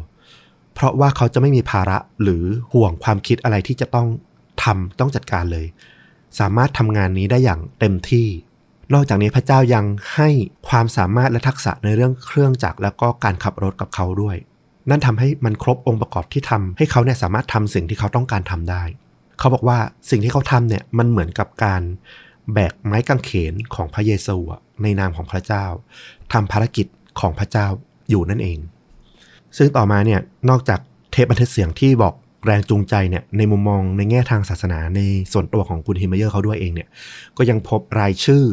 [0.74, 2.44] เพราะว่าเขาจะไม่มีภาระหรือ
[2.74, 4.08] ห่วงความคิดอะไรที่จะต้อง
[4.64, 5.66] ทำต้องจัดการเลย
[6.40, 8.28] สามารถทำงานนี้ได้อย่างเต็มที่
[8.94, 9.86] นอกจากนี้พระเจ้ายัง
[10.16, 10.30] ให้
[10.70, 14.36] ความสามารถและทักษะในเรื่องเครื่องจักรแล้วก็การขับรถกับเขาด้วย
[14.90, 18.84] นั่นทำให้มันครบองค์ประกอบที่ทำให้เขาเนี่ยสามารถทำสิ่งที่เขาต้องการทำได้
[19.40, 19.78] เขาบอกว่า
[20.10, 21.82] สิ่งที่เขาทำเนี่ยมันเหมือนกับการ
[22.54, 24.38] แบกไม้กางเขนของพระเยซู
[24.84, 25.66] ในนามของพระเจ้า
[26.34, 26.88] ทำภารกิจ
[27.20, 27.68] ของพระเจ้า
[28.10, 28.60] อยู่นั่นเอง
[29.58, 30.20] ซึ่งต่อมาเนี่ย
[30.50, 30.80] นอกจาก
[31.12, 32.14] เทปบันทึกเสียงที่บอก
[32.46, 35.00] แรงจูงใจเนี่ยในมุมมองในแง่ทางศาสนาใน
[35.34, 36.90] ส่วนตัวของคุณฮิมเมเยอร์เขาด้วยเองเนี่ย
[37.38, 38.44] ก็ยังพบรายชื่อ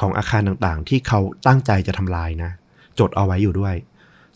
[0.00, 2.50] ของอาคารต่างๆ ที่เขาตั้งใจจะทำลายนะ
[2.98, 3.74] จดเอาไว้อยู่ด้วย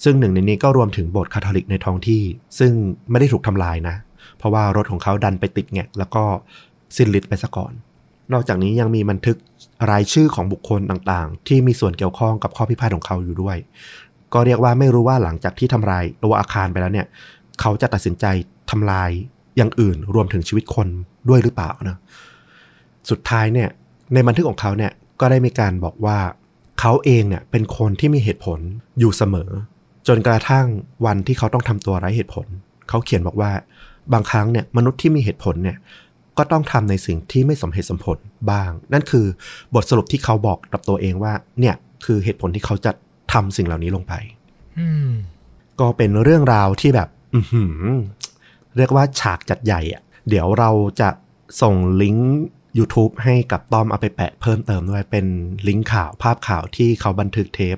[0.04, 2.22] ซึ่งหนึ่งในนี้ก็รวมถึงโบสถ์คาทอลิกในท้องที่
[2.58, 2.72] ซึ่ง
[3.10, 3.96] ไม่ได้ถูกทำลายนะ
[4.38, 6.24] เพราะว่ารถของเขาดันไปติดแหง็กแล้วก็
[6.96, 7.72] สิ้นฤทธิ์ไปซะก่อน
[8.32, 9.36] นอกจากนี้ยังมีบันทึก
[9.90, 13.56] รายชื่อของบุคคลต่างๆ ที่มีส่วนเกี่ยวข้องกับข้อพิพาทของเขาอยู่ด้วย
[14.34, 17.06] ก็เรียกว่าไม่รู้ว่าหลังจากที่ทำลายตัวอาคารไปแล้วเนี่ย
[17.60, 18.24] เขาจะตัดสินใจ
[18.70, 19.10] ทำลาย
[19.56, 20.88] อย่างอื่นรวมถึงชีวิตคน
[21.28, 21.96] ด้วยหรือเปล่านะ
[23.10, 23.68] สุดท้ายเนี่ย
[24.14, 26.18] ในบันทึกของเขาเนี่ย ก็ได้มีการบอกว่า
[26.80, 28.58] เขาเองเนี่ยเป็นคนที่มีเหตุผล
[28.98, 29.50] อยู่เสมอ
[30.08, 30.66] จนกระทั่ง
[31.06, 32.46] วันที่เขาต้องทำตัวไร้เหตุผล
[32.88, 33.50] เขาเขียนบอกว่า
[34.12, 35.76] บางครั้งเนี่ยมนุษย์ที่มีเหตุผลเนี่ย
[36.38, 38.18] ก็ต้องทำในสิ่งที่ไม่สมเหตุสมผล
[38.50, 39.26] บ้าง นั่นคือ
[39.74, 41.74] บทสรุปที่เขาบอกกับตัวเองว่า เนี่ย
[42.04, 42.92] คือเหตุผลที่เขาจะ
[43.32, 44.14] ทำสิ่งเหล่านี้ลงไป
[44.78, 45.10] อืม
[45.80, 47.74] ก็เป็นเรื่องราวที่แบบ อือหือ
[48.76, 50.70] เรียกว่าฉากจัดใหญ่อะเดี๋ยวเรา
[51.00, 51.08] จะ
[51.62, 52.30] ส่งลิงก์
[52.78, 55.26] YouTube ให้กับต้อมเอาไปแปะเพิ่มเติมด้วยเป็น
[55.68, 57.76] ลิงก์ข่าวภาพข่าวที่เขาบันทึกเทป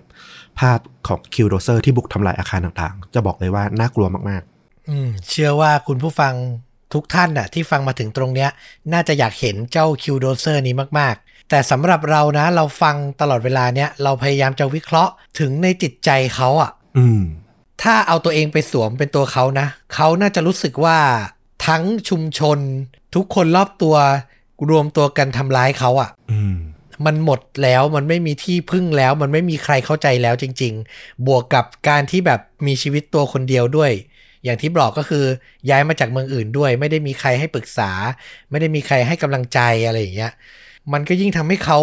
[0.60, 4.42] ภาพของ Killdozer ที่บุกทำลายอาคารต่างๆ จะบอกเลยว่าน่ากลัวมาก
[4.88, 6.34] อืมเชื่อว่าคุณผู้ฟัง
[6.94, 8.50] ทุกท่านน่ะที่ฟังมาถึงตรงเนี้ย
[8.92, 17.22] น่าจะอยากเห็นเจ้า Killdozer นี้มากๆ แต่สำหรับเรานะ เราฟังตลอดเวลาเนี้ยเราพยายามจะวิเคราะห์ถึงในจิตใจเขาอะๆอืม
[17.82, 20.98] ถ้าเอาตัวเองไปสวมเป็นตัวเขานะเขาน่าจะรู้สึกว่า
[21.66, 22.58] ทั้งชุมชน
[23.14, 23.96] ทุกคนรอบตัว
[24.70, 26.56] รวมตัวกันทำร้ายเขาอะ่ะอืม
[27.06, 33.92] มันหมดแล้วมันไม่มีที่พึ่งแล้ว มันไม่มีใครเข้าใจแล้วจริง ๆ บวกกับการที่แบบมีชีวิตตัวคนเดียวด้วย
[34.44, 35.24] อย่างที่บอกก็คือ
[35.70, 37.90] ย้ายมาจากเมืองอื่นด้วย ไม่ได้มีใครให้ปรึกษา
[38.50, 40.32] ไม่ได้มีใครให้กำลังใจอะไรอย่างเงี้ย
[40.92, 41.80] มันก็ยิ่งทำให้เขา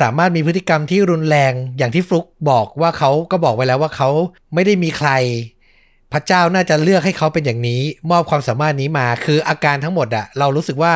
[0.00, 4.10] สามารถมีพฤติกรรมที่รุนแรงอย่างที่ฟลุกบอกว่าเขาก็บอกไว้แล้วว่าเขา
[4.54, 5.10] ไม่ได้มีใคร
[6.14, 7.80] พระเจ้าน่าจะเลือกให้เขาเป็นอย่างนี้
[8.10, 10.92] มอบความสามารถนี้มา คืออาการทั้งหมดอะเรารู้สึกว่า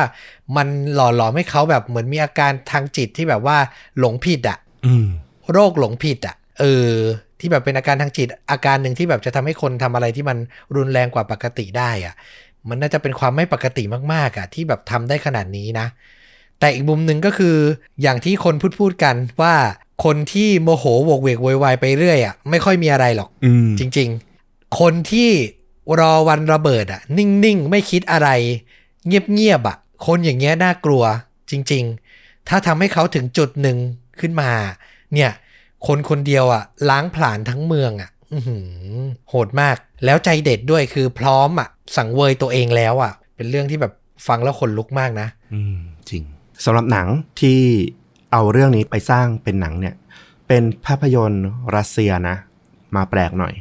[0.57, 3.57] มันหล่อหลอมให้เขาแบบเหมือนมีอาการทางจิตที่แบบว่า
[3.99, 5.07] หลงผิดอะอืม
[5.51, 6.91] โรคหลงผิดอะเออ
[7.39, 10.37] ที่แบบเป็นอาการทางจิต อาการหนึ่งที่แบบจะทำให้คนทำอะไรที่มัน
[10.75, 12.13] รุนแรงกว่าปกติได้อะ
[12.69, 13.83] มันน่าจะเป็นความไม่ปกติ
[14.13, 15.87] มากๆอะที่แบบทำได้ขนาดนี้นะ
[16.59, 17.55] แต่อีกมุมหนึ่งก็คือ
[18.01, 19.53] อย่างที่คนพูดพูดๆกันว่า
[20.03, 24.28] คนที่โมโหโวกเวกโวยวายไปเรื่อยอะไม่ค่อยมีอะไรหรอกอืมจริง ๆ
[24.79, 25.29] คนที่
[25.99, 28.29] รอวันระเบิดอะนิ่งๆ ไม่คิดอะไร
[29.07, 31.03] เงียบๆอะคนอย่างเงี้ยน่ากลัว
[31.51, 31.83] จริง
[32.15, 33.77] ๆ ถ้าทำให้เขาถึงจุดหนึ่ง
[34.19, 34.51] ขึ้นมา
[35.13, 35.31] เนี่ย
[35.87, 38.35] คนคนเดียวอะล้างผลาญทั้งเมืองอะอ
[39.29, 43.93] โหดมาก แล้วใจเด็ดด้วยคือพร้อมอะสังเวยตัวเองแล้วอะเป็นเรื่องที่แบบ
[44.27, 45.77] ฟังแล้วขนลุกมากนะ อืม
[46.09, 46.23] จริง
[46.65, 47.07] สำหรับหนัง
[47.41, 47.59] ที่
[48.31, 49.95] เอาเรื่องนี้ไปสร้างเป็นหนังเนี่ย
[50.47, 52.35] เป็นภาพยนตร์รัสเซียนะ
[52.95, 53.53] มาแปลกหน่อย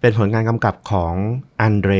[0.00, 1.14] เป็นผลงานกำกับของ
[1.60, 1.92] อันเดร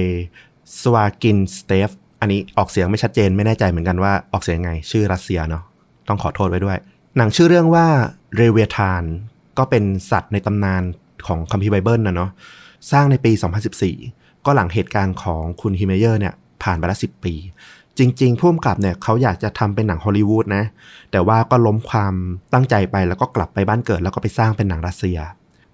[0.81, 1.91] สวากินสเตฟ
[2.21, 5.63] อันนี้ออกเสียงไม่ชัดเจนไม่แน่ใจเหมือนกันว่าออกเสียงไง ชื่อรัสเซียเนาะ
[6.09, 6.79] ต้องขอโทษไว้ด้วย
[7.17, 7.87] หนังชื่อเรื่องว่า
[8.37, 9.03] Leviathan
[9.59, 10.83] ก็เป็นสัตว์ในตำนาน
[11.27, 12.31] ของคัมภีร์ไบเบิลนะเนาะ
[12.93, 13.33] สร้างในปี
[13.89, 17.35] 2014 ก็หลังเหตุการณ์ของคุณฮิเมเยอร์เนี่ยผ่านไปแล้ว10ปี
[17.99, 20.65] จริงๆผู้กำกับเนี่ยเขาอยากจะทำเป็นหนังฮอลลีวูดนะ
[21.13, 22.15] แต่ว่าก็ล้มความ
[22.53, 25.19] ตั้งใจไปแล้วก็กลับไปบ้านเกิด แล้วก็ไปสร้างเป็นหนังรัสเซีย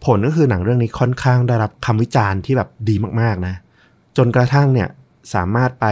[0.07, 3.55] ผลก็คือหนังเรื่องนี้ค่อนข้างได้รับคำวิจารณ์ที่แบบดีมากๆนะ
[4.16, 4.89] จนกระทั่งเนี่ย
[5.35, 5.87] สามารถไป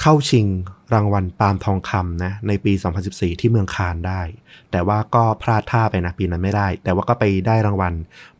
[0.00, 0.46] เข้าชิง
[0.94, 2.72] รางวัลปาล์มทองคำนะในปี
[3.06, 4.20] 2014 ที่เมืองคานได้
[4.70, 7.92] แต่ว่าก็พลาดท่าไปนะปีนั้นไม่ได้ แต่ว่าก็ไปได้รางวัล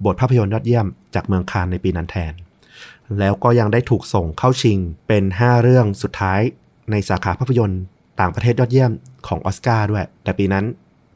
[0.04, 2.32] บทภาพยนตร์ยอดเยี่ยมจากเมืองคานในปีนั้นแทน
[3.18, 4.78] แล้วก็ยังได้ถูกส่งเข้าชิง
[5.08, 6.40] เป็น 5 เรื่องสุดท้าย
[6.90, 7.82] ในสาขาภาพยนตร์
[8.20, 8.90] ต่างประเทศยอดเยี่ยม
[9.26, 10.64] ของออสการ์ด้วย แต่ปีนั้น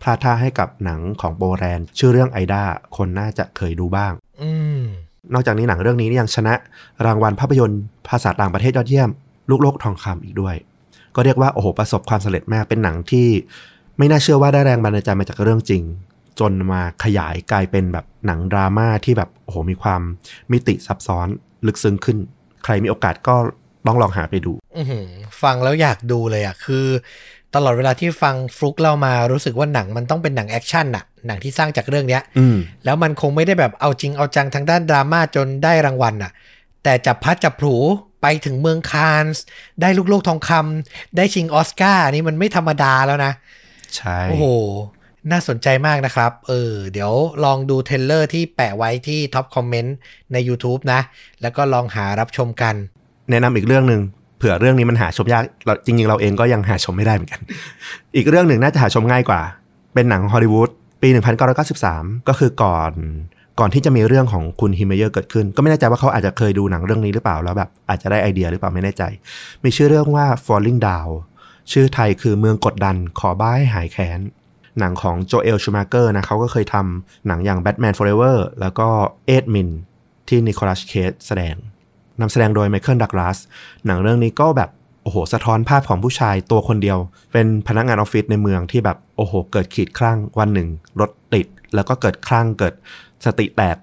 [0.02, 2.62] พลาดท่าให้กับหนังของโบแรนชื่อเรื่องไอดา
[2.96, 4.12] คนน่าจะเคยดูบ้าง
[4.42, 4.50] อื
[4.80, 4.82] ม
[5.34, 6.54] นอกจากนี้หนังเรื่องนี้ยังชนะ
[7.06, 9.10] รางวัลภาพยนตร์ภาษาต่างประเทศยอดเยี่ยม
[9.50, 10.56] ลูกโลกทองคำอีกด้วย
[11.14, 13.28] ก็เรียกว่าโอ้โหประสบความสำเร็จมากเป็นหนังที่
[13.98, 15.82] ไม่น่าเชื่อว่าได้แรงบันดาลใจมาจากเรื่องจริง
[16.40, 20.02] จนมาขยายกลายเป็นแบบหนังดราม่าที่แบบโอ้โหมีความ
[20.52, 21.28] มิติซับซ้อน
[21.66, 22.18] ลึกซึ้งขึ้น
[22.64, 23.36] ใครมีโอกาสก็
[23.86, 25.06] ต้องลองหาไปดูอือหือ
[25.42, 26.86] ฟังแล้วอยากดูเลยอะคือ
[27.56, 36.32] ตลอดเวลาที่ฟังฟลุกเล่ามารู้สึกว่าหนังมันต้องเป็นหนังแอคชั่นน่ะหนังที่สร้างจากเรื่องเนี้ยอืมแล้วมันคงไม่ได้แบบเอาจริงเอาจังทางด้านดราม่าจนได้รางวัลน่ะ
[36.82, 37.76] แต่จับพลัดจับผลู
[38.22, 39.42] ไปถึงเมืองคานส์
[39.80, 43.32] ได้ลูกโลกทองคำได้ชิงออสการ์นี่มันไม่ธรรมดาแล้วนะ
[43.96, 44.44] ใช่ โอ้โห
[45.30, 47.12] น่าสนใจมากนะครับ เออ เดี๋ยว
[47.44, 49.96] ลองดู trailer ที่แปะไว้ที่ top comment
[50.32, 51.00] ใน YouTube นะ
[51.42, 52.74] แล้วก็ลองหารับชมกัน
[53.30, 54.02] แนะนำอีกเรื่องหนึ่ง
[54.38, 57.40] เผื่อเรื่องนี้มันหาชมยากเราจริง ๆ เราเองก็ยังหาชมไม่ได้เหมือนกัน
[58.16, 59.40] อีกเรื่องหนึ่งน่าจะหาชมง่ายกว่า
[59.94, 60.70] เป็นหนังฮอลลีวูด
[61.02, 61.08] ปี
[61.68, 62.92] 1993 ก็คือก่อน
[63.60, 69.02] ก่อนที่จะมีเรื่องของคุณฮิมเมเยอร์เกิดขึ้น ก็ไม่แน่ใจว่าเขาอาจจะเคยดูหนังเรื่องนี้หรือเปล่าแล้วแบบอาจจะได้ไอเดียหรือเปล่าไม่แน่ใจ
[69.64, 71.10] มีชื่อเรื่องว่า Falling Down
[71.72, 74.20] ชื่อไทยคือเมืองกดดันขอบ้าให้หายแค้น
[74.78, 78.88] หนังของโจเอลชูมาเกอร์นะเขาก็เคยทำหนังอย่าง Batman Forever แล้วก็
[79.26, 79.68] 8MM
[80.28, 81.54] ที่นิโคลัสเคจแสดง
[82.20, 83.38] นำแสดงโดยไมเคิลดักลาส
[83.86, 84.70] หนังเรื่องนี้ก็แบบ
[85.02, 86.98] โอ้โห สะท้อนภาพของผู้ชายตัวคนเดียว
[87.32, 90.68] เป็นพนักงานออฟฟิศในเมืองที่แบบโอ้โห เกิดขีดคลั่งวันหนึ่ง
[91.00, 92.74] รถติด แล้วก็เกิดคลั่งเกิด
[93.24, 93.76] สติแตก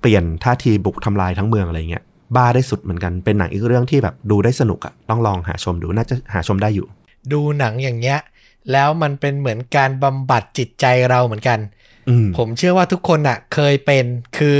[0.00, 2.04] เปลี่ยนท่าทีบุกทำลายทั้งเมืองอะไรเงี้ย
[2.36, 6.86] บ้าได้สุดเหมือนกันเป็นหนังอีกเรื่องที่แบบดูได้สนุกอะต้องลองหาชมดูน่าจะหาชมได้อยู่
[7.32, 8.18] ดูหนังอย่างเงี้ย
[8.72, 11.58] แล้วมันเป็นเหมือนการบำบัดจิตใจเราเหมือนกัน
[12.38, 14.04] ผมเชื่อว่าทุกคนอะ เคยเป็น
[14.38, 14.58] คือ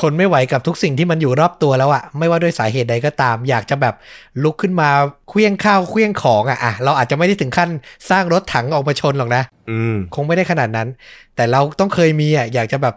[0.00, 3.94] ทนไม่ไหวกับทุกสิ่งที่มันอยู่รอบตัวแล้วอะไม่ว่าด้วยสาเหตุใดก็ตาม อยากจะแบบ
[4.42, 4.88] ลุกขึ้นมา
[5.28, 7.70] เคลี้ยงข้าวเคลี้ยงของอะอะเราอาจจะไม่ได้ถึงขั้น
[8.10, 10.88] สร้างรถถังออกมาชนหรอกนะอืมคงไม่ได้ขนาดนั้น
[11.36, 12.94] แต่เราต้องเคยมีอะอยากจะแบบ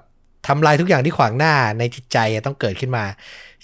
[0.48, 3.04] ทำลายทุกอย่างที่ขวางหน้าในจิตใจอะต้องเกิดขึ้นมา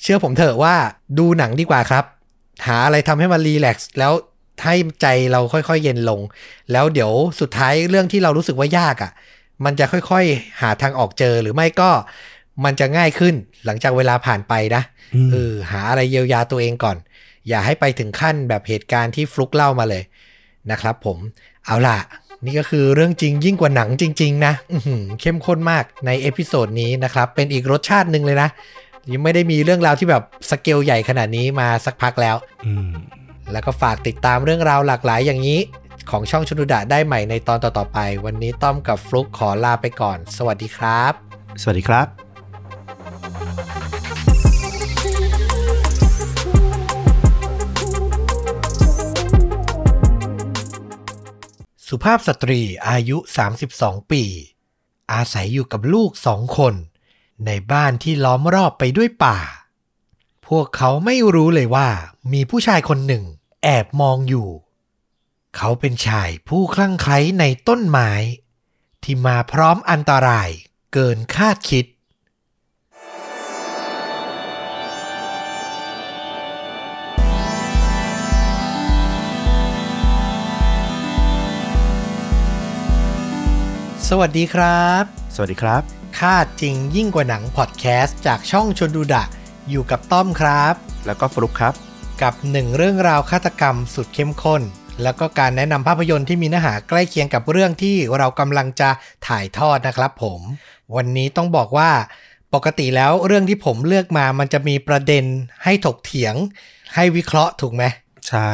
[0.02, 0.76] เชื่อผมเถอะว่า
[1.20, 2.04] ดูหนังดีกว่าครับ
[2.68, 4.14] หาอะไรทำให้มันรีแลกซ์แล้ว
[4.64, 6.22] ให้ใจเราค่อยๆ เย็นลง
[6.72, 9.12] แล้วเดี๋ยวสุดท้ายเรื่องที่เรารู้สึกว่ายากอะ
[9.66, 11.90] มันจะค่อยๆ หาทางออกเจอหรือไม่ก็
[12.66, 14.84] มันจะง่ายขึ้นหลังจากเวลาผ่านไปนะ
[15.16, 16.98] อืมเออหาอะไรเยียวยาตัวเองก่อน
[17.48, 20.04] อย่าให้ไปถึงขั้นแบบเหตุการณ์ที่ฟลุกเล่ามาเลย
[20.72, 21.18] นะครับผม
[21.66, 21.98] เอาล่ะ
[22.46, 28.50] นี่ก็คือเรื่องจริงยิ่งกว่าหนังจริง ๆ นะอื้อหือเข้มข้นมากใน episode นี้นะครับ เป็นอีกรสชาติหนึ่งเลยนะ
[29.12, 32.90] ยังไม่ได้มีเรื่องราวที่แบบสเกลใหญ่ขนาดนี้มาสักพักแล้วอืม
[33.52, 35.60] แล้วก็ฝากติดตามเรื่องราวหลากหลายอย่างนี้
[36.10, 41.14] ของช่องชวนดูดะได้ใหม่ในตอนต่อๆไป วันนี้ต้อมกับฟลุกขอลาไปก่อน สวัสดีครับ
[41.62, 42.08] สวัสดีครับ
[51.88, 53.18] สุภาพสตรีอายุ
[53.64, 54.24] 32 ปี
[55.14, 56.74] อาศัยอยู่กับลูกสองคน
[57.46, 59.38] ในบ้านที่ล้อมรอบไปด้วยป่า
[60.48, 61.90] พวกเขาไม่รู้เลยว่า
[62.34, 63.24] มีผู้ชายคนหนึ่ง
[63.64, 64.48] แอบมองอยู่
[65.58, 68.12] เขาเป็นชายผู้คลั่งไคล้ในต้นไม้
[69.04, 70.50] ที่มาพร้อมอันตราย
[70.94, 71.86] เกินคาดคิด
[84.10, 85.04] สวัสดีครับ
[85.36, 85.82] สวัสดีครับ
[86.20, 89.24] คาดจริงยิ่งกว่าหนังพอดแคสต์จากช่องชนดูดะ
[89.70, 90.76] อยู่กับต้อมครับ
[91.06, 91.74] แล้วก็ฟลุกครับ
[92.22, 94.64] กับหนึ่งเรื่องราวฆาตกรรมสุดเข้มข้น
[95.04, 98.90] แล้วก็การแนะนำภาพยนตร์ที่มีเนื้อหาใกล้เคียงกับเรื่องที่เรากำลังจะ
[99.28, 100.40] ถ่ายทอดนะครับผม
[100.96, 101.90] วันนี้ต้องบอกว่า
[102.54, 105.26] ปกติแล้วเรื่องที่ผมเลือกมามันจะมีประเด็น
[105.64, 106.36] ให้ถกเถียง
[106.96, 107.84] ให้วิเคราะห์ถูกไหม
[108.30, 108.52] ใช่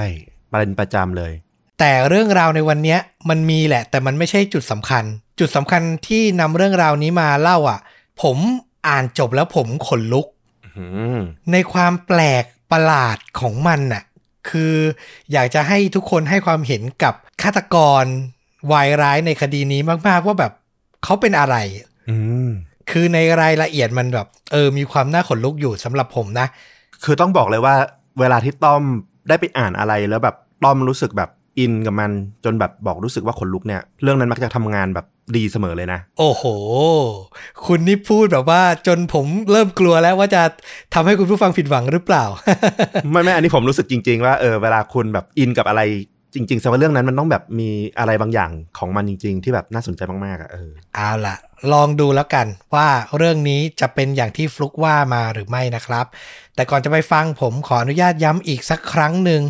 [0.52, 1.34] ประเด็นประจำเลย
[1.80, 3.00] แต่เรื่องราวในวันเนี้ย
[3.30, 5.04] มันมีแหละ แต่มันไม่ใช่จุดสำคัญ
[5.40, 7.80] จุดสำคัญที่นำเรื่องราวนี้มาเล่าอะ
[8.22, 8.38] ผม
[8.88, 10.28] อ่านจบแล้วผมขนลุก
[10.78, 10.86] อื
[11.18, 11.20] ม
[11.52, 14.04] ในความแปลกประหลาดของมันน่ะ
[14.50, 14.76] คือ
[15.32, 18.04] อยากจะให้ทุกคนให้ความเห็นกับฆาตกร
[18.72, 20.52] วายร้ายในคดีนี้มากๆว่าแบบ
[21.04, 21.56] เขาเป็นอะไร
[22.10, 22.50] อืม
[22.92, 26.48] คือในรายละเอียดมันแบบ เออ มีความน่าขนลุกอยู่สำหรับผมนะ
[27.04, 27.76] คือต้องบอกเลยว่า
[28.20, 28.84] เวลาที่ต้อม
[29.30, 32.12] ได้ไปอ่านอะไรแล้วแบบต้อมรู้สึกแบบอินกับมัน
[32.46, 35.06] จนแบบบอกรู้สึกว่าขนลุกเนี่ย เรื่องนั้นมักจะทำงานแบบ
[35.38, 36.44] ดีเสมอเลยนะ โอ้โห
[37.66, 40.42] คุณนี่พูดแบบว่าจนผมเริ่มกลัวแล้วว่าจะ
[40.94, 42.26] ทำให้คุณผู้ฟังผิดหวังหรือเปล่า
[43.12, 45.82] ไม่ไม่อันนี้ผมรู้สึกจริง ๆ ว่าเออเวลาคุณแบบอินกับอะไร
[46.34, 51.36] จริงๆแสดงว่าเรื่องนั้นมันต้องแบบมีอะไรบางอย่างของมันจริง ๆ ที่แบบน่าสนใจมากๆอะเออเอาล่ะ
[51.74, 52.88] ลองดูแล้วกันว่า
[53.18, 56.06] เรื่องนี้จะเป็นอย่างที่ฟลุกว่ามาหรือไม่นะครับ
[56.56, 59.42] แต่ก่อนจะไปฟังผมขออนุญาตย้ำอีกสักครั้งหนึ่ง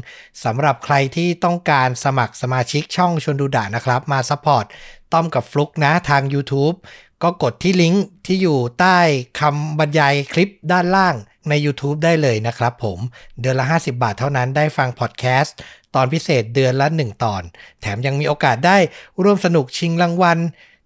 [0.46, 4.66] สำหรับใครที่ต้องการสมัครสมาชิกช่องชวนดูดะนะครับ มา support
[5.14, 6.76] ต้อมกับฟลุกนะทาง YouTube
[7.24, 8.98] ก็กดที่ลิงก์ที่อยู่ใต้
[9.40, 11.16] คำบรรยายคลิปด้านล่าง
[11.50, 13.00] ใน YouTube ได้เลยนะครับผม
[13.40, 15.56] เดือนละ 50 บาทเท่านั้นได้ฟังพอดแคสต์
[15.96, 17.42] ตอนพิเศษเดือนละ 1 ตอน
[17.82, 18.78] แถมยังมีโอกาสได้
[19.24, 20.38] ร่วมสนุกชิงรางวัล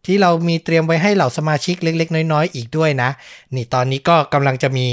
[0.05, 3.09] ที่เรามีเตรียมไว้ให้เหล่าสมาชิกเล็ก ๆ น้อยๆ อีกด้วยนะ
[3.55, 4.87] นี่ตอนนี้ก็กำลังจะมี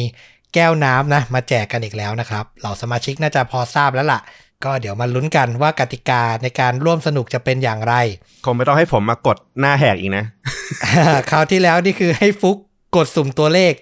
[0.54, 4.20] แก้วน้ำนะมาแจกกันอีกแล้วนะครับ เหล่าสมาชิกน่าจะพอทราบแล้วล่ะ
[4.64, 7.94] ก็เดี๋ยวมาลุ้นกันว่ากติกาในการร่วมสนุกจะเป็นอย่างไร
[8.44, 10.24] คงไม่ต้องให้ผมมากดหน้าแหกอีกนะ
[11.30, 12.56] คราวที่แล้วนี่คือให้ฟุก
[12.96, 13.72] กดสุ่มตัวเลข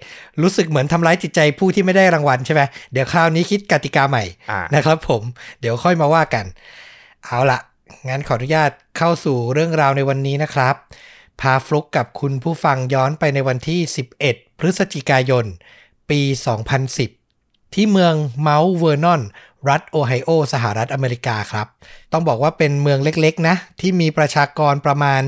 [0.41, 2.61] รู้สึกเหมือนทำร้ายจิตใจผู้ที่ไม่ได้รางวัลใช่ไหม
[2.91, 5.23] เดี๋ยวคราวนี้คิดกติกาใหม่อ่านะครับผม
[5.59, 6.45] เดี๋ยวค่อยมาว่ากัน
[7.25, 7.59] เอาละ
[8.09, 10.75] งั้นขออนุญาตเข้าสู่เรื่องราวในวันนี้นะครับ
[11.41, 13.79] พาฟลุกกับคุณผู้ฟังย้อนไปในวันที่
[14.21, 15.45] 11 พฤศจิกายน
[16.09, 16.21] ปี
[16.97, 19.21] 2010 ที่เมืองเมาท์เวอร์นอน
[19.69, 21.67] รัฐโอไฮโอ สหรัฐอเมริกาครับ
[22.11, 25.21] ต้องบอกว่าเป็นเมืองเล็กๆนะ ที่มีประชากรประมาณ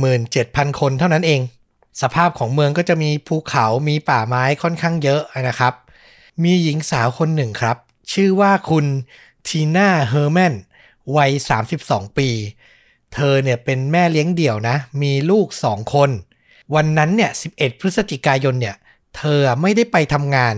[0.00, 1.40] 17,000 คนเท่านั้นเอง
[2.02, 5.74] สภาพของเมืองก็จะมีภูเขามีป่าไม้ค่อนข้างเยอะนะครับ
[6.42, 7.76] มีหญิงสาวคนหนึ่งครับ
[8.12, 8.86] ชื่อว่าคุณ
[9.46, 10.54] ทีน่าเฮอร์แมน
[11.16, 11.30] วัย
[11.74, 12.28] 32 ปี
[13.14, 16.10] เธอเนี่ยเป็นแม่เลี้ยงเดี่ยวนะ มีลูกสองคน
[16.74, 18.76] วันนั้นเนี่ย 11 พฤศจิกายนเนี่ย
[19.16, 20.54] เธอไม่ได้ไปทำงาน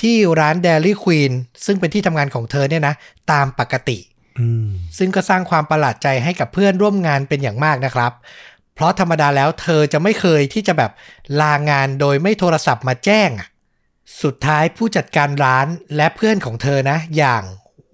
[0.00, 1.32] ที่ร้าน Dairy Queen
[1.64, 2.94] ซึ่งเป็นที่ทำงานของเธอเนี่ยนะ
[3.32, 3.98] ตามปกติ
[4.38, 4.68] อืม
[4.98, 8.12] ซึ่งก็สร้างความประหลาดใจให้กับเพื่อนร่วมงานเป็นอย่างมากนะครับ
[8.76, 10.90] เพราะธรรมดาแล้วเธอจะไม่เคยที่จะแบบ
[11.40, 13.30] ลางานโดยไม่โทรศัพท์มาแจ้ง
[14.22, 15.66] สุดท้ายผู้จัดการร้าน
[15.96, 17.42] และเพื่อนของเธอนะ อย่าง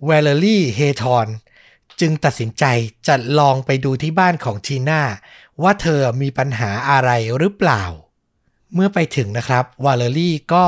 [0.04, 1.26] เวลลี่เฮทอน
[2.00, 2.64] จึงตัดสินใจ
[3.06, 5.02] จะลองไปดูที่บ้านของทีน่า
[5.62, 7.82] ว่าเธอมีปัญหาอะไรหรือเปล่า
[8.74, 10.66] เมื่อไปถึงนะครับวาเลอรี่ก็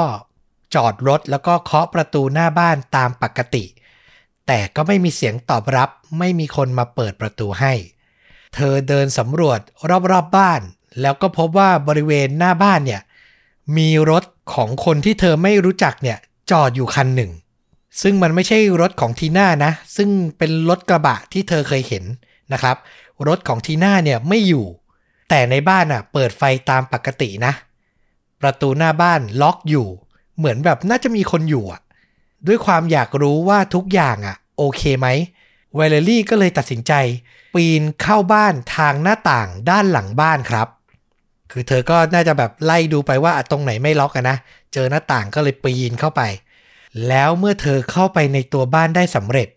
[0.74, 3.65] จอดรถแล้วก็เคาะประตูหน้าบ้านตามปกติ
[4.47, 7.73] แต่ก็ไม่มีเสียงตอบรับไม่มีคนมาเปิดประตูให้
[8.55, 9.60] เธอเดินสำรวจ
[9.90, 10.60] รอบๆบบ้าน
[11.01, 13.02] แล้วก็พบว่าบริเวณหน้าบ้านเนี่ย
[13.76, 14.24] มีรถ
[14.55, 16.18] ของคนที่เธอไม่รู้จักเนี่ย
[16.51, 17.31] จอดอยู่คันหนึ่ง
[18.02, 20.09] ซึ่งมันไม่ใช่รถของทีน่านะ ซึ่ง
[20.39, 22.05] เป็นรถกระบะที่เธอเคยเห็น
[22.52, 22.76] นะครับ
[23.28, 24.66] รถของทีน่าเนี่ยไม่อยู่
[25.28, 27.52] แต่ในบ้านอะเปิดไฟตามปกตินะ
[28.40, 29.86] ประตูหน้าบ้านล็อกอยู่
[30.36, 31.81] เหมือนแบบน่าจะมีคนอยู่อะ
[32.47, 35.06] ด้วยความอยากรู้ว่าทุกอย่างอะโอเคไหม
[35.78, 36.92] วเลลี่ก็เลยตัดสินใจ
[37.55, 40.68] ปีนเข้าบ้านทางหน้าต่างด้านหลังบ้านครับ
[41.52, 44.36] คือเธอก็น่าจะแบบไล่ดูไปว่าอะตรงไหนไม่ล็อกอะนะ
[44.72, 46.22] เจอหน้าต่างก็เลยปีนเข้าไป
[47.09, 49.48] แล้วเมื่อเธอเข้าไปในตัวบ้านได้สำเร็จ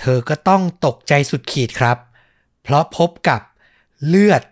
[0.00, 1.96] เธอก็ต้องตกใจสุดขีดครับ
[2.62, 3.40] เพราะพบกับ
[4.06, 4.42] เลือด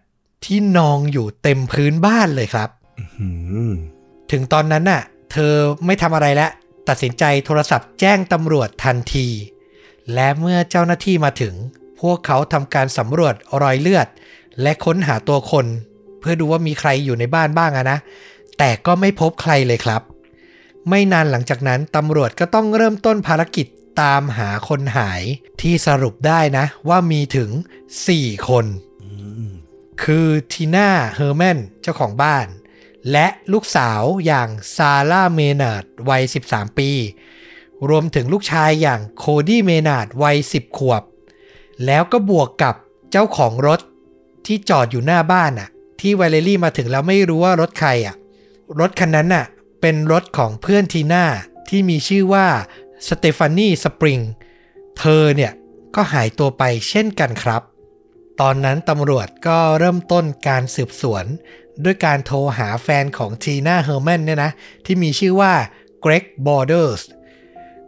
[0.44, 2.68] ที่นองอยู่เต็มพื้นบ้านเลยครับ
[3.18, 3.28] อื
[3.70, 3.72] ม
[4.30, 5.02] ถึงตอนนั้นน่ะ
[5.32, 5.52] เธอ
[5.86, 6.50] ไม่ทำอะไรแล้ว
[6.88, 9.28] ตัดสินใจโทรศัพท์แจ้งตำรวจทันที
[10.14, 11.54] และเมื่อเจ้าหน้าที่มาถึง
[12.00, 14.08] พวกเขาทำการสำรวจรอยเลือด
[14.62, 15.66] และค้นหาตัวคน
[16.20, 17.98] เพื่อดูว่ามีใครอยู่ในบ้านบ้างอะนะ
[18.58, 20.02] แต่ก็ไม่พบใครเลยครับ
[20.88, 23.66] ไม่นานหลังจากนั้นตำรวจก็ต้องเริ่มต้นภารกิจ
[24.02, 25.22] ตามหาคนหาย
[25.60, 27.50] ที่สรุปได้นะ ว่ามีถึง
[27.98, 28.66] 4 คน
[30.02, 32.46] คือทีน่าเฮอร์แมนเจ้าของบ้าน
[33.12, 36.90] และลูกสาวอย่างซาร่าเมนาร์ดวัย 13 ปี
[37.88, 41.02] รวมถึงลูกชายอย่างโคดี้เมนาร์ดวัย 10 ขวบ
[41.86, 42.74] แล้วก็บวกกับ
[43.10, 43.80] เจ้าของรถ
[44.46, 45.68] ที่จอดอยู่หน้าบ้านน่ะ
[46.00, 48.16] ที่วาเลรี่มาถึงแล้วไม่รู้ว่ารถใครอะ
[48.80, 49.46] รถคันนั้นน่ะ
[49.80, 51.24] เป็นรถของเพื่อนทีน่า
[51.68, 52.46] ที่มีชื่อว่า
[53.08, 54.20] สเตฟานีสแปรง
[54.98, 55.52] เธอเนี่ย
[55.94, 57.62] ก็หายตัวไปเช่นกันครับ
[58.40, 61.24] ตอนนั้นตำรวจก็เริ่มต้นการสืบสวน
[61.84, 64.52] ด้วยการโทรหาแฟนของทีน่าเฮอร์แมนเนี่ยนะ
[64.84, 65.52] ที่มีชื่อว่า
[66.00, 67.02] เกรกบอร์เดอร์ส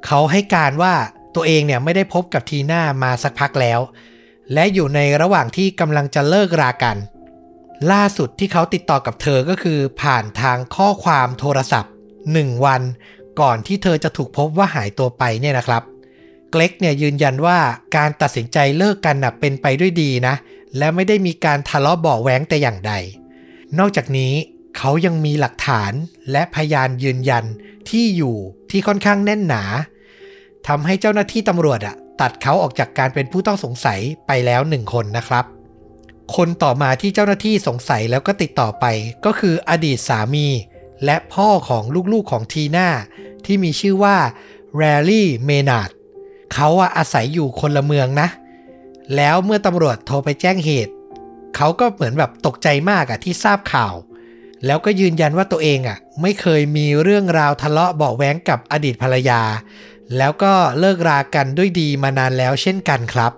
[0.06, 0.94] เขาให้การว่า
[1.34, 3.80] ตัวเองเนี่ยไม่ได้พบกับทีน่ามาสักพักแล้ว
[4.52, 6.96] และอยู่ในระหว่างที่กำลังจะเลิกรากัน
[7.92, 11.92] ล่าสุดที่เขาติดต่อกับเธอก็คือผ่านทางข้อความโทรศัพท์
[12.28, 12.82] 1 วัน
[13.40, 15.82] ก่อนที่เธอจะถูกพบว่าหายตัวไปเนี่ยนะครับ
[16.50, 17.58] เกล็กเนี่ยยืนยันว่า
[17.96, 20.34] การตัดสินใจเลิกกันนะเป็นไปด้วยดีนะ
[20.78, 22.92] และไม่ได้มีการทะเลาะเบาะแว้งแต่อย่างใด
[23.78, 24.32] นอกจากนี้
[24.76, 25.92] เขายังมีหลักฐาน
[26.30, 27.44] และพยานยืนยัน
[27.88, 28.36] ที่อยู่
[28.70, 29.62] ที่ค่อนข้างแน่นหนา
[30.68, 35.44] ทำให้เจ้าหน้าที่ตำรวจอะตัดเขาออกจากการเป็นผู้ต้องสงสัยไปแล้วหนึ่งคนนะครับ
[36.36, 38.84] คนต่อมาที่เจ้าหน้าที่สงสัยแล้วก็ติดต่อไป
[39.24, 40.46] ก็คืออดีตสามี
[41.04, 41.82] และพ่อของ
[42.12, 42.88] ลูกๆของทีน่า
[43.44, 44.16] ที่มีชื่อว่า
[44.76, 45.90] แรลลี่เมนาด
[46.54, 48.28] เขาอะอาศัยอยู่คนละเมืองนะ
[49.16, 50.92] แล้วเมื่อตำรวจโทรไปแจ้งเหตุ
[51.56, 53.94] เขาก็เหมือนแบบตกใจมากอะที่ทราบข่าว
[54.66, 59.42] แล้วก็ยืนยันว่าตัวเองอะไม่เคยมีเรื่องราวทะเลาะเบาะแว้งกับอดีตภรรยา
[60.16, 63.32] แล้วก็เลิกรากันด้วยดีมานานแล้วเช่นกันครับ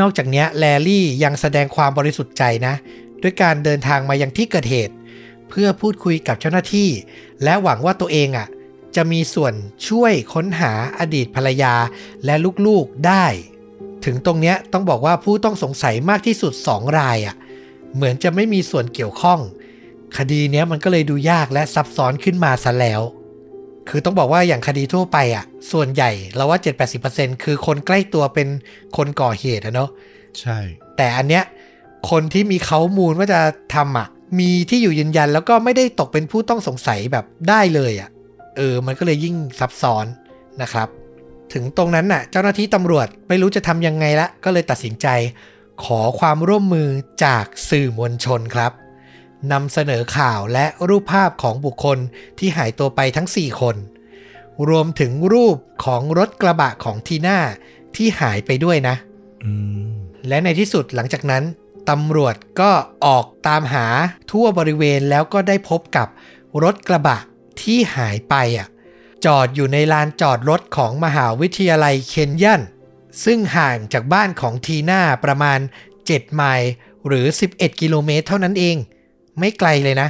[0.00, 2.74] นอกจากนี้แลลี่ยังแสดงความบริสุทธิ์ใจนะ
[3.22, 4.94] ด้วยการเดินทางมายังที่เกิดเหตุ
[5.48, 6.88] เพื่อพูดคุยกับเจ้าหน้าที่
[7.44, 8.48] และหวังว่าตัวเองอะ
[8.96, 9.52] จะมีส่วน
[9.88, 11.74] ช่วยค้นหาอดีตภรรยา
[12.24, 12.34] และ
[12.66, 13.26] ลูกๆได้
[14.04, 17.36] ถึงตรงเนี้ยต้องบอกว่าผู้ต้องสงสัยมากที่สุด 2 รายอะ
[17.94, 19.40] เหมือนจะไม่มีส่วนเกี่ยวข้อง
[20.18, 23.02] คดีเนี้ยมันก็เลยดูยากและซับซ้อนขึ้นมาซะแล้ว
[23.88, 26.58] คือต้องบอกว่าอย่างคดีทั่วไปอะ ส่วนใหญ่เราว่า
[27.00, 28.48] 7-80%คือคนใกล้ตัวเป็น
[28.96, 29.90] คนก่อเหตุอะเนาะ
[30.40, 30.58] ใช่
[30.96, 31.44] แต่อันเนี้ย
[32.10, 33.40] คนที่มีเขามูลว่าจะ
[33.74, 38.10] ทำอะ มีที่อยู่ยืนยันแล้วก็ไม่ได้ตกเป็นผู้ต้องสงสัยแบบได้เลยอะ
[38.56, 40.06] เออ มันก็เลยยิ่งซับซ้อน
[40.62, 40.88] นะครับ
[41.52, 45.06] ถึงตรงนั้นน่ะ เจ้าหน้าที่ตำรวจไม่รู้จะทำยังไงละ ก็เลยตัดสินใจ
[45.84, 46.88] ขอความร่วมมือ
[47.24, 48.72] จากสื่อมวลชนครับ
[49.52, 51.98] นำเสนอข่าวและรูปภาพของบุคคล
[52.38, 53.76] ที่หายตัวไปทั้ง 4 คน
[54.68, 57.38] รวมถึงรูปของรถกระบะของทีน่า
[57.96, 58.96] ที่หายไปด้วยนะ
[59.44, 59.52] อื
[59.88, 59.94] ม
[60.28, 61.44] และในที่สุดหลังจากนั้น
[61.90, 62.70] ตำรวจก็
[63.06, 63.86] ออกตามหา
[64.30, 66.08] ทั่วบริเวณแล้วก็ได้พบกับ
[66.62, 67.18] รถกระบะ
[67.62, 68.68] ที่หายไปอะ
[69.26, 72.62] จอดอยู่ในลานจอดรถของมหาวิทยาลัยเคนยัน
[73.24, 75.58] ซึ่งห่างจากบ้านของทีน่าประมาณ
[75.96, 76.70] 7 ไมล์
[77.06, 78.76] หรือ 11 กิโลเมตรเท่านั้นเอง
[79.38, 80.08] ไม่ไกลเลยนะ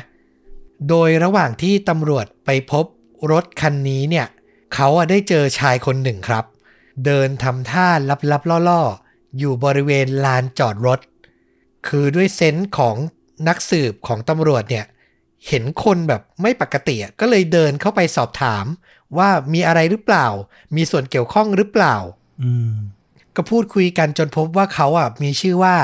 [0.88, 2.84] โดยระหว่างที่ตำรวจไปพบ
[3.32, 4.26] รถคันนี้เนี่ย
[4.74, 6.44] เขาอะได้เจอชายคนหนึ่งครับ
[7.04, 7.88] เดินทำท่า
[8.32, 11.00] ลับๆล่อๆ อยู่บริเวณลานจอดรถ
[11.88, 12.96] คือด้วยเซนส์ของ
[13.48, 14.84] นักสืบของตำรวจเนี่ย
[15.48, 18.64] เห็นคนแบบไม่ปกติอะก็เลยเดินเข้าไปสอบถาม
[19.18, 20.26] ว่ามีอะไรหรือเปล่า
[20.76, 21.96] มีส่วนเกี่ยวข้องหรือเปล่า
[22.42, 22.72] อืม
[23.36, 25.76] ก็พูดคุยกันจนพบว่าเขาอะมีชื่อว่า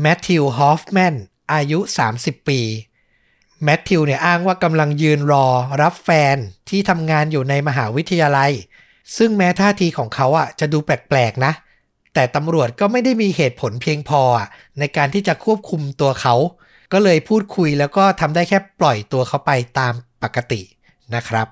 [0.00, 1.14] แมทธิวฮอฟแมน
[1.52, 1.78] อายุ
[2.14, 2.60] 30 ปี
[3.62, 5.46] แมทธิวเนี่ยอ้างว่ากำลังยืนรอ
[5.82, 6.36] รับแฟน
[6.68, 8.52] ที่ทำงานอยู่ในมหาวิทยาลัย
[9.16, 11.52] ซึ่งแม้ท่าทีของเขาอะจะดูแปลกๆนะ
[12.14, 14.48] แต่ตำรวจก็ไม่ได้มีเหตุผลเพียงพออะ
[14.78, 16.34] ในการที่จะควบคุมตัวเขา
[16.92, 19.92] ก็เลยพูดคุยแล้วก็ทำได้แค่ปล่อยตัวเขาไปตาม
[20.22, 20.60] ปกติ
[21.14, 21.46] นะครับ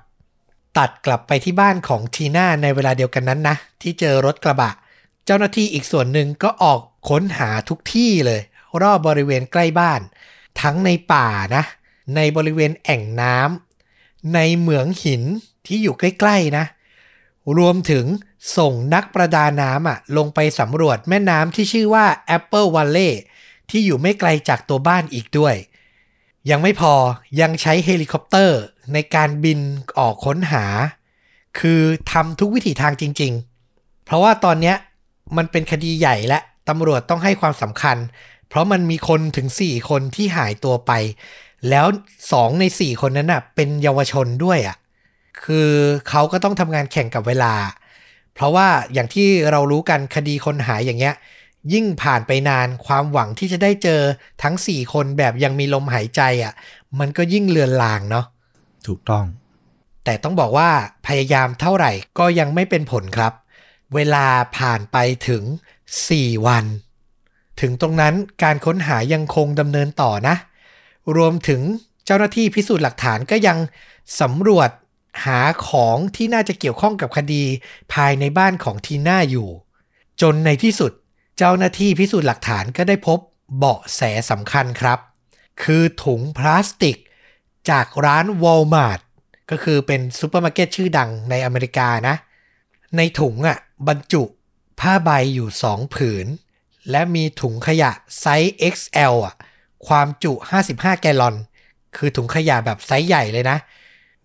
[0.77, 4.71] ตัดกลับไปที่บ้านของทีน่าในเวลาเดียวกันนั้นนะ ที่เจอรถกระบะ
[5.25, 6.79] เจ้าหน้าที่อีกส่วนหนึ่งก็ออก
[7.09, 8.41] ค้นหาทุกที่เลย
[8.81, 10.01] รอบบริเวณใกล้บ้าน
[10.61, 11.63] ทั้งในป่านะ
[12.15, 15.23] ในบริเวณแอ่งน้ำในเหมืองหิน
[15.65, 16.65] ที่อยู่ใกล้ๆนะ
[17.57, 18.05] รวมถึง
[18.57, 22.05] ส่งนักประดาน้ำอะลงไปสำรวจแม่น้ำที่ชื่อว่า
[22.37, 23.11] Apple Valley
[23.69, 25.55] ที่อยู่ไม่ไกลจากตัวบ้านอีกด้วย
[26.49, 26.93] ยังไม่พอ
[27.41, 28.59] ยังใช้เฮลิคอปเตอร์
[28.93, 29.59] ในการบิน
[29.99, 30.65] ออกค้นหา
[31.59, 31.81] คือ
[32.11, 33.33] ทำทุกวิถีทางจริง
[33.69, 34.73] ๆ เพราะว่าตอนนี้
[35.37, 36.39] มันเป็นคดีใหญ่และ
[36.69, 37.97] ตำรวจต้องให้ความสำคัญ
[38.53, 40.91] เพราะมันมีคนถึง 4 คนที่หายตัวไป
[41.69, 41.85] แล้ว
[42.23, 44.77] 2ใน 4 คนนั้นน่ะ เป็นเยาวชนด้วยอะ
[45.43, 45.69] คือ
[46.09, 47.53] เขาก็ต้องทำงานแข่งกับเวลา
[48.33, 51.15] เพราะว่าอย่างที่เรารู้กันคดีคนหายอย่างเงี้ย
[51.73, 54.01] ยิ่งผ่านไปนานความหวังที่จะได้เจอ
[54.43, 56.53] ทั้ง 4 คนแบบยังมีลมหายใจอะ
[56.99, 58.25] มันก็ยิ่งเลือนลางเนาะ
[58.87, 59.25] ถูกต้อง
[60.05, 60.69] แต่ต้องบอกว่า
[61.07, 63.33] พยายามเท่าไหร่ก็ยังไม่เป็นผลครับ
[63.95, 64.25] เวลา
[64.57, 64.97] ผ่านไป
[65.27, 65.43] ถึง
[65.93, 66.65] 4 วัน
[67.61, 68.13] ถึงตรงนั้น
[68.43, 70.35] การค้นหายังคงดำเนินต่อนะ
[71.15, 71.61] รวมถึง
[72.05, 73.57] เจ้าหน้าที่พิสูจน์หลักฐานก็ยัง
[74.21, 74.69] สำรวจ
[75.25, 77.43] หาของที่น่าจะเกี่ยวข้องกับคดี
[77.93, 79.49] ภายในบ้านของทีน่าอยู่
[80.21, 80.91] จนในที่สุด
[81.37, 83.19] เจ้าหน้าที่พิสูจน์หลักฐานก็ได้พบ
[83.57, 84.99] เบาะแสสำคัญครับ
[85.63, 86.97] คือถุงพลาสติก
[87.69, 89.01] จากร้าน Walmart
[89.51, 92.15] ก็คือเป็นซูเปอร์มาร์เก็ตชื่อดังในอเมริกานะ
[92.97, 93.57] ในถุงอะ
[93.87, 94.23] บรรจุ
[94.79, 96.27] ผ้าใบอยู่2ผืน
[96.91, 99.35] และมีถุงขยะไซส์ XL อะ
[99.87, 100.33] ความจุ
[100.67, 101.35] 55 แกลลอน
[101.95, 103.57] คือถุงขยะแบบไซส์ใหญ่เลยนะ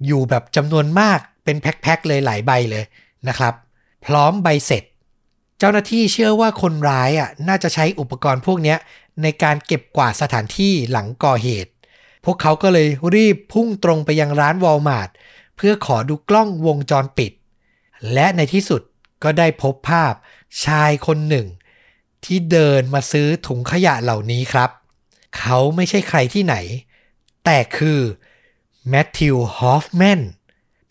[0.07, 2.85] อยู่แบบจำนวนมากเป็นแพ็คๆเลยหลายใบเลย
[3.29, 3.55] นะครับ
[4.07, 4.85] พร้อมใบเสร็จ
[5.59, 8.77] เจ้าหน้าที่เชื่อว่าคนร้ายอะน่าจะใช้อุปกรณ์พวกนี้
[9.23, 11.73] ในการเก็บกวาดสถานที่หลังก่อเหตุ
[12.25, 15.11] พวกเขาก็เลยรีบพุ่งตรงไปยังร้านวอลมาร์ท
[15.57, 17.33] เพื่อขอดูกล้องวงจรปิด
[18.13, 18.83] และในที่สุด
[19.23, 20.15] ก็ได้พบภาพ
[20.65, 21.47] ชายคนหนึ่ง
[22.25, 24.71] ที่เดินมาซื้อถุงขยะเหล่านี้ครับ
[25.39, 26.57] เขาไม่ใช่ใครที่ไหน
[27.45, 28.01] แต่คือ
[28.89, 30.21] แมทธิวฮอฟแมน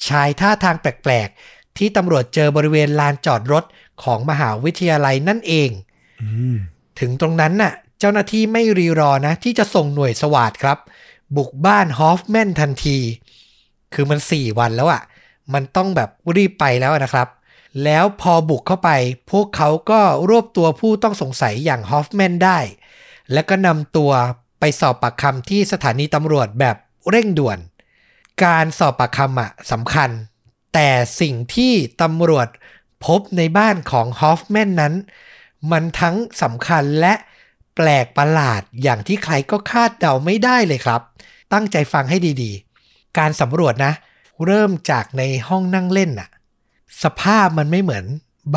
[0.07, 3.63] ชายท่าทางแปลกๆ ที่ตำรวจเจอบริเวณลานจอดรถ
[4.03, 5.69] ของมหาวิทยาลัยนั่นเอง
[6.21, 6.57] อืม
[6.99, 10.77] ถึงตรงนั้นน่ะ เจ้าหน้าที่ไม่รีรอนะ ที่จะส่งหน่วยสวาดครับ
[11.35, 12.97] บุกบ้านฮอฟแมนทันที
[13.93, 15.01] คือมัน4วันแล้วอะ่ะ
[15.53, 17.27] มันต้องแบบรีบไปแล้วนะครับ
[17.83, 18.89] แล้วพอบุกเข้าไป
[19.31, 22.59] พวกเขาก็รวบตัวผู้ต้องสงสัยอย่างฮอฟแมนได้
[23.33, 24.11] แล้วก็นำตัว
[24.59, 26.75] ไปสอบปากคำที่สถานีตำรวจแบบ
[27.09, 27.57] เร่งด่วน
[28.43, 30.09] การสอบปากคำอะสำคัญ
[30.73, 30.89] แต่
[31.21, 32.47] สิ่งที่ตำรวจ
[33.05, 34.93] พบในบ้านของฮอฟแมนนั้น
[35.71, 37.13] มันทั้งสำคัญและ
[37.75, 41.01] แปลกประหลาดอย่างที่ใครก็คาดเดาไม่ได้เลยครับ
[41.53, 43.93] ตั้งใจฟังให้ดีๆ การสำรวจนะ
[44.45, 46.29] เริ่มจากในห้องนั่งเล่นน่ะ
[47.03, 48.05] สภาพมันไม่เหมือน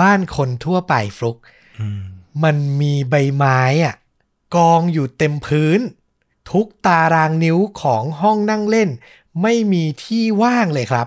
[0.01, 1.37] บ้านคนทั่วไปฟลุก
[1.81, 2.01] อืม
[2.45, 3.95] มันมีใบไม้อะ
[4.57, 5.81] กองอยู่เต็มพื้น
[6.51, 8.89] ทุกตารางนิ้วของห้องนั่งเล่น
[9.43, 11.07] ไม่มีที่ว่างเลยครับ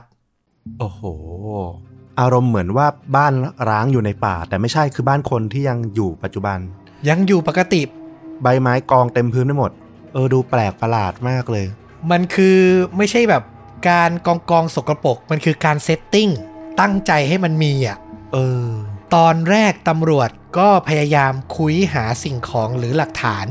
[0.79, 1.01] โอ้โห
[2.19, 3.33] อารมณ์เหมือนว่าบ้าน
[3.69, 6.57] ร้างอยู่ในป่า แต่ไม่ใช่คือบ้านคนที่ยังอยู่ปัจจุบัน
[7.09, 7.81] ยังอยู่ปกติ
[8.43, 9.71] ใบไม้กองเต็มพื้นไปหมด
[10.13, 11.65] เออดูแปลกประหลาดมากเลย
[12.11, 12.57] มันคือ
[12.97, 13.43] ไม่ใช่แบบ
[13.89, 16.29] การกองกองสกปรกมันคือการ setting
[16.79, 17.97] ตั้งใจให้มันมีอะ
[18.33, 18.69] เออ
[19.15, 23.45] ตอนแรกตำรวจก็พยายามคุยหาสิ่งของหรือหลักฐาน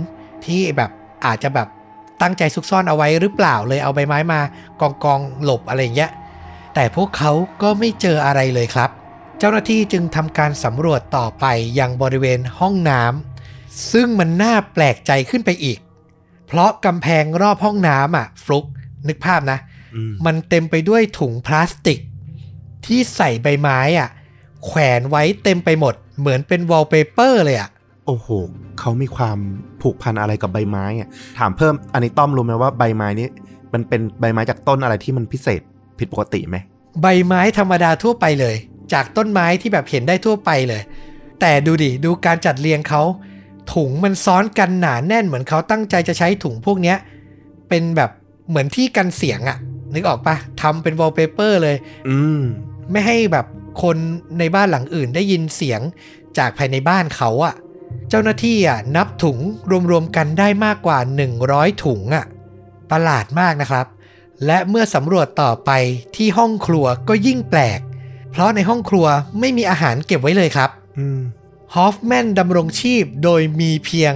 [0.45, 0.91] ที่แบบ
[1.27, 1.69] อาจจะแบบ
[2.23, 4.41] ตั้งใจซุกซ่อนเอาไว้หรือเปล่าเลยเอาใบไม้มา
[4.81, 6.11] กองกองหลบอะไรอย่างเงี้ย
[6.75, 7.33] แต่พวกเขา
[7.63, 8.91] ก็ไม่เจออะไรเลยครับ
[9.39, 11.45] เจ้าหน้าที่จึงทำการสำรวจต่อไป
[11.79, 15.79] ยังบริเวณห้องน้ำซึ่งมันน่าแปลกใจขึ้นไปอีก
[16.47, 18.67] เพราะกำแพงรอบห้องน้ำอะ ฟลุก
[19.09, 19.59] นึกภาพนะ
[19.95, 21.99] อืมมันเต็มไปด้วยถุงพลาสติก
[22.87, 24.09] ที่ใส่ใบไม้อะ
[24.67, 27.71] แขวนไว้เต็มไปหมด เหมือนเป็นวอลเปเปอร์เลยอะ
[28.07, 28.29] โอ้โห
[28.81, 29.39] เขามีความ
[29.83, 33.29] ผูกพันอะไรกับใบไม้อะถามเพิ่มอันนี้ต้อมรู้ไหมว่าใบไม้นี้
[33.73, 35.61] มันเป็นใบไม้จากต้นอะไรที่มันพิเศษ
[35.99, 36.57] ผิดปกติไหม
[37.03, 38.57] ใบไม้ธรรมดาทั่วไปเลย
[38.93, 40.83] จากต้นไม้ที่แบบเห็นได้ทั่วไปเลย
[41.41, 43.03] แต่ดูดิดูการจัดเรียงเขา
[43.75, 46.97] ถุงมันซ้อนกันหนาแน่นเหมือนเขาตั้งใจจะใช้ถุงพวกเนี้ย
[47.69, 48.11] เป็นแบบ
[48.49, 49.59] เหมือนที่กันเสียงอะ
[49.95, 51.77] นึกออกปะทำเป็นวอลเปเปอร์เลย
[52.09, 52.43] อืม
[52.93, 53.47] ไม่ให้แบบ
[53.83, 53.97] คน
[54.39, 55.81] ในบ้านหลังอื่นได้ยินเสียง
[56.39, 57.55] จากภายในบ้านเขาอะ่ะ
[58.09, 59.39] เจ้าหน้าที่อะนับถุง
[59.91, 60.99] รวมๆกันได้มากกว่า
[61.41, 62.25] 100 ถุงอะ่ะ
[62.91, 63.87] ประหลาดมากนะครับ
[64.47, 65.71] และเมื่อสำรวจต่อไป
[66.17, 67.81] ที่ห้องครัวก็ยิ่งแปลก
[68.31, 69.07] เพราะในห้องครัว
[69.41, 71.21] ไม่มีอาหารเก็บไว้เลยครับอืม
[71.75, 74.15] ฮอฟแมนดำรงชีพโดยมีเพียง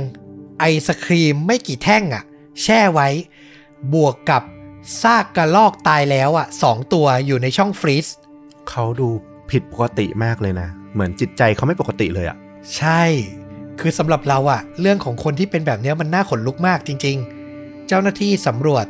[0.61, 2.25] ไอศครีมไม่กี่แท่งอะ
[2.63, 3.09] แช่ไว้
[3.93, 4.43] บวกกับ
[5.03, 8.07] ซากกระลอกตายแล้วอะสองตัวอยู่ในช่องฟรีซ
[8.71, 9.09] เขาดู
[9.51, 12.37] ผิดปกติมากเลยนะ เหมือนจิตใจเขาไม่ปกติเลยอะ
[12.77, 13.03] ใช่
[13.81, 17.17] คือสำหรับเราอะเรื่องของคนที่เป็นแบบนี้มันน่าขนลุกมากจริง
[17.53, 18.87] ๆ เจ้าหน้าที่สำรวจ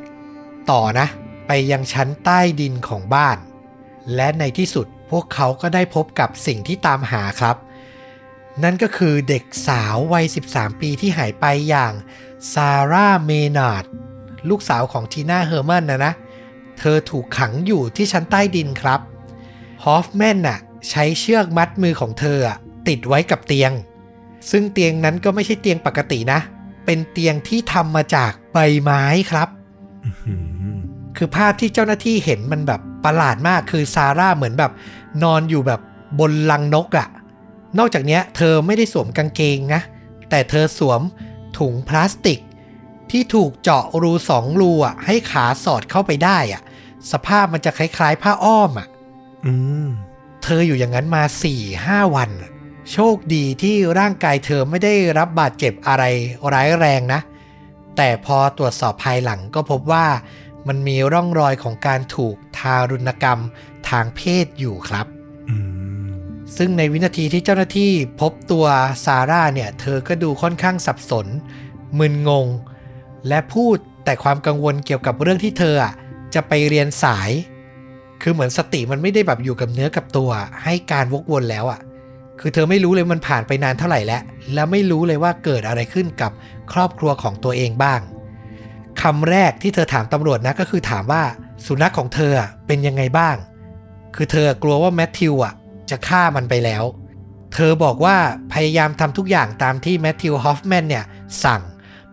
[0.71, 1.07] ต่อนะ
[1.47, 3.39] ไปยังชั้นใต้ดินของบ้าน
[4.15, 7.57] และในที่สุดพวกเขาก็ได้พบกับสิ่งที่ตามหาครับ
[8.63, 11.93] นั่นก็คือเด็กสาววัย 13 ปีที่หายไปอย่าง
[12.53, 13.85] ซาร่าเมนาร์ด
[14.49, 16.13] ลูกสาวของทีน่าเฮอร์แมนนะนะ
[16.79, 19.01] เธอถูกขังอยู่ที่ชั้นใต้ดินครับ
[19.85, 20.59] ฮอฟแมนน่ะ
[20.91, 22.57] ใช้เชือกมัดมือของเธออะ
[22.89, 23.73] ติดไว้กับเตียง
[24.51, 26.41] ซึ่งเตียงนั้นก็ไม่ใช่เตียงปกตินะ
[26.87, 29.49] เป็นเตียงที่ทำมาจากใบไม้ครับ
[30.05, 30.35] อื
[30.75, 30.79] ม
[31.17, 34.73] คือภาพที่เจ้าหน้าที่เห็นมันแบบประหลาดมากคือซาร่าเหมือนแบบ
[35.23, 35.81] นอนอยู่แบบ
[36.19, 37.09] บนลังนกอะ่ะ
[37.79, 39.83] นอกจากเนี้ยเธอไม่ได้สวมกางเกงนะ
[40.31, 41.01] แต่เธอสวม
[41.59, 42.41] ถุงพลาสติก
[43.11, 46.63] ที่ถูกเจาะรูสองรูอะให้ขาสอดเข้าไปได้อะ
[47.13, 48.87] สภาพมันจะคล้ายๆ ผ้าอ้อมอะ
[49.47, 49.55] อื
[49.85, 49.87] ม
[50.43, 51.23] เธออยู่อย่างนั้นมา
[51.69, 52.51] 4-5วันน่ะ
[52.93, 56.05] โชคดีที่ร่างกายเธอไม่ได้รับบาดเจ็บอะไร
[56.53, 57.21] ร้ายแรงนะ
[57.97, 60.07] แต่พอตรวจสอบภายหลังก็พบว่า
[60.69, 63.41] มันมีร่องรอยของการถูกทารุณกรรม
[63.89, 65.07] ทางเพศอยู่ครับ
[65.49, 65.57] อื
[66.05, 66.07] ม
[66.57, 68.67] ซึ่งในวินาทีที่เจ้าหน้าที่พบตัว
[69.05, 71.27] ซาร่าเนี่ย เธอก็ดูค่อนข้างสับสน
[71.99, 72.47] มึนงง
[73.29, 75.95] และพูดแต่ความกังวลเกี่ยวกับเรื่องที่เธออะ
[76.35, 77.31] จะไปเรียนสาย
[78.23, 80.31] คือเหมือนสติมันไม่ได้แบบอยู่กับเนื้อกับตัว
[80.65, 81.81] ให้การวกวนแล้วอะ
[82.41, 84.23] คือเธอไม่รู้เลยมันผ่านไปนานเท่าไหร่แล้ว
[84.55, 86.33] แล้วไม่รู้เลยว่าเกิดอะไรขึ้นกับ
[86.73, 88.01] ครอบครัวของตัวเองบ้าง
[89.03, 91.23] คำแรกที่เธอถามตำรวจนะก็คือถามว่า
[91.67, 92.33] สุนัขของเธอ
[92.67, 93.37] เป็นยังไงบ้าง
[94.15, 95.55] คือเธอกลัวว่าแมทธิวอะ
[95.91, 96.85] จะฆ่ามันไปแล้ว
[97.55, 98.17] เธอบอกว่า
[98.53, 101.05] พยายามทำทุกอย่างตามที่แมทธิวฮอฟแมนเนี่ย
[101.45, 101.63] สั่ง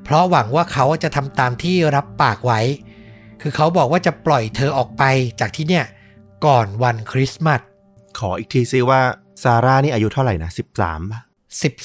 [0.04, 2.62] เพราะหวังว่าเขาจะทำตามที่รับปากไว้
[3.46, 5.04] คือเขาบอกว่าจะปล่อยเธอออกไป
[5.40, 5.86] จากที่เนี่ย
[6.46, 7.62] ก่อนวันคริสต์มาส
[8.20, 9.02] ขออีกทีซิว่า
[9.44, 11.22] ซาร่านี่อายุเท่าไหร่นะสิบสามป่ะ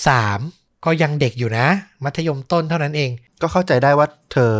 [0.08, 1.66] 13ก็ยังเด็กอยู่นะ
[2.04, 3.10] มัธยมต้นเท่านั้นเอง
[3.42, 4.52] ก็เข้าใจได้ว่าเธอ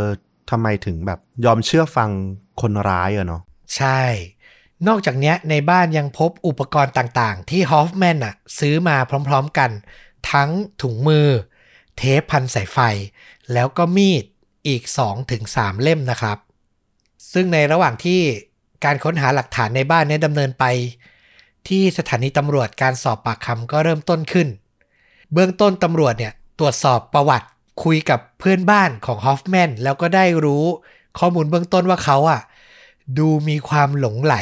[0.50, 2.10] ทำไมถึงแบบยอมเชื่อฟัง
[2.60, 3.42] คนร้ายอะเนาะ
[3.76, 4.00] ใช่
[4.88, 8.96] นอกจากเนี้ยในบ้านยังพบอุปกรณ์ต่างๆ ที่ฮอฟแมนน่ะซื้อมา
[9.28, 9.70] พร้อมๆกัน
[10.32, 10.50] ทั้ง
[10.82, 11.28] ถุงมือ
[11.96, 12.78] เทปพันสายไฟ
[13.52, 14.24] แล้วก็มีด
[14.68, 14.82] อีก
[15.32, 16.38] 2-3 เล่มนะครับ
[17.32, 18.20] ซึ่งในระหว่างที่
[18.84, 20.64] การค้นหาหลักฐานในบ้านเนี้ดำเนินไป
[21.68, 24.48] ที่สถานีตำรวจการสอบปากคำก็เริ่มต้นขึ้น
[25.32, 27.48] เบื้องต้นตำรวจเนี่ยตรวจสอบประวัติ
[27.84, 30.64] คุยกับเพื่อนบ้านของฮอฟแมนแล้วก็ได้รู้
[31.18, 32.40] ข้อมูลเบื้องต้นว่าเขาอะ
[33.18, 34.34] ดูมีความหลงไหล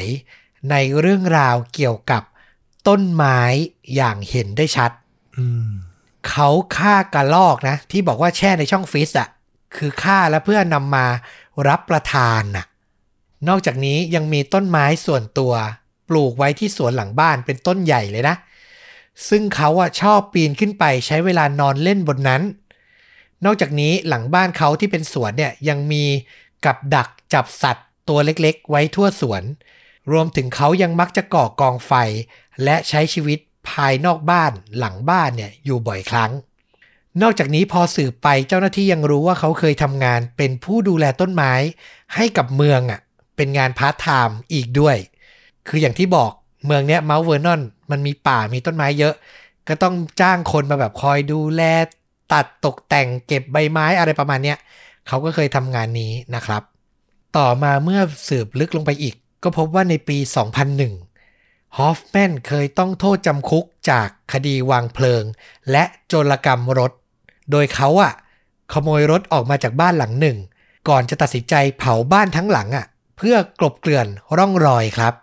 [0.71, 2.23] ในเรื่องราวเกี่ยวกับ
[2.89, 3.41] ต้นไม้
[3.95, 4.91] อย่างเห็นได้ชัด
[6.29, 9.29] เขาฆ่ากระลอกนะ ที่บอกว่าแช่ในช่องฟรีซอะ
[9.77, 11.07] คือฆ่าแล้วเพื่อนำมา
[11.69, 12.67] รับประทานน่ะ
[13.49, 15.53] นอกจากนี้ยังมีต้นไม้ส่วนตัว
[16.09, 18.37] ปลูกไว้ที่สวนหลังบ้านเป็นต้นใหญ่เลยนะ
[19.29, 22.43] ซึ่งเขาอะชอบปีนขึ้นไปใช้เวลานอนเล่นบนนั้น
[23.45, 26.05] นอกจากนี้หลังบ้านเขาที่เป็นสวนเนี่ยยังมี
[26.65, 29.43] กับดักจับสัตว์ตัวเล็กๆ ไว้ทั่วสวน
[30.13, 31.93] รวมถึงเขายังมักจะก่อกองไฟ
[32.65, 33.39] และใช้ชีวิต
[33.71, 36.31] ภายนอกบ้านหลังบ้านเนี่ยอยู่บ่อยครั้ง
[37.23, 41.53] นอกจากนี้พอสืบไปเจ้าหน้าที่ยังรู้ว่าเขาเคยทำงานเป็นผู้ดูแลต้นไม้
[42.15, 43.01] ให้กับเมืองอะ
[43.37, 44.97] เป็นงานพาร์ทไทม์อีกด้วย
[45.69, 46.31] คืออย่างที่บอก
[46.67, 47.61] เมืองเนี้ยเมาท์เวอร์นอน
[47.91, 49.15] มันมีป่ามีต้นไม้เยอะ
[49.69, 51.63] ก็ต้องจ้างคนมาแบบคอยดูแล
[52.33, 54.59] ตัดตกแต่งเก็บใบไม้อะไรประมาณเนี้ย
[55.09, 56.63] เขาก็เคยทำงานนี้นะครับ
[57.37, 60.19] ต่อมาเมื่อสืบลึกลงไปอีก ก็พบว่าในปี
[60.97, 65.23] 2001 ฮอฟแมนเคยต้องโทษจำคุกจากคดีวางเพลิง
[65.71, 66.93] และโจรกรรมรถ
[67.51, 68.13] โดยเขาอะ
[68.73, 70.37] ขโมยรถออกมาจากบ้านหลังหนึ่ง
[70.89, 72.87] ก่อนจะตัดสินใจเผาบ้านทั้งหลังอะ
[73.17, 74.07] เพื่อกลบเกลื่อน
[74.39, 75.15] ร่องรอยครับ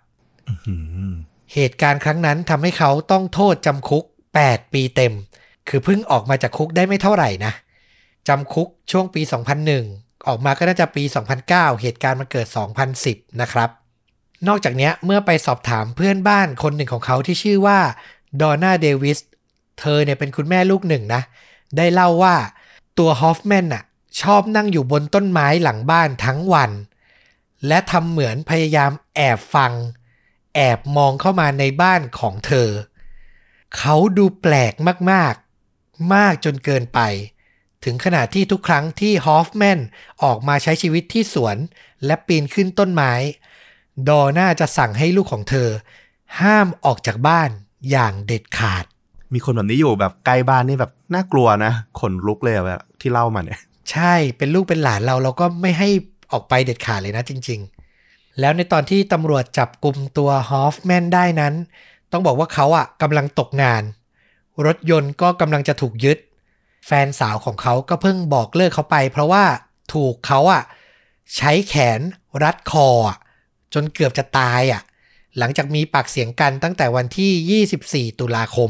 [0.68, 0.76] อื
[1.12, 1.14] ม
[1.54, 4.04] เหตุการณ์ครั้งนั้นทำให้เขาต้องโทษจำคุก
[4.40, 5.14] 8 ปีเต็ม
[5.70, 7.54] คือเพิ่งออกมาจากคุกได้ไม่เท่าไหร่นะ
[8.28, 9.22] จำคุกช่วงปี
[9.74, 11.04] 2001 ออกมาก็น่าจะปี
[11.44, 12.48] 2009 เหตุการณ์มันเกิด
[12.94, 13.70] 2010 นะครับ
[14.48, 17.80] นอกจากเนี้ยเมื่อไปสอบถามเพื่อนบ้านคนหนึ่งของเขาที่ชื่อว่า
[18.41, 19.20] ดอนน่าเดวิส
[19.80, 21.22] เธอเนี่ยเป็นคุณแม่ลูกหนึ่งนะ
[21.78, 22.36] ได้เล่าว่า
[22.98, 23.84] ตัวฮอฟแมนน่ะ
[24.22, 26.72] ชอบนั่งอยู่บนต้นไม้หลังบ้านทั้งวัน
[27.68, 29.74] และทำเหมือนพยายามแอบฟัง
[30.56, 32.70] แอบมองเข้ามาในบ้านของเธอ
[33.78, 34.74] เขาดูแปลก
[35.12, 37.00] มากๆ มากจนเกินไป
[37.84, 39.80] ถึงขนาดที่ทุกครั้งที่ฮอฟแมน
[40.24, 41.58] ออกมาใช้ชีวิตที่สวน
[42.06, 43.14] และปีนขึ้นต้นไม้
[44.08, 45.70] ดอน่าจะสั่งให้ลูกของเธอ
[46.41, 47.50] ห้ามออกจากบ้าน
[47.90, 48.86] อย่างเด็ดขาด
[49.34, 53.60] มีคนแบบนี้อยู่แบบใกล้บ้านนี่แบบน่ากลัวนะขนลุกเลยแบบที่เล่ามาเนี่ย
[53.91, 55.89] ใช่เป็นลูกเป็นหลานเราเราก็ไม่ให้
[56.31, 57.60] ออกไปเด็ดขาดเลยนะจริง
[57.99, 61.53] ๆ แล้วในตอนที่ตำรวจจับกลุ่มตัวฮอฟแมนได้นั้น
[62.11, 63.84] ต้องบอกว่าเขาอะกำลังตกงาน
[64.65, 66.18] รถยนต์ก็กำลังจะถูกยึด
[66.88, 69.43] แฟนสาวของเขาก็เพิ่งบอกเลิกเขาไป เพราะว่า
[69.93, 70.64] ถูกเขาอะ
[71.38, 71.99] ใช้แขน
[72.43, 72.88] รัดคอ
[73.73, 74.81] จนเกือบจะตายอะ
[75.38, 78.57] หลังจากมีปากเสียงกันตั้งแต่วันที่ 24 ตุลาค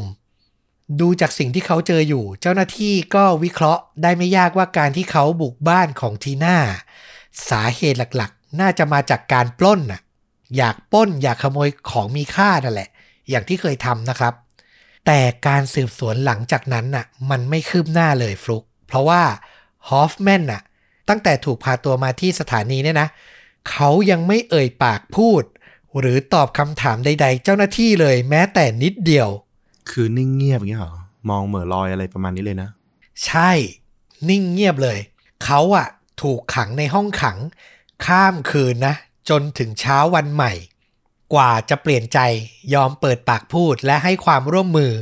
[1.00, 6.58] ดูจากสิ่งที่เขาเจออยู่ เจ้าหน้าที่ก็วิเคราะห์ได้ไม่ยากว่าการที่เขาบุกบ้านของทีน่า
[7.50, 10.00] สาเหตุหลักๆ น่าจะมาจากการปล้นน่ะ
[10.56, 12.88] อยากปล้นอยากขโมยของมีค่านั่นแหละ
[13.28, 14.34] อย่างที่เคยทำนะครับ
[15.06, 19.22] แต่การสืบสวนหลังจากนั้นน่ะมันไม่คืบหน้าเลยฟลุก เพราะว่า
[19.88, 20.62] ฮอฟแมนน่ะ
[21.08, 23.08] ตั้งแต่ถูกพาตัวมาที่สถานีเนี่ยนะ
[23.70, 25.42] เขายังไม่เอ่ยปากพูด
[25.98, 29.28] หรือตอบคำถามใด ๆ เจ้าหน้าที่เลยแม้แต่นิดเดียว
[29.90, 30.94] คือนิ่งเงียบอย่างเงี้ยเหรอ
[31.30, 32.68] มองเหม่อลอยอะไรประมาณนี้เลยนะ
[33.26, 33.50] ใช่
[34.28, 34.98] นิ่งเงียบเลย
[35.44, 35.86] เขาอะ
[36.22, 37.38] ถูกขังในห้องขัง
[38.06, 38.94] ข้ามคืนนะ
[39.28, 40.52] จนถึงเช้าวันใหม่
[41.34, 42.18] กว่าจะเปลี่ยนใจ
[42.74, 44.92] ยอมเปิดปากพูดและให้ความร่วมมือ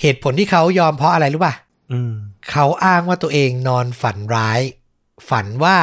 [0.00, 1.54] เหตุผลที่เขายอมเพราะอะไรรู้ป่ะ
[1.92, 2.12] อืม
[2.50, 4.60] เขาอ้างว่าตัวเองนอนฝันร้าย
[5.28, 5.76] ฝันว่า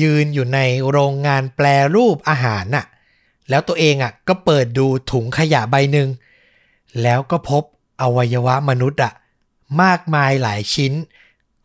[0.00, 0.60] ยืนอยู่ใน
[0.90, 2.86] โรงงานแปลรูปอาหารน่ะ
[3.50, 6.08] แล้วตัวเองอะก็เปิดดูถุงขยะใบหนึ่ง
[7.02, 7.62] แล้วก็พบ
[8.02, 9.12] อวัยวะมนุษย์อะ
[9.82, 10.92] มากมายหลายชิ้น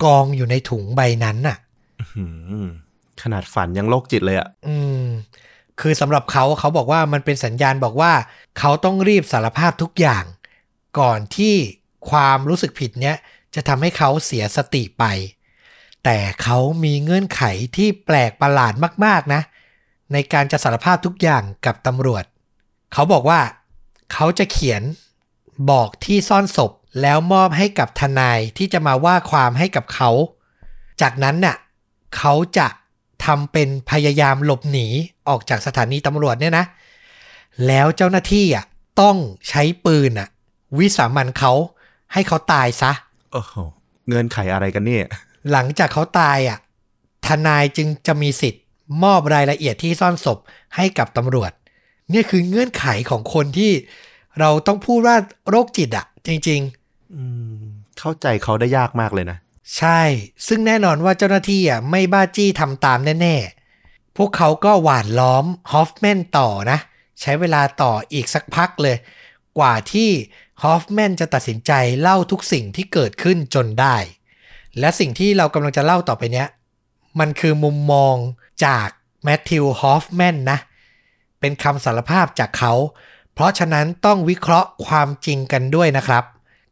[0.03, 1.57] กองอยู่ในถุงใบนั้นน่ะ
[2.13, 2.25] หื
[2.63, 2.67] ม
[3.21, 5.03] ขนาดฝันยังโรคจิตเลยอะอืม
[5.79, 8.13] คือสำหรับเขาเขาบอกว่ามันเป็นสัญญาณบอกว่า
[8.59, 10.23] เขาต้องรีบสารภาพทุกอย่าง
[10.99, 11.55] ก่อนที่
[12.09, 13.15] ความรู้สึกผิดเนี้ย
[13.55, 15.03] จะทำให้เขาเสียสติไป
[16.03, 17.43] แต่เขามีเงื่อนไข
[17.75, 18.73] ที่แปลกประหลาด
[19.05, 19.41] มาก ๆ นะ
[20.13, 22.23] ในการจะสารภาพทุกอย่างกับตำรวจ
[22.93, 23.39] เขาบอกว่า
[24.13, 24.81] เขาจะเขียน
[25.71, 26.71] บอกที่ซ่อนศพ
[27.01, 30.09] แล้วมอบให้กับทนายที่จะมาว่าความให้กับเขา
[31.01, 31.57] จากนั้นน่ะ
[32.17, 32.67] เขาจะ
[33.25, 34.87] ทำเป็นพยายามหลบหนี
[35.29, 36.65] ออกจากสถานีตำรวจเนี่ยนะ
[37.67, 38.65] แล้วเจ้าหน้าที่อะ
[39.01, 39.17] ต้อง
[39.49, 40.29] ใช้ปืนอะ
[40.77, 41.53] วิสามันเขา
[42.13, 42.91] ให้เขาตายซะ
[43.31, 43.53] โอ้โห
[44.09, 45.05] เงินไขอะไรกันเนี่ย
[45.51, 46.57] หลังจากเขาตายอะ
[47.27, 48.63] ทนายจึงจะมีสิทธิ์
[49.03, 50.39] มอบรายละเอียดที่ซ่อนศพ
[50.75, 51.51] ให้กับตำรวจ
[52.11, 53.71] เนี่ยคือเงื่อนไขของคนที่
[54.39, 55.15] เราต้องพูดว่า
[55.49, 56.61] โรคจิตอะจริง
[57.15, 57.23] อื
[57.59, 57.63] ม
[57.99, 60.01] เข้าใจเขาได้ยากมากเลยนะๆใช่
[60.47, 63.35] ซึ่งแน่นอนว่าเจ้าหน้าที่อะไม่บ้าจี้ทำตามแน่
[63.77, 66.79] ๆ พวกเขาก็หว่านล้อมฮอฟแมนต่อนะ
[67.21, 68.97] ใช้เวลาต่ออีกสักพักเลย
[69.57, 70.09] กว่าที่
[70.63, 73.95] ฮอฟแมนจะตัดสินใจเล่าทุกสิ่งที่เกิดขึ้นจนได้
[74.79, 76.47] และสิ่งที่เรากำลังจะเล่าต่อไปเนี้ย
[77.19, 78.15] มันคือมุมมอง
[78.65, 78.87] จาก
[79.23, 80.59] แมทธิวฮอฟแมนนะ
[81.39, 82.73] เป็นคำสารภาพจากเขา
[83.37, 86.23] เพราะฉะนั้นต้องวิเคราะห์ความจริงกันด้วยนะครับ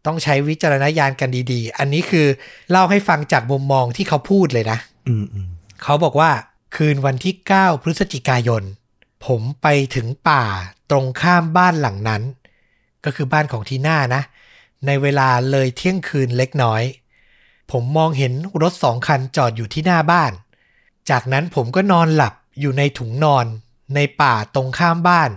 [0.06, 2.28] ต้องใช้วิจารณญาณกันดีๆ อันนี้คือ
[2.70, 4.78] เล่าให้ฟังจากมุมมองที่เขาพูดเลยนะ
[5.08, 5.48] อืมอืม
[5.84, 6.32] เขาบอกว่า
[6.76, 8.64] คืนวันที่ 9 พฤศจิกายน
[9.26, 10.44] ผมไปถึงป่า
[10.90, 12.22] ตรงข้ามบ้านหลังนั้น
[13.06, 14.22] ก็คือบ้านของทีน่านะ
[14.86, 16.84] ในเวลาเลยเที่ยงคืนเล็กน้อย
[17.72, 20.32] ผมมองเห็นรถสองคันจอดอยู่ที่หน้าบ้าน
[21.10, 23.46] จากนั้นผมก็นอนหลับอยู่ในถุงนอน
[23.96, 25.30] ในป่าตรงข้ามบ้าน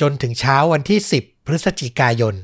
[0.00, 2.34] จนถึงเช้าวันที่ 10 พฤศจิกายน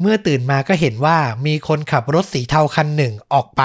[0.00, 3.62] เมื่อตื่นมาก็เห็นว่ามีคนขับรถสีเทาคันหนึ่งออกไป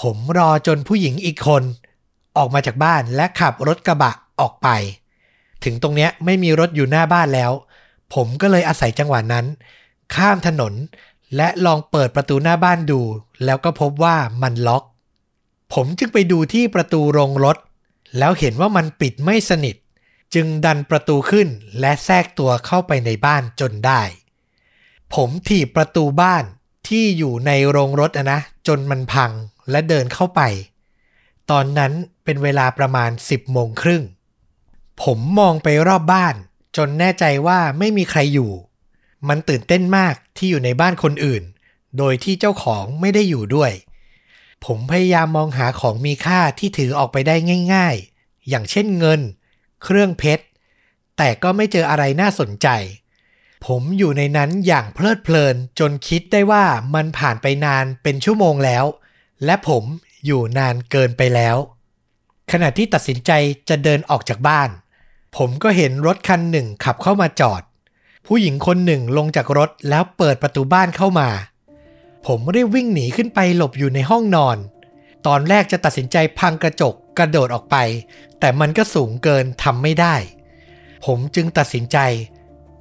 [0.00, 1.62] ผมรอจนผู้หญิงอีกคน
[2.36, 4.68] ออกมาจากบ้านและขับรถกระบะออกไป
[5.64, 7.52] ถึงตรงเนี้ยไม่มีรถอยู่หน้าบ้านแล้ว
[8.14, 9.46] ผมก็เลยอาศัยจังหวะนั้น
[10.14, 10.74] ข้ามถนน
[11.36, 13.00] และลองเปิดประตูหน้าบ้านดู
[13.44, 14.82] แล้วก็พบว่ามันล็อก
[15.74, 17.56] ผมจึงไปดูที่ประตูโรงรถ
[18.18, 19.76] แล้วเห็นว่ามันปิดไม่สนิท
[20.34, 21.48] จึงดันประตูขึ้น
[21.80, 24.02] และแทรกตัวเข้าไปในบ้านจนได้
[25.14, 26.44] ผมถีบประตูบ้าน
[26.88, 28.38] ที่อยู่ในโรงรถนะ
[28.68, 29.32] จนมันพัง
[29.70, 30.40] และเดินเข้าไป
[31.50, 31.92] ตอนนั้น
[32.24, 34.02] เป็นเวลาประมาณ 10โมงครึ่ง
[35.02, 36.34] ผมมองไปรอบบ้าน
[36.76, 38.50] จนแน่ใจว่าไม่มีใครอยู่
[39.28, 41.42] มันตื่นเต้นมากที่อยู่ในบ้านคนอื่น
[41.98, 43.72] โดยที่เจ้าของไม่ได้อยู่ด้วย
[44.64, 47.36] ผมพยายามมองหาของมีค่าที่ถือออกไปได้
[47.74, 49.20] ง่าย ๆ อย่างเช่นเงิน
[49.84, 50.44] เครื่องเพชร
[51.16, 52.68] แต่ก็ไม่เจออะไรน่าสนใจ
[53.66, 56.64] ผมอยู่ในนั้นอย่างเพลิดเพลินจนคิดได้ว่า
[56.94, 58.84] มันผ่านไปนานเป็นชั่วโมงแล้ว
[59.44, 59.84] และผม
[60.26, 61.56] อยู่นานเกินไปแล้ว
[62.52, 63.30] ขณะที่ตัดสินใจ
[63.68, 64.68] จะเดินออกจากบ้าน
[65.36, 67.62] ผมก็เห็นรถคันหนึ่งขับเข้ามาจอด
[68.26, 71.28] ผู้หญิงคนหนึ่งลงจากรถแล้วเปิดประตูบ้านเข้ามา
[72.26, 74.56] ผมรีบวิ่งหนีขึ้นไปหลบอยู่ในห้องนอน
[75.26, 77.76] ตอนแรกจะตัดสินใจพังกระจกกระโดดออกไป
[78.40, 80.14] แต่มันก็สูงเกินทำไม่ได้
[81.06, 81.98] ผมจึงตัดสินใจ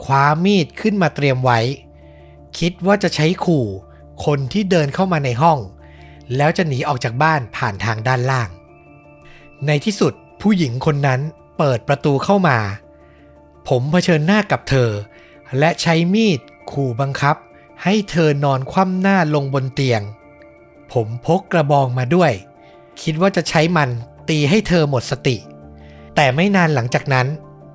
[0.03, 1.59] คว้ามีดขึ้นมาเตรียมไว้
[2.59, 3.65] คิดว่าจะใช้ขู่
[4.25, 5.59] คนที่เดินเข้ามาในห้อง
[6.35, 8.49] แล้วจะหนีออกจากบ้านผ่านทางด้านล่าง
[9.67, 11.21] ในที่สุดผู้หญิงคนนั้น
[11.57, 12.57] เปิดประตูเข้ามา
[13.67, 14.89] ผมเผชิญหน้ากับเธอ
[15.59, 16.39] และใช้มีด
[16.71, 17.35] ขู่บังคับ
[17.83, 20.01] ให้เธอนอนคว่ำหน้าลงบนเตียง
[20.93, 22.31] ผมพกกระบองมาด้วย
[23.01, 23.89] คิดว่าจะใช้มัน
[24.29, 25.37] ตีให้เธอหมดสติ
[26.15, 27.27] แต่ไม่นานหลังจากนั้น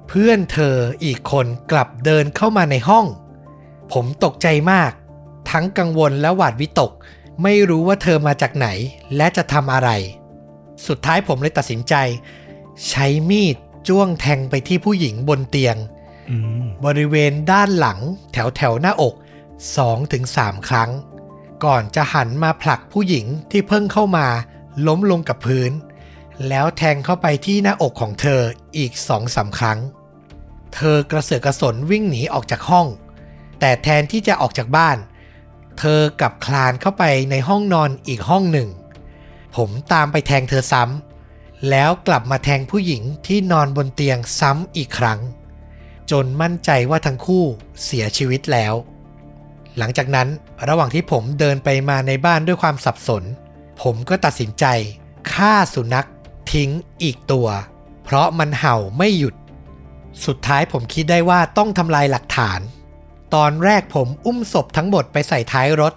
[0.09, 0.75] เพื่อนเธอ
[1.05, 3.07] อีกคนกลับเดินเข้ามาในห้อง
[3.93, 4.93] ผมตกใจมาก
[5.51, 6.93] ทั้งกังวลและหวาดวิตก
[7.43, 8.69] ไม่รู้ว่าเธอมาจากไหน
[9.17, 9.91] และจะทำอะไร
[10.87, 11.95] สุดท้ายผมเลยตัดสินใจ
[12.89, 13.57] ใช้มีด
[13.89, 15.77] จ้วงแทงไปที่ผู้หญิงบนเตียง
[16.31, 17.99] อืมบริเวณด้านหลัง
[18.33, 19.15] แถวแถวๆหน้าอก
[19.91, 20.91] 2-3ครั้ง
[21.65, 24.27] ก่อนจะหันมาผลักผู้หญิงที่เพิ่งเข้ามา
[24.87, 25.73] ล้มลงกับพื้น
[26.49, 28.41] แล้วแทงเข้าไปที่หน้าอกของเธอ
[28.77, 29.79] อีกสองสาครั้ง
[30.75, 32.87] เธอกระเสือกกระสนวิ่งหนีออกจากห้อง
[33.61, 34.97] แต่แทนที่จะออกจากบ้าน
[35.79, 38.69] เธอกลับคลานเข้าไปในห้องนอนอีกห้องหนึ่ง
[39.57, 45.21] ผมตามไปแทงเธอซ้ำแล้วกลับมาแทงผู้หญิงที่นอนบนเตียงซ้ำอีกครั้ง
[46.11, 47.45] จนมั่นใจว่าทั้งคู่
[47.85, 48.75] เสียชีวิตแล้ว
[49.79, 50.29] หลังจากนั้น
[50.69, 53.23] ระหว่างที่ผมเดินไปมาในบ้านด้วยความสับสน
[53.83, 54.65] ผมก็ตัดสินใจ
[55.33, 56.09] ฆ่าสุนัข
[56.53, 56.71] ทิ้ง
[57.03, 57.49] อีกตัว
[58.05, 59.35] เพราะมันเห่าไม่หยุด
[60.27, 62.61] สุดท้ายผมคิดได้ว่าต้องทำลายหลักฐาน
[63.35, 65.95] ตอนแรกผมอุ้มศพทั้งหมดไปใส่ท้ายรถ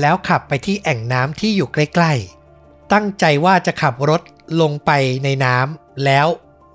[0.00, 4.22] แล้วขับไปที่แอ่งน้ำที่อยู่ใกล้ๆ ตั้งใจว่าจะขับรถ
[4.60, 4.90] ลงไป
[5.24, 6.26] ในน้ำแล้ว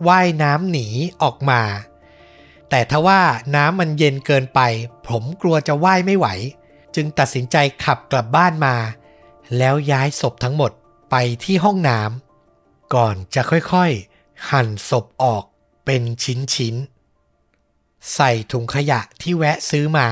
[0.08, 0.88] ว่ายน้ำหนี
[1.22, 1.62] ออกมา
[2.70, 3.22] แต่ทว่า
[3.56, 4.60] น้ำมันเย็นเกินไป
[5.08, 6.28] ผมกลัวจะว่ายไม่ไหว
[6.96, 8.76] จึงตัดสินใจขับกลับบ้านมา
[9.58, 10.72] แล้วย้ายศพทั้งหมด
[11.12, 15.44] ไปที่ห้องน้ำก่อนจะค่อยๆ หั่นศพออก
[15.86, 20.08] เป็นชิ้นๆ ใส่ถุงขยะที่แวะซื้อมา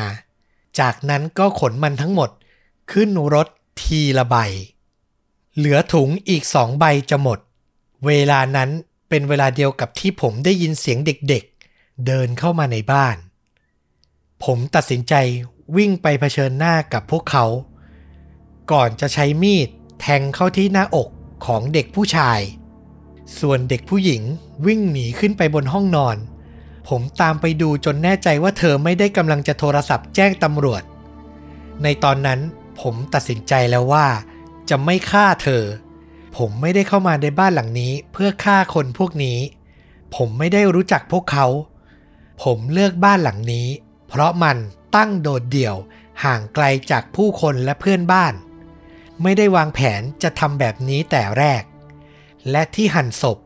[0.79, 2.29] จากนั้นก็ขนมันทั้งหมด
[2.91, 3.47] ขึ้นรถ
[3.81, 4.35] ทีละใบ
[5.55, 7.39] เหลือถุงอีกสองใบจะหมด
[8.05, 8.69] เวลานั้น
[9.09, 11.56] เป็นเวลาเดียวกับที่ผมได้ยินเสียงเด็กๆ
[12.05, 13.15] เดินเข้ามาในบ้าน
[14.43, 15.13] ผมตัดสินใจ
[15.77, 17.45] วิ่งไปเผชิญหน้ากับพวกเขา
[18.71, 19.69] ก่อนจะใช้มีด
[19.99, 21.09] แทงเข้าที่หน้าอก
[21.45, 22.39] ของเด็กผู้ชาย
[23.39, 24.21] ส่วนเด็กผู้หญิง
[24.65, 26.17] วิ่งหนีขึ้นไปบนห้องนอน
[26.89, 30.83] ผมตามไปดูจนแน่ใจว่าเธอไม่ได้กำลังจะโทรศัพท์แจ้งตำรวจ
[31.83, 32.39] ในตอนนั้น
[32.81, 34.07] ผมตัดสินใจแล้วว่า
[34.69, 35.63] จะไม่ฆ่าเธอ
[36.37, 39.37] ผมไม่ได้เข้ามาในบ้านหลังนี้เพื่อฆ่าคนพวกนี้
[40.15, 41.45] ผมไม่ได้รู้จักพวกเขา
[42.43, 43.67] ผมเลือกบ้านหลังนี้
[44.07, 44.57] เพราะมัน
[44.95, 45.75] ตั้งโดดเดี่ยว
[46.23, 48.33] ห่างไกลจากผู้คนและเพื่อนบ้าน
[49.23, 51.63] ไม่ได้วางแผนจะทำแบบนี้แต่แรก
[52.51, 53.37] และที่หั่นศพ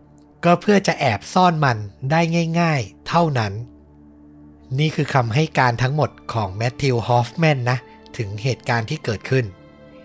[0.46, 1.78] ก็เพื่อจะแอบซ่อนมัน
[2.12, 2.22] ได้
[2.60, 3.54] ง่าย ๆ เท่านั้น
[4.80, 7.78] นี่คือคำให้การทั้งหมดของแมทธิวฮอฟแมนนะ
[8.18, 9.46] ถึงเหตุการณ์ที่เกิดขึ้น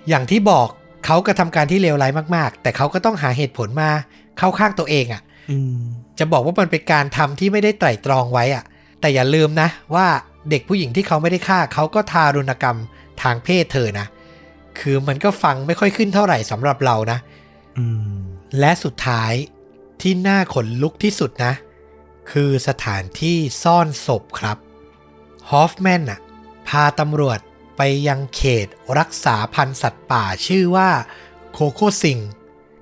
[0.08, 0.68] อย่างที่บอก
[1.04, 3.90] เขากระทำการที่เลวร้ายมาก ๆ แต่เขาก็ต้องหาเหตุผลมา
[4.38, 5.80] เข้าข้างตัวเองอะ่ะอืม
[6.18, 8.64] จะบอกว่ามันเป็นการทำที่ไม่ได้ไตร่ตรองไว้อะ
[9.00, 10.06] แต่อย่าลืมนะว่า
[10.50, 12.78] เด็กผู้หญิงที่เขาไม่ได้ฆ่าเขาก็ทารุณกรรม
[13.22, 14.06] ทางเพศเธอนะ
[14.78, 17.18] คือมันก็ฟังไม่ค่อยขึ้นเท่าไหร่สำหรับเรานะ
[18.60, 19.32] และสุดท้าย
[20.02, 21.52] ที่น่าขนลุกที่สุดนะ
[22.30, 24.58] คือสถานที่ซ่อนศพครับ
[25.50, 26.20] ฮอฟแมนน่ะ
[26.68, 27.38] พาตำรวจ
[27.76, 28.66] ไปยังเขต
[28.98, 30.90] รักษาพันธุ์สัตว์ป่าชื่อว่า
[31.52, 32.18] โคโคซิง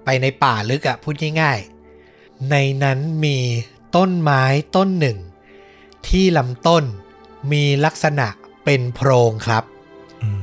[0.04, 3.38] ไปในป่าลึกอะพูดง่ายๆ ในนั้นมี
[3.96, 4.42] ต้นไม้
[4.76, 5.18] ต้นหนึ่ง
[6.08, 6.84] ที่ลำต้น
[7.52, 8.26] มีลักษณะ
[8.64, 9.64] เป็นโพรงครับ
[10.22, 10.42] อืม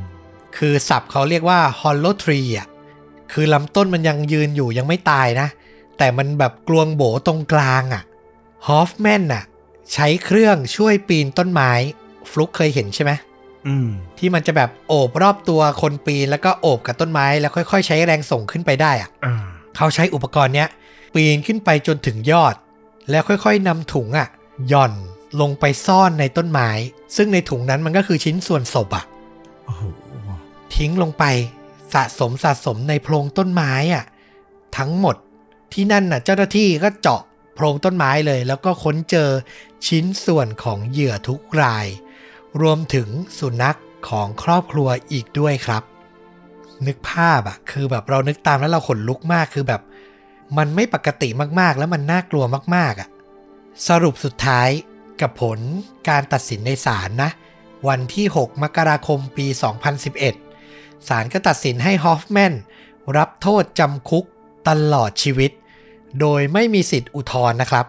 [0.58, 2.68] คือศัพท์เขาเรียกว่า hollow tree อะ
[3.32, 5.48] คือลำต้นมันยังยืนอยู่ยังไม่ตายนะ
[5.98, 8.04] แต่มันแบบกลวงโบตรงกลางอะ
[8.68, 9.44] ฮอฟแมนน่ะ
[9.94, 11.72] ใช้เครื่องช่วยปีนต้นไม้
[12.32, 13.12] ฟลุกเคยเห็นใช่ไหม
[13.68, 19.36] อืมที่มันจะแบบโอบรอบตัวคนปีนแล้วก็โอบกับต้นไม้แล้วค่อยๆ ใช้แรงส่งขึ้นไปได้อะอ่า
[19.76, 20.70] เขาใช้อุปกรณ์เนี้ย
[21.14, 22.56] ปีนขึ้นไปจนถึงยอด
[23.10, 24.28] แล้วค่อยๆนำถุงอะ
[24.70, 24.94] หย่อน
[25.42, 26.70] ลงไปซ่อนในต้นไม้
[27.16, 29.06] ซึ่งในถุงนั้นมันก็คือชิ้นส่วนศพอะ
[29.66, 29.84] โอ้โห
[30.76, 31.24] ทิ้งลงไป
[31.94, 34.06] สะสมสะสมในโพรงต้นไม้อะ
[34.78, 35.16] ทั้งหมด
[35.74, 37.22] ที่นั่นน่ะ เจ้าหน้าที่ก็เจาะ
[37.56, 39.30] โพรงต้นไม้เลย แล้วก็ค้นเจอ
[39.88, 41.88] ชิ้นส่วนของเหยื่อทุกราย
[42.62, 43.08] รวมถึง
[43.40, 43.80] สุนัข
[44.10, 45.84] ของครอบครัวอีกด้วยครับ
[46.88, 49.82] นึกภาพอะคือแบบเรานึกตามแล้วเราขนลุกมากคือแบบ
[50.58, 51.30] มันไม่ปกติ
[51.60, 52.46] มากๆ แล้วมันน่ากลัว
[52.76, 53.10] มากๆอะ
[53.88, 54.70] สรุปสุดท้าย
[55.22, 55.60] กับผล
[56.10, 57.32] การตัดสินในศาลนะ
[57.88, 59.48] วันที่ 6 มกราคมปี
[60.28, 62.54] 2011 ศาลก็ตัดสินให้ฮอฟแมน
[63.18, 64.26] รับโทษจำคุก
[64.70, 65.52] ตลอดชีวิต
[66.20, 67.86] โดยไม่มีสิทธิ์อุทธรณ์นะครับ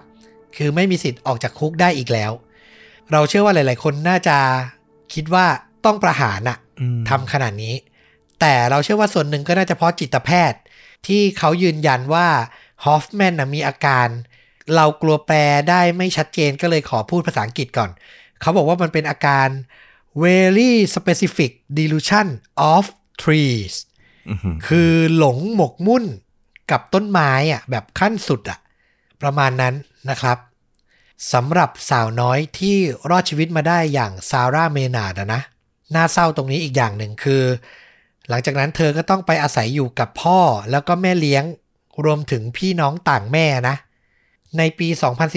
[0.56, 2.32] คือไม่มีสิทธิ์ออกจากคุกได้อีกแล้ว
[3.12, 4.38] เราเชื่อว่าหลาย ๆ คนน่าจะ
[5.14, 5.46] คิดว่า
[5.84, 7.74] ต้องประหารอะอืมทำขนาดนี้
[8.40, 10.60] แต่เราเชื่อว่าส่วนหนึ่งก็น่าจะเพราะจิตแพทย์
[11.06, 12.28] ที่เขายืนยันว่า
[12.84, 14.08] ฮอฟแมนนะมีอาการ
[14.76, 17.90] เรากลัวแปลได้ไม่ชัดเจนก็เลยขอพูดภาษาอังกฤษก่อน
[18.40, 19.48] เขาบอกว่ามันเป็นอาการ
[20.24, 22.26] very specific delusion
[22.72, 22.84] of
[23.22, 23.74] trees
[24.28, 26.04] อื้อหือคือหลงหมกมุ่น
[26.70, 28.58] กับต้นไม้อะแบบขั้นสุดอะ
[29.22, 29.74] ประมาณนั้น
[30.10, 30.38] นะครับ
[31.32, 32.76] สำหรับสาวน้อยที่
[33.10, 35.42] รอดชีวิตมาได้อย่างซาร่าเมนาดอะนะ
[35.94, 37.42] น่าเศร้าตรงนี้อีกอย่างหนึ่งคือ
[38.28, 40.40] หลังจากนั้นเธอก็ต้องไปอาศัยอยู่กับพ่อ
[40.70, 41.44] แล้วก็แม่เลี้ยง
[42.04, 43.76] รวมถึงพี่น้องต่างแม่นะ
[44.58, 44.88] ในปี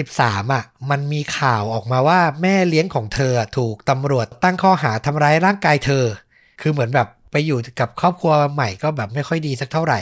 [0.02, 6.04] 2013อะ มันมีข่าวออกมาว่าแม่เลี้ยงของเธอถูกตำรวจตั้งข้อหาทำร้ายร่างกายเธอ
[6.60, 10.00] คือเหมือนแบบไปอยู่กับครอบครัวใหม่ก็แบบไม่ค่อยดีสักเท่าไหร่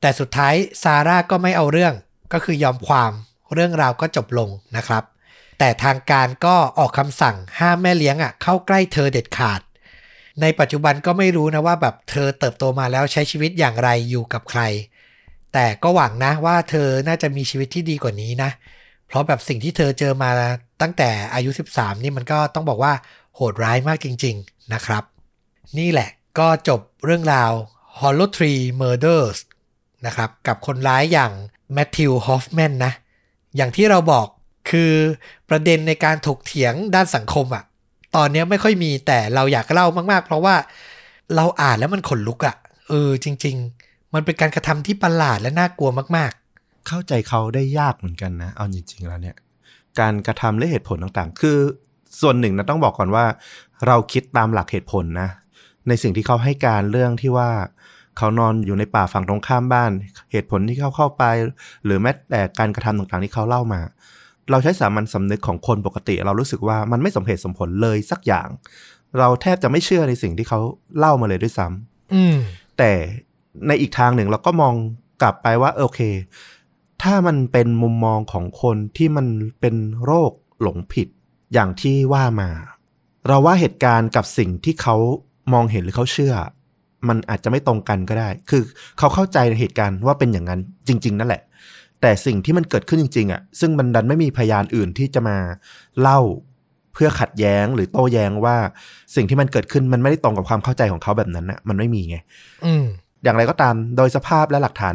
[0.00, 1.94] แต่สุดท้ายซาร่าก็ไม่เอาเรื่อง
[2.32, 3.12] ก็คือยอมความ
[3.54, 5.02] เรื่องราวก็จบลงนะครับ
[5.58, 9.60] แต่ทางการก็ออกคำสั่งห้ามแม่เลี้ยงอะเข้าใกล้เธอเด็ดขาด
[10.40, 14.62] ในปัจจุบันก็ไม่รู้นะว่าแบบเธอเติบโตมาแล้วใช้ชีวิตอย่างไรอยู่กับใคร
[15.58, 18.50] แต่ก็หวังนะว่าเธอน่าจะมีชีวิตที่ดีกว่านี้นะ
[19.06, 20.30] เพราะแบบสิ่งที่เธอเจอมา
[20.82, 22.92] ตั้งแต่อายุ 13 นี่มันก็ต้องบอกว่า
[23.34, 25.04] โหดร้ายมากจริง ๆนะครับ
[25.78, 27.52] นี่แหละก็จบเรื่องราว
[28.00, 29.38] Hollow Tree Murders
[30.06, 31.32] นะครับ กับคนร้ายอย่าง
[31.72, 32.92] แมทธิวฮอฟแมนนะ
[33.56, 34.26] อย่างที่เราบอก
[34.70, 34.92] คือ
[35.48, 37.64] ประเด็นในการถกเถียงด้านสังคมอะ
[38.16, 40.54] ตอนนี้ไม่ค่อยมีแต่เราอยากเล่ามาก ๆ เพราะว่า
[41.36, 42.56] เราอ่านแล้วมันขนลุกอะ
[42.88, 46.32] เออจริง ๆ มันเป็นการกระทำที่ประหลาดและน่ากลัวมาก
[46.88, 49.36] เข้าใจเขาได้ยากเหมือนกันนะ เอาจริง ๆ แล้วเนี่ย
[50.00, 51.58] การกระทำและเหตุผลต่างๆ คือ
[52.20, 53.24] ส่วนหนึ่งนะต้องบอกก่อนว่า
[53.86, 55.28] เราคิดตามหลักเหตุผลนะ
[55.88, 57.50] ในสิ่งที่เขาให้การเรื่องที่ว่า
[58.18, 59.90] เขานอนอยู่ในป่าฝั่งตรงข้ามบ้าน
[60.32, 61.24] เหตุผลที่เขาเข้าไป
[61.84, 63.80] หรือแม้แต่การกระทำต่างๆที่เขาเล่ามา
[64.50, 68.48] เราใช้สามัญสำนึกของคนปกติ เรารู้สึกว่ามันไม่สมเหตุสมผลเลยสักอย่าง
[69.18, 70.60] เราแทบจะไม่เชื่อในสิ่งที่เขา
[70.98, 72.36] เล่ามาเลยด้วยซ้ำๆอืม
[72.78, 72.92] แต่
[73.66, 74.74] ในอีกทางหนึ่งเราก็มอง
[75.22, 76.00] กลับไปว่าโอเค
[77.02, 79.26] ถ้ามันเป็นมุมมองของคนที่มัน
[79.60, 81.08] เป็นโรคหลงผิด
[81.52, 82.50] อย่างที่ว่ามา
[83.26, 84.96] เราว่าเหตุการณ์กับสิ่งที่เขา
[85.52, 86.34] มองเห็นหรือเขาเชื่อ
[87.08, 88.62] มันอาจจะไม่ตรงกันก็ได้ คือ
[88.98, 91.42] เขาเข้าใจในเหตุการณ์ว่าเป็นอย่างนั้นจริง ๆ นั่นแหละ
[92.00, 95.36] แต่สิ่งที่มันเกิดขึ้นจริง ๆอะ ซึ่งมันดันไม่มีพยานอื่นที่จะมา
[96.00, 96.20] เล่า
[96.92, 98.56] เพื่อขัดแย้งหรือโต้แย้งว่า
[99.14, 102.16] สิ่งที่มันเกิดขึ้นมันไม่ได้ตรงกับความเข้าใจของเขาแบบนั้นน่ะมันไม่มีไง
[102.66, 102.86] อืม
[103.22, 104.94] อย่างไรก็ตามโดยสภาพและหลักฐาน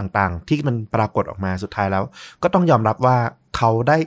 [0.00, 2.04] ต่างๆ ที่มันปรากฏออกมาสุดท้ายแล้ว
[2.42, 3.16] ก็ต้องยอมรับว่า
[3.56, 3.98] เขาได้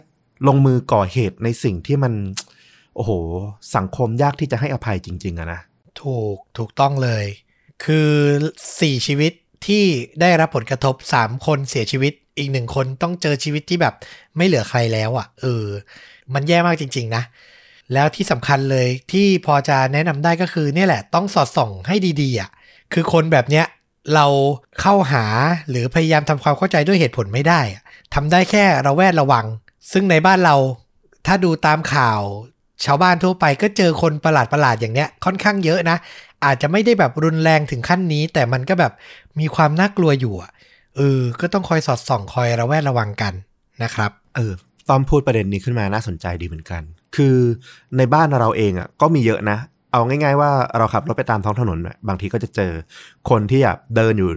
[0.47, 2.13] ลงมือก่อเหตุในสิ่งที่มัน
[2.95, 3.11] โอ้โห
[3.75, 5.61] สังคมยากที่จะให้อภัยจริง ๆอะนะ
[6.01, 7.25] ถูกถูกต้องเลย
[7.83, 8.09] คือ
[8.81, 9.33] สี่ชีวิต
[9.67, 9.83] ที่
[10.21, 13.93] ได้รับผลกระทบสามคนเสียชีวิตอีกหนึ่งคนต้องเจอชีวิตที่แบบ
[14.37, 15.65] ไม่เหลือใครแล้วอะ่ะเออ
[16.33, 17.23] มันแย่มากจริง ๆ นะ
[17.93, 22.49] แล้วที่สำคัญเลยที่พอจะแนะนำได้ก็คือเนี่ยแหละ ต้องสอดส่องให้ดีๆอะ่ะ
[22.93, 23.65] คือคนแบบเนี้ย
[24.15, 24.25] เรา
[24.81, 25.25] เข้าหา
[25.69, 27.83] หรือพยายามทำความเข้าใจด้วยเหตุผลไม่ได้อะ
[28.13, 29.45] ทำได้แค่ระแวดระวัง
[29.91, 30.55] ซึ่งในบ้านเรา
[31.25, 32.21] ถ้าดูตามข่าว
[32.85, 35.97] ชาวบ้านทั่วไปก็เจอคนประหลาดประหลาดอย่างเนี้ยค่อนข้างเยอะนะ
[36.45, 38.93] อาจจะไม่ได้แบบรุนแรงถึงขั้นนี้ แต่มันก็แบบ
[39.39, 40.51] มีความน่ากลัวอยู่อะ
[40.95, 43.33] เออ ก็ต้องคอยสอดส่องคอยระแวดระวังกัน
[43.83, 44.53] นะครับ เออ
[44.89, 46.81] ตอมพูดประเด็นนี้ขึ้นมาน่าสนใจดีเหมือนกัน
[47.15, 47.35] คือ
[47.97, 49.57] ในบ้านเราเองอะก็มีเยอะนะ
[49.95, 52.72] เอาง่าย ๆ ว่าเราขับรถไปตามท้องถนนอะบางทีก็จะเจอ
[53.30, 54.30] คนที่แบบเดินอยู่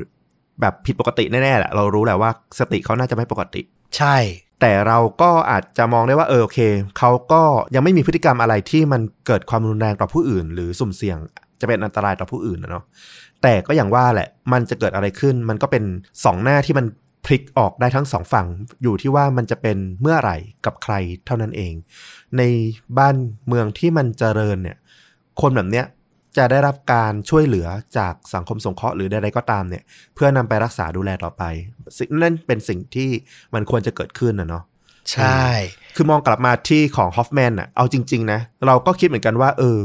[0.61, 3.61] แบบผิดปกติแน่ๆแหละเรารู้แหละว่าสติเขาน่าจะไม่ปกติ
[3.97, 4.17] ใช่
[4.61, 6.59] แต่เราก็อาจจะมองได้ว่าเออโอเค
[6.99, 7.43] เขาก็
[7.75, 11.19] ยังไม่มีพฤติกรรมอะไรที่มันเกิดความรุนแรงต่อผู้อื่น หรือสุ่มเสี่ยง
[11.61, 12.85] จะเป็นอันตรายต่อผู้อื่นนะเนาะ
[13.43, 15.85] แต่ก็อย่างว่าแหละมันจะเกิดอะไรขึ้น มันก็เป็น
[16.25, 16.87] สองหน้าที่มัน
[17.25, 18.47] พลิกออกได้ทั้งสองฝั่ง
[18.83, 20.37] อยู่ที่ว่ามันจะเป็นเมื่อไหร่
[20.67, 20.95] กับใคร
[21.27, 21.75] เท่านั้นเอง
[22.37, 22.43] ใน
[22.99, 23.17] บ้าน
[23.47, 24.77] เมืองที่มันเจริญเนี่ย
[25.41, 25.87] คนแบบเนี้ย
[26.37, 29.83] จะได้รับการช่วยเหลือจากสังคมสงเคราะห์หรือใดๆก็ตามเนี่ย
[30.15, 31.43] เพื่อนำไปรักษาดูแลต่อไป
[31.97, 33.11] สิ่งนั่นเป็นสิ่งที่
[33.55, 34.65] มันควรจะเกิดขึ้นนะเนาะ
[35.13, 35.45] ใช่
[35.97, 39.79] คือมองกลับมาที่ของฮอฟแมนน่ะเอาจริง ๆ นะ เราก็คิดเหมือนกันว่า เออ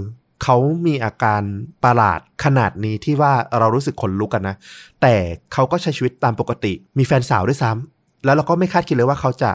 [0.44, 0.58] เขา
[0.88, 1.42] มีอาการ
[1.84, 4.56] ประหลาดขนาดนี้ที่ว่าเรารู้สึกขนลุกกันนะ
[5.02, 5.16] แต่
[5.54, 9.52] เขาก็ใช้ชีวิตตามปกติ มีแฟนสาวด้วยซ้ำแล้วเราก็ไม่คาดคิดเลยว่าเขาจะ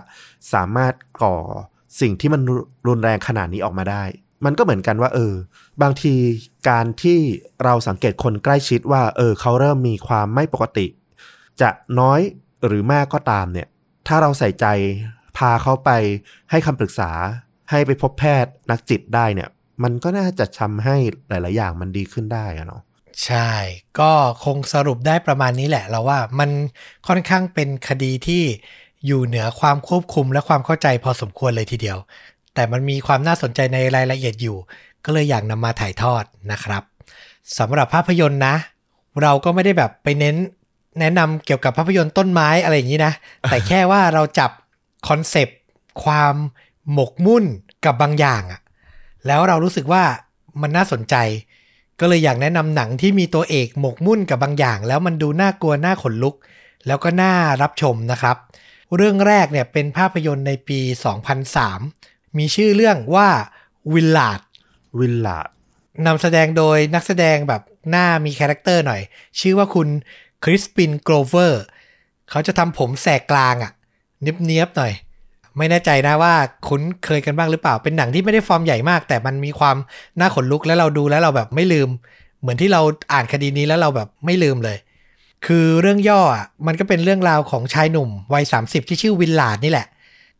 [0.53, 0.93] สามารถ
[1.23, 1.37] ก่อ
[2.01, 2.41] สิ่งที่มัน
[2.89, 4.03] รุนแรงขนาดนี้ออกมาได้
[4.45, 5.35] มันก็เหมือนกันว่า เออ
[5.83, 6.15] บางที
[6.69, 7.19] การที่
[7.65, 10.87] เราสังเกตคนใกล้ชิดว่า เออ เขาเริ่มมีความไม่ปกติ
[11.61, 11.71] จะ
[12.01, 12.21] น้อย
[12.67, 13.69] หรือมากก็ตามเนี่ย
[14.07, 14.67] ถ้าเราใส่ใจ
[15.37, 15.91] พาเขาไป
[16.51, 17.11] ให้คำปรึกษา
[17.71, 19.49] ให้ไปพบแพทย์นักจิตได้เนี่ย
[19.83, 20.97] มันก็น่าจะทำให้
[21.29, 22.83] หลาย ๆ อย่างมันดีขึ้นได้อะเนาะ
[23.25, 23.51] ใช่
[24.01, 24.13] ก็
[24.45, 26.51] คงสรุปได้ประมาณนี้แหละ เราว่ามัน
[27.09, 28.43] ค่อนข้างเป็นคดีที่
[29.07, 31.99] อยู่เหนือความควบคุมและความเข้าใจพอสมควรเลยทีเดียว
[32.59, 34.57] แต่มันมีความน่าสนใจในรายละเอียดอยู่
[35.05, 36.83] ก็เลยอยากนำมาถ่ายทอดนะครับ
[37.59, 38.55] สำหรับภาพยนตร์นะ
[39.23, 40.37] เราก็ไม่ได้แบบไปเน้น
[41.01, 43.13] แนะนำเกี่ยวกับภาพยนตร์ต้นไม้อะไรอย่างนี้นะ
[43.51, 44.51] แต่แค่ว่าเราจับ
[45.09, 45.59] คอนเซปต์
[46.05, 46.35] ความ
[46.93, 47.45] หมกมุ่น
[47.85, 48.61] กับบางอย่างอะ
[49.27, 50.03] แล้วเรารู้สึกว่า
[50.61, 51.15] มันน่าสนใจ
[52.01, 56.35] ก็เลยอยากแนะนำหนังที่มีตัวเอกหมกมุ่นกับบางอย่าง แล้วมันดูน่ากลัวน่าขนลุก
[56.87, 57.33] แล้วก็น่า
[57.63, 58.37] รับชมนะครับ
[58.97, 60.81] เรื่องแรกเนี่ยเป็นภาพยนตร์ในปี
[61.57, 63.29] 2003 มีชื่อเรื่องว่า
[63.93, 64.41] Willard
[64.99, 65.49] Willard
[66.07, 69.01] นำแสดงโดยนักแสดงแบบหน้ามีคาแรคเตอร์หน่อย
[69.41, 69.89] ชื่อว่าคุณ
[70.45, 71.63] คริสปินโกลเวอร์
[72.31, 73.73] เขาจะทำผมแสกกลางอะ่ะ
[74.21, 74.93] เนียบๆหน่อย
[75.57, 76.35] ไม่แน่ใจนะว่า
[76.69, 79.77] คุ้นเคยกันบ้างหรือเปล่า เป็นหนังที่ไม่ได้ฟอร์มใหญ่มาก แต่มันมีความ
[80.21, 81.89] น่าขนลุกแล้วเราดูแล้วเราแบบไม่ลืม
[82.41, 82.81] เหมือนที่เรา
[83.13, 84.79] อ่านคดีนี้แล้วเราแบบไม่ลืมเลย
[85.47, 89.87] คือเรื่องย่ออะมันก็เป็นเรื่องราวของชายหนุ่มวัย 30 ที่ชื่อวินลาดนี่แหละ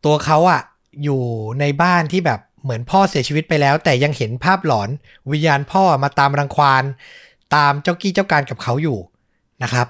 [0.05, 0.61] ตัวเขาอะ
[1.03, 1.23] อยู่
[1.59, 4.89] ในบ้านที่แบบเหมือนพ่อเสียชีวิตไปแล้ว แต่ยังเห็นภาพหลอน
[5.31, 6.83] วิญญาณพ่อมาตามรังควาน
[7.55, 8.97] ตามเจ้ากี้เจ้าการกับเขาอยู่
[9.63, 9.87] นะครับ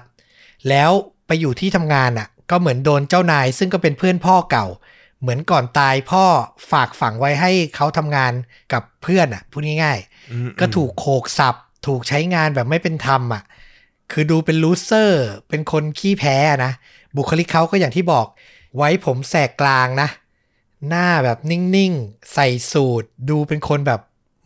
[0.68, 0.90] แล้ว
[1.26, 4.66] ไปอยู่ที่ทำงานอะ ก็เหมือนโดนเจ้านาย ซึ่งก็เป็นเพื่อนพ่อเก่า
[5.20, 6.24] เหมือนก่อนตายพ่อ
[6.70, 8.32] ฝากฝังไว้ให้เขาทำงาน
[8.72, 11.54] กับเพื่อนอะพูดง่ายๆ ก็ถูกโขกสับ
[11.86, 13.42] ถูกใช้งานแบบไม่เป็นธรรมอะ
[14.12, 16.72] คือดูเป็นลูเซอร์ เป็นคนขี้แพ้นะ
[17.16, 18.26] บุคลิกเขาก็อย่างที่บอก
[18.76, 20.08] ไว้ผมแสกกลางนะ
[20.88, 24.00] หน้าแบบนิ่งๆ ใส่สูตร ดูเป็นคนแบบ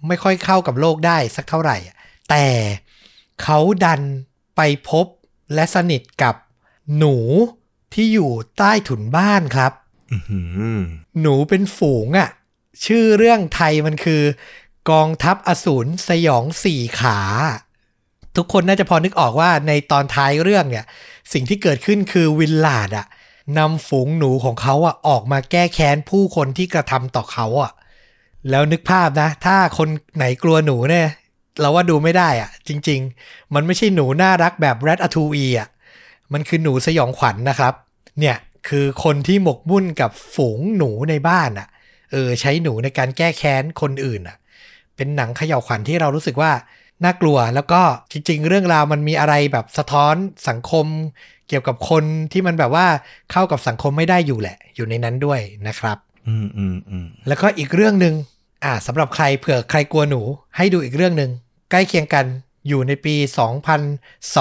[0.09, 1.97] ไม่ค่อยเข้ากับโลกได้สักเท่าไหร่อะ
[2.31, 2.47] แต่
[3.43, 4.01] เขาดัน
[4.57, 5.07] ไปพบ
[5.55, 6.35] และสนิทกับ
[6.99, 7.17] หนู
[7.95, 9.73] ที่อยู่ใต้ถุนบ้านครับ
[10.13, 10.41] อื้อหื
[10.77, 10.81] อ
[11.21, 12.31] หนูเป็นฝูงอะ่ะ
[12.85, 14.23] ชื่อเรื่องไทยมันคือ
[14.91, 17.19] กองทัพอสูรสยองสี่ขา
[18.37, 20.85] ทุกคนน่าจะพอนึกออกว่าในตอนท้ายเรื่องเนี่ย
[21.33, 23.07] สิ่งที่เกิดขึ้นคือวินลาดอะ
[23.59, 27.73] นำฝูงหนูของเขาอะออกมาแก้แค้นผู้คนที่กระทำต่อเขาอะ
[28.51, 31.09] แล้วนึกภาพนะ ถ้าคนไหนกลัวหนูเนี่ย
[31.61, 35.69] เราว่าดูไม่ได้อะจริง ๆ มันไม่ใช่หนูน่ารักแบบแรดอะทูอีอะ
[36.33, 37.75] มันคือหนูสยองขวัญนนะครับ
[38.21, 38.37] เนี่ย
[38.69, 41.69] คือคนที่หมกมุ่นกับฝูงหนูในบ้านอะ
[42.13, 44.37] เออใช้หนูในการแก้แค้นคนอื่นอะ
[44.97, 46.53] เป็นหนังเขย่าวขวัญที่เรารู้สึกว่า
[47.05, 47.81] น่ากลัวแล้วก็
[48.13, 50.15] จริง ๆ เรื่องราวมันมีอะไรแบบสะท้อน
[50.49, 50.87] สังคม
[51.49, 52.87] เกี่ยวกับคนที่มันแบบว่า
[53.33, 58.15] เข้ากับสังคมไม่ได้อยู่แหละ อยู่ในนั้นด้วยนะครับ อืมอืมอืมแล้วก็อีกเรื่องหนึ่ง
[58.65, 60.21] อ่าสำหรับใครเผื่อใครกลัวหนู
[60.57, 61.31] ให้ดูอีกเรื่องหนึ่ง
[61.71, 62.27] ใกล้เคียงกัน
[62.69, 63.15] อยู่ในปี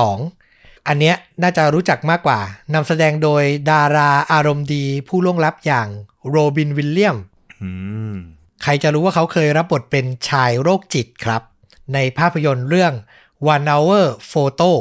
[0.01, 2.39] 2002 อันเนี้ยน่าจะรู้จักมากกว่า
[2.73, 5.87] นำแสดงโดยดาราอารมณ์ดีผู้ล่วงลับอย่าง
[6.29, 7.17] โรบินวิลเลียม
[7.61, 7.69] อื
[8.13, 8.15] ม
[8.63, 11.41] ใครจะรู้ว่าเขาเคยรับบทเป็นชายโรคจิตครับ
[11.93, 12.93] ในภาพยนตร์เรื่อง
[13.53, 14.71] One Hour Photo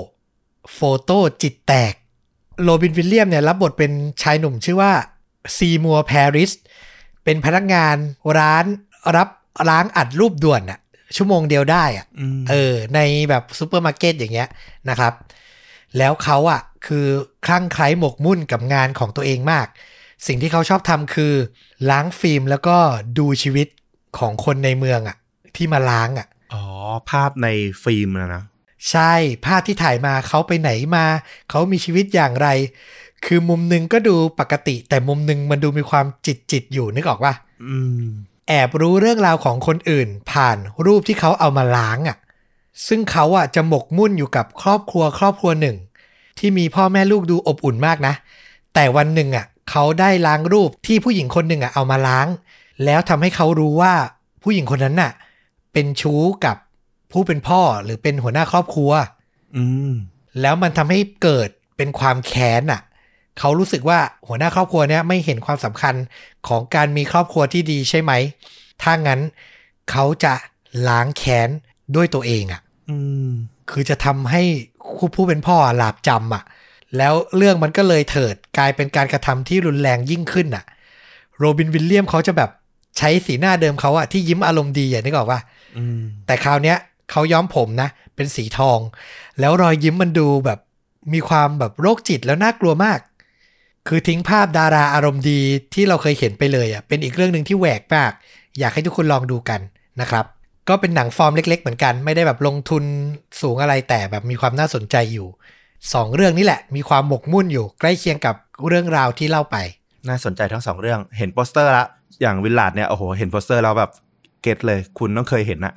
[0.74, 1.94] โฟโต้จิตแตก
[2.62, 4.92] โรบินวิลเลียมเนี่ยรับบทเป็นชายหนุ่มชื่อว่า
[5.56, 6.50] ซีมัวแพริส
[7.24, 7.96] เป็นพนักงาน
[8.38, 8.64] ร้าน
[9.16, 9.28] รับ
[9.68, 10.78] ล้างอัดรูปด่วนอะ
[11.16, 14.48] ชั่วโมงเดียวได้อะอืมเออ ในแบบซูเปอร์มาร์เก็ตอย่างเงี้ย
[14.90, 15.12] นะครับ
[15.98, 17.06] แล้วเขาอะคือ
[17.46, 19.66] คลั่งไคล้หมกมุ่นกับงานของตัวเองมาก
[20.26, 21.32] สิ่งที่เขาชอบทำคือ
[21.90, 22.76] ล้างฟิล์มแล้วก็
[23.18, 23.68] ดูชีวิต
[24.18, 25.16] ของคนในเมืองอะ
[25.56, 26.41] ที่มาล้างอะอ๋อ
[27.10, 27.48] ภาพใน
[27.82, 28.42] ฟิล์มนะนะ
[28.90, 29.12] ใช่
[29.46, 31.06] ภาพที่ถ่ายมาเขาไปไหนมา
[31.50, 32.48] เขามีชีวิตอย่างไร
[33.26, 37.34] คือมุมหนึ่งก็ดูปกติ แต่มุมหนึ่งมันดูมีความจิตจิตๆอยู่นึกออกปะ
[37.68, 38.04] อืม
[38.48, 42.16] แอบรู้เรื่องราวของคนอื่น ผ่านรูปที่เขาเอามาล้างอะ่ะ
[42.88, 45.76] ซึ่งเขาอะจะหมกมุ่นอยู่กับครอบครัวครอบครัวหนึ่ง
[46.38, 48.14] ที่มีพ่อแม่ลูกดูอบอุ่นมากนะ
[48.74, 52.26] แต่วันหนึ่งอะเขาได้ล้างรูปที่ผู้หญิงคนหนึ่งอะเอามาล้าง
[52.84, 53.94] แล้วทำให้เขารู้ว่า
[54.42, 55.12] ผู้หญิงคนนั้นน่ะ
[55.72, 56.56] เป็นชู้กับ
[57.12, 58.90] ผู้เป็นพ่อหรือเป็นหัวหน้าครอบครัว
[59.56, 59.92] อืม
[60.40, 62.82] แล้วมันทำให้เกิดเป็นความแค้นอะ
[63.38, 63.98] เขารู้สึกว่า
[64.28, 65.94] หัวหน้าครอบครัวเนี้ยไม่เห็นความสำคัญ
[66.48, 68.12] ของการมีครอบครัวที่ดีใช่ไหม
[68.82, 69.20] ถ้างั้น
[69.90, 70.34] เขาจะ
[70.88, 71.48] ล้างแค้น
[71.96, 72.60] ด้วยตัวเองอะ
[72.90, 72.98] อื
[73.28, 73.30] ม
[73.70, 74.42] คือจะทำให้
[75.14, 76.44] ผู้เป็นพ่อหลาบจำอะ
[76.96, 80.64] แล้วเรื่องมันก็เลยเถิดกลายเป็นการกระทำที่รุนแรงยิ่งขึ้นอะ
[81.38, 82.50] โรบินวิลเลียมเขาจะแบบ
[82.98, 85.40] ใช้สีหน้าเดิมเขาอะที่ยิ้มอารมณ์ดีอย่างนี้กออกว่า
[85.76, 86.78] อืมแต่คราวเนี้ย
[87.12, 88.78] เขาย้อมผมนะ เป็นสีทอง
[89.40, 90.58] แล้วรอยยิ้มมันดูแบบ
[91.14, 92.98] มีความแบบโรคจิตแล้วน่ากลัวมาก
[93.88, 95.40] คือทิ้งภาพดาราอารมณ์ดี
[95.74, 98.12] ที่เราเคยเห็นไปเลยอะเป็นอีกเรื่องหนึ่งที่แหวกมาก
[98.58, 99.60] อยากให้ทุกคนลองดูกัน
[100.00, 100.24] นะครับ
[100.68, 102.84] ก็เป็นหนังฟอร์มเล็ก ๆ เหมือนกัน ไม่ได้แบบลงทุน
[103.40, 105.26] สูงอะไรแต่แบบมีความน่าสนใจอยู่
[105.94, 108.34] สองเรื่องนี้แหละ มีความหมกมุ่นอยู่ ใกล้เคียงกับ
[108.68, 109.56] เรื่องราวที่เล่าไป
[110.08, 111.84] น่าสนใจทั้งสองเรื่องเห็นโปสเตอร์ละ
[112.20, 113.90] อย่าง Willard เนี่ยโอ้โหเห็นโปสเตอร์แล้วแบบ
[114.42, 115.74] get เลย คุณต้องเคยเห็นนะ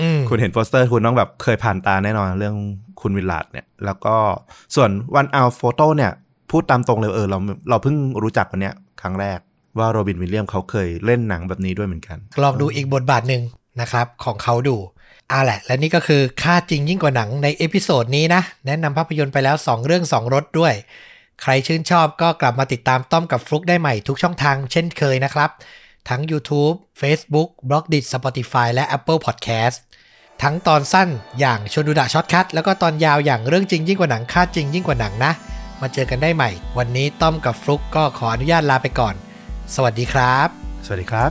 [0.00, 2.56] อืมคุณเห็นโปสเตอร์คุณต้องแบบเคยผ่านตาแน่นอนเรื่อง
[3.00, 4.16] คุณ Willard เนี่ย แล้วก็
[4.74, 6.12] ส่วน One Hour Photo เนี่ย
[6.50, 7.38] พูดตามตรงเลยเออเรา
[7.70, 9.38] เราเพิ่งรู้จักวันเนี้ยครั้งแรก
[9.78, 13.42] ว่าโรบินวิลเลียมเขาเคยเล่นหนังแบบนี้ด้วยเหมือนกัน ลองดูอีกบทบาทหนึ่ง
[13.80, 14.76] นะครับ ของเขาดู
[15.30, 20.74] อ่าแหละ และนี่ก็คือฆ่าจริงยิ่งกว่าหนังใน episode นี้นะ แนะนำภาพยนตร์ไปแล้ว 2 เรื่อง 2รสด้วย
[21.42, 25.50] ใครชื่นชอบก็กลับมาติดตามต้อมกับฟลุกได้ใหม่ทุกช่องทางเช่นเคยนะครับ
[26.08, 29.76] ทั้ง YouTube Facebook b l o g d i t Spotify และ Apple Podcast
[30.42, 31.08] ทั้งตอนสั้น
[31.40, 35.32] อย่างชวนดูดะ shortcut แล้วก็ตอนยาวอย่างเรื่องจริงยิ่งกว่าหนังฆ่าจริงยิ่งกว่าหนังนะ
[35.80, 39.14] มาเจอกันได้ใหม่ วันนี้ต้อมกับฟลุกก็ขออนุญาตลาไปก่อน
[39.74, 40.48] สวัสดีครับ
[40.84, 41.30] สวัสดีครับ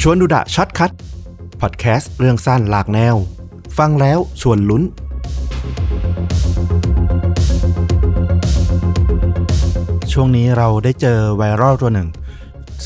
[0.00, 0.90] ชวนดูดะ shortcut
[1.66, 3.16] พอดแคสต์เรื่องสั้นหลากแนว
[3.78, 4.82] ฟังแล้วชวนลุ้น
[10.12, 12.08] ช่วงนี้เราได้เจอไวรัลตัวหนึ่ง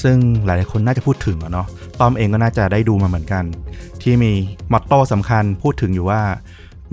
[0.03, 1.67] ซึ่งหลายๆคนน่าจะพูดถึงอะเนาะ
[2.01, 3.45] ต้อมเองก็น่าจะได้ดูมาเหมือนกัน
[4.03, 4.33] ที่มี
[4.73, 6.21] motto สำคัญพูดถึงอยู่ว่า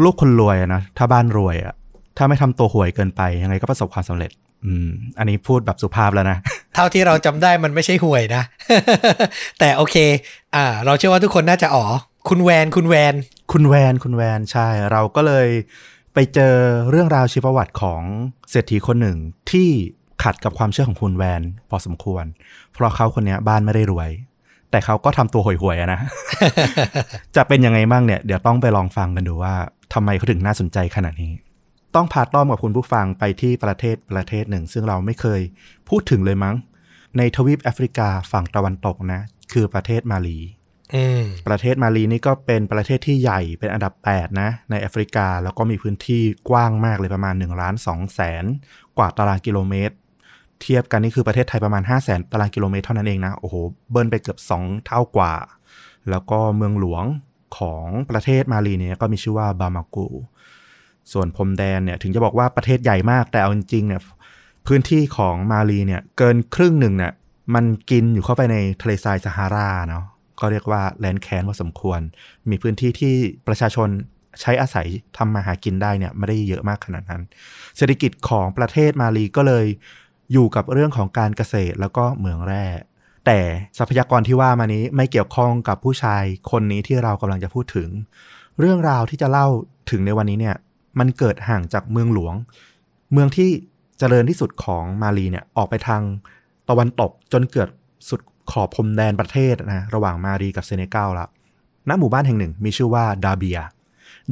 [0.03, 1.75] ลูกคนรวยนะถ้าบ้านรวยอะ
[2.17, 4.31] ถ้าไม่ทำตัวห่วยเกินไปยังไงก็ประสบความสำเร็จ
[4.65, 4.87] อืม
[5.17, 6.37] อันนี้พูดแบบสุภาพแล้วนะ
[6.75, 8.43] เท่าที่เราจำได้มันไม่ใช่ห่วยนะ
[9.59, 9.95] แต่โอเค
[10.55, 11.85] อ่า เราเชื่อว่าทุกคนน่าจะอ๋อ
[12.29, 13.15] คุณแวน คุณแวน
[13.51, 15.47] คุณแวน คุณแวน ใช่ เราก็เลย
[16.13, 16.55] ไปเจอ
[16.89, 18.01] เรื่องราวชีวประวัติของ
[18.49, 19.17] เศรษฐีคนหนึ่ง
[19.51, 19.69] ที่
[20.23, 22.25] ขัดกับความเชื่อของคุณแวน พอสมควร
[22.73, 24.09] เพราะเขาคนนี้บ้านไม่ได้รวย
[24.71, 25.99] แต่เขาก็ทำตัวห่วยๆนะ
[27.35, 29.53] จะเป็นยังไงบ้างเนี่ย เดี๋ยวต้องไปลองฟังกันดูว่า
[29.93, 31.31] ทำไมเขาถึงน่าสนใจขนาดนี้
[31.95, 35.41] ต้องพาต้อมกับคุณผู้ฟังไปที่ประเทศประเทศหนึ่ง ซึ่งเราไม่เคย
[35.89, 36.55] พูดถึงเลยมั้ง
[37.17, 39.21] ในทวีปแอฟริกาฝั่งตะวันตกนะ
[39.53, 40.39] คือประเทศมาลี
[40.95, 48.45] อืมประเทศมาลีนี่ก็เป็นประเทศที่ใหญ่เป็นอันดับ 8 นะ ในแอฟริกาแล้วก็มีพื้นที่กว้างมากเลยประมาณ1ล้าน2แสน
[48.97, 49.95] กว่าตารางกิโลเมตร
[50.61, 53.55] เทียบกันนี่คือประเทศไทยประมาณ 5 0 0แสนตารางกิโลเมตรเท่านั้นเองนะ โอ้โห
[53.91, 55.33] เบิ้ลไปเกือบ 2 เท่ากว่า
[56.09, 57.05] แล้วก็เมืองหลวง
[57.57, 60.07] ของประเทศมาลีเนี่ยก็มีชื่อว่าบามากู
[61.13, 64.01] ส่วนพรมแดนเนี่ยถึงจะบอกว่าประเทศใหญ่มากแต่เอาจริงๆเนี่ย
[64.67, 67.13] พื้นที่ของมาลีเนี่ยเกินครึ่งหนึ่งเนี่ย
[67.55, 70.05] มันกินอยู่เข้าไปในทะเลทรายซาฮาราเนาะ
[70.39, 71.99] ก็เรียกว่าแลนด์แคนพอสมควร
[72.49, 73.13] มีพื้นที่ที่
[73.47, 73.89] ประชาชน
[74.41, 74.87] ใช้อาศัย
[75.17, 77.21] ทำมาหากินได้เนี่ยไม่ได้เยอะมากขนาดนั้น
[77.77, 79.65] เศรษฐกิจของประเทศมาลีก็เลย
[80.33, 82.65] อยู่กับเรื่องของการเกษตรแล้วก็เหมืองแร่
[83.25, 83.39] แต่
[83.77, 87.89] ทรัพยากรที่ว่ามานี้ไม่เกี่ยวข้องกับผู้ชายคนนี้ที่เรากำลังจะพูดถึง
[88.59, 89.47] เรื่องราวที่จะเล่า
[89.91, 90.55] ถึงในวันนี้เนี่ย
[90.99, 92.35] มันเกิดห่างจากเมืองหลวง
[93.13, 93.49] เมืองที่
[93.99, 96.01] เจริญที่สุดของมาลีเนี่ยออกไปทาง
[96.69, 97.69] ตะวันตกจนเกิด
[98.09, 101.27] สุดขอบพรมแดนประเทศนะระหว่างมาลีกับเซเนกัลละ
[101.89, 103.59] ณหมู่บ้านแห่งหนึ่งมีชื่อว่าดาเบีย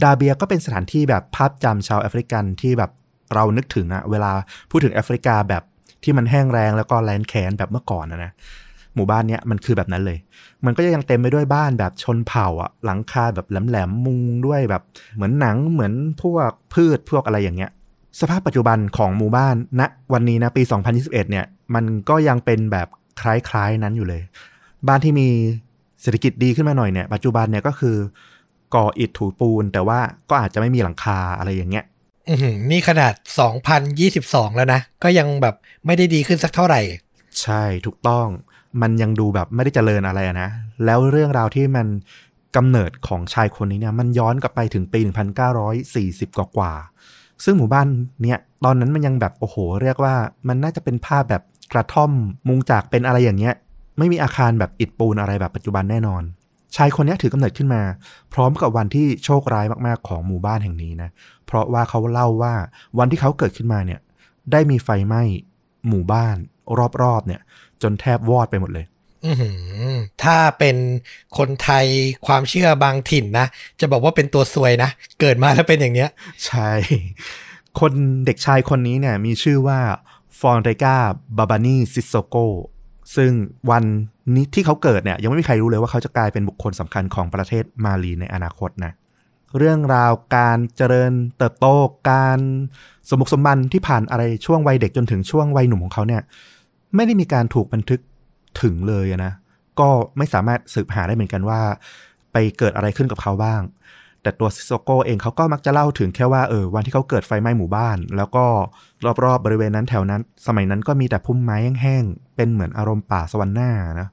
[0.03, 2.91] ดาเบียก็เป็นสถานที่แบบภาพจำชาวแอฟริกันที่แบบ
[3.33, 4.31] เรานึกถึงอะเวลา
[4.69, 5.63] พูดถึงแอฟริกาแบบ
[6.03, 8.31] ที่มันแห้งแรงแล้วก็แลนด์แคนแบบเมื่อก่อนนะนะ
[8.95, 10.17] หมู่บ้านเนี้ยมันคือแบบนั้นเลย
[10.65, 14.83] มันก็ยังเต็มไปด้วยบ้านแบบชนเผ่าอะหลังคาแบบแหลมๆมุงด้วยแบบ
[15.15, 17.71] เหมือนหนังเหมือนพวกพืชพวกอะไรอย่างเงี้ย
[18.19, 21.45] สภาพปัจจุบันของหมู่บ้านณนะวันนี้นะปี 2021 เนี่ย
[21.75, 22.87] มันก็ยังเป็นแบบ
[23.21, 24.21] คล้ายๆนั้นอยู่เลย
[24.87, 25.27] บ้านที่มี
[26.01, 27.95] เศรษฐกิจดีขึ้นมาหน่อยเนี่ยปัจจุบันเนี่ยก็คือ
[28.75, 29.99] ก่ออิฐถูปูน แต่ว่า
[30.29, 31.85] ก็อาจจะไม่มีหลังคาอะไรอย่างเงี้ย
[32.29, 33.13] อือหือนี่ขนาด
[33.89, 35.55] 2022 แล้วนะ ก็ยังแบบ
[35.85, 36.81] ไม่ได้ดีขึ้นสักเท่าไหร่
[37.41, 38.27] ใช่ถูกต้อง
[38.81, 40.49] มันยังดูแบบไม่ได้เจริญอะไรนะ
[40.85, 41.87] แล้วเรื่องราวที่มัน
[42.55, 44.99] กำเนิดของชายคนนี้เนี่ยมันย้อนกลับไปถึงปี
[45.69, 46.73] 1940 กว่ากว่า
[47.43, 47.87] ซึ่งหมู่บ้าน
[48.21, 50.15] เนี่ยตอนนั้นมันยังแบบโอ้โห เรียกว่า
[50.47, 51.43] มันน่าจะเป็นภาพแบบ
[51.73, 52.11] กระท่อม
[52.47, 53.53] มุงจากเป็นอะไรอย่างเงี้ย
[53.97, 56.23] ไม่มีอาคารแบบอิฐปูนอะไรแบบปัจจุบันแน่นอน
[56.75, 57.81] ชายคนนี้ถือกำเนิดขึ้นมา
[58.33, 61.09] พร้อมกับวันที่โชคร้ายมากๆของหมู่บ้านแห่งนี้นะ
[61.45, 62.53] เพราะว่าเขาเล่าว่า
[62.99, 63.99] วันที่เขาเกิดขึ้นมาเนี่ย
[64.51, 65.23] ได้มีไฟไหม้
[65.87, 66.35] หมู่บ้าน
[67.01, 67.41] รอบๆเนี่ย
[67.83, 68.85] จนแทบวอดไปหมดเลย
[69.25, 70.77] อือหือถ้าเป็น
[71.37, 71.85] คนไทย
[72.27, 73.47] ความเชื่อบางถิ่นนะ
[73.79, 74.89] จะบอกว่าเป็นตัวซวยนะ
[75.19, 76.09] เกิดมาแล้วเป็นอย่างเนี้ย
[76.45, 76.71] ใช่
[77.79, 77.93] คน
[78.25, 79.79] เด็กชายคนนี้เนี่ยมีชื่อว่า
[80.39, 80.95] ฟอนเรกา
[81.37, 82.35] บาบานีซิโซโก
[83.15, 83.31] ซึ่ง
[83.71, 83.83] วัน
[84.35, 88.91] นี้ที่เขาเกิดเนี่ย ยังไม่มีใครรู้เลยว่าเขาจะกลายเป็นบุคคลสำคัญของประเทศมาลีในอนาคตนะ
[89.57, 91.67] เรื่องราวการเจริญเติบโต
[92.09, 92.39] การ
[93.09, 96.21] สมบุกสมบันที่ผ่านอะไรช่วงวัยเด็กจนถึงช่วงวัยหนุ่มของเขาเนี่ย
[96.95, 97.99] ไม่ได้มีการถูกบันทึก
[98.61, 99.33] ถึงเลยนะ
[99.79, 101.61] ก็ไม่สามารถสืบหาได้เหมือนกันว่า
[102.31, 103.61] ไปเกิดอะไรขึ้นกับเขาบ้าง
[104.21, 108.45] แต่ตัวซิโซโกเองเขาก็มักจะเล่าถึงแค่ว่าเออวันที่เขาเกิดไฟไหม้หมู่บ้าน แล้วก็
[109.23, 113.71] รอบๆบริเวณนั้นแถวนั้น สมัยนั้นก็มีแต่พุ่มไม้แห้งๆเป็นเหมือนอารมณ์ป่าสวรรค์หน้า
[114.01, 114.07] นะ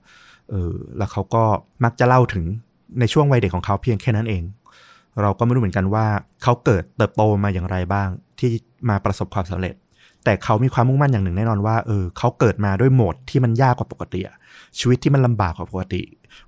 [0.50, 1.44] เออแล้วเขาก็
[1.84, 2.44] มักจะเล่าถึง
[3.00, 4.42] ในช่วงวัยเด็กของเขาเพียงแค่นั้นเอง
[5.20, 6.06] เราก็ไม่รู้เหมือนกันว่า
[6.42, 8.08] เขาเกิดเติบโตมาอย่างไรบ้าง
[8.38, 8.50] ที่
[8.88, 9.74] มาประสบความสำเร็จ
[10.24, 14.20] แต่เขามีความมุ่งมั่นอย่างหนึ่งแน่นอนว่าเออเขาเกิดมาด้วยโหมดที่มันยากกว่าปกติ
[14.78, 16.02] ชีวิตที่มันลำบากกว่าปกติ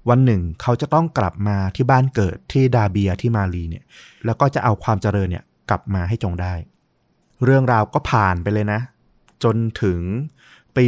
[0.08, 3.84] วันหนึ่งเขาจะต้องกลับมาที่บ้านเกิดที่ดาเบียที่มาลีเนี่ย
[4.24, 6.54] แล้วก็จะเอาความเจริญเนี่ยกลับมาให้จงได้
[7.44, 8.80] เรื่องราวก็ผ่านไปเลยนะ
[9.44, 10.00] จนถึง
[10.76, 10.84] ปี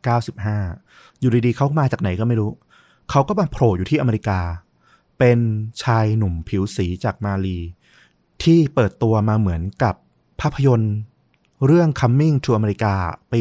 [0.00, 2.50] 1995 อยู่ดีๆเขามาจากไหนก็ไม่รู้
[3.10, 4.40] เขาก็มาโผล่อยู่ที่อเมริกา
[5.18, 5.38] เป็น
[5.82, 7.58] ชายหนุ่มผิวสีจากมาลี
[8.42, 9.94] ที่เปิดตัวมาเหมือนกับ
[10.40, 10.94] ภาพยนตร์
[11.66, 12.92] เรื่อง Coming to America
[13.32, 13.40] ปี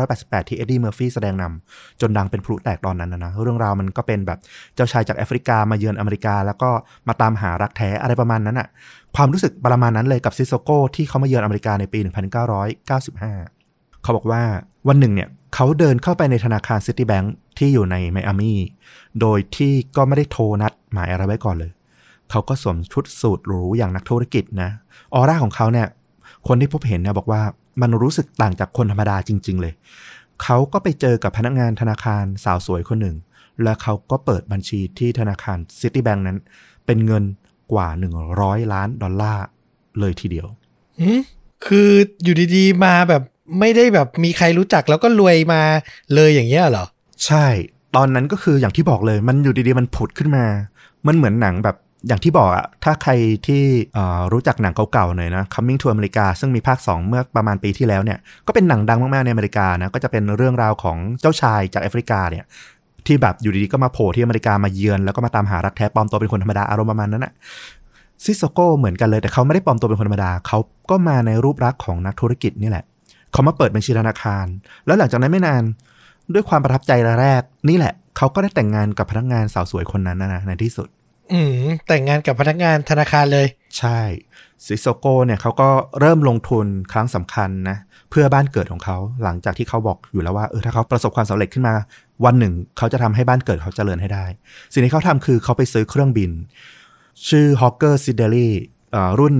[0.00, 4.38] 1988 ที่เอ็ดดี้เมอร์ฟี่แสดงนำจนดังเป็นพลุแตกตอนนั้นนะนะเรื่องราวมันก็เป็นแบบ
[4.74, 6.70] เจ้าชายจากแอฟริกามาเยือนอเมริกา แล้วก็
[7.08, 8.68] มาตามหารักแท้อะไรประมาณนั้นอะ
[9.16, 14.42] ความรู้สึกประมาณนั้นเลยกับซิโซโกที่เขามาเยือนอเมริกาในปี 1995 เขาบอกว่า
[14.88, 18.52] วันหนึ่งเนี่ยเขาเดินเข้าไปในธนาคารซิตี้แบงค์ที่อยู่ในไมอามี
[19.20, 21.70] โดยที่ก็ไม่ได้โทรนัดหมายอะไรไว้ก่อนเลย
[22.30, 24.70] เขาก็สวมชุดสูทหรูอย่างนักธุรกิจนะ
[25.14, 25.86] ออร่าของเขาเนี่ย
[26.48, 27.42] คนที่พบเห็นเนี่ยบอกว่า
[27.82, 29.72] มันรู้สึกต่างจากคนธรรมดาจริง ๆ เลย
[30.42, 33.16] เขาก็ไปเจอกับพนักงานธนาคารสาวสวยคนหนึ่ง
[33.62, 36.38] และเขาก็เปิดบัญชีที่ธนาคารซิตี้แบงค์นั้น
[36.86, 37.24] เป็นเงิน
[37.72, 37.88] กว่า
[38.30, 39.44] 100 ล้านดอลลาร์
[40.00, 40.46] เลยทีเดียว
[41.00, 41.20] หืม
[41.66, 41.90] คือ
[42.22, 43.22] อยู่ดีๆ มาแบบ
[43.58, 45.62] ไม่ได้แบบมีใครรู้จักแล้วก็รวยมา
[46.14, 46.86] เลยอย่างเงี้ยเหรอ
[47.26, 47.46] ใช่
[47.96, 50.44] ตอนนั้นก็คืออย่างที่บอกเลย มันอยู่ดีๆ มันผุดขึ้นมา
[51.06, 51.76] มันเหมือนหนังแบบ
[52.06, 53.12] อย่างที่บอกอะถ้าใคร
[53.46, 53.62] ที่
[54.32, 62.44] รู้จักหนังเก่าๆหน่อยนะ Coming to America ซึ่งมีภาค 2 เมื่อประมาณปีที่แล้วเนี่ยก็เป็นหนังดังมากๆในอเมริกานะก็จะเป็นเรื่องราวของเจ้าชายจากแอฟริกาเนี่ย
[63.06, 67.32] ที่แบบอยู่ดีๆก็มาโผล่ที่อเมริกามาเยือนแล้วก็มาตามหารักแท้ปลอมตัวเป็นคนธรรมดาอารมณ์ประมาณนั้นอะ
[68.24, 70.58] ซิโซโก้เหมือนกันเลยแต่เขาไม่ได้ปลอมตัวเป็นคนธรรมดาเขา
[70.90, 72.84] ก็มาในรูปลักษณ์ของนักธุรกิจนี่แหละ
[73.32, 74.46] เขามาเปิดบัญชีธนาคาร
[74.86, 75.62] แล้วหลังจากนั้นไม่นาน
[76.34, 80.88] ด้วยความประทับใจแรกนี่แหละเขาก็ได้แต่งงานกับพนักงานสาวสวยคนนั้นนะในที่สุด
[81.32, 83.46] อืมแต่งงานกับพนักงานธนาคารเลย
[83.78, 84.00] ใช่
[84.66, 85.68] ซิโซโกเนี่ยเขาก็
[86.00, 87.76] เริ่มลงทุนครั้งสำคัญนะ
[88.10, 91.74] เพื่อบ้านเกิดของเขาหลังจากที่เขาบอกอยู่แล้วว่าเออถ้าเขาประสบความสำเร็จขึ้นมา
[92.24, 94.24] วันหนึ่ง เขาจะทำให้บ้านเกิดเขาเจริญให้ได้
[94.72, 96.30] สิ่งที่เขาทำคือเขาไปซื้อเครื่องบิน
[97.28, 98.48] ชื่อ Hawker s i d e l y
[98.92, 99.32] เอ่รุ่น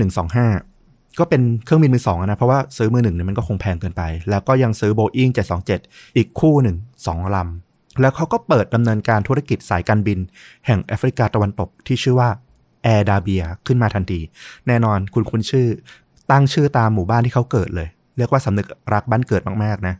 [0.57, 5.31] 125 ก็เป็นเครื่องบินมือสองนะ เพราะว่าซื้อมือหนึ่งเนี่ยมันก็คงแพงเกินไป แล้วก็ยังซื้อ Boeing
[5.73, 7.68] 727 อีกคู่หนึ่งสองลำ
[8.01, 10.19] แล้วเขาก็เปิดดำเนินการธุรกิจสายการบิน
[10.65, 12.29] แห่งแอฟริกาตะวันตกที่ชื่อว่า
[12.83, 14.19] แอร์ดาเบียขึ้นมาทันที
[14.67, 15.67] แน่นอนคุณคุณชื่อ
[16.31, 19.95] ตั้งชื่อตามหมู่บ้านที่เขาเกิดเลย เรียกว่าสำนึกรักบ้านเกิดมากๆนะ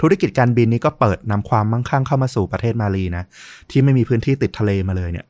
[0.00, 3.24] ธุรกิจการบินนี้ก็เปิดนำความมั่งคั่งเข้ามาสู่ประเทศมาลีนะ
[3.70, 5.26] ที่ไม่มีพื้นที่ติดทะเลมาเลยเนี่ย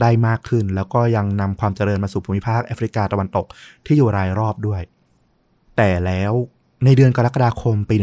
[0.00, 3.46] ได้มากขึ้นแล้วก็ยังนำความเจริญมาสู่ภูมิภาคแอฟริกาตะวันตก
[3.86, 4.82] ที่อยู่รายรอบด้วย
[5.76, 6.32] แต่แล้ว
[6.84, 7.94] ในเดือนกรกฎาคมปี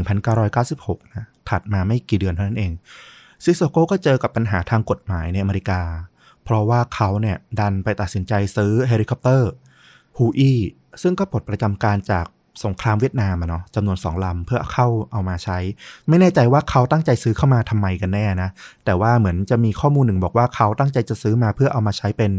[0.53, 2.72] 1996 นะ ถัดมาไม่กี่เดือนเท่านั้นเอง
[3.43, 5.81] ซิโซโกก็เจอกับปัญหาทางกฎหมายในอเมริกา
[6.43, 9.49] เพราะว่าเขาเนี่ยดันไปตัดสินใจซื้อเฮลิคอปเตอร์
[10.17, 10.59] ฮูอี้
[11.01, 12.25] ซึ่งก็ปลดประจำการจาก
[12.65, 15.57] สงครามเวียดนามอะเนาะจำนวนสองลำเพื่อเข้าเอามาใช้
[16.09, 18.49] ไม่แน่ใจว่าเขาตั้งใจซื้อเข้ามาทำไมกันแน่นะ
[18.85, 22.31] แต่ว่าเหมือนจะมีข้อมูลหนึ่งบอกว่าเขาตั้งใจจะซื้อมาเพื่อเอามาใช้เป็น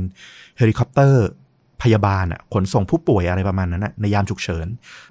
[0.56, 1.26] เฮลิคอปเตอร์
[1.82, 4.66] พยาบาลอะขนส่งผู้ป่วยอะไรประมาณนั้นนะในยามฉุกเฉิน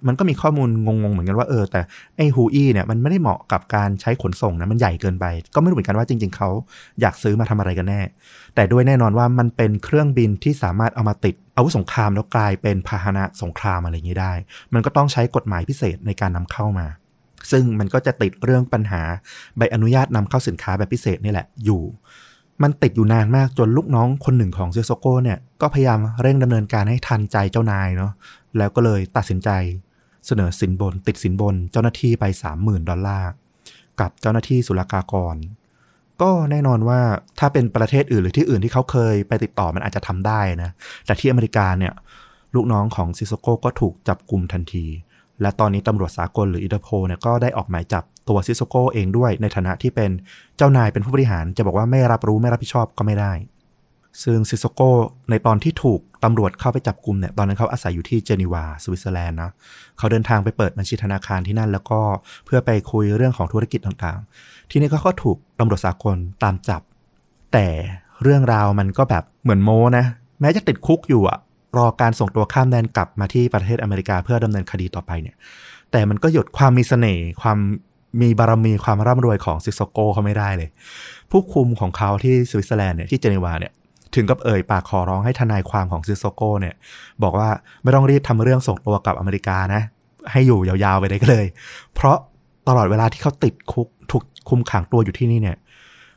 [0.07, 1.81] มันก็มีข้อมูลงงๆเหมือนกันว่าเออแต่
[2.17, 5.25] ไอ้ฮูอี้เนี่ยมันไม่ได้เหมาะกับการใช้ขนส่งนะมันใหญ่เกินไป
[5.55, 6.49] ก็ไม่รู้เหมือนกันว่าจริง ๆเขา
[7.01, 8.01] อยากซื้อมาทำอะไรกันแน่
[8.55, 14.33] แต่ด้วยแน่นอนว่ามันเป็นเครื่องบินที่สามารถเอามาติดอาวุธสงครามแล้วกลายเป็นพาหนะสงครามอะไรอย่างนี้ได้
[14.73, 16.87] มันก็ต้องใช้กฎหมายพิเศษในการนำเข้ามา
[17.51, 19.01] ซึ่งมันก็จะติดเรื่องปัญหา
[19.57, 21.83] ใบอนุญาตนำเข้าสินค้าแบบพิเศษนี่แหละอยู่
[22.64, 28.11] มันติดอยู่นานมากจนลูกน้องคนหนึ่งของซิโซโกเนี่ยก็พยายามเร่งดำเนินการให้ทันใจเจ้านายเนาะ
[28.57, 29.49] แล้วก็เลยตัดสินใจ
[30.27, 32.26] เสนอสินบน ติดสินบนเจ้าหน้าที่ไป
[32.57, 33.32] 30,000 ดอลลาร์
[33.99, 35.36] กับเจ้าหน้าที่ศุลกากร
[36.22, 36.99] ก็แน่นอนว่า
[37.40, 40.72] ถ้าเป็นประเทศอื่นหรือที่อื่นที่เขาเคยไปติดต่อมันอาจจะทำได้นะ
[41.06, 41.94] แต่ที่อเมริกาเนี่ย
[42.56, 44.86] ลูกน้องของซิโซโกก็ถูกจับกลุ่มทันที
[45.41, 50.11] และตอนนี้ตำรวจสากลหรืออินเตอร์โพเนี่ยก็ได้ออกหมายจับ ตัวซิโซโกเองด้วยในฐานะที่เป็น
[50.57, 53.34] เจ้านายเป็นผู้บริหารจะบอกว่าไม่รับรู้ไม่รับผิดชอบก็ไม่ได้
[54.23, 54.81] ซึ่งซิโซโก
[55.30, 59.52] ในตอนที่ถูกตำรวจเข้าไปจับกลุ่มเนี่ยตอนนั้นเขาอาศัยอยู่ที่เจนีวาสวิตเซอร์แลนด์นะ
[59.97, 61.99] เขาเดินทางไปเปิดบัญชีธนาคารที่นั่น แล้วก็
[62.45, 66.81] เพื่อไปคุยเรื่องของธุรกิจต่างๆ ที่นี่เขาก็ถูกตำรวจสากลตามจับ
[67.53, 67.68] แต่
[68.23, 70.06] เรื่องราวมันก็แบบเหมือนโมนะ
[70.41, 71.39] แม้จะติดคุกอยู่อะ
[71.77, 75.35] รอการส่งตัวข้ามแดนกลับมาที่ประเทศอเมริกาเพื่อดำเนินคดีต่อไปเนี่ย
[75.91, 77.57] แต่มันก็หยุดความมีเสน่ห์ความ
[78.21, 80.69] มีบารมีความร่ำรวยของซิโซโกเขาไม่ได้เลย
[81.31, 83.73] ผู้คุมของเขาที่สวิตเซอร์แลนด์เนี่ยที่เจนีวาเนี่ย
[84.15, 86.75] ถึงกับเอ่ยปากขอร้องให้ทนายความของซิโซโกเนี่ย
[87.23, 87.49] บอกว่า
[87.83, 89.81] ไม่ต้องรีบทำเรื่องส่งตัวกลับอเมริกานะ
[90.31, 91.45] ให้อยู่ยาวๆไปได้ก็เลย
[91.95, 92.17] เพราะ
[92.67, 95.57] ตลอดเวลาที่เขาติดคุกถูกคุมขังตัวอยู่ที่นี่เนี่ย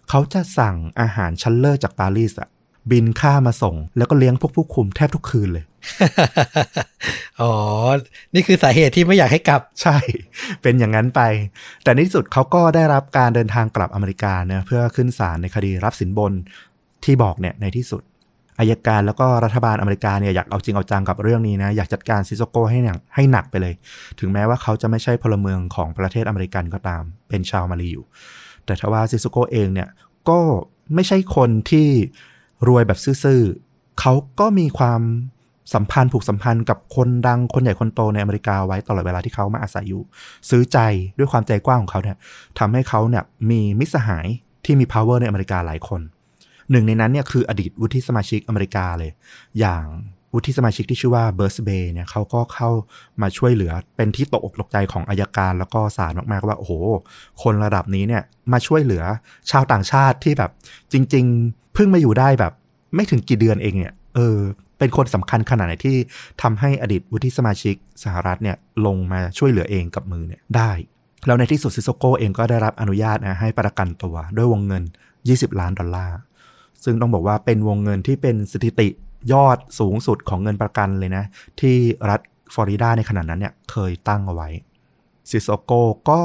[0.08, 2.48] เขาจะสั่งอาหารชั้นเลิศจากปารีสอะ
[2.90, 5.65] บินข้ามมาส่ง แล้วก็เลี้ยงพวกผู้คุมแทบทุกคืนเลย
[7.40, 7.52] อ๋อ
[8.35, 9.97] นี่คือสาเหตุที่ไม่อยากให้กลับ ใช่
[10.62, 11.20] เป็นอย่างนั้นไป
[11.85, 16.32] แต่ในที่สุดเขาก็ได้รับการเดินทางกลับอเมริกาเนี่ยเพื่อขึ้นศาลในคดีรับสินบน
[17.05, 18.02] ที่บอกเนี่ยในที่สุด
[18.59, 23.74] อัยการแล้วก็รัฐบาลอเมริกาเนี่ยอยากเอาจริงเอาจังกับเรื่องนี้นะ อยากจัดการซิโซโกให้หนักให้หนักไปเลย
[24.20, 28.05] ถึงแม้ว่าเขาจะไม่ใช่พลเมืองของประเทศอเมริกันก็ตาม เป็นชาวมาลีอยู่
[28.65, 29.89] แต่ทว่าซิโซโกเองเนี่ย
[30.28, 30.40] ก็
[30.94, 31.89] ไม่ใช่คนที่
[32.66, 35.02] รวยแบบซื่อๆเขาก็มีความ
[35.74, 40.02] สัมพันธ์ผูกสัมพันธ์กับคนดังคนใหญ่คนโตในอเมริกาไว้ตลอดเวลาที่เขามาอาศัยอยู่
[40.51, 40.78] ซื้อใจ
[41.18, 42.16] ด้วยความใจกว้างของเขาเนี่ย
[42.59, 44.26] ทำให้เขาเนี่ยมีมิสหาย
[44.64, 46.01] ที่มี power ในอเมริกาหลายคน
[46.70, 49.10] หนึ่งในนั้นเนี่ยคืออดีตวุฒิสมาชิกอเมริกาเลย
[49.60, 49.85] อย่าง
[50.35, 52.70] วุฒิสมาชิกที่ชื่อว่าเบิร์สเบย์เนี่ยเขาก็เข้า
[53.22, 56.72] มาช่วยเหลือเป็นที่ตกอกตกใจของอายการแล้วก็ศาลมากๆว่าโอ้โห
[57.43, 58.22] คนระดับนี้เนี่ย
[58.52, 59.05] มาช่วยเหลือ
[59.51, 60.51] ชาวต่างชาติที่แบบ
[60.93, 62.52] จริง ๆ เพิ่งมาอยู่ได้แบบ
[62.94, 64.38] ไม่ถึงกี่เดือนเองเนี่ย เออ
[64.78, 65.96] เป็นคนสำคัญขนาดไหนที่
[66.42, 67.74] ทำให้อดีตวุฒิสมาชิก
[68.05, 68.56] สหรัฐเนี่ย
[68.86, 70.70] ลงมาช่วยเหลือเองกับมือเนี่ยได้
[71.26, 74.82] แล้วในที่สุดซิโซโกเองก็ได้รับอนุญาตนะให้ประกันตัวด้วยวงเงิน
[75.22, 76.18] 20 ล้านดอลลาร์
[76.84, 78.88] ซึ่งต้องบอกว่าเป็นวงเงินที่เป็นสถิติ
[79.32, 81.24] ยอดสูงสุดของเงินประกันเลยนะ
[81.60, 81.76] ที่
[82.10, 82.20] รัฐ
[82.55, 84.48] ฟลอริดาในขณะนั้นเนี่ยเคยตั้งเอาไว้
[85.30, 85.72] ซิโซโก
[86.10, 86.20] ก็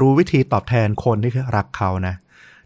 [0.00, 2.14] รู้วิธีตอบแทนคนที่รักเขานะ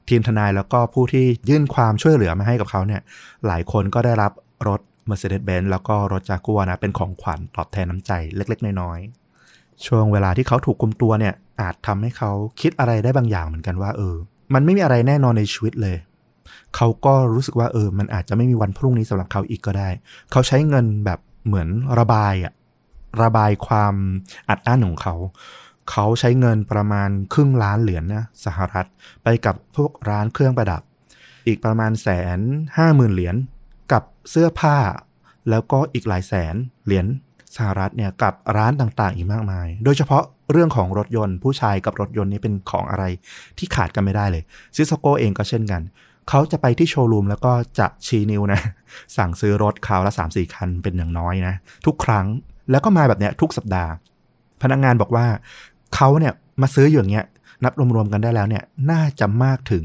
[0.08, 3.00] ทีมทนายแล้วก็ผู้ที่ยื่นความช่วยเหลือมาให้กับเขาเนี่ย
[3.46, 4.32] หลายคนก็ได้รับ
[4.68, 12.30] รถ Mercedes-Benz แล้วก็รถจากัวนะเป็นของขวัญตอบแทนน้ำใจเล็ก ๆ น้อยๆช่วงเวลาที่เขาถูกคุมตัวเนี่ยอาจทำให้เขา
[12.60, 14.14] คิดอะไรได้บางอย่างเหมือนกันว่าเออ
[14.54, 15.96] มันไม่มีอะไรแน่นอนในชีวิตเลย
[16.76, 19.88] เขาก็รู้สึกว่าเออ มันอาจจะไม่มีวันพรุ่งนี้สำหรับเขาอีกก็ได้
[20.30, 21.68] เขาใช้เงินแบบเหมือน
[21.98, 22.52] ระบายอะ
[23.22, 23.94] ระบายความ
[24.48, 25.14] อัดอั้นของเขา
[25.90, 28.86] เขาใช้เงินประมาณครึ่งล้านเหรียญนะสหรัฐ
[29.22, 30.82] ไปกับพวกร้านเครื่องประดับ
[31.46, 32.38] อีกประมาณแสน
[32.76, 33.36] ห้าหมื่นเหรียญ
[33.92, 34.76] กับเสื้อผ้า
[35.50, 36.54] แล้วก็อีกหลายแสน
[36.86, 37.06] เหรียญ
[37.56, 40.22] สหรัฐเนี่ยกับร้านต่างๆ อีกมากมาย โดยเฉพาะ
[40.52, 43.04] เรื่องของรถยนต์ ผู้ชายกับรถยนต์นี่เป็นของอะไร
[43.58, 44.42] ที่ขาดกันไม่ได้เลย
[44.76, 45.82] ซิสโกเองก็เช่นกัน
[46.28, 48.60] เขาจะไปที่โชว์รูมแล้วก็จะชี้นิ้วนะ
[49.16, 51.54] สั่งซื้อรถคราวละ3ามสี่คันเป็นอย่างน้อยนะ
[51.86, 52.26] ทุกครั้ง
[52.70, 53.90] แล้วก็มาแบบเนี้ยทุกสัปดาห์
[54.62, 55.26] พนักงานบอกว่า
[55.94, 57.26] เขาเนี่ยมาซื้ออยู่อย่างเงี้ย
[57.64, 59.84] นับรวมๆกันได้แล้วเนี่ย น่าจะมากถึง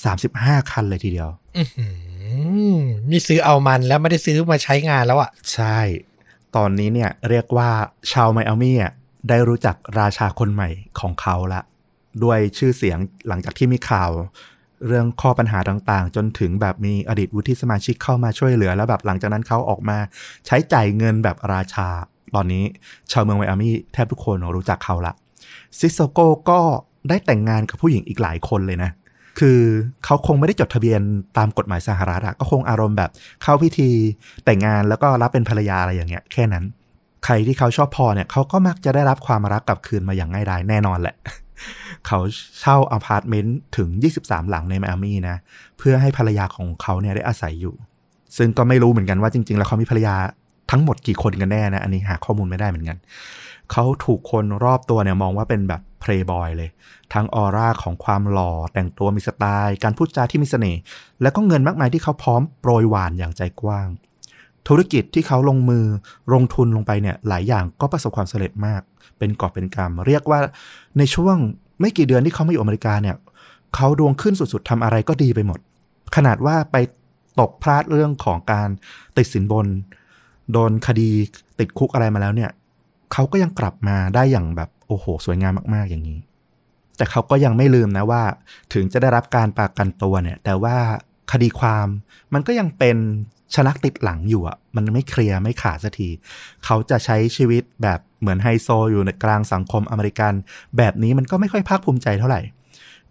[0.00, 1.86] 35คันเลยทีเดียวอื้อหื
[2.74, 2.78] อ
[3.10, 5.78] นี่ซื้อเอามันแล้วไม่ได้ซื้อมาใช้งานแล้วอะ่ะ ใช่
[6.56, 7.70] ตอนนี้เนี่ยเรียกว่า
[8.12, 8.92] ชาวไมอามี่อะ
[9.28, 10.68] ได้รู้จักราชาคนใหม่
[11.00, 11.60] ของเขาละ
[12.24, 12.98] ด้วยชื่อเสียง
[13.28, 14.10] หลังจากที่มีข่าว
[14.86, 19.98] เรื่องข้อปัญหาต่างๆ จนถึงแบบมีอดีตวุฒิสมาชิกเข้ามาช่วยเหลือ แล้วแบบหลังจากนั้นเขาออกมา
[20.46, 21.88] ใช้จ่ายเงินแบบราชา
[22.34, 22.64] ตอนนี้
[23.12, 25.14] ชาวเมืองไมอามี่แทบทุกคนรู้จักเขาละ
[25.78, 26.60] ซิโซโก้ก็
[27.08, 28.90] ได้แต่งงานกับผู้หญิงอีกหลายคนเลยนะ
[29.38, 29.60] คือ
[30.04, 31.00] เขาคงไม่ได้จดทะเบียน
[31.38, 33.10] ตามกฎหมายสหรัฐอะก็คงอารมณ์แบบ
[33.42, 33.90] เข้าพิธี
[34.44, 36.64] แต่งงานแล้วก็รับเป็นภรรยาอะไรอย่างเงี้ย แค่นั้น
[37.24, 41.16] ใครที่เขาชอบพอเนี่ยเขาก็มักจะได้รับความรักกลับคืนมาอย่างง่ายดายแน่นอนแหละ
[42.06, 42.18] เขา
[42.60, 43.88] เช่าอพาร์ตเมนต์ถึง
[44.20, 45.36] 23 หลังในไมอามี่นะ
[45.78, 47.74] เพื่อให้ภรรยาของเขาเนี่ยได้อาศัยอยู่
[48.36, 50.14] ซึ่งก็ไม่รู้เหมือนกันว่าจริง ๆ แล้วเขามีภรรยา
[50.70, 52.96] ทั้งหมดกี่คนกันแน่นะ อันนี้หาข้อมูลไม่ได้เหมือนกัน
[53.72, 56.70] เขาถูกคนรอบตัวเนี่ยมองว่าเป็นแบบเพลย์บอยเลย
[57.14, 60.80] ทั้งออร่าของความหล่อแต่งตัวมีสไตล์ การพูดจาที่มีเสน่ห์
[61.22, 63.88] แล้วก็เงินมากมายที่เขาพร้อมโปรยหว่านอย่างใจกว้าง
[64.68, 65.84] ธุรกิจที่เขาลงมือ
[66.32, 68.82] ลงทุนลงไปเนี่ยหลายอย่างก็ประสบความสำเร็จมาก
[69.18, 70.40] เป็นกอบเป็นกำเรียกว่า
[70.98, 71.36] ในช่วง
[71.80, 73.16] ไม่กี่เดือนที่เขามาอยู่อเมริกาเนี่ย
[73.74, 75.58] เขาดวงขึ้นสุดๆทำอะไรก็ดีไปหมด
[76.16, 76.76] ขนาดว่าไป
[77.40, 78.68] ตกพลาดเรื่องของการ
[79.16, 79.66] ติดสินบน
[80.52, 81.10] โดนคดี
[81.58, 82.50] ติดคุกอะไรมาแล้วเนี่ย
[83.12, 86.18] เขาก็ยังกลับมาได้อย่างแบบโอ้โห สวยงามมาก ๆ อย่างนี้
[86.96, 88.22] แต่เขาก็ยังไม่ลืมนะว่า
[88.74, 90.76] ถึงจะได้รับการประกันตัวเนี่ย แต่ว่า
[91.32, 91.86] คดีความ
[92.34, 92.96] มันก็ยังเป็น
[93.54, 96.08] ชนักติดหลังอยู่อะ่ะ มันไม่เคลียร์ไม่ขาดสักที
[96.64, 100.32] เขาจะใช้ชีวิตแบบเหมือนไฮโซอยู่ในกลางสังคมอเมริกัน
[100.76, 102.40] แบบนี้มันก็ไม่ค่อยภาคภูมิใจเท่าไหร่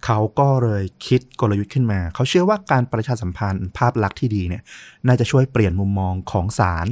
[0.06, 4.64] เขาก็เลยคิดกลยุทธ์ขึ้นมา เขาเชื่อว่าการประชาสัมพันธ์ภาพลักษณ์ที่ดีเนี่ย
[5.08, 6.88] น่าจะช่วยเปลี่ยนมุมมองของศาล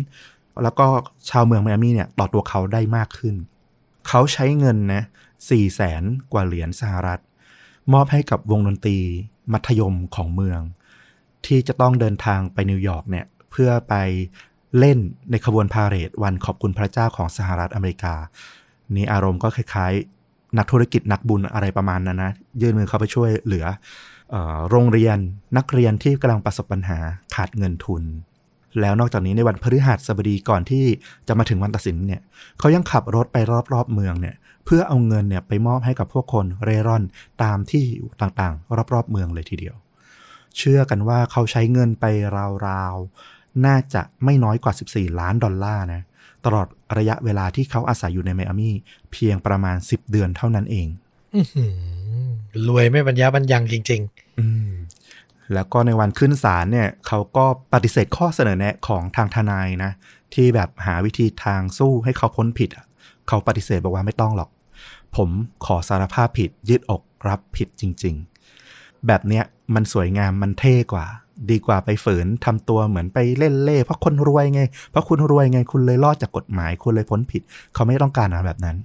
[0.64, 0.88] แล้วก็
[1.30, 3.36] ชาวเมืองไมอามี่เนี่ยต่อตัวเขาได้มากขึ้น
[4.08, 5.04] เขาใช้เงินนะ
[5.50, 6.04] สี่แสน
[6.34, 7.22] กว่าเหรียญสหรัฐ
[7.94, 8.98] มอบให้กับวงดนตรี
[9.54, 10.62] มัธยมของเมือง
[11.46, 13.96] ที่จะต้องเดินทางไปนิวยอร์กเนี่ยเพื่อไป
[14.80, 15.00] เล่น
[15.32, 18.16] ในขบวนพาเหรดวันขอบคุณพระเจ้าของสหรัฐอเมริกา
[18.96, 23.66] นี่อารมณ์ก็คล้ายๆ นักธุรกิจนักบุญอะไรประมาณนั้นนะ ยื่นมือเข้าไปช่วยเหลือ
[24.34, 25.18] ออโรงเรียน
[25.58, 27.00] นักเรียนที่กำลังประสบปัญหา
[27.36, 28.04] ขาดเงินทุน
[28.82, 30.86] แล้วนอกจากนี้ในวันพฤหัสบดีก่อนที่
[31.28, 32.22] จะมาถึงวันตัดสินเนี่ย
[32.60, 33.38] เขายังขับรถไป
[33.74, 34.36] รอบๆเมืองเนี่ย
[34.66, 37.04] เพื่อเอาเงินเนี่ยไปมอบให้กับพวกคนเร่ร่อน
[37.44, 37.86] ตามที่
[38.22, 39.76] ต่างๆ รอบๆเมืองเลยทีเดียว
[40.58, 42.06] เชื่อกันว่าเขาใช้เงินไป
[42.68, 46.02] ราวๆ น่าจะไม่น้อยกว่า 14 ล้านดอลลาร์นะ
[46.46, 48.76] ตลอดระยะเวลาที่เขาอาศัยอยู่ในไมอามี่
[49.12, 50.88] เพียงประมาณ 10 เดือนเท่านั้นเอง
[52.68, 54.25] รวยไม่บรรยาบรรยังจริงอืม
[55.54, 59.92] แล้วก็ในวันขึ้นศาลเนี่ยเขาก็ปฏิเสธข้อเสนอแนะของทางทนายนะ
[60.34, 62.70] ที่แบบหาวิธีทางสู้ให้เขาพ้นผิด
[63.28, 64.50] เขาปฏิเสธบอกว่าไม่ต้องหรอก
[65.16, 65.30] ผม
[65.66, 68.16] ขอสารภาพผิดยืดอกรับผิดจริง
[68.62, 69.44] ๆ แบบเนี้ย
[69.76, 71.06] มันสวยงามมันเท่กว่า
[71.52, 74.62] ดีกว่าไปฝืนทำตัวเหมือนไปเล่นเล่เพราะคนรวยไง
[74.92, 77.42] เพราะคุณรวยไงคุณเลยรอดจากกฎหมาย คุณเลยพ้นผิด
[77.74, 78.78] เขาไม่ต้องการอะไรแบบนั้น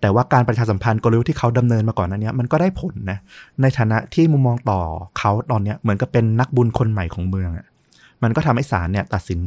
[0.00, 3.18] แต่ว่าการประชาสัมพันธ์กลยุทธ์ที่เขาดำเนินมาก่อนนั้นเนี้ยมันก็ได้ผลนะ
[3.62, 4.80] ในฐานะที่มุมมองต่อ
[5.18, 7.66] เขาตอนเนี้ยเหมือนกับเป็นนักบุญคนใหม่ของเมืองอะ่ะ
[8.22, 9.40] มันก็ทำให้ศาลเนี่ยตัดสิน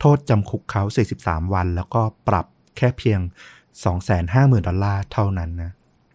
[0.00, 0.82] โทษจำคุกเขา
[1.18, 2.46] 43 วัน แล้วก็ปรับ
[2.76, 3.20] แค่เพียง
[3.94, 5.72] 250,000 ดอลลาร์เท่านั้นนะ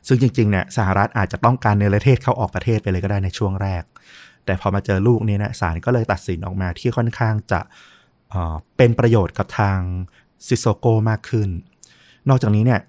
[0.07, 3.83] ซึ่งจริงๆเนี่ยสหรัฐอาจจะต้องการเนประเทศเขาออกประเทศไปเลยก็ได้ในช่วงแรก
[4.45, 7.59] แต่พอมาเจอลูกนี้นะศาลก็เลยตัดสินออกมาที่ค่อนข้างจะ
[8.29, 9.79] เป็นประโยชน์กับทาง
[10.47, 11.49] ซิโซโกมากขึ้น
[12.29, 12.79] นอกจากนี้เนี่ย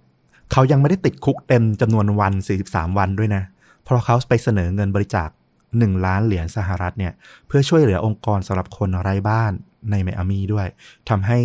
[0.52, 2.32] เขายังไม่ได้ติดคุกเต็มจำนวนวัน
[2.64, 3.42] 43 วันด้วยนะ
[3.84, 5.28] เพราะเขาไปเสนอเงินบริจาค
[5.66, 7.12] 1 ล้านเหรียญสหรัฐเนี่ย
[7.46, 9.52] เพื่อช่วยเหลือองค์กรสำหรับคนไร้บ้าน
[9.90, 10.66] ในไมอามีด้วย
[11.08, 11.38] ทำให้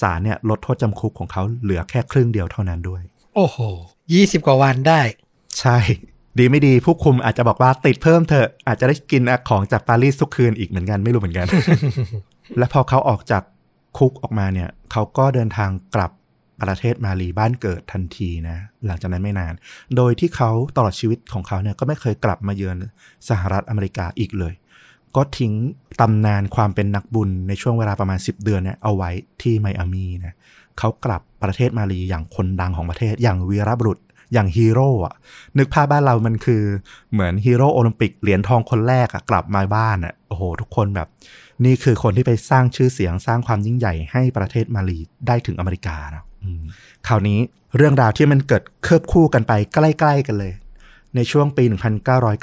[0.00, 3.58] ศาลเนี่ยลดโทษจำคุกของเขาเหลือแค่ครึ่งเดียวเท่านั้นด้วยๆโอ้โห
[4.12, 5.00] ยี่สิบกว่าวันได้
[5.60, 5.78] ใช่
[6.38, 11.46] ดีไม่ดีผู้คุมอาจจะบอกว่าติดเพิ่มเถอะอาจจะได้กินของจากปารีสทุกคืนอีกเหมือนกันไม่รู้เหมือนกัน
[12.58, 13.42] และพอเขาออกจาก
[13.98, 16.10] คุกออกมาเนี่ย เขาก็เดินทางกลับ
[16.62, 18.56] ประเทศมาลีบ้านเกิดทันทีนะ
[18.86, 19.54] หลังจากนั้นไม่นาน
[19.96, 22.76] โดยที่เขาตลอดชีวิตของเขาเนี่ยก็ไม่เคยกลับมาเยือน
[23.28, 24.54] สหรัฐอเมริกาอีกเลย
[25.16, 25.52] ก็ทิ้ง
[26.00, 29.10] ตำนานความเป็นนักบุญในช่วงเวลาประมาณ 10 เดือนเนี่ยเอาไว้
[29.42, 30.34] ที่ไมอามีนะ
[30.78, 33.98] เขากลับประเทศมาลีอย่างคนดังของประเทศอย่างวีรบุรุษ
[34.32, 35.14] อย่างฮีโร่อะ
[35.58, 36.62] นึกภาพบ้านเรามันคือ
[37.12, 41.08] เหมือนฮีโร่โอลิมปิกเหรียญทองคนแรกอะกลับมาบ้านอะโอ้โห ทุกคนแบบ
[41.64, 46.25] นี่คือคนที่ไปสร้างชื่อเสียงสร้างความยิ่งใหญ่ให้ประเทศมาลีได้ถึงอเมริกานะ
[47.06, 47.38] คราวนี้
[47.76, 50.52] เรื่องราวที่มันเกิดเคิบคู่กันไปใกล้ ๆ กันเลย
[51.14, 51.64] ในช่วงปี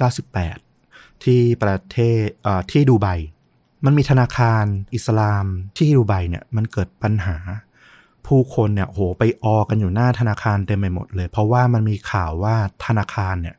[0.01, 3.07] 1998 ที่ประเทศเอ่อที่ดูไบ
[3.85, 5.45] มันมีธนาคารอิสลาม
[5.77, 7.37] ที่ดูไบเนี่ยมันเกิดปัญหา
[8.27, 12.55] ผู้คนเนี่ยโหไปออกันอยู่หน้าธนาคารเต็มไปหมดเลย เพราะว่ามันมีข่าวว่า
[12.85, 13.55] ธนาคารเนี่ย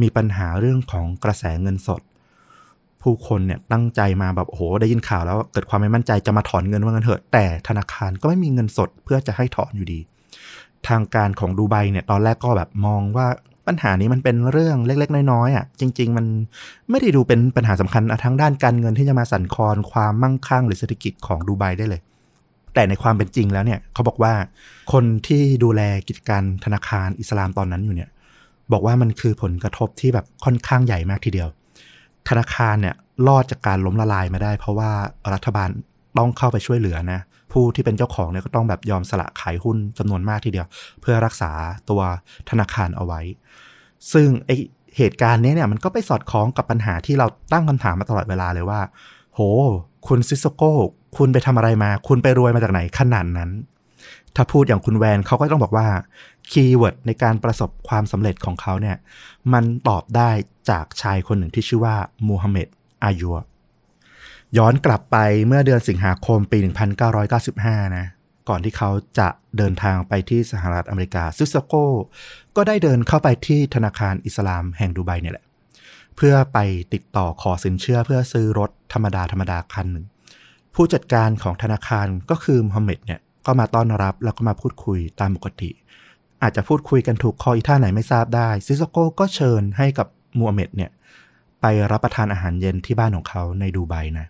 [0.00, 2.02] มีปัญหาเรื่องของกระแสเงินสด
[3.02, 10.00] ผู้คนเนี่ยตั้งใจมาแบบโอ้โหได้ยินข่าวแล้วเกิดความไม่มั่นใจจะมาถอนเงินว่างั้นเถอะแต่ธนาคารก็ไม่มีเงินสดเพื่อจะให้ถอนอยู่ดี
[10.88, 13.26] ทางการของดูไบเนี่ยตอนแรกก็แบบมองว่า
[13.66, 16.26] ปัญหานี้มันเป็นเรื่องเล็ก ๆ น้อยๆอะจริง ๆ มัน
[16.90, 22.00] ไม่ได้ดูเป็นปัญหาสำคัญทั้งด้านการเงินที่จะมาสั่นคลอนความมั่งคั่ง หรือเศรษฐกิจของดูไบได้เลย
[22.74, 24.32] แต่ในความเป็นจริงแล้วเนี่ยเขาบอกว่า
[24.92, 28.08] คนที่ดูแลกิจการธนาคารอิสลามตอนนั้นอยู่เนี่ย
[28.72, 31.48] บอกว่ามันคือผลกระทบที่แบบค่อนข้างใหญ่มากทีเดียว
[32.28, 32.96] ธนาคารเนี่ย
[33.28, 34.90] รอดจากการล้มละลายมาได้ เพราะว่า
[35.34, 35.68] รัฐบาล
[36.18, 37.20] ต้องเข้าไปช่วยเหลือนะ
[37.52, 40.66] ผู้ที่เป็นเจ้าของเนี่ยก็ต้องแบบยอมสละขายหุ้นจำนวนมากทีเดียว
[41.00, 41.50] เพื่อรักษา
[41.90, 42.00] ตัว
[42.50, 43.20] ธนาคารเอาไว้
[44.12, 44.50] ซึ่งไอ
[44.96, 48.80] เหตุการณ์นี้เนี่ยมันก็ไปสอดคล้องกับปัญหาที่เราตั้งคำถามมาตลอดเวลาเลยว่า
[49.34, 49.40] โห
[50.08, 50.72] คุณซิโซโก้
[51.16, 53.50] คุณไปทำอะไรมา คุณไปรวยมาจากไหนขนาดนั้น
[54.36, 55.88] ถ้าพูดอย่างคุณแวนเขาก็ต้องบอกว่า
[56.50, 58.96] keyword ในการประสบความสำเร็จของเขาเนี่ย
[59.52, 60.30] มันตอบได้
[60.70, 61.96] จากชายคนหนึ่งที่ชื่อว่า
[62.28, 62.68] มูฮัมเหม็ด
[63.04, 63.38] อายูบ
[64.56, 66.58] ย้อนกลับไปเมื่อเดือนสิงหาคมปี
[67.26, 68.06] 1995 นะ
[68.48, 69.28] ก่อนที่เขาจะ
[69.58, 71.84] เดินทางไปที่สหรัฐอเมริกาซิโซโก้
[72.56, 75.46] ก็ได้เดินเข้าไปที่ธนาคารอิสลามแห่งดูไบเนี่ยแหละ
[76.16, 76.58] เพื่อไป
[76.94, 80.06] ติดต่อขอสินเชื่อเพื่อซื้อรถธรรมดาธรรมดาคันหนึ่ง
[80.74, 85.70] ผู้จัดการของธนาคารก็คือมูฮัมเหม็ดเนี่ย ก็มาต้อนรับแล้วก็มาพูดคุยตามปกติ
[86.42, 90.06] อาจจะพูดคุยกันถูกคออีท่าไหนไม่ทราบได้ ซิโซโก้ก็เชิญให้กับ
[90.38, 90.90] มูฮัมเหม็ดเนี่ย
[91.60, 94.26] ไปรับประทานอาหารเย็นที่บ้านของเขาในดูไบนะ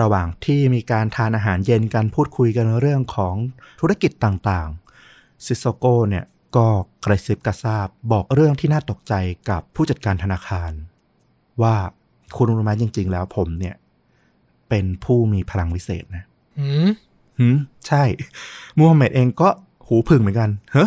[0.00, 3.34] ระหว่างที่มีการทานอาหารเย็นกันพูดคุยกันเรื่องของ
[3.80, 6.24] ธุรกิจต่างๆ ซิสโก้เนี่ย
[6.56, 6.66] ก็
[7.04, 9.14] กระซิบกระซาบบอกเรื่องที่น่าตกใจ
[9.50, 10.72] กับผู้จัดการธนาคาร
[11.62, 11.74] ว่า
[12.36, 13.74] คุณรู้ไหมจริง ๆ แล้วผมเนี่ย
[14.68, 16.24] เป็นผู้มีพลังวิเศษนะ
[17.38, 17.56] หืม
[17.88, 18.02] ใช่
[18.78, 19.48] มูฮัมหม็ดเองก็
[19.86, 20.86] หูผึ่งเหมือนกันเฮ้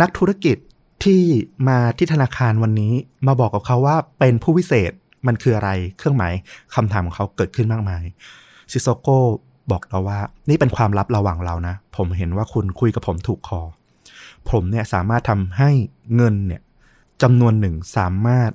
[0.00, 0.56] นักธุรกิจ
[1.04, 1.22] ที่
[1.68, 2.92] มาที่ธนาคารวันนี้
[3.26, 4.92] มาบอกกับเขาว่าเป็นผู้วิเศษ
[5.26, 6.32] มันคืออะไรเครื่องหมาย
[6.74, 8.02] คำถามของเขาเกิดขึ้นมากมาย
[8.72, 9.18] ซิโซโก้
[9.70, 13.60] บอกเราว่า นี่เป็นความลับระหว่างเรานะ ผมเห็นว่าคุณคุยกับผมถูกคอ
[14.50, 15.70] ผมเนี่ยสามารถทำให้
[16.16, 16.62] เงินเนี่ย
[17.22, 18.50] จำนวนหนึ่งสามารถ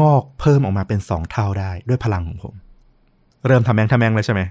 [0.00, 2.54] งอกเพิ่มออกมาเป็นสองเท่าได้ด้วยพลังของผม
[3.46, 4.42] เริ่มทะแม่งทะแม่งเลยใช่ไหม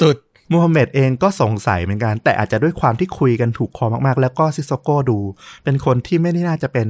[0.00, 0.16] สุด
[0.52, 5.18] มูฮัมเหม็ดเองก็สงสัยเหมือนกัน แต่อาจจะด้วยความที่คุยกันถูกคอมากๆ แล้วก็ซิโซโก้ดู
[5.64, 6.88] เป็นคนที่ไม่ได้น่าจะเป็น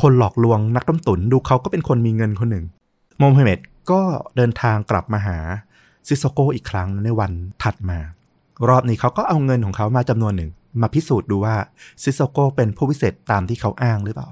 [0.00, 2.64] คนหลอกลวงนักต้มตุ๋นดูเขาก็เป็นคนมีเงินคนหนึ่ง
[3.20, 4.00] มูฮัมเหม็ดก็
[4.36, 5.38] เดินทางกลับมาหา
[6.08, 7.98] ซิโซโก้อีกครั้งในวันถัดมา
[8.68, 11.56] รอบนี้เขาก็เอาเงินของเขามาจำนวนหนึ่ง มาพิสูจน์ดูว่า
[12.02, 14.28] ซิโซโก้เป็นผู้วิเศษตามที่เขาอ้างหรือเปล่า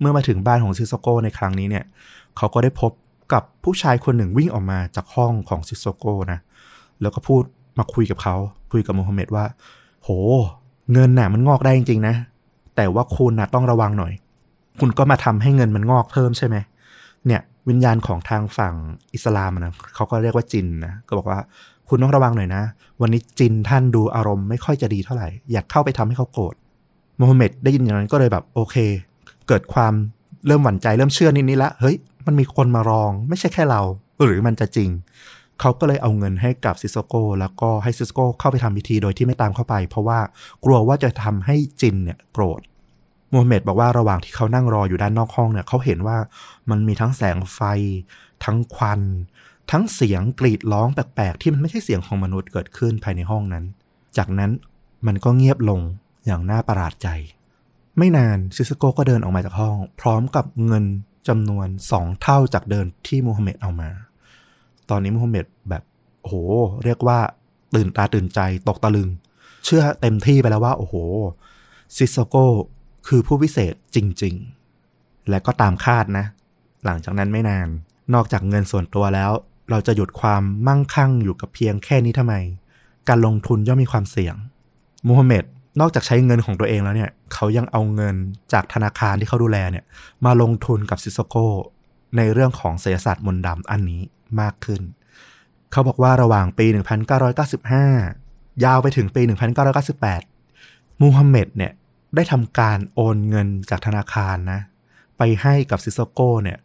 [0.00, 1.84] เมื่อมาถึงบ้านของซิโซโก้ในครั้งนี้เนี่ย
[2.36, 2.92] เขาก็ได้พบ
[3.32, 6.38] กับผู้ชายคนหนึ่งวิ่งออกมาจากห้องของซิโซโก้นะ
[7.02, 7.42] แล้วก็พูด
[7.78, 8.36] มาคุยกับเขา
[8.72, 9.44] คุยกับมูฮัมเหม็ดว่า
[10.02, 10.08] โห
[10.92, 12.14] เงินน่ะมันงอกได้จริงๆนะ
[12.76, 14.12] แต่ว่าคุณน่ะต้องระวังหน่อย
[14.80, 16.56] คุณก็มาทำให้เงินมันงอกเพิ่มใช่ไหม
[17.26, 18.74] เนี่ยวิญญาณของทางฝั่ง
[19.14, 21.38] อิสลามนะเขาก็เรียกว่าจินนะก็บอกว่า
[21.88, 22.62] คุณต้องระวังหน่อยนะ
[23.00, 26.54] วันนี้จินท่านดูอารมณ์ไม่ค่อยจะดีเท่าไหร่ อยากเข้าไปทำให้เขาโกรธ
[27.20, 28.76] มูฮัมเหม็ดได้ยินอย่างนั้นก็เลยแบบโอเค
[29.48, 29.92] เกิดความ
[30.46, 33.80] เริ่มหวั่นใจเริ่มเชื่อนิดๆละเฮ้ยมันมีคนมารอง ไม่ใช่แค่เรา
[34.24, 34.90] หรือมันจะจริง
[35.60, 40.18] เขาก็เลยเอาเงินให้กับซิสโก้แล้วก็ให้ซิสโก้เข้าไปทำพิธีโดยที่ไม่ตามเข้าไป เพราะว่า
[40.64, 42.60] กลัวว่าจะทำให้จินเนี่ยโกรธ
[43.32, 46.18] มูฮัมเหม็ดบอกว่าระหว่างที่เขานั่งรออยู่ด้านนอกห้องเนี่ยเขาเห็นว่า
[46.70, 47.60] มันมีทั้งแสงไฟ
[48.44, 49.00] ทั้งควัน
[49.70, 53.64] ทั้งเสียงกรีดร้องแปลกๆ ที่มันไม่ใช่เสียงของมนุษย์เกิดขึ้นภายในห้องนั้น
[54.16, 54.50] จากนั้น
[55.06, 55.80] มันก็เงียบลง
[56.26, 57.08] อย่างน่าประหลาดใจ
[57.98, 60.84] ไม่นานซิสโก้ก็เดินออกมาจากห้อง พร้อมกับเงิน
[61.28, 63.90] จำนวนสองเท่าจากเดินที่มูฮัมเหม็ดเอามา
[64.90, 65.82] ตอนนี้มูฮัมเหม็ดแบบ
[66.20, 66.34] โอ้โห
[66.84, 67.18] เรียกว่า
[67.74, 69.08] ตื่นตาตื่นใจตกตะลึง
[69.64, 70.94] เชื่อเต็มที่ไปแล้วว่า โอ้โห
[71.96, 72.46] ซิสโก้
[73.08, 74.34] คือผู้พิเศษจริง
[74.82, 76.26] ๆ และก็ตามคาดนะ
[76.84, 77.68] หลังจากนั้นไม่นาน
[78.14, 79.30] นอกจากเงินส่วนตัวแล้ว
[79.70, 82.34] เราจะหยุดความมั่งคั่งอยู่กับเพียงแค่นี้ทำไม
[83.08, 84.34] การลงทุนย่อมมีความเสี่ยง
[85.08, 85.44] มูฮัมเหม็ด
[85.80, 88.16] นอกจากใช้เงินของตัวเองแล้วเนี่ยเขายังเอาเงิน
[88.52, 89.84] จากธนาคารที่เขาดูแลเนี่ย
[90.24, 91.46] มาลงทุนกับซิสโก้
[92.16, 94.02] ในเรื่องของเศรษฐศาสตร์มนต์ดำอันนี้
[94.40, 94.82] มากขึ้น
[95.72, 96.66] เขาบอกว่าระหว่างปี
[97.84, 99.22] 1995 ยาวไปถึงปี
[100.26, 101.72] 1998 มูฮัมหม็ดเนี่ย
[102.14, 104.60] ได้ทำการโอนเงินจากธนาคารนะ
[105.18, 106.58] ไปให้กับซิสโก้เนี่ย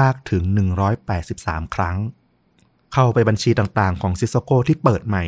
[0.00, 0.42] มากถึง
[1.08, 1.96] 183 ครั้ง
[2.92, 5.24] เข้าไปบัญชีต่างๆ ของซิสโก้ที่เปิดใหม่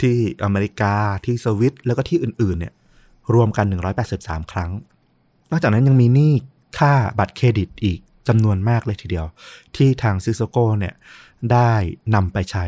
[0.00, 2.74] ที่อเมริกาที่สวิตแล้วก็ที่อื่นๆเนี่ย
[3.34, 3.66] รวมกัน
[4.08, 4.70] 183 ครั้ง
[5.50, 6.34] นอกจากนั้นยังมีหนี้
[6.78, 9.26] ค่าบัตรเครดิตอีก จำนวนมากเลยทีเดียว
[9.76, 10.94] ที่ทางซิโซโกเนี่ย
[11.52, 11.72] ได้
[12.14, 12.64] นำไปใช้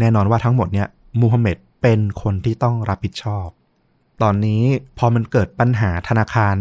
[0.00, 0.88] แน่นอนว่าทั้งหมดเนี่ย
[1.20, 3.48] มูฮัมเหม็ดเป็นคนที่ต้องรับผิดชอบ
[4.22, 4.62] ตอนนี้
[4.98, 6.56] พอมันเกิดปัญหาธนาคาร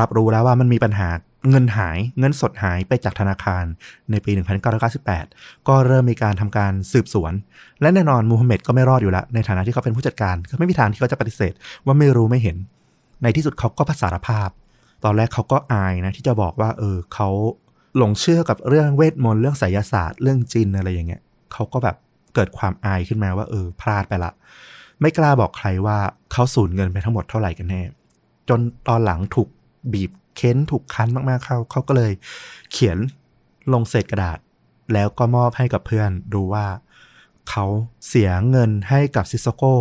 [0.00, 1.08] รับรู้แล้วว่ามันมีปัญหา
[1.50, 3.64] เงินหายเงินสดหายไปจากธนาคาร
[4.10, 4.30] ในปี
[4.98, 7.32] 1998 ก็เริ่มมีการทำการสืบสวน
[7.80, 11.52] และแน่นอนมูฮัมหม็ดก็ไม่รอดอยู่ล้วในฐานะที่เขาเป็นผู้จัดการก็ไม่มีทางที่เขาจะปฏิเสธ
[11.86, 12.56] ว่าไม่รู้ไม่เห็น
[13.22, 14.48] ในที่สุดเขาก็สารภาพ
[15.04, 17.28] ตอนแรกเขาก็อายนะที่จะบอกว่าเออเขา
[17.96, 21.96] หลงเชื่อกับเรื่องเวทมนต์เรื่องไสยศาสตร์เรื่องจินอะไรอย่างเงี้ยเขาก็แบบ
[22.34, 24.32] เกิดความอายขึ้นมาว่าเออพลาดไปละ
[25.00, 25.98] ไม่กล้าบอกใครว่า
[26.32, 27.82] เขาสูญเงินไปทั้งหมดเท่าไหร่กันแน่
[28.48, 29.48] จนตอนหลังถูก
[29.92, 32.12] บีบเค้นถูกคั้นมากๆเขาเขาก็เลย
[32.72, 32.98] เขียน
[33.72, 34.38] ลงเศษกระดาษ
[34.92, 36.66] แล้วก็มอบให้กับเพื่อนดูว่า
[37.50, 37.64] เขา
[38.08, 39.74] เสียเงินให้กับซิสโก้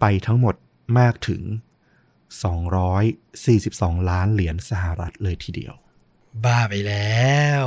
[0.00, 0.54] ไปทั้งหมด
[0.98, 1.42] มากถึง
[3.16, 5.74] 242 ล้านเหรียญสหรัฐเลยทีเดียว
[6.44, 7.30] บ้าไปแล้
[7.62, 7.64] ว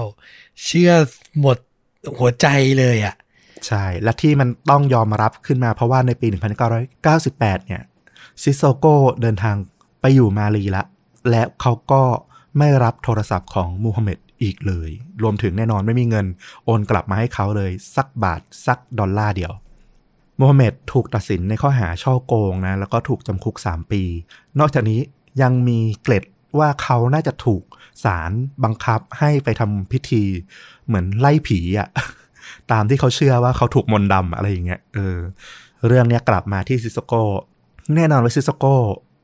[0.64, 0.92] เชื่อ
[1.40, 1.58] หมด
[2.18, 2.48] หัวใจ
[2.80, 3.16] เลยอะ่ะ
[3.68, 6.28] ใช่ และที่มันต้องยอมรับขึ้นมาเพราะว่าในปี
[6.98, 7.82] 1998 เนี่ย
[8.42, 8.86] ซิโซโก
[9.22, 9.56] เดินทาง
[10.02, 10.84] ไปอยู่มาลีละ
[11.30, 12.04] และเขาก็
[12.58, 14.90] ไม่รับโทรศัพท์ของมูฮัมหมัดอีกเลย
[15.24, 16.26] รวมถึงแน่นอนไม่มีเงิน
[16.66, 19.54] โอนกลับมาให้เขาเลย สักบาท สักดอลลาร์เดียว
[20.40, 24.04] มูฮัมหมัดถูกตัดสินในข้อหาช่อโกงนะ แล้วก็ถูกจำคุก 3 ปี
[24.60, 25.00] นอกจากนี้
[25.42, 26.24] ยังมีเกล็ด
[26.58, 27.64] ว่าเขาน่าจะถูก
[28.04, 28.32] ศาล
[28.64, 30.24] บังคับให้ไปทำพิธี
[30.88, 31.90] เหมือนไล่ผีอะ
[32.72, 35.18] ตามที่เขาเชื่อว่าเขาถูกมนต์ดำอะไรอย่างเงี้ยเออ
[35.88, 37.14] เรื่องเนี้ยกลับมาที่ซิสโก
[37.96, 38.66] แน่นอนว่าซิสโก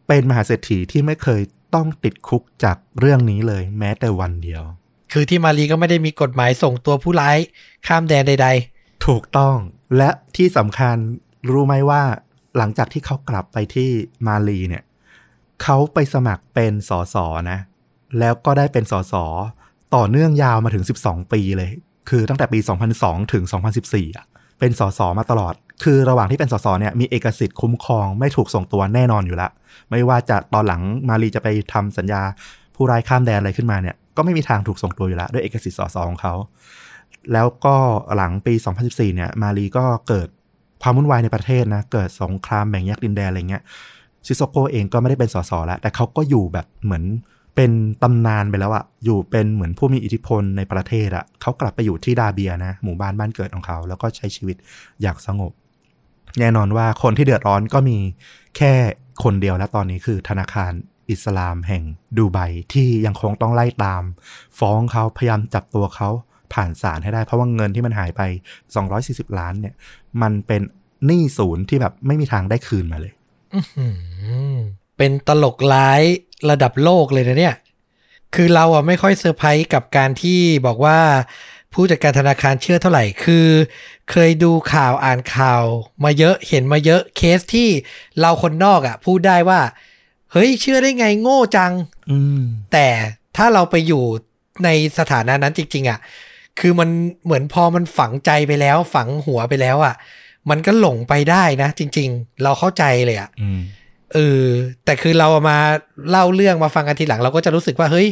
[0.08, 1.42] เป็นมหาเศรษฐีที่ไม่เคย
[1.76, 4.64] ต้องติดคุกจากเรื่องนี้เลยแม้แต่วันเดียว
[5.14, 7.38] คือที่มาลีก็ไม่ได้มีกฎหมายส่งตัวผู้ร้าย
[7.88, 8.48] ข้ามแดนใด
[9.08, 9.56] ถูกต้อง
[9.98, 10.95] และที่สำคัญ
[11.52, 12.04] รู้ไหมว่า
[12.58, 13.90] หลังจากที่เขากลับไปที่
[14.28, 14.84] มาลีเนี่ย
[15.64, 17.16] เขาไปสมัครเป็นสส
[17.51, 17.59] นะ
[18.19, 19.14] แล้วก็ได้เป็นสส
[19.95, 21.72] ต่อเนื่องยาวมาถึง 12 ปีเลย
[22.09, 22.59] คือตั้งแต่ปี
[22.95, 23.43] 2002 ถึง
[23.82, 24.25] 2014อะ
[24.59, 25.53] เป็นสสมาตลอด
[25.84, 29.50] คือระหว่างที่เป็นสสเนี่ยมีเอกสิทธิ์คุ้มครองไม่ถูกส่งตัวแน่นอนอยู่ละ
[29.92, 32.22] ไม่ว่าจะตอนหลังมารีจะไปทำสัญญา
[32.75, 36.34] ผู้ร้ายข้ามแดนอะไรขึ้นมาเนี่ยก็ไม่มีทางถูกส่งตัวอยู่แล้วด้วยเอกสิทธิ์สสของเขา
[37.34, 37.75] แล้วก็
[38.16, 38.53] หลังปี
[38.85, 40.27] 2014 เนี่ยมารีก็เกิด
[40.82, 43.64] ความวุ่นวายในประเทศนะ เกิดสงครามแบ่งแยกดินแดนอะไรเงี้ย
[44.28, 47.04] ซิโซโกเองก็ไม่ได้เป็นสสแล้ว แต่เขาก็อยู่แบบเหมือน
[47.56, 47.72] เป็น
[48.04, 54.56] ตำนานไปแล้วอะอยู่เป็นเหมือนผู้มีอิทธิพลในประเทศอะเขากลับไปอยู่ที่ดาเบียนะ หมู่บ้านบ้านเกิดของเขา แล้วก็ใช้ชีวิต
[55.02, 55.52] อย่างสงบ
[56.40, 57.98] แน่นอนว่าคนที่เดือดร้อนก็มี
[58.58, 58.74] แค่
[59.24, 60.72] คนเดียวและตอนนี้คือธนาคาร
[61.10, 61.84] อิสลามแห่ง
[62.18, 62.40] ดูไบ
[62.74, 64.04] ที่ยังคงต้องไล่ตาม
[64.60, 66.10] ฟ้องเขาพยายามจับตัวเขา
[66.54, 68.22] ผ่านศาลให้ได้ เพราะว่าเงินที่มันหายไป
[68.80, 69.76] 240 ล้านเนี่ย
[70.22, 70.62] มันเป็น
[71.06, 73.14] หนี้ศูนย์ที่แบบไม่มีทางได้คืนมาเลย
[74.98, 76.01] เป็นตลกร้าย
[76.50, 77.56] ระดับโลกเลยนะเนี่ย
[78.35, 81.00] คือเราอะไม่ค่อยเซอร์ไพรส์กับการที่บอกว่า
[81.74, 83.48] ผู้จัดการธนาคารเชื่อเท่าไหร่ คือ
[84.11, 85.64] เคยดูข่าวอ่านข่าว
[86.03, 87.69] มาเยอะเห็นมาเยอะเคสที่
[88.19, 89.61] เราคนนอกอะ พูดได้ว่า
[90.32, 91.74] เฮ้ยเชื่อได้ไงโง่จัง
[92.09, 92.42] อืม
[92.74, 92.88] แต่
[93.38, 94.03] ถ้าเราไปอยู่
[94.64, 96.00] ในสถานะนั้นจริง ๆ อะ
[96.59, 96.90] คือมัน
[97.24, 99.95] เหมือนพอมันฝังใจไปแล้ว ฝังหัวไปแล้วอะ
[100.49, 103.59] มันก็หลงไปได้นะจริง ๆ เราเข้าใจเลยอะอืม
[104.14, 104.45] เออ
[104.85, 105.57] แต่คือเราเอามา
[106.09, 108.07] เล่าเรื่องมาฟังกันทีหลัง เราก็จะรู้สึกว่าเฮ้ย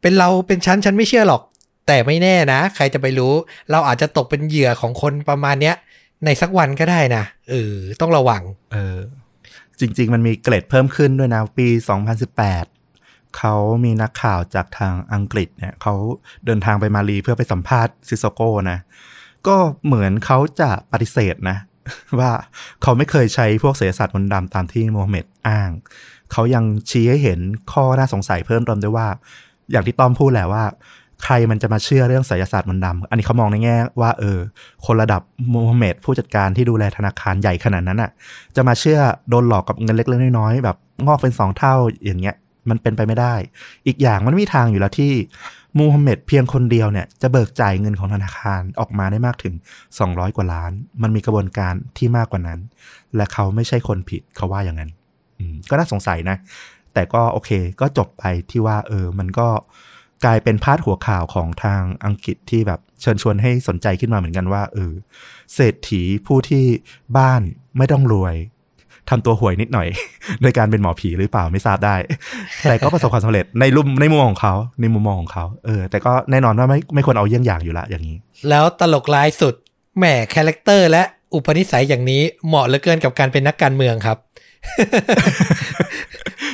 [0.00, 1.42] เป็นเราเป็นฉันฉันไม่เชื่อหรอก
[1.86, 3.32] แต่ไม่แน่นะ ใครจะไปรู้
[3.70, 5.76] เราอาจจะตกเป็นเหยื่อของคนประมาณเนี้ย
[6.24, 8.42] ในสักวันก็ได้นะเออต้องระวัง
[8.72, 8.98] เออ
[9.80, 11.68] จริง ๆ มันมีเกรดเพิ่มขึ้นด้วยนะปี
[12.52, 15.94] 2018 เขามีนักข่าวจากทางอังกฤษเนี่ยเขา
[16.46, 18.40] เดินทางไปมาลีเพื่อไปสัมภาษณ์ซิโซโก
[18.70, 18.78] นะ
[19.46, 21.56] ก็เหมือนเขาจะปฏิเสธนะ
[22.20, 22.30] ว่า
[22.82, 25.70] เขาไม่เคยใช้พวกเสศาสตร์มนต์ดำตามที่โมฮัมเหม็ดอ้าง
[26.32, 27.40] เขายังชี้ให้เห็น
[27.72, 29.08] ข้อน่าสงสัยเพิ่มเติมด้วยว่า
[29.70, 30.64] อย่างที่ต้อมพูดแหละว่า
[31.24, 34.38] ใครมันจะมาเชื่อเรื่องไสยศาสตร์มนต์ดำอันนี้เขามองในแง่ว่าเออ
[34.86, 38.10] คนระดับโมฮัมเหม็ดผู้จัดการที่ดูแลธนาคารใหญ่ขนาดนั้นอะ
[38.56, 40.76] จะมาเชื่อโดนหลอกกับเงินเล็กๆน้อยๆแบบ
[41.06, 42.36] งอกเป็นสองเท่าอย่างเงี้ย
[42.70, 43.34] มันเป็นไปไม่ได้
[43.86, 45.12] อีกอย่างมันไม่มีทางอยู่แล้วที่
[45.78, 49.54] มูฮัมเหม็ดเพียงคนเดียวเนี่ยจะเบิกจ่ายเงินของธนาคารออกมาได้มากถึง
[49.96, 50.72] 200 กว่าล้าน
[51.02, 52.60] มันมีกระบวนการที่มากกว่านั้น
[53.16, 54.90] และเขาไม่ใช่คนผิดเขาว่าอย่างนั้น
[55.70, 56.36] ก็น่าสงสัยนะ
[56.94, 59.48] แต่ก็โอเคก็จบไปที่ว่า เออ มันก็
[60.24, 64.92] กลายเป็นพาดหัวข่าวของทางอังกฤษที่แบบเชิญชวนให้สนใจขึ้นมาเหมือนกันว่า เออ
[65.54, 66.64] เศรษฐีผู้ที่
[67.16, 67.42] บ้าน
[67.76, 68.34] ไม่ต้องรวย
[69.10, 69.88] ทำตัวห่วยนิดหน่อย
[70.42, 71.96] โดยการเป็นหมอผีหรือเปล่าไม่ทราบได้
[72.62, 78.16] แต่ก็ประสบความสำเร็จในรุ่มในมุมมองของเขาในมุมมองของเขาเออ แต่ก็แน่นอนว่าไม่ไม่ควรเอาเยี่ยงอย่างอยู่ละอย่างนี้
[78.48, 79.54] แล้วตลกร้ายสุด
[79.98, 80.04] แหม
[80.34, 81.02] character และ
[81.34, 84.18] อุปนิสัยอย่างนี้เหมาะเหลือเกินกับการเป็นนักการเมืองครับ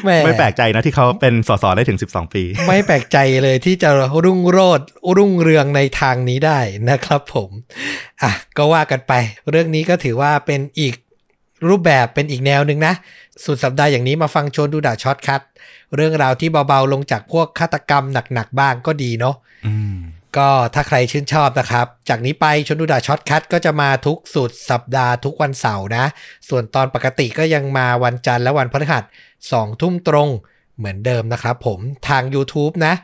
[0.05, 3.91] แหม่ไม่แปลกใจนะที่เขาเป็นสสได้ถึง 12 ปี ไม่แปลกใจเลยที่จะ
[4.25, 4.81] รุ่งโรด
[5.17, 6.61] รุ่งเรืองในทางนี้ได้
[6.91, 7.51] นะครับผม
[8.23, 9.13] อะ ก็ว่ากันไป
[9.51, 10.95] เรื่องนี้ก็ถือว่าเป็นอีก
[11.69, 12.95] รูปแบบเป็นอีกแนวหนึ่งนะ
[13.45, 15.43] สุดสัปดาห์อย่างนี้มาฟังชวนดูดะ shortcut
[15.95, 19.37] เรื่องราวที่เบาๆลงจากพวกฆาตกรรมหนักๆบ้างก็ดีเนาะ
[19.67, 19.97] อืม
[20.37, 26.05] ก็ถ้าใครชื่นชอบนะครับ จากนี้ไปชนดูดาช็อตคัทก็จะมาทุกสุดสัปดาห์ทุกวันเสาร์นะ
[26.49, 29.05] ส่วนตอนปกติก็ยังมาวันจันทร์และวันพฤหัส
[29.53, 30.29] สองทุ่มตรง
[30.77, 32.95] เหมือนเดิมนะครับผมทาง YouTube นะ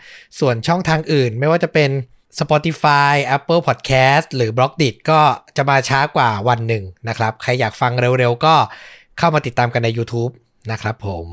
[0.40, 1.90] ส่วนช่องทางอื่นไม่ว่าจะเป็น
[2.38, 5.20] Spotify Apple Podcast หรือ b l o g d i t ก็
[5.56, 8.54] จะมาช้ากว่าวันหนึ่งนะครับ ใครอยากฟังเร็วๆ ก็
[9.18, 10.32] เข้ามาติดตามกันใน YouTube
[10.70, 11.26] นะครับผม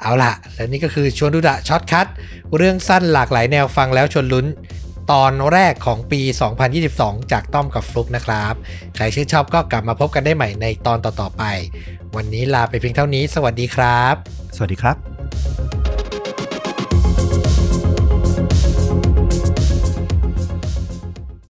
[0.00, 2.06] เอาล่ะ และนี่ก็คือชวนดูดะ shortcut
[2.56, 4.46] เรื่องสั้นหลากหลายแนวฟังแล้วชวนลุ้น
[5.12, 6.20] ตอนแรกของปี
[6.76, 8.54] 2022 จากต้อมกับฟลุกนะครับ
[8.96, 11.42] ใครชื่นชอบก็กลับมาพบกันได้ใหม่ในตอนต่อๆไป
[12.16, 14.14] วันนี้ลาไปเพียงเท่านี้ สวัสดีครับ
[14.56, 15.83] สวัสดีครับ